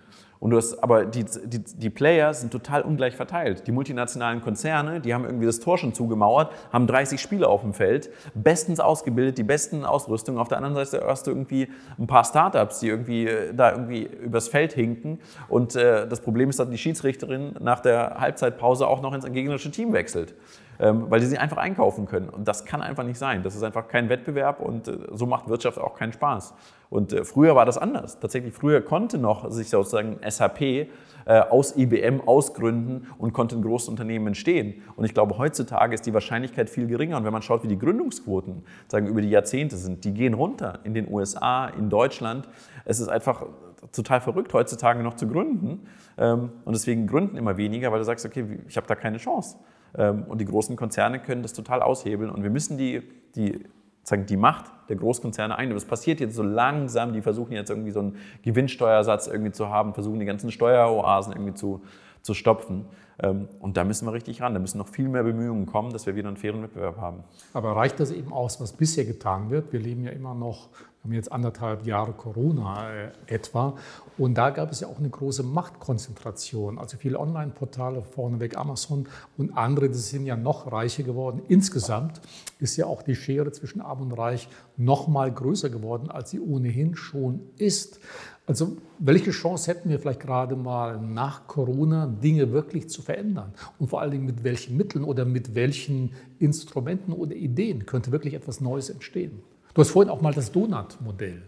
Und 0.43 0.49
du 0.49 0.57
hast, 0.57 0.83
aber 0.83 1.05
die, 1.05 1.23
die, 1.45 1.59
die 1.59 1.89
Player 1.89 2.33
sind 2.33 2.51
total 2.51 2.81
ungleich 2.81 3.15
verteilt. 3.15 3.65
Die 3.65 3.71
multinationalen 3.71 4.41
Konzerne, 4.41 4.99
die 4.99 5.13
haben 5.13 5.23
irgendwie 5.23 5.45
das 5.45 5.61
Tor 5.61 5.77
schon 5.77 5.93
zugemauert, 5.93 6.51
haben 6.73 6.85
30 6.85 7.21
Spieler 7.21 7.47
auf 7.47 7.61
dem 7.61 7.73
Feld, 7.73 8.09
bestens 8.33 8.81
ausgebildet, 8.81 9.37
die 9.37 9.43
besten 9.43 9.85
Ausrüstungen. 9.85 10.41
Auf 10.41 10.49
der 10.49 10.57
anderen 10.57 10.75
Seite 10.75 11.01
hast 11.07 11.27
du 11.27 11.31
irgendwie 11.31 11.69
ein 11.97 12.07
paar 12.07 12.25
Startups, 12.25 12.81
die 12.81 12.89
irgendwie 12.89 13.25
äh, 13.25 13.53
da 13.53 13.71
irgendwie 13.71 14.03
übers 14.03 14.49
Feld 14.49 14.73
hinken. 14.73 15.19
Und 15.47 15.77
äh, 15.77 16.09
das 16.09 16.19
Problem 16.19 16.49
ist, 16.49 16.59
dass 16.59 16.69
die 16.69 16.77
Schiedsrichterin 16.77 17.55
nach 17.61 17.79
der 17.79 18.19
Halbzeitpause 18.19 18.85
auch 18.85 19.01
noch 19.01 19.13
ins 19.13 19.23
gegnerische 19.23 19.71
Team 19.71 19.93
wechselt. 19.93 20.33
Ähm, 20.79 21.05
weil 21.09 21.19
die 21.21 21.27
sie 21.27 21.37
einfach 21.37 21.57
einkaufen 21.57 22.07
können. 22.07 22.27
Und 22.27 22.47
das 22.47 22.65
kann 22.65 22.81
einfach 22.81 23.03
nicht 23.03 23.19
sein. 23.19 23.43
Das 23.43 23.55
ist 23.55 23.63
einfach 23.63 23.87
kein 23.87 24.09
Wettbewerb 24.09 24.59
und 24.59 24.87
äh, 24.89 24.97
so 25.13 25.25
macht 25.25 25.47
Wirtschaft 25.47 25.77
auch 25.77 25.95
keinen 25.95 26.11
Spaß. 26.11 26.53
Und 26.93 27.11
äh, 27.11 27.25
früher 27.25 27.55
war 27.55 27.65
das 27.65 27.79
anders. 27.79 28.19
Tatsächlich, 28.19 28.53
früher 28.53 28.79
konnte 28.79 29.17
noch 29.17 29.49
sich 29.49 29.69
sozusagen 29.69 30.19
SAP 30.29 30.61
äh, 30.61 30.87
aus 31.25 31.75
IBM 31.75 32.21
ausgründen 32.21 33.07
und 33.17 33.33
konnte 33.33 33.55
ein 33.55 33.63
großes 33.63 33.89
Unternehmen 33.89 34.27
entstehen. 34.27 34.83
Und 34.95 35.03
ich 35.03 35.15
glaube, 35.15 35.39
heutzutage 35.39 35.95
ist 35.95 36.05
die 36.05 36.13
Wahrscheinlichkeit 36.13 36.69
viel 36.69 36.85
geringer. 36.85 37.17
Und 37.17 37.25
wenn 37.25 37.33
man 37.33 37.41
schaut, 37.41 37.63
wie 37.63 37.67
die 37.67 37.79
Gründungsquoten 37.79 38.63
sagen, 38.87 39.07
über 39.07 39.21
die 39.21 39.31
Jahrzehnte 39.31 39.75
sind, 39.75 40.05
die 40.05 40.13
gehen 40.13 40.35
runter 40.35 40.81
in 40.83 40.93
den 40.93 41.11
USA, 41.11 41.65
in 41.65 41.89
Deutschland. 41.89 42.47
Es 42.85 42.99
ist 42.99 43.07
einfach 43.07 43.43
total 43.91 44.21
verrückt, 44.21 44.53
heutzutage 44.53 45.01
noch 45.01 45.15
zu 45.15 45.27
gründen. 45.27 45.87
Ähm, 46.19 46.51
und 46.63 46.75
deswegen 46.75 47.07
gründen 47.07 47.37
immer 47.37 47.57
weniger, 47.57 47.91
weil 47.91 47.97
du 47.97 48.05
sagst, 48.05 48.23
okay, 48.23 48.59
ich 48.67 48.77
habe 48.77 48.85
da 48.85 48.93
keine 48.93 49.17
Chance. 49.17 49.57
Ähm, 49.97 50.25
und 50.27 50.39
die 50.41 50.45
großen 50.45 50.75
Konzerne 50.75 51.17
können 51.19 51.41
das 51.41 51.53
total 51.53 51.81
aushebeln. 51.81 52.29
Und 52.29 52.43
wir 52.43 52.51
müssen 52.51 52.77
die, 52.77 53.01
die, 53.35 53.63
sagen, 54.03 54.25
die 54.25 54.37
Macht 54.37 54.65
der 54.89 54.97
Großkonzerne 54.97 55.57
einnehmen. 55.57 55.75
Das 55.75 55.85
passiert 55.85 56.19
jetzt 56.19 56.35
so 56.35 56.43
langsam. 56.43 57.13
Die 57.13 57.21
versuchen 57.21 57.53
jetzt 57.53 57.69
irgendwie 57.69 57.91
so 57.91 57.99
einen 57.99 58.17
Gewinnsteuersatz 58.43 59.27
irgendwie 59.27 59.51
zu 59.51 59.69
haben, 59.69 59.93
versuchen 59.93 60.19
die 60.19 60.25
ganzen 60.25 60.51
Steueroasen 60.51 61.33
irgendwie 61.33 61.53
zu, 61.53 61.81
zu 62.21 62.33
stopfen. 62.33 62.85
Ähm, 63.19 63.47
und 63.59 63.77
da 63.77 63.83
müssen 63.83 64.05
wir 64.05 64.13
richtig 64.13 64.41
ran. 64.41 64.53
Da 64.53 64.59
müssen 64.59 64.77
noch 64.77 64.89
viel 64.89 65.07
mehr 65.07 65.23
Bemühungen 65.23 65.65
kommen, 65.65 65.91
dass 65.91 66.05
wir 66.05 66.15
wieder 66.15 66.27
einen 66.27 66.37
fairen 66.37 66.61
Wettbewerb 66.63 66.97
haben. 66.97 67.23
Aber 67.53 67.75
reicht 67.75 67.99
das 67.99 68.11
eben 68.11 68.33
aus, 68.33 68.59
was 68.59 68.73
bisher 68.73 69.05
getan 69.05 69.49
wird? 69.49 69.71
Wir 69.71 69.79
leben 69.79 70.03
ja 70.03 70.11
immer 70.11 70.33
noch, 70.33 70.69
haben 71.03 71.11
jetzt 71.11 71.33
anderthalb 71.33 71.85
Jahre 71.85 72.13
Corona 72.13 72.89
äh, 72.89 73.11
etwa. 73.27 73.75
Und 74.17 74.35
da 74.35 74.51
gab 74.51 74.71
es 74.71 74.79
ja 74.79 74.87
auch 74.87 74.99
eine 74.99 75.09
große 75.09 75.43
Machtkonzentration. 75.43 76.79
Also 76.79 76.95
viele 76.95 77.19
Online-Portale, 77.19 78.03
vorneweg 78.03 78.57
Amazon 78.57 79.07
und 79.37 79.57
andere, 79.57 79.89
die 79.89 79.97
sind 79.97 80.25
ja 80.25 80.37
noch 80.37 80.71
reicher 80.71 81.03
geworden. 81.03 81.41
Insgesamt 81.49 82.21
ist 82.59 82.77
ja 82.77 82.85
auch 82.85 83.01
die 83.01 83.15
Schere 83.15 83.51
zwischen 83.51 83.81
Arm 83.81 84.01
und 84.01 84.13
Reich 84.13 84.47
noch 84.77 85.09
mal 85.09 85.29
größer 85.29 85.69
geworden, 85.69 86.09
als 86.09 86.29
sie 86.29 86.39
ohnehin 86.39 86.95
schon 86.95 87.41
ist. 87.57 87.99
Also 88.45 88.77
welche 88.99 89.31
Chance 89.31 89.71
hätten 89.71 89.89
wir 89.89 89.99
vielleicht 89.99 90.21
gerade 90.21 90.55
mal 90.55 91.01
nach 91.01 91.47
Corona, 91.47 92.07
Dinge 92.07 92.53
wirklich 92.53 92.87
zu 92.89 93.01
verändern? 93.01 93.53
Und 93.77 93.89
vor 93.89 93.99
allen 93.99 94.11
Dingen 94.11 94.25
mit 94.25 94.45
welchen 94.45 94.77
Mitteln 94.77 95.03
oder 95.03 95.25
mit 95.25 95.53
welchen 95.53 96.11
Instrumenten 96.39 97.11
oder 97.11 97.35
Ideen 97.35 97.85
könnte 97.85 98.13
wirklich 98.13 98.35
etwas 98.35 98.61
Neues 98.61 98.89
entstehen? 98.89 99.43
Du 99.73 99.81
hast 99.81 99.91
vorhin 99.91 100.09
auch 100.11 100.21
mal 100.21 100.33
das 100.33 100.51
Donut-Modell 100.51 101.41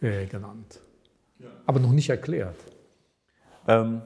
äh, 0.00 0.26
genannt, 0.26 0.80
ja. 1.38 1.48
aber 1.66 1.80
noch 1.80 1.92
nicht 1.92 2.08
erklärt. 2.08 2.56
Ähm, 3.68 4.02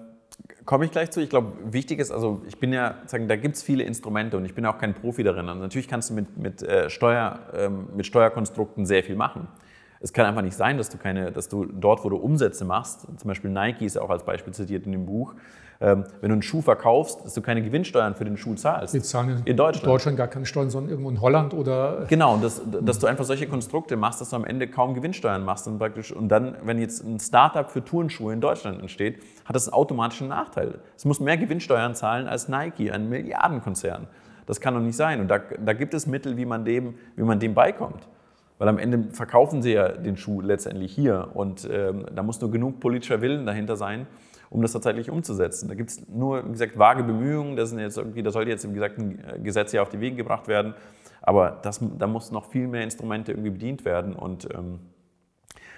Komme 0.64 0.86
ich 0.86 0.90
gleich 0.90 1.10
zu. 1.10 1.20
Ich 1.20 1.28
glaube, 1.28 1.52
wichtig 1.72 2.00
ist, 2.00 2.10
also 2.10 2.42
ich 2.48 2.58
bin 2.58 2.72
ja, 2.72 2.96
sagen, 3.06 3.28
da 3.28 3.36
gibt 3.36 3.56
es 3.56 3.62
viele 3.62 3.84
Instrumente 3.84 4.36
und 4.36 4.44
ich 4.44 4.54
bin 4.54 4.64
auch 4.66 4.78
kein 4.78 4.94
Profi 4.94 5.22
darin. 5.22 5.48
Also 5.48 5.60
natürlich 5.60 5.88
kannst 5.88 6.10
du 6.10 6.14
mit, 6.14 6.36
mit, 6.38 6.62
äh, 6.62 6.88
Steuer, 6.88 7.38
ähm, 7.54 7.88
mit 7.94 8.06
Steuerkonstrukten 8.06 8.86
sehr 8.86 9.04
viel 9.04 9.14
machen. 9.14 9.46
Es 10.00 10.12
kann 10.12 10.26
einfach 10.26 10.42
nicht 10.42 10.56
sein, 10.56 10.76
dass 10.78 10.90
du 10.90 10.98
keine, 10.98 11.32
dass 11.32 11.48
du 11.48 11.64
dort, 11.64 12.04
wo 12.04 12.10
du 12.10 12.16
Umsätze 12.16 12.64
machst, 12.64 13.02
zum 13.02 13.28
Beispiel 13.28 13.50
Nike 13.50 13.86
ist 13.86 13.96
ja 13.96 14.02
auch 14.02 14.10
als 14.10 14.24
Beispiel 14.24 14.52
zitiert 14.52 14.86
in 14.86 14.92
dem 14.92 15.06
Buch, 15.06 15.34
ähm, 15.80 16.04
wenn 16.20 16.28
du 16.28 16.34
einen 16.34 16.42
Schuh 16.42 16.62
verkaufst, 16.62 17.24
dass 17.24 17.34
du 17.34 17.42
keine 17.42 17.62
Gewinnsteuern 17.62 18.14
für 18.14 18.24
den 18.24 18.36
Schuh 18.36 18.54
zahlst. 18.54 18.94
Wir 18.94 19.02
zahlen 19.02 19.42
in, 19.44 19.56
Deutschland. 19.56 19.86
Deutschland 19.86 20.16
gar 20.16 20.28
keine 20.28 20.46
Steuern, 20.46 20.70
sondern 20.70 20.90
irgendwo 20.90 21.10
in 21.10 21.20
Holland 21.20 21.52
oder. 21.52 22.04
Genau, 22.08 22.36
dass, 22.36 22.62
dass 22.82 22.98
du 22.98 23.06
einfach 23.06 23.24
solche 23.24 23.46
Konstrukte 23.46 23.96
machst, 23.96 24.20
dass 24.20 24.30
du 24.30 24.36
am 24.36 24.44
Ende 24.44 24.68
kaum 24.68 24.94
Gewinnsteuern 24.94 25.44
machst 25.44 25.66
und 25.66 25.78
praktisch 25.78 26.12
und 26.12 26.28
dann, 26.28 26.56
wenn 26.62 26.78
jetzt 26.78 27.04
ein 27.04 27.18
Startup 27.18 27.68
für 27.68 27.84
Turnschuhe 27.84 28.32
in 28.32 28.40
Deutschland 28.40 28.80
entsteht, 28.80 29.22
hat 29.44 29.56
das 29.56 29.68
einen 29.68 29.74
automatischen 29.74 30.28
Nachteil. 30.28 30.78
Es 30.96 31.04
muss 31.04 31.20
mehr 31.20 31.36
Gewinnsteuern 31.36 31.94
zahlen 31.94 32.28
als 32.28 32.48
Nike, 32.48 32.90
ein 32.90 33.08
Milliardenkonzern. 33.08 34.06
Das 34.46 34.60
kann 34.60 34.74
doch 34.74 34.80
nicht 34.80 34.96
sein. 34.96 35.20
Und 35.20 35.28
da, 35.28 35.38
da 35.38 35.72
gibt 35.72 35.94
es 35.94 36.06
Mittel, 36.06 36.36
wie 36.36 36.44
man 36.44 36.64
dem, 36.64 36.94
wie 37.16 37.22
man 37.22 37.40
dem 37.40 37.54
beikommt. 37.54 38.06
Weil 38.64 38.70
am 38.70 38.78
Ende 38.78 39.12
verkaufen 39.12 39.60
sie 39.60 39.74
ja 39.74 39.88
den 39.88 40.16
Schuh 40.16 40.40
letztendlich 40.40 40.90
hier. 40.94 41.32
Und 41.34 41.68
ähm, 41.70 42.06
da 42.14 42.22
muss 42.22 42.40
nur 42.40 42.50
genug 42.50 42.80
politischer 42.80 43.20
Willen 43.20 43.44
dahinter 43.44 43.76
sein, 43.76 44.06
um 44.48 44.62
das 44.62 44.72
tatsächlich 44.72 45.10
umzusetzen. 45.10 45.68
Da 45.68 45.74
gibt 45.74 45.90
es 45.90 46.08
nur, 46.08 46.46
wie 46.46 46.52
gesagt, 46.52 46.78
vage 46.78 47.02
Bemühungen, 47.02 47.56
das, 47.56 47.68
sind 47.68 47.78
jetzt 47.78 47.98
irgendwie, 47.98 48.22
das 48.22 48.32
sollte 48.32 48.50
jetzt, 48.50 48.66
wie 48.66 48.72
gesagt, 48.72 48.96
ein 48.96 49.44
Gesetz 49.44 49.72
ja 49.72 49.82
auf 49.82 49.90
die 49.90 50.00
Wege 50.00 50.16
gebracht 50.16 50.48
werden, 50.48 50.72
aber 51.20 51.58
das, 51.60 51.78
da 51.98 52.06
muss 52.06 52.32
noch 52.32 52.46
viel 52.46 52.66
mehr 52.66 52.84
Instrumente 52.84 53.32
irgendwie 53.32 53.50
bedient 53.50 53.84
werden. 53.84 54.14
Und 54.14 54.48
ähm, 54.54 54.78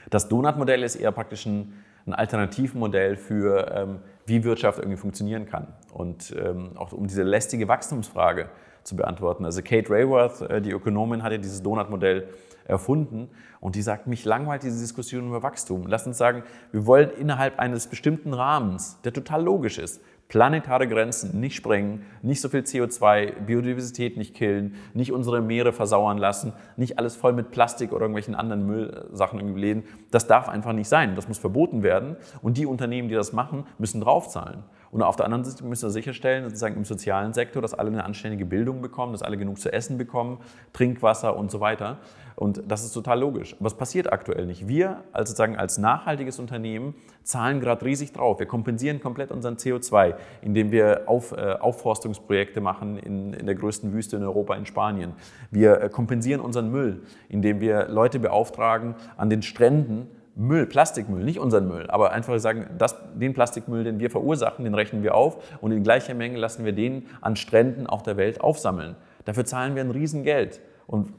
das 0.09 0.29
Donut-Modell 0.29 0.85
ist 0.85 0.95
eher 0.95 1.11
praktisch 1.11 1.45
ein, 1.45 1.73
ein 2.07 2.15
Alternativmodell 2.15 3.17
für, 3.17 3.69
ähm, 3.75 3.99
wie 4.27 4.45
Wirtschaft 4.45 4.79
irgendwie 4.79 4.97
funktionieren 4.97 5.47
kann. 5.47 5.67
Und 5.93 6.33
ähm, 6.39 6.77
auch 6.77 6.93
um 6.93 7.09
diese 7.09 7.25
lästige 7.25 7.67
Wachstumsfrage 7.67 8.49
zu 8.85 8.95
beantworten. 8.95 9.45
Also 9.45 9.61
Kate 9.63 9.91
Rayworth, 9.91 10.43
äh, 10.43 10.63
die 10.63 10.71
Ökonomin, 10.71 11.25
hat 11.25 11.33
ja 11.33 11.39
dieses 11.39 11.65
Donut-Modell 11.65 12.29
erfunden. 12.69 13.29
Und 13.61 13.75
die 13.75 13.83
sagt, 13.83 14.07
mich 14.07 14.25
langweilt 14.25 14.63
diese 14.63 14.81
Diskussion 14.81 15.29
über 15.29 15.43
Wachstum. 15.43 15.87
Lass 15.87 16.07
uns 16.07 16.19
sagen, 16.19 16.43
wir 16.73 16.87
wollen 16.87 17.11
innerhalb 17.11 17.59
eines 17.59 17.87
bestimmten 17.87 18.35
Rahmens, 18.35 18.99
der 19.05 19.13
total 19.13 19.43
logisch 19.43 19.79
ist, 19.79 20.01
planetare 20.29 20.89
Grenzen 20.89 21.41
nicht 21.41 21.55
sprengen, 21.55 22.03
nicht 22.23 22.41
so 22.41 22.49
viel 22.49 22.61
CO2, 22.61 23.41
Biodiversität 23.43 24.17
nicht 24.17 24.35
killen, 24.35 24.75
nicht 24.93 25.13
unsere 25.13 25.41
Meere 25.41 25.73
versauern 25.73 26.19
lassen, 26.19 26.53
nicht 26.77 26.99
alles 26.99 27.15
voll 27.15 27.33
mit 27.33 27.51
Plastik 27.51 27.93
oder 27.93 28.03
irgendwelchen 28.03 28.35
anderen 28.35 28.67
Müllsachen 28.67 29.39
irgendwie 29.39 29.61
läden. 29.61 29.85
Das 30.11 30.27
darf 30.27 30.49
einfach 30.49 30.73
nicht 30.73 30.89
sein. 30.89 31.15
Das 31.15 31.29
muss 31.29 31.39
verboten 31.39 31.83
werden. 31.83 32.17
Und 32.43 32.57
die 32.57 32.67
Unternehmen, 32.67 33.09
die 33.09 33.15
das 33.15 33.33
machen, 33.33 33.65
müssen 33.79 34.01
draufzahlen. 34.01 34.65
Und 34.97 35.03
auf 35.03 35.17
der 35.17 35.27
anderen 35.27 35.45
Seite 35.45 35.63
müssen 35.63 35.83
wir 35.83 35.91
sicherstellen, 35.91 36.45
sozusagen 36.45 36.75
im 36.75 36.87
sozialen 36.87 37.35
Sektor, 37.35 37.61
dass 37.61 37.75
alle 37.75 37.91
eine 37.91 38.07
anständige 38.07 38.47
Bildung 38.47 38.81
bekommen, 38.81 39.13
dass 39.13 39.21
alle 39.21 39.37
genug 39.37 39.61
zu 39.61 39.71
essen 39.71 39.99
bekommen, 39.99 40.39
Trinkwasser 40.73 41.37
und 41.37 41.51
so 41.51 41.61
weiter. 41.61 41.99
Und 42.35 42.63
das 42.67 42.83
ist 42.83 42.93
total 42.93 43.21
logisch. 43.21 43.55
Es 43.63 43.75
passiert 43.75 44.11
aktuell 44.11 44.47
nicht. 44.47 44.69
Wir 44.69 45.05
als, 45.13 45.29
sozusagen 45.29 45.59
als 45.59 45.77
nachhaltiges 45.77 46.39
Unternehmen 46.39 46.95
zahlen 47.25 47.61
gerade 47.61 47.85
riesig 47.85 48.15
drauf. 48.15 48.39
Wir 48.39 48.47
kompensieren 48.47 48.99
komplett 48.99 49.33
unseren 49.33 49.57
CO2, 49.57 50.15
indem 50.41 50.71
wir 50.71 51.03
Auf, 51.05 51.33
äh, 51.33 51.57
Aufforstungsprojekte 51.61 52.63
machen 52.63 52.97
in, 52.97 53.35
in 53.35 53.45
der 53.45 53.55
größten 53.55 53.93
Wüste 53.93 54.17
in 54.17 54.23
Europa, 54.23 54.55
in 54.55 54.65
Spanien. 54.65 55.13
Wir 55.51 55.79
äh, 55.79 55.89
kompensieren 55.91 56.41
unseren 56.41 56.71
Müll, 56.71 57.03
indem 57.29 57.61
wir 57.61 57.89
Leute 57.89 58.19
beauftragen, 58.19 58.95
an 59.19 59.29
den 59.29 59.43
Stränden 59.43 60.09
Müll, 60.37 60.67
Plastikmüll, 60.67 61.25
nicht 61.25 61.39
unseren 61.39 61.67
Müll, 61.67 61.87
aber 61.89 62.13
einfach 62.13 62.39
sagen, 62.39 62.67
das, 62.77 62.95
den 63.15 63.33
Plastikmüll, 63.33 63.85
den 63.85 63.99
wir 63.99 64.11
verursachen, 64.11 64.65
den 64.65 64.75
rechnen 64.75 65.03
wir 65.03 65.15
auf 65.15 65.39
und 65.63 65.73
in 65.73 65.83
gleicher 65.83 66.13
Menge 66.13 66.37
lassen 66.37 66.67
wir 66.67 66.73
den 66.73 67.07
an 67.23 67.37
Stränden 67.37 67.87
auf 67.87 68.03
der 68.03 68.19
Welt 68.19 68.43
aufsammeln. 68.43 68.97
Dafür 69.25 69.47
zahlen 69.47 69.75
wir 69.75 69.83
ein 69.83 69.91
Riesengeld. 69.91 70.61
Und 70.87 71.13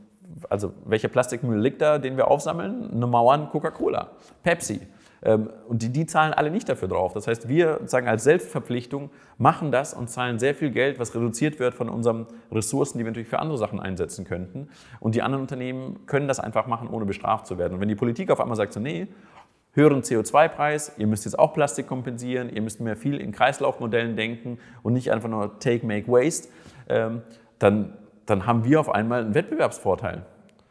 also 0.50 0.74
welcher 0.86 1.08
Plastikmüll 1.08 1.60
liegt 1.60 1.82
da, 1.82 1.98
den 1.98 2.16
wir 2.16 2.28
aufsammeln? 2.28 2.92
Eine 2.92 3.08
Mauern 3.08 3.50
Coca-Cola, 3.50 4.12
Pepsi. 4.44 4.82
Ähm, 5.24 5.50
und 5.68 5.82
die, 5.82 5.90
die 5.90 6.06
zahlen 6.06 6.34
alle 6.34 6.52
nicht 6.52 6.70
dafür 6.70 6.88
drauf. 6.88 7.14
Das 7.14 7.28
heißt, 7.28 7.48
wir 7.48 7.82
sagen 7.86 8.08
als 8.08 8.24
Selbstverpflichtung 8.24 9.10
machen 9.38 9.72
das 9.72 9.94
und 9.94 10.10
zahlen 10.10 10.40
sehr 10.40 10.56
viel 10.56 10.72
Geld, 10.72 11.00
was 11.00 11.16
reduziert 11.16 11.60
wird 11.60 11.74
von 11.74 11.90
unseren 11.90 12.28
Ressourcen, 12.52 12.98
die 12.98 13.04
wir 13.04 13.12
natürlich 13.12 13.30
für 13.30 13.40
andere 13.40 13.58
Sachen 13.58 13.80
einsetzen 13.80 14.26
könnten. 14.26 14.70
Und 15.00 15.16
die 15.16 15.22
anderen 15.22 15.42
Unternehmen 15.42 16.06
können 16.06 16.28
das 16.28 16.40
einfach 16.40 16.68
machen, 16.68 16.90
ohne 16.90 17.06
bestraft 17.06 17.48
zu 17.48 17.58
werden. 17.58 17.76
Und 17.76 17.82
wenn 17.82 17.90
die 17.90 17.96
Politik 17.96 18.32
auf 18.32 18.40
einmal 18.40 18.58
sagt, 18.58 18.74
so 18.74 18.80
nee, 18.80 19.08
höheren 19.74 20.02
CO2-Preis, 20.02 20.94
ihr 20.98 21.08
müsst 21.08 21.26
jetzt 21.26 21.38
auch 21.38 21.54
Plastik 21.54 21.88
kompensieren, 21.88 22.50
ihr 22.50 22.62
müsst 22.62 22.82
mehr 22.82 22.96
viel 22.96 23.20
in 23.20 23.32
Kreislaufmodellen 23.32 24.16
denken 24.16 24.60
und 24.84 24.94
nicht 24.94 25.12
einfach 25.12 25.30
nur 25.30 25.60
Take, 25.60 25.86
Make, 25.86 26.08
Waste, 26.08 26.50
ähm, 26.90 27.22
dann 27.60 27.94
dann 28.28 28.46
haben 28.46 28.66
wir 28.66 28.80
auf 28.80 28.94
einmal 28.94 29.22
einen 29.22 29.34
Wettbewerbsvorteil. 29.34 30.24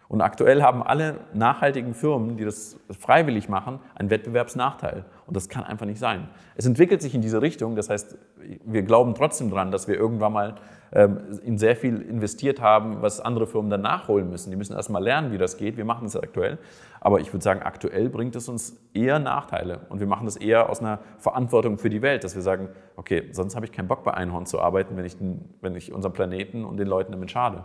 Und 0.08 0.20
aktuell 0.20 0.62
haben 0.62 0.82
alle 0.82 1.16
nachhaltigen 1.34 1.92
Firmen, 1.92 2.36
die 2.36 2.44
das 2.44 2.78
freiwillig 2.96 3.48
machen, 3.48 3.80
einen 3.96 4.08
Wettbewerbsnachteil. 4.08 5.04
Und 5.26 5.36
das 5.36 5.48
kann 5.48 5.64
einfach 5.64 5.86
nicht 5.86 5.98
sein. 5.98 6.28
Es 6.54 6.64
entwickelt 6.64 7.02
sich 7.02 7.14
in 7.14 7.22
diese 7.22 7.42
Richtung. 7.42 7.74
Das 7.74 7.90
heißt, 7.90 8.16
wir 8.64 8.82
glauben 8.82 9.14
trotzdem 9.14 9.50
daran, 9.50 9.72
dass 9.72 9.88
wir 9.88 9.96
irgendwann 9.96 10.32
mal 10.32 10.54
ähm, 10.92 11.18
in 11.42 11.58
sehr 11.58 11.74
viel 11.74 12.00
investiert 12.02 12.60
haben, 12.60 13.02
was 13.02 13.18
andere 13.18 13.48
Firmen 13.48 13.68
dann 13.68 13.80
nachholen 13.80 14.30
müssen. 14.30 14.50
Die 14.50 14.56
müssen 14.56 14.74
erst 14.76 14.90
mal 14.90 15.02
lernen, 15.02 15.32
wie 15.32 15.38
das 15.38 15.56
geht. 15.56 15.76
Wir 15.76 15.84
machen 15.84 16.04
das 16.04 16.14
aktuell. 16.14 16.58
Aber 17.00 17.18
ich 17.18 17.32
würde 17.32 17.42
sagen, 17.42 17.62
aktuell 17.62 18.08
bringt 18.08 18.36
es 18.36 18.48
uns 18.48 18.78
eher 18.94 19.18
Nachteile. 19.18 19.80
Und 19.88 19.98
wir 19.98 20.06
machen 20.06 20.26
das 20.26 20.36
eher 20.36 20.70
aus 20.70 20.78
einer 20.78 21.00
Verantwortung 21.18 21.78
für 21.78 21.90
die 21.90 22.02
Welt, 22.02 22.22
dass 22.22 22.36
wir 22.36 22.42
sagen, 22.42 22.68
okay, 22.94 23.24
sonst 23.32 23.56
habe 23.56 23.66
ich 23.66 23.72
keinen 23.72 23.88
Bock 23.88 24.04
bei 24.04 24.14
Einhorn 24.14 24.46
zu 24.46 24.60
arbeiten, 24.60 24.96
wenn 24.96 25.04
ich, 25.04 25.16
wenn 25.60 25.74
ich 25.74 25.92
unserem 25.92 26.12
Planeten 26.12 26.64
und 26.64 26.76
den 26.76 26.86
Leuten 26.86 27.10
damit 27.10 27.32
schade. 27.32 27.64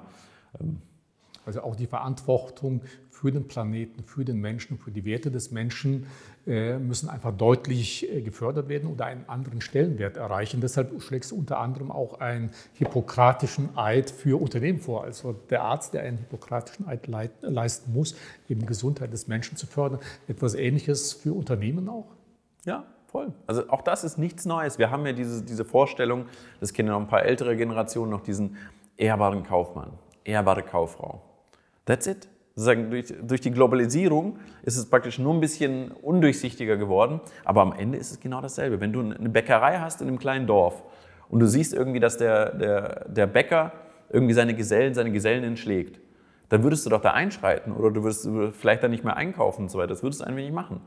Ähm, 0.59 0.81
also 1.45 1.61
auch 1.61 1.75
die 1.75 1.87
Verantwortung 1.87 2.81
für 3.09 3.31
den 3.31 3.47
Planeten, 3.47 4.03
für 4.03 4.25
den 4.25 4.39
Menschen, 4.39 4.77
für 4.79 4.91
die 4.91 5.05
Werte 5.05 5.29
des 5.29 5.51
Menschen 5.51 6.07
äh, 6.47 6.79
müssen 6.79 7.07
einfach 7.07 7.31
deutlich 7.31 8.11
äh, 8.11 8.21
gefördert 8.21 8.67
werden 8.67 8.89
oder 8.89 9.05
einen 9.05 9.29
anderen 9.29 9.61
Stellenwert 9.61 10.17
erreichen. 10.17 10.59
Deshalb 10.59 10.99
schlägst 11.01 11.31
du 11.31 11.35
unter 11.35 11.59
anderem 11.59 11.91
auch 11.91 12.19
einen 12.19 12.49
hippokratischen 12.73 13.77
Eid 13.77 14.09
für 14.09 14.41
Unternehmen 14.41 14.79
vor. 14.79 15.03
Also 15.03 15.33
der 15.51 15.61
Arzt, 15.61 15.93
der 15.93 16.01
einen 16.01 16.17
hippokratischen 16.17 16.87
Eid 16.87 17.07
leisten 17.41 17.93
muss, 17.93 18.15
eben 18.49 18.65
Gesundheit 18.65 19.13
des 19.13 19.27
Menschen 19.27 19.55
zu 19.55 19.67
fördern. 19.67 19.99
Etwas 20.27 20.55
Ähnliches 20.55 21.13
für 21.13 21.33
Unternehmen 21.33 21.89
auch? 21.89 22.07
Ja, 22.65 22.85
Voll. 23.11 23.33
Also 23.45 23.69
auch 23.69 23.81
das 23.81 24.05
ist 24.05 24.17
nichts 24.17 24.45
Neues. 24.45 24.79
Wir 24.79 24.89
haben 24.89 25.05
ja 25.05 25.11
diese, 25.11 25.43
diese 25.43 25.65
Vorstellung, 25.65 26.27
das 26.61 26.71
kennen 26.71 26.87
noch 26.87 26.99
ein 26.99 27.09
paar 27.09 27.23
ältere 27.23 27.57
Generationen, 27.57 28.09
noch 28.09 28.21
diesen 28.21 28.55
ehrbaren 28.95 29.43
Kaufmann, 29.43 29.91
ehrbare 30.23 30.63
Kauffrau. 30.63 31.21
That's 31.85 32.07
it. 32.07 32.27
Sozusagen 32.55 32.91
durch, 32.91 33.13
durch 33.23 33.41
die 33.41 33.51
Globalisierung 33.51 34.37
ist 34.63 34.77
es 34.77 34.89
praktisch 34.89 35.17
nur 35.19 35.33
ein 35.33 35.39
bisschen 35.39 35.91
undurchsichtiger 35.91 36.75
geworden, 36.77 37.21
aber 37.45 37.61
am 37.61 37.73
Ende 37.73 37.97
ist 37.97 38.11
es 38.11 38.19
genau 38.19 38.41
dasselbe. 38.41 38.81
Wenn 38.81 38.91
du 38.91 38.99
eine 38.99 39.29
Bäckerei 39.29 39.79
hast 39.79 40.01
in 40.01 40.07
einem 40.07 40.19
kleinen 40.19 40.47
Dorf 40.47 40.83
und 41.29 41.39
du 41.39 41.47
siehst 41.47 41.73
irgendwie, 41.73 42.01
dass 42.01 42.17
der, 42.17 42.53
der, 42.53 43.09
der 43.09 43.27
Bäcker 43.27 43.71
irgendwie 44.09 44.33
seine 44.33 44.53
Gesellen, 44.53 44.93
seine 44.93 45.11
Gesellen 45.11 45.55
schlägt, 45.55 46.01
dann 46.49 46.63
würdest 46.63 46.85
du 46.85 46.89
doch 46.89 47.01
da 47.01 47.11
einschreiten 47.11 47.71
oder 47.71 47.91
du 47.91 48.03
würdest 48.03 48.29
vielleicht 48.59 48.83
dann 48.83 48.91
nicht 48.91 49.05
mehr 49.05 49.15
einkaufen 49.15 49.63
und 49.63 49.71
so 49.71 49.77
weiter. 49.77 49.87
Das 49.87 50.03
würdest 50.03 50.21
du 50.21 50.25
ein 50.25 50.35
wenig 50.35 50.51
machen. 50.51 50.81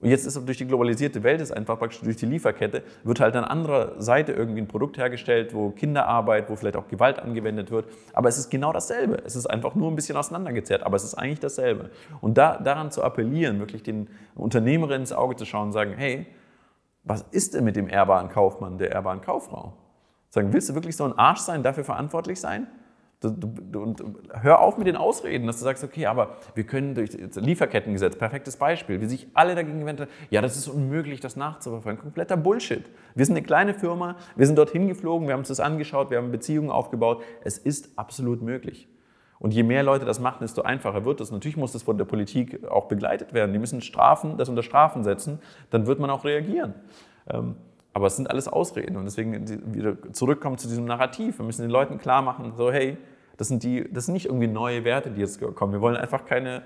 Und 0.00 0.08
jetzt 0.08 0.24
ist 0.24 0.36
durch 0.46 0.56
die 0.56 0.66
globalisierte 0.66 1.22
Welt, 1.22 1.42
ist 1.42 1.52
einfach 1.52 1.78
praktisch 1.78 2.00
durch 2.00 2.16
die 2.16 2.24
Lieferkette, 2.24 2.82
wird 3.04 3.20
halt 3.20 3.36
an 3.36 3.44
anderer 3.44 4.00
Seite 4.00 4.32
irgendwie 4.32 4.62
ein 4.62 4.66
Produkt 4.66 4.96
hergestellt, 4.96 5.52
wo 5.52 5.70
Kinderarbeit, 5.70 6.48
wo 6.48 6.56
vielleicht 6.56 6.76
auch 6.76 6.88
Gewalt 6.88 7.18
angewendet 7.18 7.70
wird. 7.70 7.84
Aber 8.14 8.30
es 8.30 8.38
ist 8.38 8.48
genau 8.48 8.72
dasselbe. 8.72 9.22
Es 9.26 9.36
ist 9.36 9.46
einfach 9.46 9.74
nur 9.74 9.90
ein 9.90 9.96
bisschen 9.96 10.16
auseinandergezerrt, 10.16 10.84
aber 10.84 10.96
es 10.96 11.04
ist 11.04 11.14
eigentlich 11.14 11.40
dasselbe. 11.40 11.90
Und 12.22 12.38
da, 12.38 12.56
daran 12.56 12.90
zu 12.90 13.04
appellieren, 13.04 13.58
wirklich 13.58 13.82
den 13.82 14.08
Unternehmerinnen 14.36 15.02
ins 15.02 15.12
Auge 15.12 15.36
zu 15.36 15.44
schauen 15.44 15.66
und 15.66 15.72
sagen, 15.72 15.92
hey, 15.94 16.26
was 17.04 17.22
ist 17.30 17.52
denn 17.52 17.64
mit 17.64 17.76
dem 17.76 17.88
ehrbaren 17.88 18.30
Kaufmann, 18.30 18.78
der 18.78 18.92
ehrbaren 18.92 19.20
Kauffrau? 19.20 19.74
Sagen, 20.30 20.52
willst 20.54 20.70
du 20.70 20.74
wirklich 20.74 20.96
so 20.96 21.04
ein 21.04 21.12
Arsch 21.18 21.40
sein, 21.40 21.62
dafür 21.62 21.84
verantwortlich 21.84 22.40
sein? 22.40 22.68
Und 23.22 24.02
hör 24.32 24.60
auf 24.60 24.78
mit 24.78 24.86
den 24.86 24.96
Ausreden, 24.96 25.46
dass 25.46 25.58
du 25.58 25.64
sagst, 25.64 25.84
okay, 25.84 26.06
aber 26.06 26.36
wir 26.54 26.64
können 26.64 26.94
durch 26.94 27.10
das 27.10 27.36
Lieferkettengesetz, 27.36 28.16
perfektes 28.16 28.56
Beispiel, 28.56 29.00
wie 29.02 29.06
sich 29.06 29.28
alle 29.34 29.54
dagegen 29.54 29.84
wenden, 29.84 30.06
ja, 30.30 30.40
das 30.40 30.56
ist 30.56 30.68
unmöglich, 30.68 31.20
das 31.20 31.36
nachzuverfolgen. 31.36 32.00
Kompletter 32.00 32.38
Bullshit. 32.38 32.84
Wir 33.14 33.26
sind 33.26 33.36
eine 33.36 33.44
kleine 33.44 33.74
Firma, 33.74 34.16
wir 34.36 34.46
sind 34.46 34.56
dorthin 34.56 34.88
geflogen, 34.88 35.28
wir 35.28 35.34
haben 35.34 35.40
uns 35.40 35.48
das 35.48 35.60
angeschaut, 35.60 36.10
wir 36.10 36.16
haben 36.16 36.30
Beziehungen 36.30 36.70
aufgebaut. 36.70 37.22
Es 37.44 37.58
ist 37.58 37.90
absolut 37.96 38.40
möglich. 38.40 38.88
Und 39.38 39.52
je 39.52 39.62
mehr 39.64 39.82
Leute 39.82 40.04
das 40.06 40.18
machen, 40.18 40.38
desto 40.40 40.62
einfacher 40.62 41.04
wird 41.04 41.20
es. 41.20 41.30
Natürlich 41.30 41.56
muss 41.56 41.72
das 41.72 41.82
von 41.82 41.98
der 41.98 42.04
Politik 42.06 42.66
auch 42.70 42.88
begleitet 42.88 43.34
werden. 43.34 43.52
Die 43.52 43.58
müssen 43.58 43.82
Strafen, 43.82 44.38
das 44.38 44.48
unter 44.48 44.62
Strafen 44.62 45.04
setzen, 45.04 45.40
dann 45.70 45.86
wird 45.86 45.98
man 45.98 46.10
auch 46.10 46.24
reagieren. 46.24 46.74
Ähm, 47.28 47.56
aber 47.92 48.06
es 48.06 48.16
sind 48.16 48.30
alles 48.30 48.48
Ausreden 48.48 48.96
und 48.96 49.04
deswegen 49.04 49.74
wieder 49.74 50.12
zurückkommen 50.12 50.58
zu 50.58 50.68
diesem 50.68 50.84
Narrativ. 50.84 51.38
Wir 51.38 51.44
müssen 51.44 51.62
den 51.62 51.70
Leuten 51.70 51.98
klar 51.98 52.22
machen, 52.22 52.52
so 52.56 52.70
hey, 52.70 52.96
das 53.40 53.48
sind, 53.48 53.62
die, 53.62 53.90
das 53.90 54.04
sind 54.04 54.12
nicht 54.12 54.26
irgendwie 54.26 54.48
neue 54.48 54.84
Werte, 54.84 55.10
die 55.10 55.22
jetzt 55.22 55.40
kommen. 55.54 55.72
Wir 55.72 55.80
wollen 55.80 55.96
einfach 55.96 56.26
keine, 56.26 56.62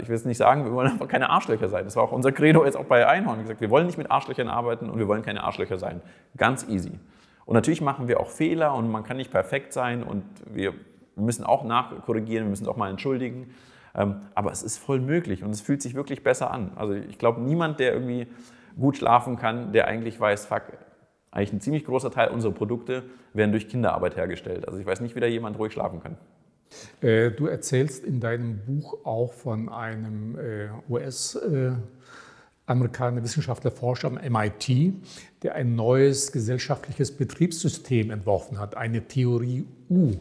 ich 0.00 0.08
will 0.08 0.16
es 0.16 0.24
nicht 0.24 0.38
sagen, 0.38 0.64
wir 0.64 0.72
wollen 0.72 0.90
einfach 0.90 1.08
keine 1.08 1.28
Arschlöcher 1.28 1.68
sein. 1.68 1.84
Das 1.84 1.94
war 1.94 2.04
auch 2.04 2.12
unser 2.12 2.32
Credo 2.32 2.64
jetzt 2.64 2.76
auch 2.76 2.86
bei 2.86 3.06
Einhorn. 3.06 3.42
gesagt, 3.42 3.60
wir 3.60 3.68
wollen 3.68 3.84
nicht 3.84 3.98
mit 3.98 4.10
Arschlöchern 4.10 4.48
arbeiten 4.48 4.88
und 4.88 4.98
wir 4.98 5.06
wollen 5.06 5.20
keine 5.20 5.44
Arschlöcher 5.44 5.78
sein. 5.78 6.00
Ganz 6.38 6.66
easy. 6.68 6.98
Und 7.44 7.52
natürlich 7.54 7.82
machen 7.82 8.08
wir 8.08 8.18
auch 8.18 8.30
Fehler 8.30 8.74
und 8.74 8.90
man 8.90 9.04
kann 9.04 9.18
nicht 9.18 9.30
perfekt 9.30 9.74
sein 9.74 10.02
und 10.02 10.24
wir 10.46 10.72
müssen 11.16 11.44
auch 11.44 11.64
nachkorrigieren, 11.64 12.46
wir 12.46 12.50
müssen 12.50 12.66
auch 12.66 12.78
mal 12.78 12.88
entschuldigen. 12.88 13.54
Ähm, 13.94 14.22
aber 14.34 14.50
es 14.52 14.62
ist 14.62 14.78
voll 14.78 15.00
möglich 15.00 15.44
und 15.44 15.50
es 15.50 15.60
fühlt 15.60 15.82
sich 15.82 15.94
wirklich 15.94 16.22
besser 16.22 16.50
an. 16.50 16.72
Also 16.76 16.94
ich 16.94 17.18
glaube, 17.18 17.42
niemand, 17.42 17.78
der 17.78 17.92
irgendwie 17.92 18.26
gut 18.80 18.96
schlafen 18.96 19.36
kann, 19.36 19.74
der 19.74 19.86
eigentlich 19.86 20.18
weiß, 20.18 20.46
fuck, 20.46 20.62
eigentlich 21.30 21.52
ein 21.52 21.60
ziemlich 21.60 21.84
großer 21.84 22.10
Teil 22.10 22.28
unserer 22.30 22.52
Produkte 22.52 23.04
werden 23.34 23.52
durch 23.52 23.68
Kinderarbeit 23.68 24.16
hergestellt. 24.16 24.66
Also 24.66 24.80
ich 24.80 24.86
weiß 24.86 25.00
nicht, 25.00 25.14
wie 25.14 25.20
da 25.20 25.26
jemand 25.26 25.58
ruhig 25.58 25.72
schlafen 25.72 26.00
kann. 26.00 26.16
Äh, 27.00 27.30
du 27.30 27.46
erzählst 27.46 28.04
in 28.04 28.20
deinem 28.20 28.58
Buch 28.64 29.04
auch 29.04 29.32
von 29.32 29.68
einem 29.68 30.38
äh, 30.38 30.68
US- 30.88 31.38
Amerikaner, 32.68 33.22
Wissenschaftler, 33.22 33.70
Forscher 33.70 34.08
am 34.08 34.14
MIT, 34.14 34.92
der 35.42 35.54
ein 35.54 35.74
neues 35.74 36.32
gesellschaftliches 36.32 37.16
Betriebssystem 37.16 38.10
entworfen 38.10 38.58
hat, 38.58 38.76
eine 38.76 39.08
Theorie 39.08 39.66
U. 39.88 40.12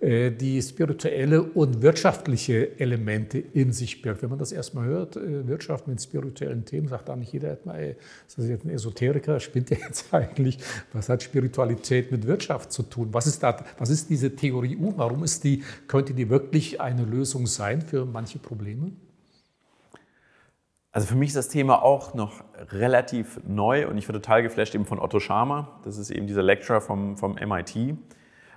Äh, 0.00 0.30
die 0.30 0.62
spirituelle 0.62 1.42
und 1.42 1.82
wirtschaftliche 1.82 2.78
Elemente 2.78 3.38
in 3.38 3.72
sich 3.72 4.00
birgt. 4.00 4.22
Wenn 4.22 4.30
man 4.30 4.38
das 4.38 4.52
erstmal 4.52 4.86
hört, 4.86 5.16
äh, 5.16 5.48
Wirtschaft 5.48 5.88
mit 5.88 6.00
spirituellen 6.00 6.64
Themen, 6.64 6.86
sagt 6.86 7.08
da 7.08 7.16
nicht 7.16 7.32
jeder 7.32 7.48
erstmal, 7.48 7.80
ey, 7.80 7.96
ist 8.28 8.38
das 8.38 8.46
jetzt 8.46 8.64
ein 8.64 8.70
Esoteriker, 8.70 9.40
spinnt 9.40 9.70
der 9.70 9.78
jetzt 9.78 10.06
eigentlich? 10.14 10.58
Was 10.92 11.08
hat 11.08 11.24
Spiritualität 11.24 12.12
mit 12.12 12.28
Wirtschaft 12.28 12.70
zu 12.70 12.84
tun? 12.84 13.08
Was 13.10 13.26
ist, 13.26 13.42
da, 13.42 13.64
was 13.78 13.90
ist 13.90 14.08
diese 14.08 14.36
Theorie 14.36 14.76
U? 14.76 14.92
Warum 14.96 15.24
ist 15.24 15.42
die, 15.42 15.64
könnte 15.88 16.14
die 16.14 16.30
wirklich 16.30 16.80
eine 16.80 17.02
Lösung 17.02 17.48
sein 17.48 17.82
für 17.82 18.04
manche 18.04 18.38
Probleme? 18.38 18.92
Also 20.92 21.08
für 21.08 21.16
mich 21.16 21.30
ist 21.30 21.36
das 21.36 21.48
Thema 21.48 21.82
auch 21.82 22.14
noch 22.14 22.44
relativ 22.70 23.40
neu 23.44 23.88
und 23.88 23.98
ich 23.98 24.08
war 24.08 24.14
total 24.14 24.44
geflasht 24.44 24.76
eben 24.76 24.86
von 24.86 25.00
Otto 25.00 25.18
Schama. 25.18 25.80
Das 25.82 25.98
ist 25.98 26.12
eben 26.12 26.28
dieser 26.28 26.44
Lecturer 26.44 26.80
vom, 26.80 27.16
vom 27.16 27.34
MIT. 27.34 27.96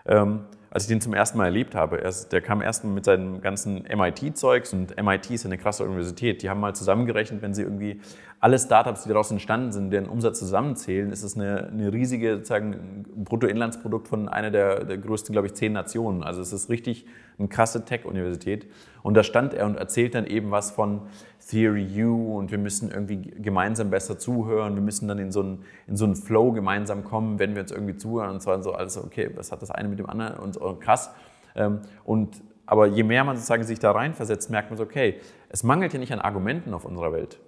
Ähm, 0.05 0.41
als 0.72 0.84
ich 0.84 0.89
den 0.89 1.01
zum 1.01 1.13
ersten 1.13 1.38
Mal 1.38 1.45
erlebt 1.45 1.76
habe. 1.76 1.97
Erst, 1.97 2.32
der 2.32 2.41
kam 2.41 2.61
erst 2.61 2.86
mit 2.86 3.03
seinem 3.03 3.41
ganzen 3.41 3.84
MIT-Zeugs 3.84 4.74
und 4.74 4.95
MIT 5.01 5.30
ist 5.30 5.45
eine 5.45 5.57
krasse 5.57 5.84
Universität. 5.84 6.41
Die 6.41 6.49
haben 6.49 6.61
mal 6.61 6.74
zusammengerechnet, 6.74 7.41
wenn 7.41 7.53
sie 7.53 7.61
irgendwie 7.61 7.99
alle 8.39 8.57
Startups, 8.57 9.03
die 9.03 9.09
daraus 9.09 9.30
entstanden 9.30 9.74
sind, 9.74 9.91
deren 9.91 10.07
Umsatz 10.07 10.39
zusammenzählen, 10.39 11.11
ist 11.11 11.24
es 11.24 11.36
eine, 11.36 11.67
eine 11.67 11.91
riesige 11.91 12.38
sozusagen, 12.38 13.05
Bruttoinlandsprodukt 13.15 14.07
von 14.07 14.30
einer 14.30 14.49
der, 14.49 14.86
der 14.86 14.97
größten, 14.97 15.34
glaube 15.34 15.47
ich, 15.47 15.53
zehn 15.53 15.74
Nationen. 15.74 16.24
Also 16.24 16.41
es 16.41 16.53
ist 16.53 16.69
richtig 16.69 17.05
eine 17.38 17.49
krasse 17.49 17.84
Tech-Universität. 17.86 18.65
Und 19.03 19.15
da 19.15 19.24
stand 19.24 19.53
er 19.53 19.65
und 19.65 19.76
erzählt 19.76 20.15
dann 20.15 20.26
eben 20.26 20.51
was 20.51 20.72
von 20.72 21.01
Theory 21.49 22.03
U 22.03 22.38
und 22.38 22.51
wir 22.51 22.57
müssen 22.57 22.91
irgendwie 22.91 23.17
gemeinsam 23.17 23.89
besser 23.89 24.17
zuhören. 24.17 24.76
Wir 24.76 24.82
müssen 24.82 25.07
dann 25.07 25.19
in 25.19 25.32
so 25.32 25.41
einen, 25.41 25.63
in 25.88 25.97
so 25.97 26.05
einen 26.05 26.15
Flow 26.15 26.51
gemeinsam 26.51 27.03
kommen, 27.03 27.39
wenn 27.39 27.55
wir 27.55 27.61
uns 27.61 27.72
irgendwie 27.72 27.95
zuhören. 27.95 28.32
Und 28.32 28.41
zwar 28.41 28.61
so, 28.61 28.74
also 28.74 29.03
okay, 29.03 29.30
was 29.36 29.51
hat 29.51 29.61
das 29.61 29.72
eine 29.72 29.88
mit 29.88 29.99
dem 29.99 30.09
anderen 30.09 30.38
und 30.38 30.61
krass. 30.80 31.12
Ähm, 31.55 31.82
und 32.03 32.41
aber 32.66 32.88
je 32.88 33.03
mehr 33.03 33.24
man 33.24 33.36
sozusagen 33.36 33.64
sich 33.64 33.80
da 33.80 33.91
reinversetzt, 33.91 34.49
merkt 34.49 34.70
man 34.70 34.78
so, 34.78 34.84
okay, 34.84 35.20
es 35.49 35.64
mangelt 35.64 35.91
ja 35.91 35.99
nicht 35.99 36.14
an 36.14 36.22
Argumenten 36.22 36.74
auf 36.74 36.86
unserer 36.86 37.12
Welt. 37.12 37.39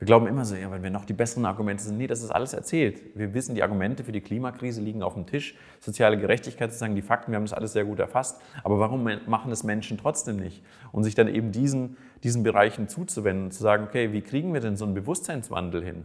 Wir 0.00 0.06
glauben 0.06 0.28
immer 0.28 0.44
so, 0.44 0.54
ja, 0.54 0.70
weil 0.70 0.82
wir 0.82 0.90
noch 0.90 1.04
die 1.04 1.12
besseren 1.12 1.44
Argumente 1.44 1.82
sind. 1.82 1.98
Nee, 1.98 2.06
das 2.06 2.22
ist 2.22 2.30
alles 2.30 2.52
erzählt. 2.52 3.16
Wir 3.16 3.34
wissen, 3.34 3.56
die 3.56 3.64
Argumente 3.64 4.04
für 4.04 4.12
die 4.12 4.20
Klimakrise 4.20 4.80
liegen 4.80 5.02
auf 5.02 5.14
dem 5.14 5.26
Tisch. 5.26 5.56
Soziale 5.80 6.16
Gerechtigkeit 6.16 6.70
sozusagen, 6.70 6.94
die 6.94 7.02
Fakten, 7.02 7.32
wir 7.32 7.36
haben 7.36 7.44
das 7.44 7.52
alles 7.52 7.72
sehr 7.72 7.84
gut 7.84 7.98
erfasst. 7.98 8.40
Aber 8.62 8.78
warum 8.78 9.08
machen 9.26 9.50
es 9.50 9.64
Menschen 9.64 9.98
trotzdem 9.98 10.36
nicht? 10.36 10.62
Und 10.92 11.02
sich 11.02 11.16
dann 11.16 11.26
eben 11.26 11.50
diesen, 11.50 11.96
diesen 12.22 12.44
Bereichen 12.44 12.88
zuzuwenden 12.88 13.50
zu 13.50 13.60
sagen, 13.60 13.84
okay, 13.88 14.12
wie 14.12 14.20
kriegen 14.20 14.54
wir 14.54 14.60
denn 14.60 14.76
so 14.76 14.84
einen 14.84 14.94
Bewusstseinswandel 14.94 15.84
hin? 15.84 16.04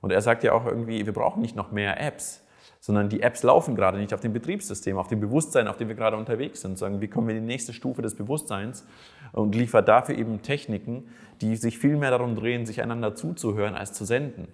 Und 0.00 0.12
er 0.12 0.22
sagt 0.22 0.42
ja 0.42 0.52
auch 0.52 0.64
irgendwie, 0.64 1.04
wir 1.04 1.12
brauchen 1.12 1.42
nicht 1.42 1.56
noch 1.56 1.72
mehr 1.72 2.00
Apps 2.00 2.45
sondern 2.86 3.08
die 3.08 3.20
Apps 3.20 3.42
laufen 3.42 3.74
gerade 3.74 3.98
nicht 3.98 4.14
auf 4.14 4.20
dem 4.20 4.32
Betriebssystem, 4.32 4.96
auf 4.96 5.08
dem 5.08 5.18
Bewusstsein, 5.18 5.66
auf 5.66 5.76
dem 5.76 5.88
wir 5.88 5.96
gerade 5.96 6.16
unterwegs 6.16 6.60
sind. 6.60 6.78
Sagen, 6.78 7.00
wie 7.00 7.08
kommen 7.08 7.26
wir 7.26 7.34
in 7.34 7.42
die 7.42 7.48
nächste 7.48 7.72
Stufe 7.72 8.00
des 8.00 8.14
Bewusstseins 8.14 8.86
und 9.32 9.56
liefert 9.56 9.88
dafür 9.88 10.16
eben 10.16 10.40
Techniken, 10.40 11.08
die 11.40 11.56
sich 11.56 11.80
viel 11.80 11.96
mehr 11.96 12.12
darum 12.12 12.36
drehen, 12.36 12.64
sich 12.64 12.80
einander 12.80 13.16
zuzuhören 13.16 13.74
als 13.74 13.92
zu 13.92 14.04
senden. 14.04 14.46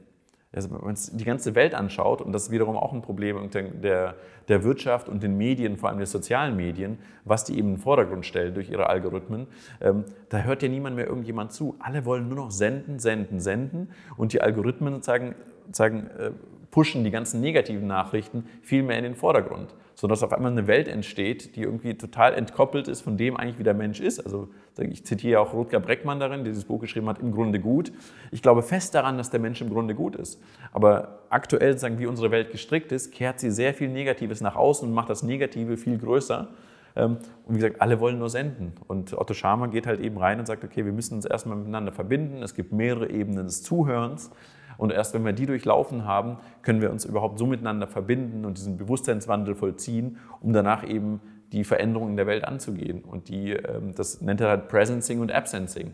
Also 0.50 0.70
wenn 0.70 0.80
man 0.80 0.96
die 1.12 1.24
ganze 1.24 1.54
Welt 1.54 1.74
anschaut, 1.74 2.22
und 2.22 2.32
das 2.32 2.44
ist 2.44 2.50
wiederum 2.50 2.78
auch 2.78 2.94
ein 2.94 3.02
Problem 3.02 3.50
der, 3.82 4.14
der 4.48 4.64
Wirtschaft 4.64 5.10
und 5.10 5.22
den 5.22 5.36
Medien, 5.36 5.76
vor 5.76 5.90
allem 5.90 5.98
der 5.98 6.06
sozialen 6.06 6.56
Medien, 6.56 7.00
was 7.26 7.44
die 7.44 7.58
eben 7.58 7.68
in 7.68 7.74
den 7.74 7.80
Vordergrund 7.82 8.24
stellen 8.24 8.54
durch 8.54 8.70
ihre 8.70 8.86
Algorithmen, 8.86 9.46
ähm, 9.82 10.04
da 10.30 10.38
hört 10.38 10.62
ja 10.62 10.70
niemand 10.70 10.96
mehr 10.96 11.06
irgendjemand 11.06 11.52
zu. 11.52 11.76
Alle 11.80 12.06
wollen 12.06 12.28
nur 12.28 12.36
noch 12.36 12.50
senden, 12.50 12.98
senden, 12.98 13.40
senden 13.40 13.90
und 14.16 14.32
die 14.32 14.40
Algorithmen 14.40 15.02
sagen, 15.02 15.34
sagen 15.70 16.08
äh, 16.18 16.30
pushen 16.72 17.04
die 17.04 17.10
ganzen 17.10 17.40
negativen 17.40 17.86
Nachrichten 17.86 18.46
viel 18.62 18.82
mehr 18.82 18.96
in 18.96 19.04
den 19.04 19.14
Vordergrund, 19.14 19.74
sodass 19.94 20.22
auf 20.22 20.32
einmal 20.32 20.50
eine 20.50 20.66
Welt 20.66 20.88
entsteht, 20.88 21.54
die 21.54 21.60
irgendwie 21.60 21.94
total 21.94 22.32
entkoppelt 22.32 22.88
ist 22.88 23.02
von 23.02 23.18
dem 23.18 23.36
eigentlich, 23.36 23.58
wie 23.58 23.62
der 23.62 23.74
Mensch 23.74 24.00
ist. 24.00 24.20
Also 24.20 24.48
ich 24.78 25.04
zitiere 25.04 25.38
auch 25.38 25.52
Rutger 25.52 25.80
Breckmann 25.80 26.18
darin, 26.18 26.44
der 26.44 26.52
dieses 26.52 26.64
Buch 26.64 26.80
geschrieben 26.80 27.08
hat, 27.08 27.18
im 27.18 27.30
Grunde 27.30 27.60
gut. 27.60 27.92
Ich 28.30 28.40
glaube 28.40 28.62
fest 28.62 28.94
daran, 28.94 29.18
dass 29.18 29.28
der 29.28 29.38
Mensch 29.38 29.60
im 29.60 29.68
Grunde 29.68 29.94
gut 29.94 30.16
ist. 30.16 30.42
Aber 30.72 31.20
aktuell, 31.28 31.76
sagen, 31.76 31.98
wie 31.98 32.06
unsere 32.06 32.30
Welt 32.30 32.50
gestrickt 32.50 32.90
ist, 32.90 33.12
kehrt 33.12 33.38
sie 33.38 33.50
sehr 33.50 33.74
viel 33.74 33.90
Negatives 33.90 34.40
nach 34.40 34.56
außen 34.56 34.88
und 34.88 34.94
macht 34.94 35.10
das 35.10 35.22
Negative 35.22 35.76
viel 35.76 35.98
größer. 35.98 36.48
Ähm, 36.96 37.18
und 37.46 37.54
wie 37.54 37.58
gesagt, 37.58 37.82
alle 37.82 38.00
wollen 38.00 38.18
nur 38.18 38.30
senden. 38.30 38.72
Und 38.88 39.12
Otto 39.12 39.34
Scharmer 39.34 39.68
geht 39.68 39.86
halt 39.86 40.00
eben 40.00 40.16
rein 40.16 40.40
und 40.40 40.46
sagt, 40.46 40.64
okay, 40.64 40.86
wir 40.86 40.92
müssen 40.92 41.14
uns 41.16 41.26
erstmal 41.26 41.58
miteinander 41.58 41.92
verbinden. 41.92 42.42
Es 42.42 42.54
gibt 42.54 42.72
mehrere 42.72 43.10
Ebenen 43.10 43.44
des 43.44 43.62
Zuhörens. 43.62 44.30
Und 44.78 44.92
erst 44.92 45.14
wenn 45.14 45.24
wir 45.24 45.32
die 45.32 45.46
durchlaufen 45.46 46.04
haben, 46.04 46.38
können 46.62 46.80
wir 46.80 46.90
uns 46.90 47.04
überhaupt 47.04 47.38
so 47.38 47.46
miteinander 47.46 47.86
verbinden 47.86 48.44
und 48.44 48.58
diesen 48.58 48.76
Bewusstseinswandel 48.76 49.54
vollziehen, 49.54 50.18
um 50.40 50.52
danach 50.52 50.86
eben 50.86 51.20
die 51.52 51.64
Veränderungen 51.64 52.12
in 52.12 52.16
der 52.16 52.26
Welt 52.26 52.44
anzugehen. 52.44 53.02
Und 53.02 53.28
die, 53.28 53.52
ähm, 53.52 53.94
das 53.94 54.20
nennt 54.20 54.40
er 54.40 54.48
halt 54.48 54.68
Presencing 54.68 55.20
und 55.20 55.30
Absencing. 55.32 55.92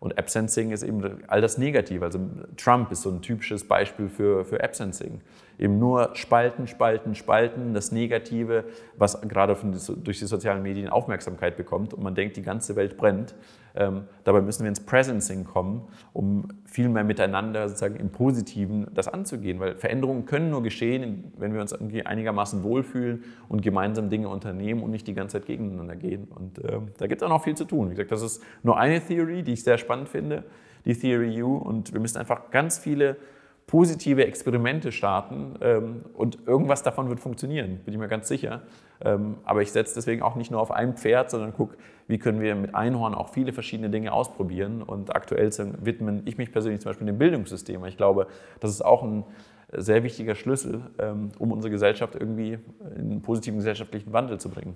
Und 0.00 0.18
Absencing 0.18 0.70
ist 0.70 0.82
eben 0.82 1.22
all 1.26 1.42
das 1.42 1.58
Negative. 1.58 2.02
Also 2.06 2.20
Trump 2.56 2.90
ist 2.90 3.02
so 3.02 3.10
ein 3.10 3.20
typisches 3.20 3.68
Beispiel 3.68 4.08
für, 4.08 4.46
für 4.46 4.64
Absencing. 4.64 5.20
Eben 5.58 5.78
nur 5.78 6.10
spalten, 6.14 6.66
spalten, 6.66 7.14
spalten, 7.14 7.74
das 7.74 7.92
Negative, 7.92 8.64
was 8.96 9.20
gerade 9.20 9.54
durch 10.02 10.18
die 10.18 10.24
sozialen 10.24 10.62
Medien 10.62 10.88
Aufmerksamkeit 10.88 11.58
bekommt 11.58 11.92
und 11.92 12.02
man 12.02 12.14
denkt, 12.14 12.38
die 12.38 12.42
ganze 12.42 12.76
Welt 12.76 12.96
brennt. 12.96 13.34
Ähm, 13.74 14.04
dabei 14.24 14.40
müssen 14.40 14.62
wir 14.62 14.68
ins 14.68 14.80
Presencing 14.80 15.44
kommen, 15.44 15.88
um 16.12 16.48
viel 16.64 16.88
mehr 16.88 17.04
miteinander 17.04 17.68
sozusagen 17.68 17.96
im 17.96 18.10
Positiven 18.10 18.86
das 18.94 19.08
anzugehen, 19.08 19.60
weil 19.60 19.76
Veränderungen 19.76 20.26
können 20.26 20.50
nur 20.50 20.62
geschehen, 20.62 21.32
wenn 21.38 21.54
wir 21.54 21.60
uns 21.60 21.72
irgendwie 21.72 22.04
einigermaßen 22.04 22.62
wohlfühlen 22.62 23.24
und 23.48 23.62
gemeinsam 23.62 24.10
Dinge 24.10 24.28
unternehmen 24.28 24.82
und 24.82 24.90
nicht 24.90 25.06
die 25.06 25.14
ganze 25.14 25.38
Zeit 25.38 25.46
gegeneinander 25.46 25.96
gehen. 25.96 26.24
Und 26.24 26.58
äh, 26.64 26.78
da 26.98 27.06
gibt 27.06 27.22
es 27.22 27.26
auch 27.26 27.30
noch 27.30 27.44
viel 27.44 27.56
zu 27.56 27.64
tun. 27.64 27.90
Wie 27.90 27.94
gesagt, 27.94 28.12
das 28.12 28.22
ist 28.22 28.42
nur 28.62 28.78
eine 28.78 29.00
Theorie, 29.00 29.42
die 29.42 29.52
ich 29.52 29.64
sehr 29.64 29.78
spannend 29.78 30.08
finde, 30.08 30.44
die 30.84 30.94
Theory 30.94 31.42
U. 31.42 31.56
Und 31.56 31.92
wir 31.92 32.00
müssen 32.00 32.18
einfach 32.18 32.50
ganz 32.50 32.78
viele 32.78 33.16
positive 33.70 34.26
Experimente 34.26 34.90
starten 34.90 35.54
ähm, 35.60 36.04
und 36.14 36.38
irgendwas 36.44 36.82
davon 36.82 37.08
wird 37.08 37.20
funktionieren, 37.20 37.78
bin 37.84 37.94
ich 37.94 38.00
mir 38.00 38.08
ganz 38.08 38.26
sicher. 38.26 38.62
Ähm, 39.00 39.36
aber 39.44 39.62
ich 39.62 39.70
setze 39.70 39.94
deswegen 39.94 40.22
auch 40.22 40.34
nicht 40.34 40.50
nur 40.50 40.60
auf 40.60 40.72
ein 40.72 40.96
Pferd, 40.96 41.30
sondern 41.30 41.54
gucke, 41.54 41.76
wie 42.08 42.18
können 42.18 42.40
wir 42.40 42.56
mit 42.56 42.74
Einhorn 42.74 43.14
auch 43.14 43.28
viele 43.28 43.52
verschiedene 43.52 43.88
Dinge 43.88 44.12
ausprobieren. 44.12 44.82
Und 44.82 45.14
aktuell 45.14 45.50
widmen 45.82 46.22
ich 46.24 46.36
mich 46.36 46.50
persönlich 46.50 46.80
zum 46.80 46.90
Beispiel 46.90 47.06
dem 47.06 47.18
Bildungssystem. 47.18 47.84
Ich 47.84 47.96
glaube, 47.96 48.26
das 48.58 48.72
ist 48.72 48.84
auch 48.84 49.04
ein 49.04 49.24
sehr 49.72 50.02
wichtiger 50.02 50.34
Schlüssel, 50.34 50.80
ähm, 50.98 51.30
um 51.38 51.52
unsere 51.52 51.70
Gesellschaft 51.70 52.16
irgendwie 52.16 52.58
in 52.96 53.12
einen 53.12 53.22
positiven 53.22 53.60
gesellschaftlichen 53.60 54.12
Wandel 54.12 54.40
zu 54.40 54.48
bringen. 54.48 54.74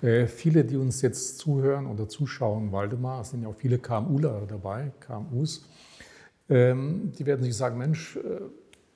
Äh, 0.00 0.26
viele, 0.26 0.64
die 0.64 0.78
uns 0.78 1.02
jetzt 1.02 1.36
zuhören 1.38 1.86
oder 1.86 2.08
zuschauen, 2.08 2.72
Waldemar, 2.72 3.20
es 3.20 3.30
sind 3.30 3.42
ja 3.42 3.48
auch 3.48 3.54
viele 3.54 3.76
KMUler 3.76 4.42
dabei, 4.48 4.92
KMUs, 5.00 5.68
ähm, 6.48 7.12
die 7.18 7.26
werden 7.26 7.42
sich 7.42 7.56
sagen, 7.56 7.78
Mensch, 7.78 8.16
äh, 8.16 8.40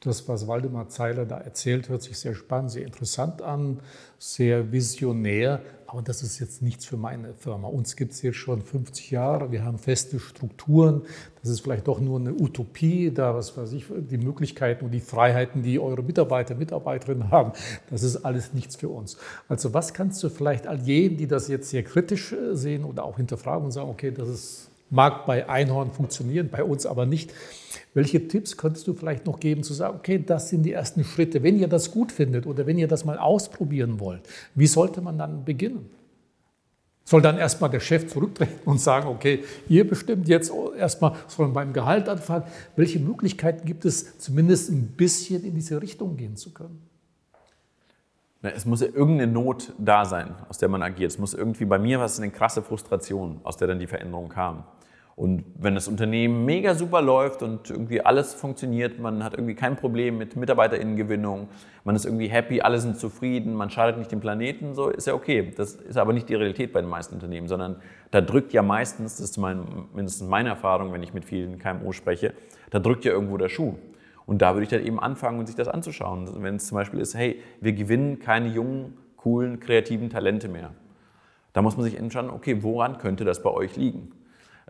das, 0.01 0.27
was 0.29 0.49
Waldemar 0.49 0.89
Zeiler 0.89 1.27
da 1.27 1.39
erzählt, 1.39 1.91
hört 1.91 2.03
sich 2.03 2.19
sehr 2.19 2.35
spannend, 2.35 2.71
sehr 2.71 2.87
interessant 2.87 3.43
an, 3.43 3.81
sehr 4.19 4.73
visionär, 4.73 5.61
aber 5.87 6.01
das 6.01 6.23
ist 6.23 6.39
jetzt 6.39 6.63
nichts 6.63 6.87
für 6.87 6.97
meine 6.97 7.35
Firma. 7.35 7.69
Uns 7.69 7.97
gibt 7.97 8.13
es 8.13 8.23
jetzt 8.23 8.37
schon 8.37 8.63
50 8.63 9.11
Jahre, 9.11 9.53
wir 9.53 9.63
haben 9.63 9.77
feste 9.77 10.19
Strukturen, 10.19 11.03
das 11.43 11.51
ist 11.51 11.61
vielleicht 11.61 11.87
doch 11.87 12.01
nur 12.01 12.19
eine 12.19 12.33
Utopie, 12.33 13.11
da 13.11 13.35
was 13.35 13.57
weiß 13.59 13.73
ich, 13.73 13.87
die 13.91 14.17
Möglichkeiten 14.17 14.87
und 14.87 14.93
die 14.93 15.01
Freiheiten, 15.01 15.63
die 15.63 15.79
eure 15.79 16.03
Mitarbeiter, 16.03 16.55
Mitarbeiterinnen 16.55 17.31
haben, 17.31 17.53
das 17.91 18.03
ist 18.03 18.25
alles 18.25 18.55
nichts 18.55 18.77
für 18.77 18.89
uns. 18.89 19.19
Also 19.49 19.75
was 19.75 19.93
kannst 19.93 20.23
du 20.23 20.31
vielleicht 20.31 20.67
all 20.67 20.81
jenen, 20.81 21.19
die 21.19 21.27
das 21.27 21.49
jetzt 21.49 21.69
sehr 21.69 21.83
kritisch 21.83 22.33
äh, 22.33 22.57
sehen 22.57 22.85
oder 22.85 23.05
auch 23.05 23.19
hinterfragen 23.19 23.67
und 23.67 23.73
sagen, 23.73 23.91
okay, 23.91 24.13
das 24.13 24.29
ist 24.29 24.70
Mag 24.91 25.25
bei 25.25 25.49
Einhorn 25.49 25.93
funktionieren, 25.93 26.49
bei 26.51 26.65
uns 26.65 26.85
aber 26.85 27.07
nicht. 27.07 27.33
Welche 27.95 28.27
Tipps 28.27 28.57
könntest 28.57 28.87
du 28.89 28.95
vielleicht 28.95 29.27
noch 29.27 29.39
geben, 29.39 29.63
zu 29.63 29.73
sagen, 29.73 29.97
okay, 29.97 30.23
das 30.25 30.49
sind 30.49 30.65
die 30.65 30.73
ersten 30.73 31.05
Schritte. 31.05 31.43
Wenn 31.43 31.59
ihr 31.59 31.69
das 31.69 31.93
gut 31.93 32.11
findet 32.13 32.47
oder 32.47 32.67
wenn 32.67 32.79
ihr 32.79 32.89
das 32.89 33.05
mal 33.05 33.19
ausprobieren 33.19 34.01
wollt, 34.01 34.23
wie 34.55 34.67
sollte 34.67 35.01
man 35.01 35.17
dann 35.17 35.45
beginnen? 35.45 35.89
Soll 37.05 37.23
dann 37.23 37.39
erstmal 37.39 37.71
der 37.71 37.81
Chef 37.81 38.09
zurücktreten 38.09 38.61
und 38.65 38.81
sagen, 38.81 39.09
okay, 39.09 39.43
ihr 39.69 39.87
bestimmt 39.87 40.29
jetzt 40.29 40.53
erstmal, 40.79 41.17
sollen 41.27 41.53
beim 41.53 41.73
Gehalt 41.73 42.09
anfangen. 42.09 42.45
Welche 42.77 43.01
Möglichkeiten 43.01 43.67
gibt 43.67 43.85
es, 43.85 44.19
zumindest 44.19 44.71
ein 44.71 44.89
bisschen 44.89 45.45
in 45.45 45.55
diese 45.55 45.81
Richtung 45.81 46.17
gehen 46.17 46.37
zu 46.37 46.53
können? 46.53 46.90
Es 48.43 48.65
muss 48.65 48.81
ja 48.81 48.87
irgendeine 48.87 49.31
Not 49.31 49.75
da 49.79 50.07
sein, 50.07 50.35
aus 50.49 50.57
der 50.57 50.71
man 50.71 50.83
agiert. 50.83 51.11
Es 51.11 51.19
muss 51.19 51.35
irgendwie, 51.35 51.67
bei 51.67 51.79
mir 51.79 51.99
war 51.99 52.07
es 52.07 52.19
eine 52.19 52.31
krasse 52.31 52.63
Frustration, 52.63 53.41
aus 53.45 53.59
der 53.59 53.69
dann 53.69 53.79
die 53.79 53.87
Veränderung 53.87 54.31
kam. 54.31 54.65
Und 55.15 55.45
wenn 55.59 55.75
das 55.75 55.87
Unternehmen 55.87 56.47
mega 56.47 56.75
super 56.75 57.03
läuft 57.03 57.43
und 57.43 57.69
irgendwie 57.69 58.01
alles 58.01 58.33
funktioniert, 58.33 58.99
man 58.99 59.23
hat 59.23 59.35
irgendwie 59.35 59.55
kein 59.55 59.77
Problem 59.77 60.17
mit 60.17 60.35
Mitarbeiterinnengewinnung, 60.35 61.49
man 61.85 61.95
ist 61.95 62.07
irgendwie 62.07 62.29
happy, 62.29 62.63
alle 62.63 62.79
sind 62.79 62.97
zufrieden, 62.97 63.53
man 63.53 63.69
schadet 63.69 63.99
nicht 63.99 64.11
dem 64.11 64.21
Planeten, 64.21 64.75
so 64.75 64.89
ist 64.89 65.07
ja 65.07 65.13
okay. 65.13 65.53
Das 65.55 65.75
ist 65.75 65.99
aber 65.99 66.15
nicht 66.15 66.31
die 66.31 66.35
Realität 66.37 66.73
bei 66.73 66.81
den 66.81 66.89
meisten 66.89 67.17
Unternehmen, 67.17 67.49
sondern 67.49 67.77
da 68.11 68.23
drückt 68.23 68.55
ja 68.55 68.63
meistens, 68.63 69.19
das 69.19 69.29
ist 69.33 69.37
mein, 69.37 69.67
mindestens 69.95 70.27
meine 70.27 70.49
Erfahrung, 70.49 70.91
wenn 70.95 71.03
ich 71.03 71.13
mit 71.13 71.27
vielen 71.27 71.59
KMU 71.59 71.93
spreche, 71.93 72.33
da 72.71 72.79
drückt 72.79 73.05
ja 73.05 73.13
irgendwo 73.13 73.37
der 73.37 73.51
Schuh. 73.51 73.75
Und 74.31 74.43
da 74.43 74.55
würde 74.55 74.63
ich 74.63 74.69
dann 74.69 74.87
eben 74.87 75.01
anfangen 75.01 75.45
sich 75.45 75.57
das 75.57 75.67
anzuschauen. 75.67 76.41
Wenn 76.41 76.55
es 76.55 76.69
zum 76.69 76.77
Beispiel 76.77 77.01
ist, 77.01 77.17
hey, 77.17 77.43
wir 77.61 77.73
gewinnen 77.73 78.21
keine 78.21 78.47
jungen, 78.47 78.97
coolen, 79.17 79.59
kreativen 79.59 80.09
Talente 80.09 80.47
mehr. 80.47 80.71
Da 81.53 81.63
muss 81.63 81.77
man 81.77 81.83
sich 81.83 81.99
entscheiden, 81.99 82.31
okay, 82.31 82.63
woran 82.63 82.99
könnte 82.99 83.25
das 83.25 83.43
bei 83.43 83.51
euch 83.51 83.75
liegen? 83.75 84.13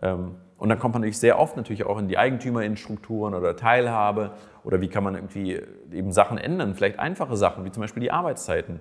Ähm, 0.01 0.37
und 0.57 0.69
dann 0.69 0.79
kommt 0.79 0.95
man 0.95 1.01
natürlich 1.01 1.19
sehr 1.19 1.37
oft 1.37 1.57
natürlich 1.57 1.85
auch 1.85 1.99
in 1.99 2.07
die 2.07 2.17
Eigentümerinnenstrukturen 2.17 3.35
oder 3.35 3.55
Teilhabe 3.55 4.31
oder 4.63 4.81
wie 4.81 4.87
kann 4.87 5.03
man 5.03 5.13
irgendwie 5.13 5.61
eben 5.91 6.11
Sachen 6.11 6.39
ändern, 6.39 6.73
vielleicht 6.73 6.97
einfache 6.97 7.37
Sachen, 7.37 7.63
wie 7.63 7.69
zum 7.69 7.81
Beispiel 7.81 8.01
die 8.01 8.11
Arbeitszeiten. 8.11 8.79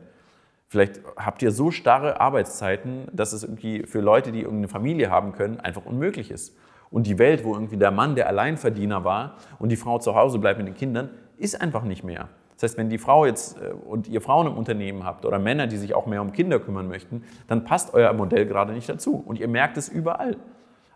Vielleicht 0.67 1.03
habt 1.15 1.43
ihr 1.43 1.51
so 1.51 1.71
starre 1.71 2.23
Arbeitszeiten, 2.23 3.07
dass 3.13 3.35
es 3.35 3.43
irgendwie 3.43 3.83
für 3.83 4.01
Leute, 4.01 4.33
die 4.33 4.41
irgendeine 4.41 4.69
Familie 4.69 5.11
haben 5.11 5.33
können, 5.33 5.61
einfach 5.61 5.85
unmöglich 5.85 6.31
ist. 6.31 6.57
Und 6.91 7.07
die 7.07 7.19
Welt, 7.19 7.45
wo 7.45 7.55
irgendwie 7.55 7.77
der 7.77 7.91
Mann 7.91 8.17
der 8.17 8.27
Alleinverdiener 8.27 9.05
war 9.05 9.37
und 9.59 9.71
die 9.71 9.77
Frau 9.77 9.99
zu 9.99 10.15
Hause 10.15 10.39
bleibt 10.39 10.59
mit 10.59 10.67
den 10.67 10.75
Kindern, 10.75 11.11
ist 11.37 11.61
einfach 11.61 11.85
nicht 11.85 12.05
mehr. 12.05 12.29
Das 12.55 12.71
heißt, 12.71 12.79
wenn 12.79 12.91
die 12.91 12.99
Frau 12.99 13.25
jetzt 13.25 13.57
äh, 13.61 13.71
und 13.71 14.09
ihr 14.09 14.21
Frauen 14.21 14.47
im 14.49 14.57
Unternehmen 14.57 15.05
habt 15.05 15.25
oder 15.25 15.39
Männer, 15.39 15.67
die 15.67 15.79
sich 15.79 15.95
auch 15.95 16.07
mehr 16.07 16.21
um 16.21 16.33
Kinder 16.33 16.59
kümmern 16.59 16.89
möchten, 16.89 17.25
dann 17.47 17.65
passt 17.65 17.95
euer 17.95 18.13
Modell 18.13 18.45
gerade 18.45 18.73
nicht 18.73 18.89
dazu. 18.89 19.23
Und 19.25 19.41
ihr 19.41 19.49
merkt 19.49 19.79
es 19.79 19.89
überall. 19.89 20.37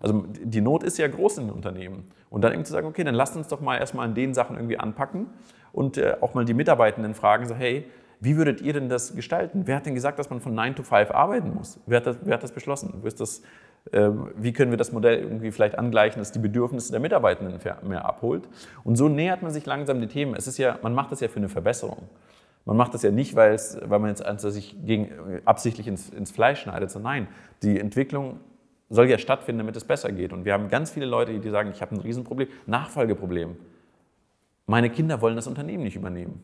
Also 0.01 0.25
die 0.43 0.61
Not 0.61 0.83
ist 0.83 0.99
ja 0.99 1.09
groß 1.09 1.39
in 1.39 1.47
den 1.47 1.55
Unternehmen. 1.55 2.11
Und 2.29 2.43
dann 2.43 2.53
irgendwie 2.53 2.67
zu 2.67 2.73
sagen, 2.73 2.87
okay, 2.87 3.05
dann 3.05 3.15
lasst 3.15 3.37
uns 3.37 3.49
doch 3.49 3.61
mal 3.61 3.79
erstmal 3.79 4.07
an 4.07 4.15
den 4.15 4.35
Sachen 4.35 4.57
irgendwie 4.57 4.79
anpacken 4.79 5.29
und 5.73 5.97
äh, 5.97 6.17
auch 6.21 6.35
mal 6.35 6.45
die 6.45 6.53
Mitarbeitenden 6.53 7.15
fragen, 7.15 7.47
so 7.47 7.55
hey, 7.55 7.89
wie 8.21 8.37
würdet 8.37 8.61
ihr 8.61 8.73
denn 8.73 8.89
das 8.89 9.15
gestalten? 9.15 9.63
Wer 9.67 9.77
hat 9.77 9.87
denn 9.87 9.95
gesagt, 9.95 10.19
dass 10.19 10.31
man 10.31 10.41
von 10.41 10.55
9 10.55 10.77
to 10.77 10.83
5 10.83 11.11
arbeiten 11.11 11.55
muss? 11.55 11.81
Wer 11.87 11.99
hat 11.99 12.07
das, 12.07 12.19
wer 12.23 12.35
hat 12.35 12.43
das 12.43 12.53
beschlossen? 12.53 13.03
Das, 13.03 13.39
äh, 13.39 13.43
wie 13.93 14.53
können 14.53 14.71
wir 14.71 14.79
das 14.79 14.93
Modell 14.93 15.21
irgendwie 15.21 15.51
vielleicht 15.51 15.79
angleichen, 15.79 16.19
dass 16.19 16.33
die 16.33 16.39
Bedürfnisse 16.39 16.91
der 16.91 17.01
Mitarbeitenden 17.01 17.59
mehr 17.87 18.05
abholt? 18.07 18.49
Und 18.83 18.97
so 18.97 19.09
nähert 19.09 19.43
man 19.43 19.53
sich 19.53 19.67
langsam 19.67 20.01
die 20.01 20.07
Themen. 20.07 20.35
Es 20.35 20.47
ist 20.47 20.59
ja, 20.59 20.79
man 20.83 20.95
macht 20.95 21.13
das 21.13 21.21
ja 21.21 21.29
für 21.29 21.37
eine 21.37 21.49
Verbesserung. 21.49 22.09
Man 22.65 22.79
macht 22.79 22.95
das 22.95 23.03
ja 23.03 23.11
nicht, 23.11 23.37
weil, 23.37 23.53
es, 23.53 23.79
weil 23.85 23.99
man 23.99 24.09
jetzt 24.09 24.41
sich 24.41 24.75
gegen, 24.85 25.11
absichtlich 25.45 25.87
ins, 25.87 26.09
ins 26.09 26.31
Fleisch 26.31 26.63
schneidet, 26.63 26.91
sondern 26.91 27.13
nein, 27.13 27.29
die 27.63 27.79
Entwicklung 27.79 28.41
soll 28.89 29.09
ja 29.11 29.19
stattfinden, 29.19 29.59
damit 29.59 29.77
es 29.77 29.85
besser 29.85 30.13
geht. 30.13 30.33
Und 30.33 30.47
wir 30.47 30.55
haben 30.55 30.69
ganz 30.69 30.91
viele 30.91 31.07
Leute, 31.07 31.39
die 31.39 31.51
sagen, 31.51 31.71
ich 31.71 31.83
habe 31.83 31.95
ein 31.95 32.01
Riesenproblem, 32.01 32.49
Nachfolgeproblem. 32.67 33.57
Meine 34.67 34.89
Kinder 34.89 35.21
wollen 35.21 35.37
das 35.37 35.47
Unternehmen 35.47 35.85
nicht 35.85 35.97
übernehmen. 35.97 36.43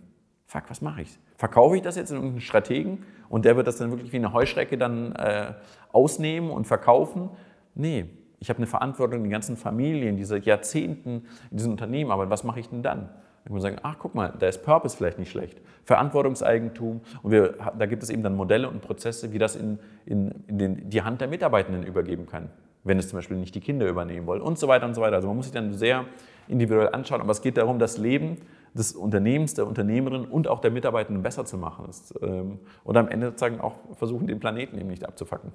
Fuck, 0.51 0.65
was 0.67 0.83
mache 0.83 1.03
ich? 1.03 1.17
Verkaufe 1.37 1.77
ich 1.77 1.83
das 1.83 1.95
jetzt 1.95 2.11
in 2.11 2.17
irgendeinen 2.17 2.41
Strategen 2.41 3.05
und 3.29 3.45
der 3.45 3.57
wird 3.57 3.69
das 3.69 3.77
dann 3.77 3.93
wirklich 3.93 4.13
wie 4.13 4.17
eine 4.17 4.33
Heuschrecke 4.33 4.77
dann 4.77 5.15
äh, 5.15 5.53
ausnehmen 5.93 6.51
und 6.51 6.67
verkaufen? 6.67 7.31
Nee, 7.77 8.07
ich 8.41 8.49
habe 8.49 8.57
eine 8.57 8.67
Verantwortung, 8.67 9.23
die 9.23 9.31
ganzen 9.31 9.57
Familien, 9.57 10.17
die 10.17 10.25
seit 10.25 10.47
Jahrzehnten 10.47 11.23
in 11.53 11.57
diesem 11.57 11.71
Unternehmen 11.71 12.11
arbeiten. 12.11 12.33
Was 12.33 12.43
mache 12.43 12.59
ich 12.59 12.69
denn 12.69 12.83
dann? 12.83 13.11
Ich 13.45 13.53
muss 13.53 13.63
sagen, 13.63 13.77
ach 13.85 13.95
guck 14.01 14.17
mal, 14.17 14.35
da 14.41 14.49
ist 14.49 14.65
Purpose 14.65 14.97
vielleicht 14.97 15.21
nicht 15.21 15.31
schlecht. 15.31 15.61
Verantwortungseigentum 15.85 17.01
und 17.23 17.31
wir, 17.31 17.55
da 17.79 17.87
gibt 17.87 18.03
es 18.03 18.11
eben 18.11 18.25
dann 18.25 18.35
Modelle 18.35 18.69
und 18.69 18.83
Prozesse, 18.83 19.33
wie 19.33 19.39
das 19.39 19.55
in, 19.55 19.79
in, 20.05 20.33
in 20.49 20.59
den, 20.59 20.91
die 20.91 21.03
Hand 21.03 21.21
der 21.21 21.29
Mitarbeitenden 21.29 21.85
übergeben 21.85 22.27
kann, 22.27 22.51
wenn 22.83 22.99
es 22.99 23.09
zum 23.09 23.19
Beispiel 23.19 23.37
nicht 23.37 23.55
die 23.55 23.61
Kinder 23.61 23.89
übernehmen 23.89 24.27
wollen 24.27 24.43
und 24.43 24.59
so 24.59 24.67
weiter 24.67 24.87
und 24.87 24.95
so 24.95 25.01
weiter. 25.01 25.15
Also 25.15 25.29
man 25.29 25.37
muss 25.37 25.47
sich 25.47 25.55
dann 25.55 25.73
sehr 25.75 26.07
individuell 26.49 26.89
anschauen, 26.89 27.21
aber 27.21 27.31
es 27.31 27.41
geht 27.41 27.57
darum, 27.57 27.79
das 27.79 27.99
Leben 27.99 28.39
des 28.75 28.93
Unternehmens, 28.93 29.55
der 29.55 29.67
Unternehmerin 29.67 30.25
und 30.25 30.49
auch 30.49 30.61
der 30.61 30.71
Mitarbeitenden 30.71 31.23
besser 31.23 31.45
zu 31.45 31.59
machen. 31.59 31.91
Ähm, 32.23 32.59
und 32.85 32.97
am 32.97 33.09
Ende 33.09 33.29
sozusagen 33.29 33.61
auch 33.61 33.75
versuchen, 33.97 34.27
den 34.27 34.41
Planeten 34.41 34.79
eben 34.79 34.89
nicht 34.89 35.05
abzufacken. 35.05 35.53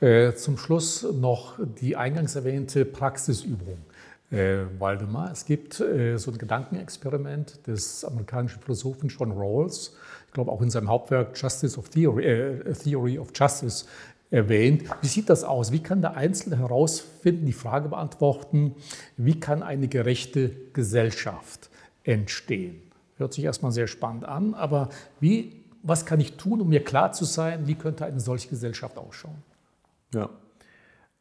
Äh, 0.00 0.34
zum 0.34 0.58
Schluss 0.58 1.06
noch 1.14 1.58
die 1.80 1.96
eingangs 1.96 2.36
erwähnte 2.36 2.84
Praxisübung. 2.84 3.78
Äh, 4.30 4.64
Waldemar, 4.78 5.30
es 5.30 5.46
gibt 5.46 5.80
äh, 5.80 6.18
so 6.18 6.32
ein 6.32 6.38
Gedankenexperiment 6.38 7.66
des 7.66 8.04
amerikanischen 8.04 8.60
Philosophen 8.60 9.08
John 9.08 9.30
Rawls, 9.32 9.96
ich 10.26 10.32
glaube 10.32 10.50
auch 10.50 10.60
in 10.60 10.68
seinem 10.68 10.88
Hauptwerk 10.88 11.40
Justice 11.40 11.78
of 11.78 11.88
Theory, 11.88 12.24
äh, 12.24 12.72
Theory 12.72 13.18
of 13.18 13.30
Justice 13.34 13.86
erwähnt. 14.30 14.82
Wie 15.00 15.06
sieht 15.06 15.30
das 15.30 15.44
aus? 15.44 15.70
Wie 15.70 15.78
kann 15.78 16.02
der 16.02 16.16
Einzelne 16.16 16.58
herausfinden, 16.58 17.46
die 17.46 17.52
Frage 17.52 17.88
beantworten, 17.88 18.74
wie 19.16 19.38
kann 19.38 19.62
eine 19.62 19.88
gerechte 19.88 20.50
Gesellschaft 20.72 21.70
entstehen? 22.06 22.80
Hört 23.16 23.32
sich 23.32 23.44
erstmal 23.44 23.72
sehr 23.72 23.86
spannend 23.86 24.24
an, 24.24 24.54
aber 24.54 24.88
wie, 25.20 25.64
was 25.82 26.06
kann 26.06 26.20
ich 26.20 26.36
tun, 26.36 26.60
um 26.60 26.68
mir 26.68 26.84
klar 26.84 27.12
zu 27.12 27.24
sein, 27.24 27.66
wie 27.66 27.74
könnte 27.74 28.04
eine 28.04 28.20
solche 28.20 28.48
Gesellschaft 28.48 28.98
ausschauen? 28.98 29.42
Ja, 30.14 30.30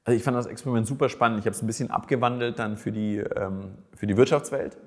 also 0.05 0.15
ich 0.15 0.23
fand 0.23 0.38
das 0.38 0.45
Experiment 0.45 0.86
super 0.86 1.09
spannend. 1.09 1.39
Ich 1.39 1.45
habe 1.45 1.55
es 1.55 1.61
ein 1.61 1.67
bisschen 1.67 1.89
abgewandelt 1.89 2.59
dann 2.59 2.77
für 2.77 2.91
die, 2.91 3.17
ähm, 3.17 3.75
für 3.95 4.05
die 4.05 4.15
Wirtschaftswelt. 4.15 4.77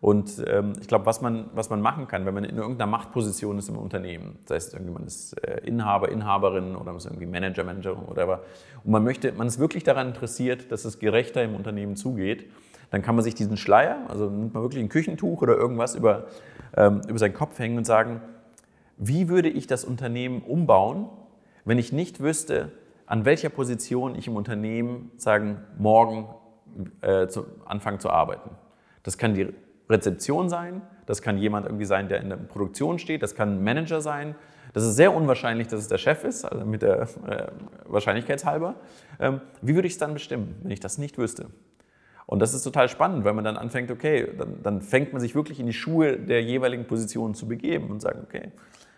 Und 0.00 0.42
ähm, 0.48 0.72
ich 0.80 0.88
glaube, 0.88 1.06
was 1.06 1.20
man, 1.20 1.50
was 1.54 1.70
man 1.70 1.80
machen 1.80 2.08
kann, 2.08 2.26
wenn 2.26 2.34
man 2.34 2.42
in 2.42 2.56
irgendeiner 2.56 2.90
Machtposition 2.90 3.58
ist 3.58 3.68
im 3.68 3.76
Unternehmen, 3.76 4.38
das 4.46 4.56
heißt, 4.56 4.74
irgendwie 4.74 4.92
man 4.92 5.06
ist 5.06 5.34
äh, 5.46 5.60
Inhaber, 5.64 6.10
Inhaberin 6.10 6.74
oder 6.74 6.86
man 6.86 6.96
ist 6.96 7.04
irgendwie 7.04 7.26
Manager, 7.26 7.62
Managerin 7.62 7.98
oder 7.98 8.08
whatever, 8.08 8.40
und 8.82 8.90
man 8.90 9.04
möchte, 9.04 9.30
man 9.32 9.46
ist 9.46 9.60
wirklich 9.60 9.84
daran 9.84 10.08
interessiert, 10.08 10.72
dass 10.72 10.84
es 10.84 10.98
gerechter 10.98 11.44
im 11.44 11.54
Unternehmen 11.54 11.94
zugeht, 11.94 12.50
dann 12.92 13.00
kann 13.00 13.14
man 13.14 13.24
sich 13.24 13.34
diesen 13.34 13.56
Schleier, 13.56 14.04
also 14.08 14.28
nimmt 14.28 14.52
man 14.52 14.62
wirklich 14.62 14.82
ein 14.82 14.90
Küchentuch 14.90 15.40
oder 15.40 15.56
irgendwas 15.56 15.94
über, 15.94 16.26
ähm, 16.76 17.00
über 17.08 17.18
seinen 17.18 17.32
Kopf 17.32 17.58
hängen 17.58 17.78
und 17.78 17.86
sagen, 17.86 18.20
wie 18.98 19.28
würde 19.28 19.48
ich 19.48 19.66
das 19.66 19.82
Unternehmen 19.82 20.42
umbauen, 20.42 21.08
wenn 21.64 21.78
ich 21.78 21.90
nicht 21.90 22.20
wüsste, 22.20 22.70
an 23.06 23.24
welcher 23.24 23.48
Position 23.48 24.14
ich 24.14 24.28
im 24.28 24.36
Unternehmen 24.36 25.10
sagen, 25.16 25.62
morgen 25.78 26.28
äh, 27.00 27.28
zu, 27.28 27.46
anfangen 27.64 27.98
zu 27.98 28.10
arbeiten. 28.10 28.50
Das 29.04 29.16
kann 29.16 29.32
die 29.32 29.48
Rezeption 29.88 30.50
sein, 30.50 30.82
das 31.06 31.22
kann 31.22 31.38
jemand 31.38 31.64
irgendwie 31.64 31.86
sein, 31.86 32.08
der 32.08 32.20
in 32.20 32.28
der 32.28 32.36
Produktion 32.36 32.98
steht, 32.98 33.22
das 33.22 33.34
kann 33.34 33.56
ein 33.56 33.64
Manager 33.64 34.02
sein. 34.02 34.34
Das 34.74 34.84
ist 34.84 34.96
sehr 34.96 35.14
unwahrscheinlich, 35.14 35.68
dass 35.68 35.80
es 35.80 35.88
der 35.88 35.98
Chef 35.98 36.24
ist, 36.24 36.44
also 36.44 36.64
mit 36.64 36.82
der 36.82 37.02
äh, 37.26 37.46
Wahrscheinlichkeitshalber. 37.86 38.74
Ähm, 39.18 39.40
wie 39.62 39.74
würde 39.74 39.86
ich 39.86 39.94
es 39.94 39.98
dann 39.98 40.12
bestimmen, 40.12 40.56
wenn 40.62 40.70
ich 40.70 40.80
das 40.80 40.98
nicht 40.98 41.16
wüsste? 41.16 41.46
Und 42.26 42.40
das 42.40 42.54
ist 42.54 42.62
total 42.62 42.88
spannend, 42.88 43.24
weil 43.24 43.34
man 43.34 43.44
dann 43.44 43.56
anfängt, 43.56 43.90
okay, 43.90 44.28
dann, 44.38 44.62
dann 44.62 44.80
fängt 44.80 45.12
man 45.12 45.20
sich 45.20 45.34
wirklich 45.34 45.60
in 45.60 45.66
die 45.66 45.72
Schuhe 45.72 46.18
der 46.18 46.42
jeweiligen 46.42 46.86
Positionen 46.86 47.34
zu 47.34 47.46
begeben 47.48 47.90
und 47.90 48.00
sagt, 48.00 48.22
okay, 48.22 48.52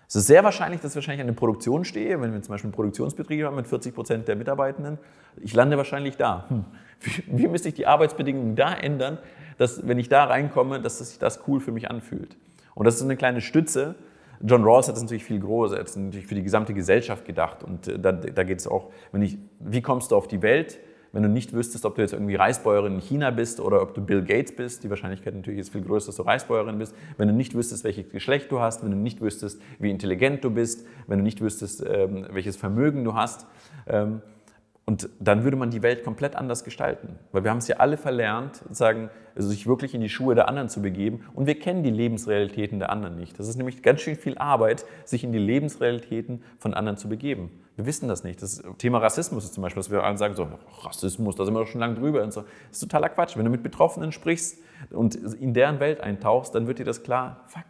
es 0.06 0.16
ist 0.16 0.26
sehr 0.26 0.44
wahrscheinlich, 0.44 0.80
dass 0.80 0.92
ich 0.92 0.96
wahrscheinlich 0.96 1.22
an 1.22 1.26
der 1.26 1.34
Produktion 1.34 1.84
stehe, 1.84 2.20
wenn 2.20 2.32
wir 2.32 2.42
zum 2.42 2.52
Beispiel 2.52 2.72
einen 2.72 3.16
Betrieb 3.16 3.44
haben 3.44 3.56
mit 3.56 3.66
40 3.66 3.94
Prozent 3.94 4.28
der 4.28 4.36
Mitarbeitenden. 4.36 4.98
Ich 5.40 5.54
lande 5.54 5.76
wahrscheinlich 5.76 6.16
da. 6.16 6.44
Hm. 6.48 6.64
Wie, 7.00 7.24
wie 7.26 7.48
müsste 7.48 7.68
ich 7.68 7.74
die 7.74 7.86
Arbeitsbedingungen 7.86 8.54
da 8.54 8.72
ändern, 8.74 9.18
dass, 9.58 9.86
wenn 9.86 9.98
ich 9.98 10.08
da 10.08 10.24
reinkomme, 10.24 10.80
dass 10.80 10.98
sich 10.98 11.18
das 11.18 11.40
cool 11.48 11.60
für 11.60 11.72
mich 11.72 11.90
anfühlt? 11.90 12.36
Und 12.74 12.86
das 12.86 12.96
ist 12.96 13.02
eine 13.02 13.16
kleine 13.16 13.40
Stütze. 13.40 13.94
John 14.40 14.64
Rawls 14.64 14.88
hat 14.88 14.96
es 14.96 15.02
natürlich 15.02 15.24
viel 15.24 15.40
größer, 15.40 15.76
er 15.76 15.80
hat 15.80 15.88
es 15.88 15.96
natürlich 15.96 16.26
für 16.26 16.34
die 16.34 16.42
gesamte 16.42 16.74
Gesellschaft 16.74 17.24
gedacht. 17.24 17.64
Und 17.64 17.88
äh, 17.88 17.98
da, 17.98 18.12
da 18.12 18.44
geht 18.44 18.60
es 18.60 18.66
auch, 18.66 18.90
wenn 19.12 19.22
ich, 19.22 19.38
wie 19.58 19.80
kommst 19.82 20.10
du 20.10 20.16
auf 20.16 20.28
die 20.28 20.42
Welt? 20.42 20.78
Wenn 21.14 21.22
du 21.22 21.28
nicht 21.28 21.52
wüsstest, 21.52 21.86
ob 21.86 21.94
du 21.94 22.02
jetzt 22.02 22.12
irgendwie 22.12 22.34
Reisbäuerin 22.34 22.94
in 22.94 23.00
China 23.00 23.30
bist 23.30 23.60
oder 23.60 23.80
ob 23.80 23.94
du 23.94 24.02
Bill 24.02 24.22
Gates 24.22 24.54
bist, 24.54 24.82
die 24.82 24.90
Wahrscheinlichkeit 24.90 25.34
natürlich 25.34 25.60
ist 25.60 25.70
viel 25.70 25.82
größer, 25.82 26.06
dass 26.06 26.16
du 26.16 26.22
Reisbäuerin 26.22 26.76
bist, 26.76 26.94
wenn 27.16 27.28
du 27.28 27.34
nicht 27.34 27.54
wüsstest, 27.54 27.84
welches 27.84 28.10
Geschlecht 28.10 28.50
du 28.50 28.58
hast, 28.58 28.82
wenn 28.82 28.90
du 28.90 28.96
nicht 28.96 29.20
wüsstest, 29.20 29.62
wie 29.78 29.90
intelligent 29.90 30.42
du 30.42 30.50
bist, 30.50 30.84
wenn 31.06 31.18
du 31.18 31.24
nicht 31.24 31.40
wüsstest, 31.40 31.84
ähm, 31.86 32.26
welches 32.30 32.56
Vermögen 32.56 33.04
du 33.04 33.14
hast. 33.14 33.46
Und 34.86 35.08
dann 35.18 35.44
würde 35.44 35.56
man 35.56 35.70
die 35.70 35.82
Welt 35.82 36.04
komplett 36.04 36.36
anders 36.36 36.62
gestalten. 36.62 37.18
Weil 37.32 37.42
wir 37.42 37.50
haben 37.50 37.58
es 37.58 37.68
ja 37.68 37.76
alle 37.76 37.96
verlernt, 37.96 38.62
sagen, 38.70 39.08
also 39.34 39.48
sich 39.48 39.66
wirklich 39.66 39.94
in 39.94 40.02
die 40.02 40.10
Schuhe 40.10 40.34
der 40.34 40.46
anderen 40.46 40.68
zu 40.68 40.82
begeben. 40.82 41.24
Und 41.32 41.46
wir 41.46 41.58
kennen 41.58 41.82
die 41.82 41.90
Lebensrealitäten 41.90 42.78
der 42.78 42.90
anderen 42.90 43.16
nicht. 43.16 43.38
Das 43.38 43.48
ist 43.48 43.56
nämlich 43.56 43.82
ganz 43.82 44.02
schön 44.02 44.16
viel 44.16 44.36
Arbeit, 44.36 44.84
sich 45.06 45.24
in 45.24 45.32
die 45.32 45.38
Lebensrealitäten 45.38 46.42
von 46.58 46.74
anderen 46.74 46.98
zu 46.98 47.08
begeben. 47.08 47.50
Wir 47.76 47.86
wissen 47.86 48.08
das 48.08 48.24
nicht. 48.24 48.42
Das 48.42 48.62
Thema 48.76 48.98
Rassismus 48.98 49.44
ist 49.44 49.54
zum 49.54 49.62
Beispiel, 49.62 49.80
dass 49.80 49.90
wir 49.90 50.04
alle 50.04 50.18
sagen, 50.18 50.34
so, 50.34 50.46
Rassismus, 50.82 51.34
da 51.34 51.46
sind 51.46 51.54
wir 51.54 51.60
doch 51.60 51.66
schon 51.66 51.80
lange 51.80 51.94
drüber. 51.94 52.22
Und 52.22 52.32
so. 52.32 52.42
Das 52.42 52.50
ist 52.72 52.80
totaler 52.80 53.08
Quatsch. 53.08 53.36
Wenn 53.38 53.44
du 53.46 53.50
mit 53.50 53.62
Betroffenen 53.62 54.12
sprichst 54.12 54.58
und 54.90 55.14
in 55.14 55.54
deren 55.54 55.80
Welt 55.80 56.02
eintauchst, 56.02 56.54
dann 56.54 56.66
wird 56.66 56.78
dir 56.78 56.84
das 56.84 57.02
klar, 57.02 57.40
fuck, 57.46 57.64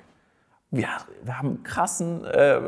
wir, 0.76 0.88
wir 1.22 1.38
haben 1.38 1.62
krassen, 1.62 2.24
äh, 2.24 2.60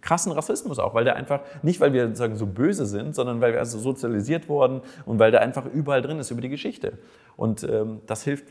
krassen 0.00 0.32
Rassismus 0.32 0.78
auch, 0.78 0.94
weil 0.94 1.04
der 1.04 1.16
einfach, 1.16 1.40
nicht 1.62 1.80
weil 1.80 1.92
wir 1.92 2.14
sagen, 2.14 2.36
so 2.36 2.46
böse 2.46 2.86
sind, 2.86 3.14
sondern 3.14 3.40
weil 3.40 3.52
wir 3.52 3.60
also 3.60 3.78
sozialisiert 3.78 4.48
wurden 4.48 4.80
und 5.06 5.18
weil 5.18 5.30
der 5.30 5.40
einfach 5.40 5.66
überall 5.66 6.02
drin 6.02 6.18
ist 6.18 6.30
über 6.30 6.40
die 6.40 6.48
Geschichte. 6.48 6.98
Und 7.36 7.64
ähm, 7.64 8.00
das 8.06 8.24
hilft, 8.24 8.46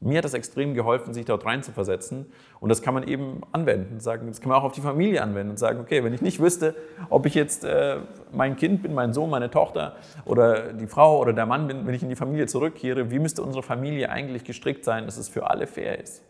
mir 0.00 0.18
hat 0.18 0.24
das 0.24 0.34
extrem 0.34 0.74
geholfen, 0.74 1.14
sich 1.14 1.24
dort 1.24 1.44
rein 1.44 1.62
zu 1.62 1.70
versetzen. 1.70 2.26
Und 2.60 2.68
das 2.68 2.82
kann 2.82 2.92
man 2.92 3.06
eben 3.06 3.40
anwenden. 3.52 4.00
Sagen, 4.00 4.26
das 4.26 4.40
kann 4.40 4.48
man 4.48 4.58
auch 4.58 4.64
auf 4.64 4.72
die 4.72 4.80
Familie 4.80 5.22
anwenden 5.22 5.50
und 5.50 5.58
sagen, 5.58 5.80
okay, 5.80 6.02
wenn 6.02 6.12
ich 6.12 6.20
nicht 6.20 6.40
wüsste, 6.40 6.74
ob 7.08 7.24
ich 7.26 7.34
jetzt 7.34 7.64
äh, 7.64 7.98
mein 8.32 8.56
Kind 8.56 8.82
bin, 8.82 8.94
mein 8.94 9.12
Sohn, 9.12 9.30
meine 9.30 9.50
Tochter 9.50 9.96
oder 10.24 10.72
die 10.72 10.88
Frau 10.88 11.18
oder 11.20 11.32
der 11.32 11.46
Mann 11.46 11.68
bin, 11.68 11.86
wenn 11.86 11.94
ich 11.94 12.02
in 12.02 12.08
die 12.08 12.16
Familie 12.16 12.46
zurückkehre, 12.46 13.10
wie 13.10 13.20
müsste 13.20 13.42
unsere 13.42 13.62
Familie 13.62 14.10
eigentlich 14.10 14.44
gestrickt 14.44 14.84
sein, 14.84 15.06
dass 15.06 15.16
es 15.16 15.28
für 15.28 15.48
alle 15.48 15.66
fair 15.66 16.00
ist? 16.00 16.22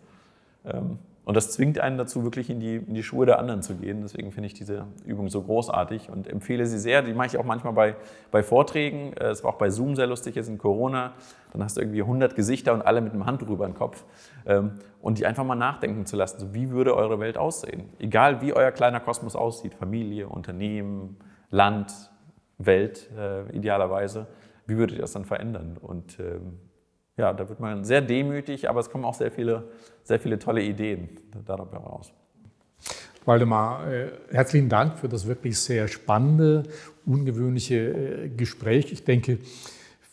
Ähm, 0.66 0.98
und 1.24 1.36
das 1.36 1.52
zwingt 1.52 1.78
einen 1.78 1.98
dazu, 1.98 2.24
wirklich 2.24 2.50
in 2.50 2.58
die, 2.58 2.76
in 2.76 2.94
die 2.94 3.04
Schuhe 3.04 3.26
der 3.26 3.38
anderen 3.38 3.62
zu 3.62 3.76
gehen. 3.76 4.02
Deswegen 4.02 4.32
finde 4.32 4.48
ich 4.48 4.54
diese 4.54 4.86
Übung 5.04 5.28
so 5.28 5.42
großartig 5.42 6.10
und 6.10 6.26
empfehle 6.26 6.66
sie 6.66 6.80
sehr. 6.80 7.02
Die 7.02 7.14
mache 7.14 7.28
ich 7.28 7.38
auch 7.38 7.44
manchmal 7.44 7.72
bei, 7.72 7.96
bei 8.32 8.42
Vorträgen. 8.42 9.12
Äh, 9.12 9.26
es 9.26 9.44
war 9.44 9.52
auch 9.52 9.58
bei 9.58 9.70
Zoom 9.70 9.94
sehr 9.94 10.08
lustig, 10.08 10.34
jetzt 10.34 10.48
in 10.48 10.58
Corona. 10.58 11.12
Dann 11.52 11.62
hast 11.62 11.76
du 11.76 11.80
irgendwie 11.80 12.02
100 12.02 12.34
Gesichter 12.34 12.74
und 12.74 12.82
alle 12.82 13.00
mit 13.00 13.12
einem 13.12 13.24
Handtuch 13.24 13.50
über 13.50 13.66
den 13.66 13.74
Kopf. 13.74 14.04
Ähm, 14.46 14.72
und 15.00 15.18
die 15.18 15.26
einfach 15.26 15.44
mal 15.44 15.54
nachdenken 15.54 16.06
zu 16.06 16.16
lassen, 16.16 16.40
so 16.40 16.54
wie 16.54 16.70
würde 16.70 16.96
eure 16.96 17.20
Welt 17.20 17.38
aussehen? 17.38 17.90
Egal 18.00 18.40
wie 18.40 18.52
euer 18.52 18.72
kleiner 18.72 18.98
Kosmos 18.98 19.36
aussieht, 19.36 19.74
Familie, 19.74 20.28
Unternehmen, 20.28 21.18
Land, 21.50 22.10
Welt 22.58 23.10
äh, 23.16 23.48
idealerweise, 23.56 24.26
wie 24.66 24.76
würdet 24.76 24.96
ihr 24.96 25.02
das 25.02 25.12
dann 25.12 25.24
verändern? 25.24 25.76
Und 25.80 26.18
ähm, 26.18 26.58
ja, 27.16 27.32
da 27.32 27.48
wird 27.48 27.60
man 27.60 27.84
sehr 27.84 28.00
demütig, 28.00 28.68
aber 28.68 28.80
es 28.80 28.90
kommen 28.90 29.04
auch 29.04 29.14
sehr 29.14 29.30
viele, 29.30 29.68
sehr 30.04 30.20
viele 30.20 30.38
tolle 30.38 30.62
Ideen 30.62 31.08
dabei 31.46 31.78
raus. 31.78 32.12
Waldemar, 33.24 33.90
äh, 33.90 34.10
herzlichen 34.30 34.68
Dank 34.68 34.98
für 34.98 35.08
das 35.08 35.26
wirklich 35.26 35.58
sehr 35.58 35.86
spannende, 35.86 36.64
ungewöhnliche 37.06 37.76
äh, 37.76 38.28
Gespräch. 38.28 38.92
Ich 38.92 39.04
denke, 39.04 39.38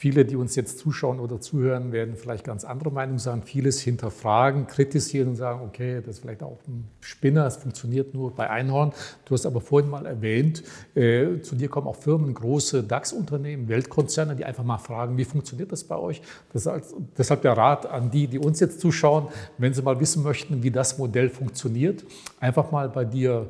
Viele, 0.02 0.24
die 0.24 0.38
uns 0.38 0.56
jetzt 0.56 0.80
zuschauen 0.80 1.20
oder 1.20 1.42
zuhören, 1.42 1.92
werden 1.92 2.16
vielleicht 2.16 2.46
ganz 2.46 2.64
andere 2.64 2.90
Meinungen 2.90 3.20
sagen, 3.20 3.44
vieles 3.44 3.82
hinterfragen, 3.82 4.66
kritisieren 4.66 5.28
und 5.28 5.36
sagen, 5.36 5.60
okay, 5.62 5.98
das 6.00 6.16
ist 6.16 6.22
vielleicht 6.22 6.42
auch 6.42 6.58
ein 6.70 6.88
Spinner, 7.02 7.46
es 7.46 7.58
funktioniert 7.58 8.14
nur 8.14 8.34
bei 8.34 8.50
Einhorn. 8.50 8.94
Du 9.26 9.34
hast 9.34 9.46
aber 9.46 9.60
vorhin 9.60 9.90
mal 9.90 10.06
erwähnt, 10.06 10.64
äh, 10.96 11.42
zu 11.42 11.58
dir 11.58 11.68
kommen 11.68 11.86
auch 11.86 11.98
Firmen, 11.98 12.34
große 12.34 12.84
DAX-Unternehmen, 12.84 13.68
Weltkonzerne, 13.68 14.38
die 14.38 14.46
einfach 14.46 14.64
mal 14.64 14.78
fragen, 14.78 15.18
wie 15.18 15.26
funktioniert 15.26 15.74
das 15.74 15.84
bei 15.84 15.98
euch? 15.98 16.22
Das 16.54 16.66
ist 16.66 16.96
deshalb 17.18 17.42
der 17.42 17.58
Rat 17.58 17.86
an 17.86 18.10
die, 18.10 18.28
die 18.28 18.40
uns 18.40 18.62
jetzt 18.62 18.80
zuschauen, 18.80 19.28
wenn 19.58 19.74
sie 19.74 19.82
mal 19.82 20.00
wissen 20.00 20.24
möchten, 20.24 20.64
wie 20.64 20.72
das 20.72 20.98
Modell 20.98 21.30
funktioniert, 21.30 22.06
einfach 22.40 22.72
mal 22.72 22.88
bei 22.88 23.04
dir 23.04 23.48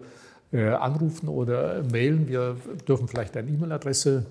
äh, 0.52 0.70
anrufen 0.70 1.30
oder 1.30 1.84
mailen. 1.92 2.28
Wir 2.28 2.56
dürfen 2.88 3.08
vielleicht 3.08 3.36
deine 3.36 3.52
E-Mail-Adresse 3.52 4.26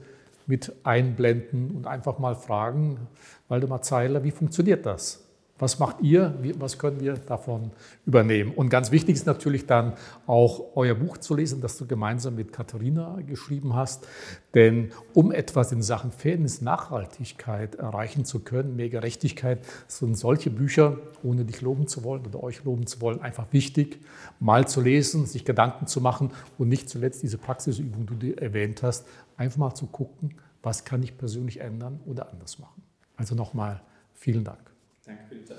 mit 0.49 0.73
einblenden 0.83 1.71
und 1.71 1.87
einfach 1.87 2.19
mal 2.19 2.35
fragen, 2.35 2.99
Waldemar 3.47 3.83
Zeiler, 3.83 4.25
wie 4.25 4.33
funktioniert 4.33 4.85
das? 4.85 5.25
Was 5.61 5.81
macht 5.81 6.01
ihr? 6.03 6.35
Was 6.59 6.79
können 6.79 7.01
wir 7.01 7.15
davon 7.15 7.73
übernehmen? 8.07 8.53
Und 8.55 8.69
ganz 8.69 8.93
wichtig 8.93 9.17
ist 9.17 9.27
natürlich 9.27 9.67
dann 9.67 9.95
auch 10.27 10.77
euer 10.77 10.95
Buch 10.95 11.19
zu 11.19 11.35
lesen, 11.35 11.61
das 11.61 11.77
du 11.77 11.87
gemeinsam 11.87 12.37
mit 12.37 12.53
Katharina 12.53 13.19
geschrieben 13.27 13.75
hast. 13.75 14.07
Denn 14.55 14.93
um 15.15 15.33
etwas 15.33 15.73
in 15.73 15.83
Sachen 15.83 16.13
Fairness, 16.13 16.63
Nachhaltigkeit 16.63 17.75
erreichen 17.75 18.25
zu 18.25 18.39
können, 18.41 18.77
mehr 18.77 18.89
Gerechtigkeit, 18.89 19.59
sind 19.89 20.17
solche 20.17 20.51
Bücher, 20.51 20.99
ohne 21.25 21.45
dich 21.45 21.61
loben 21.61 21.89
zu 21.89 22.05
wollen 22.05 22.25
oder 22.25 22.41
euch 22.43 22.63
loben 22.63 22.87
zu 22.87 23.01
wollen, 23.01 23.21
einfach 23.21 23.47
wichtig, 23.51 23.99
mal 24.39 24.69
zu 24.69 24.81
lesen, 24.81 25.27
sich 25.27 25.45
Gedanken 25.45 25.89
zu 25.89 26.01
machen 26.01 26.31
und 26.57 26.69
nicht 26.69 26.89
zuletzt 26.89 27.25
diese 27.25 27.37
Praxisübung, 27.37 28.07
die 28.07 28.33
du 28.33 28.41
erwähnt 28.41 28.85
hast, 28.85 29.07
einfach 29.39 29.57
mal 29.57 29.75
zu 29.75 29.87
gucken, 29.87 30.35
was 30.63 30.85
kann 30.85 31.03
ich 31.03 31.17
persönlich 31.17 31.61
ändern 31.61 32.01
oder 32.05 32.31
anders 32.31 32.59
machen. 32.59 32.83
Also 33.17 33.35
nochmal 33.35 33.81
vielen 34.13 34.45
Dank. 34.45 34.71
Danke 35.07 35.25
für 35.29 35.35
die 35.37 35.45
Zeit. 35.45 35.59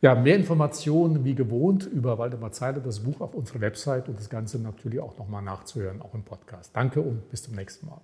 Ja, 0.00 0.14
mehr 0.14 0.36
Informationen 0.36 1.24
wie 1.24 1.34
gewohnt 1.34 1.84
über 1.84 2.16
Waldemar 2.16 2.52
Zeiler, 2.52 2.80
das 2.80 3.00
Buch 3.00 3.20
auf 3.20 3.34
unserer 3.34 3.60
Website 3.60 4.08
und 4.08 4.18
das 4.18 4.30
Ganze 4.30 4.58
natürlich 4.58 4.98
auch 4.98 5.18
nochmal 5.18 5.42
nachzuhören, 5.42 6.00
auch 6.00 6.14
im 6.14 6.22
Podcast. 6.22 6.74
Danke 6.74 7.02
und 7.02 7.28
bis 7.28 7.42
zum 7.42 7.54
nächsten 7.54 7.86
Mal. 7.86 8.00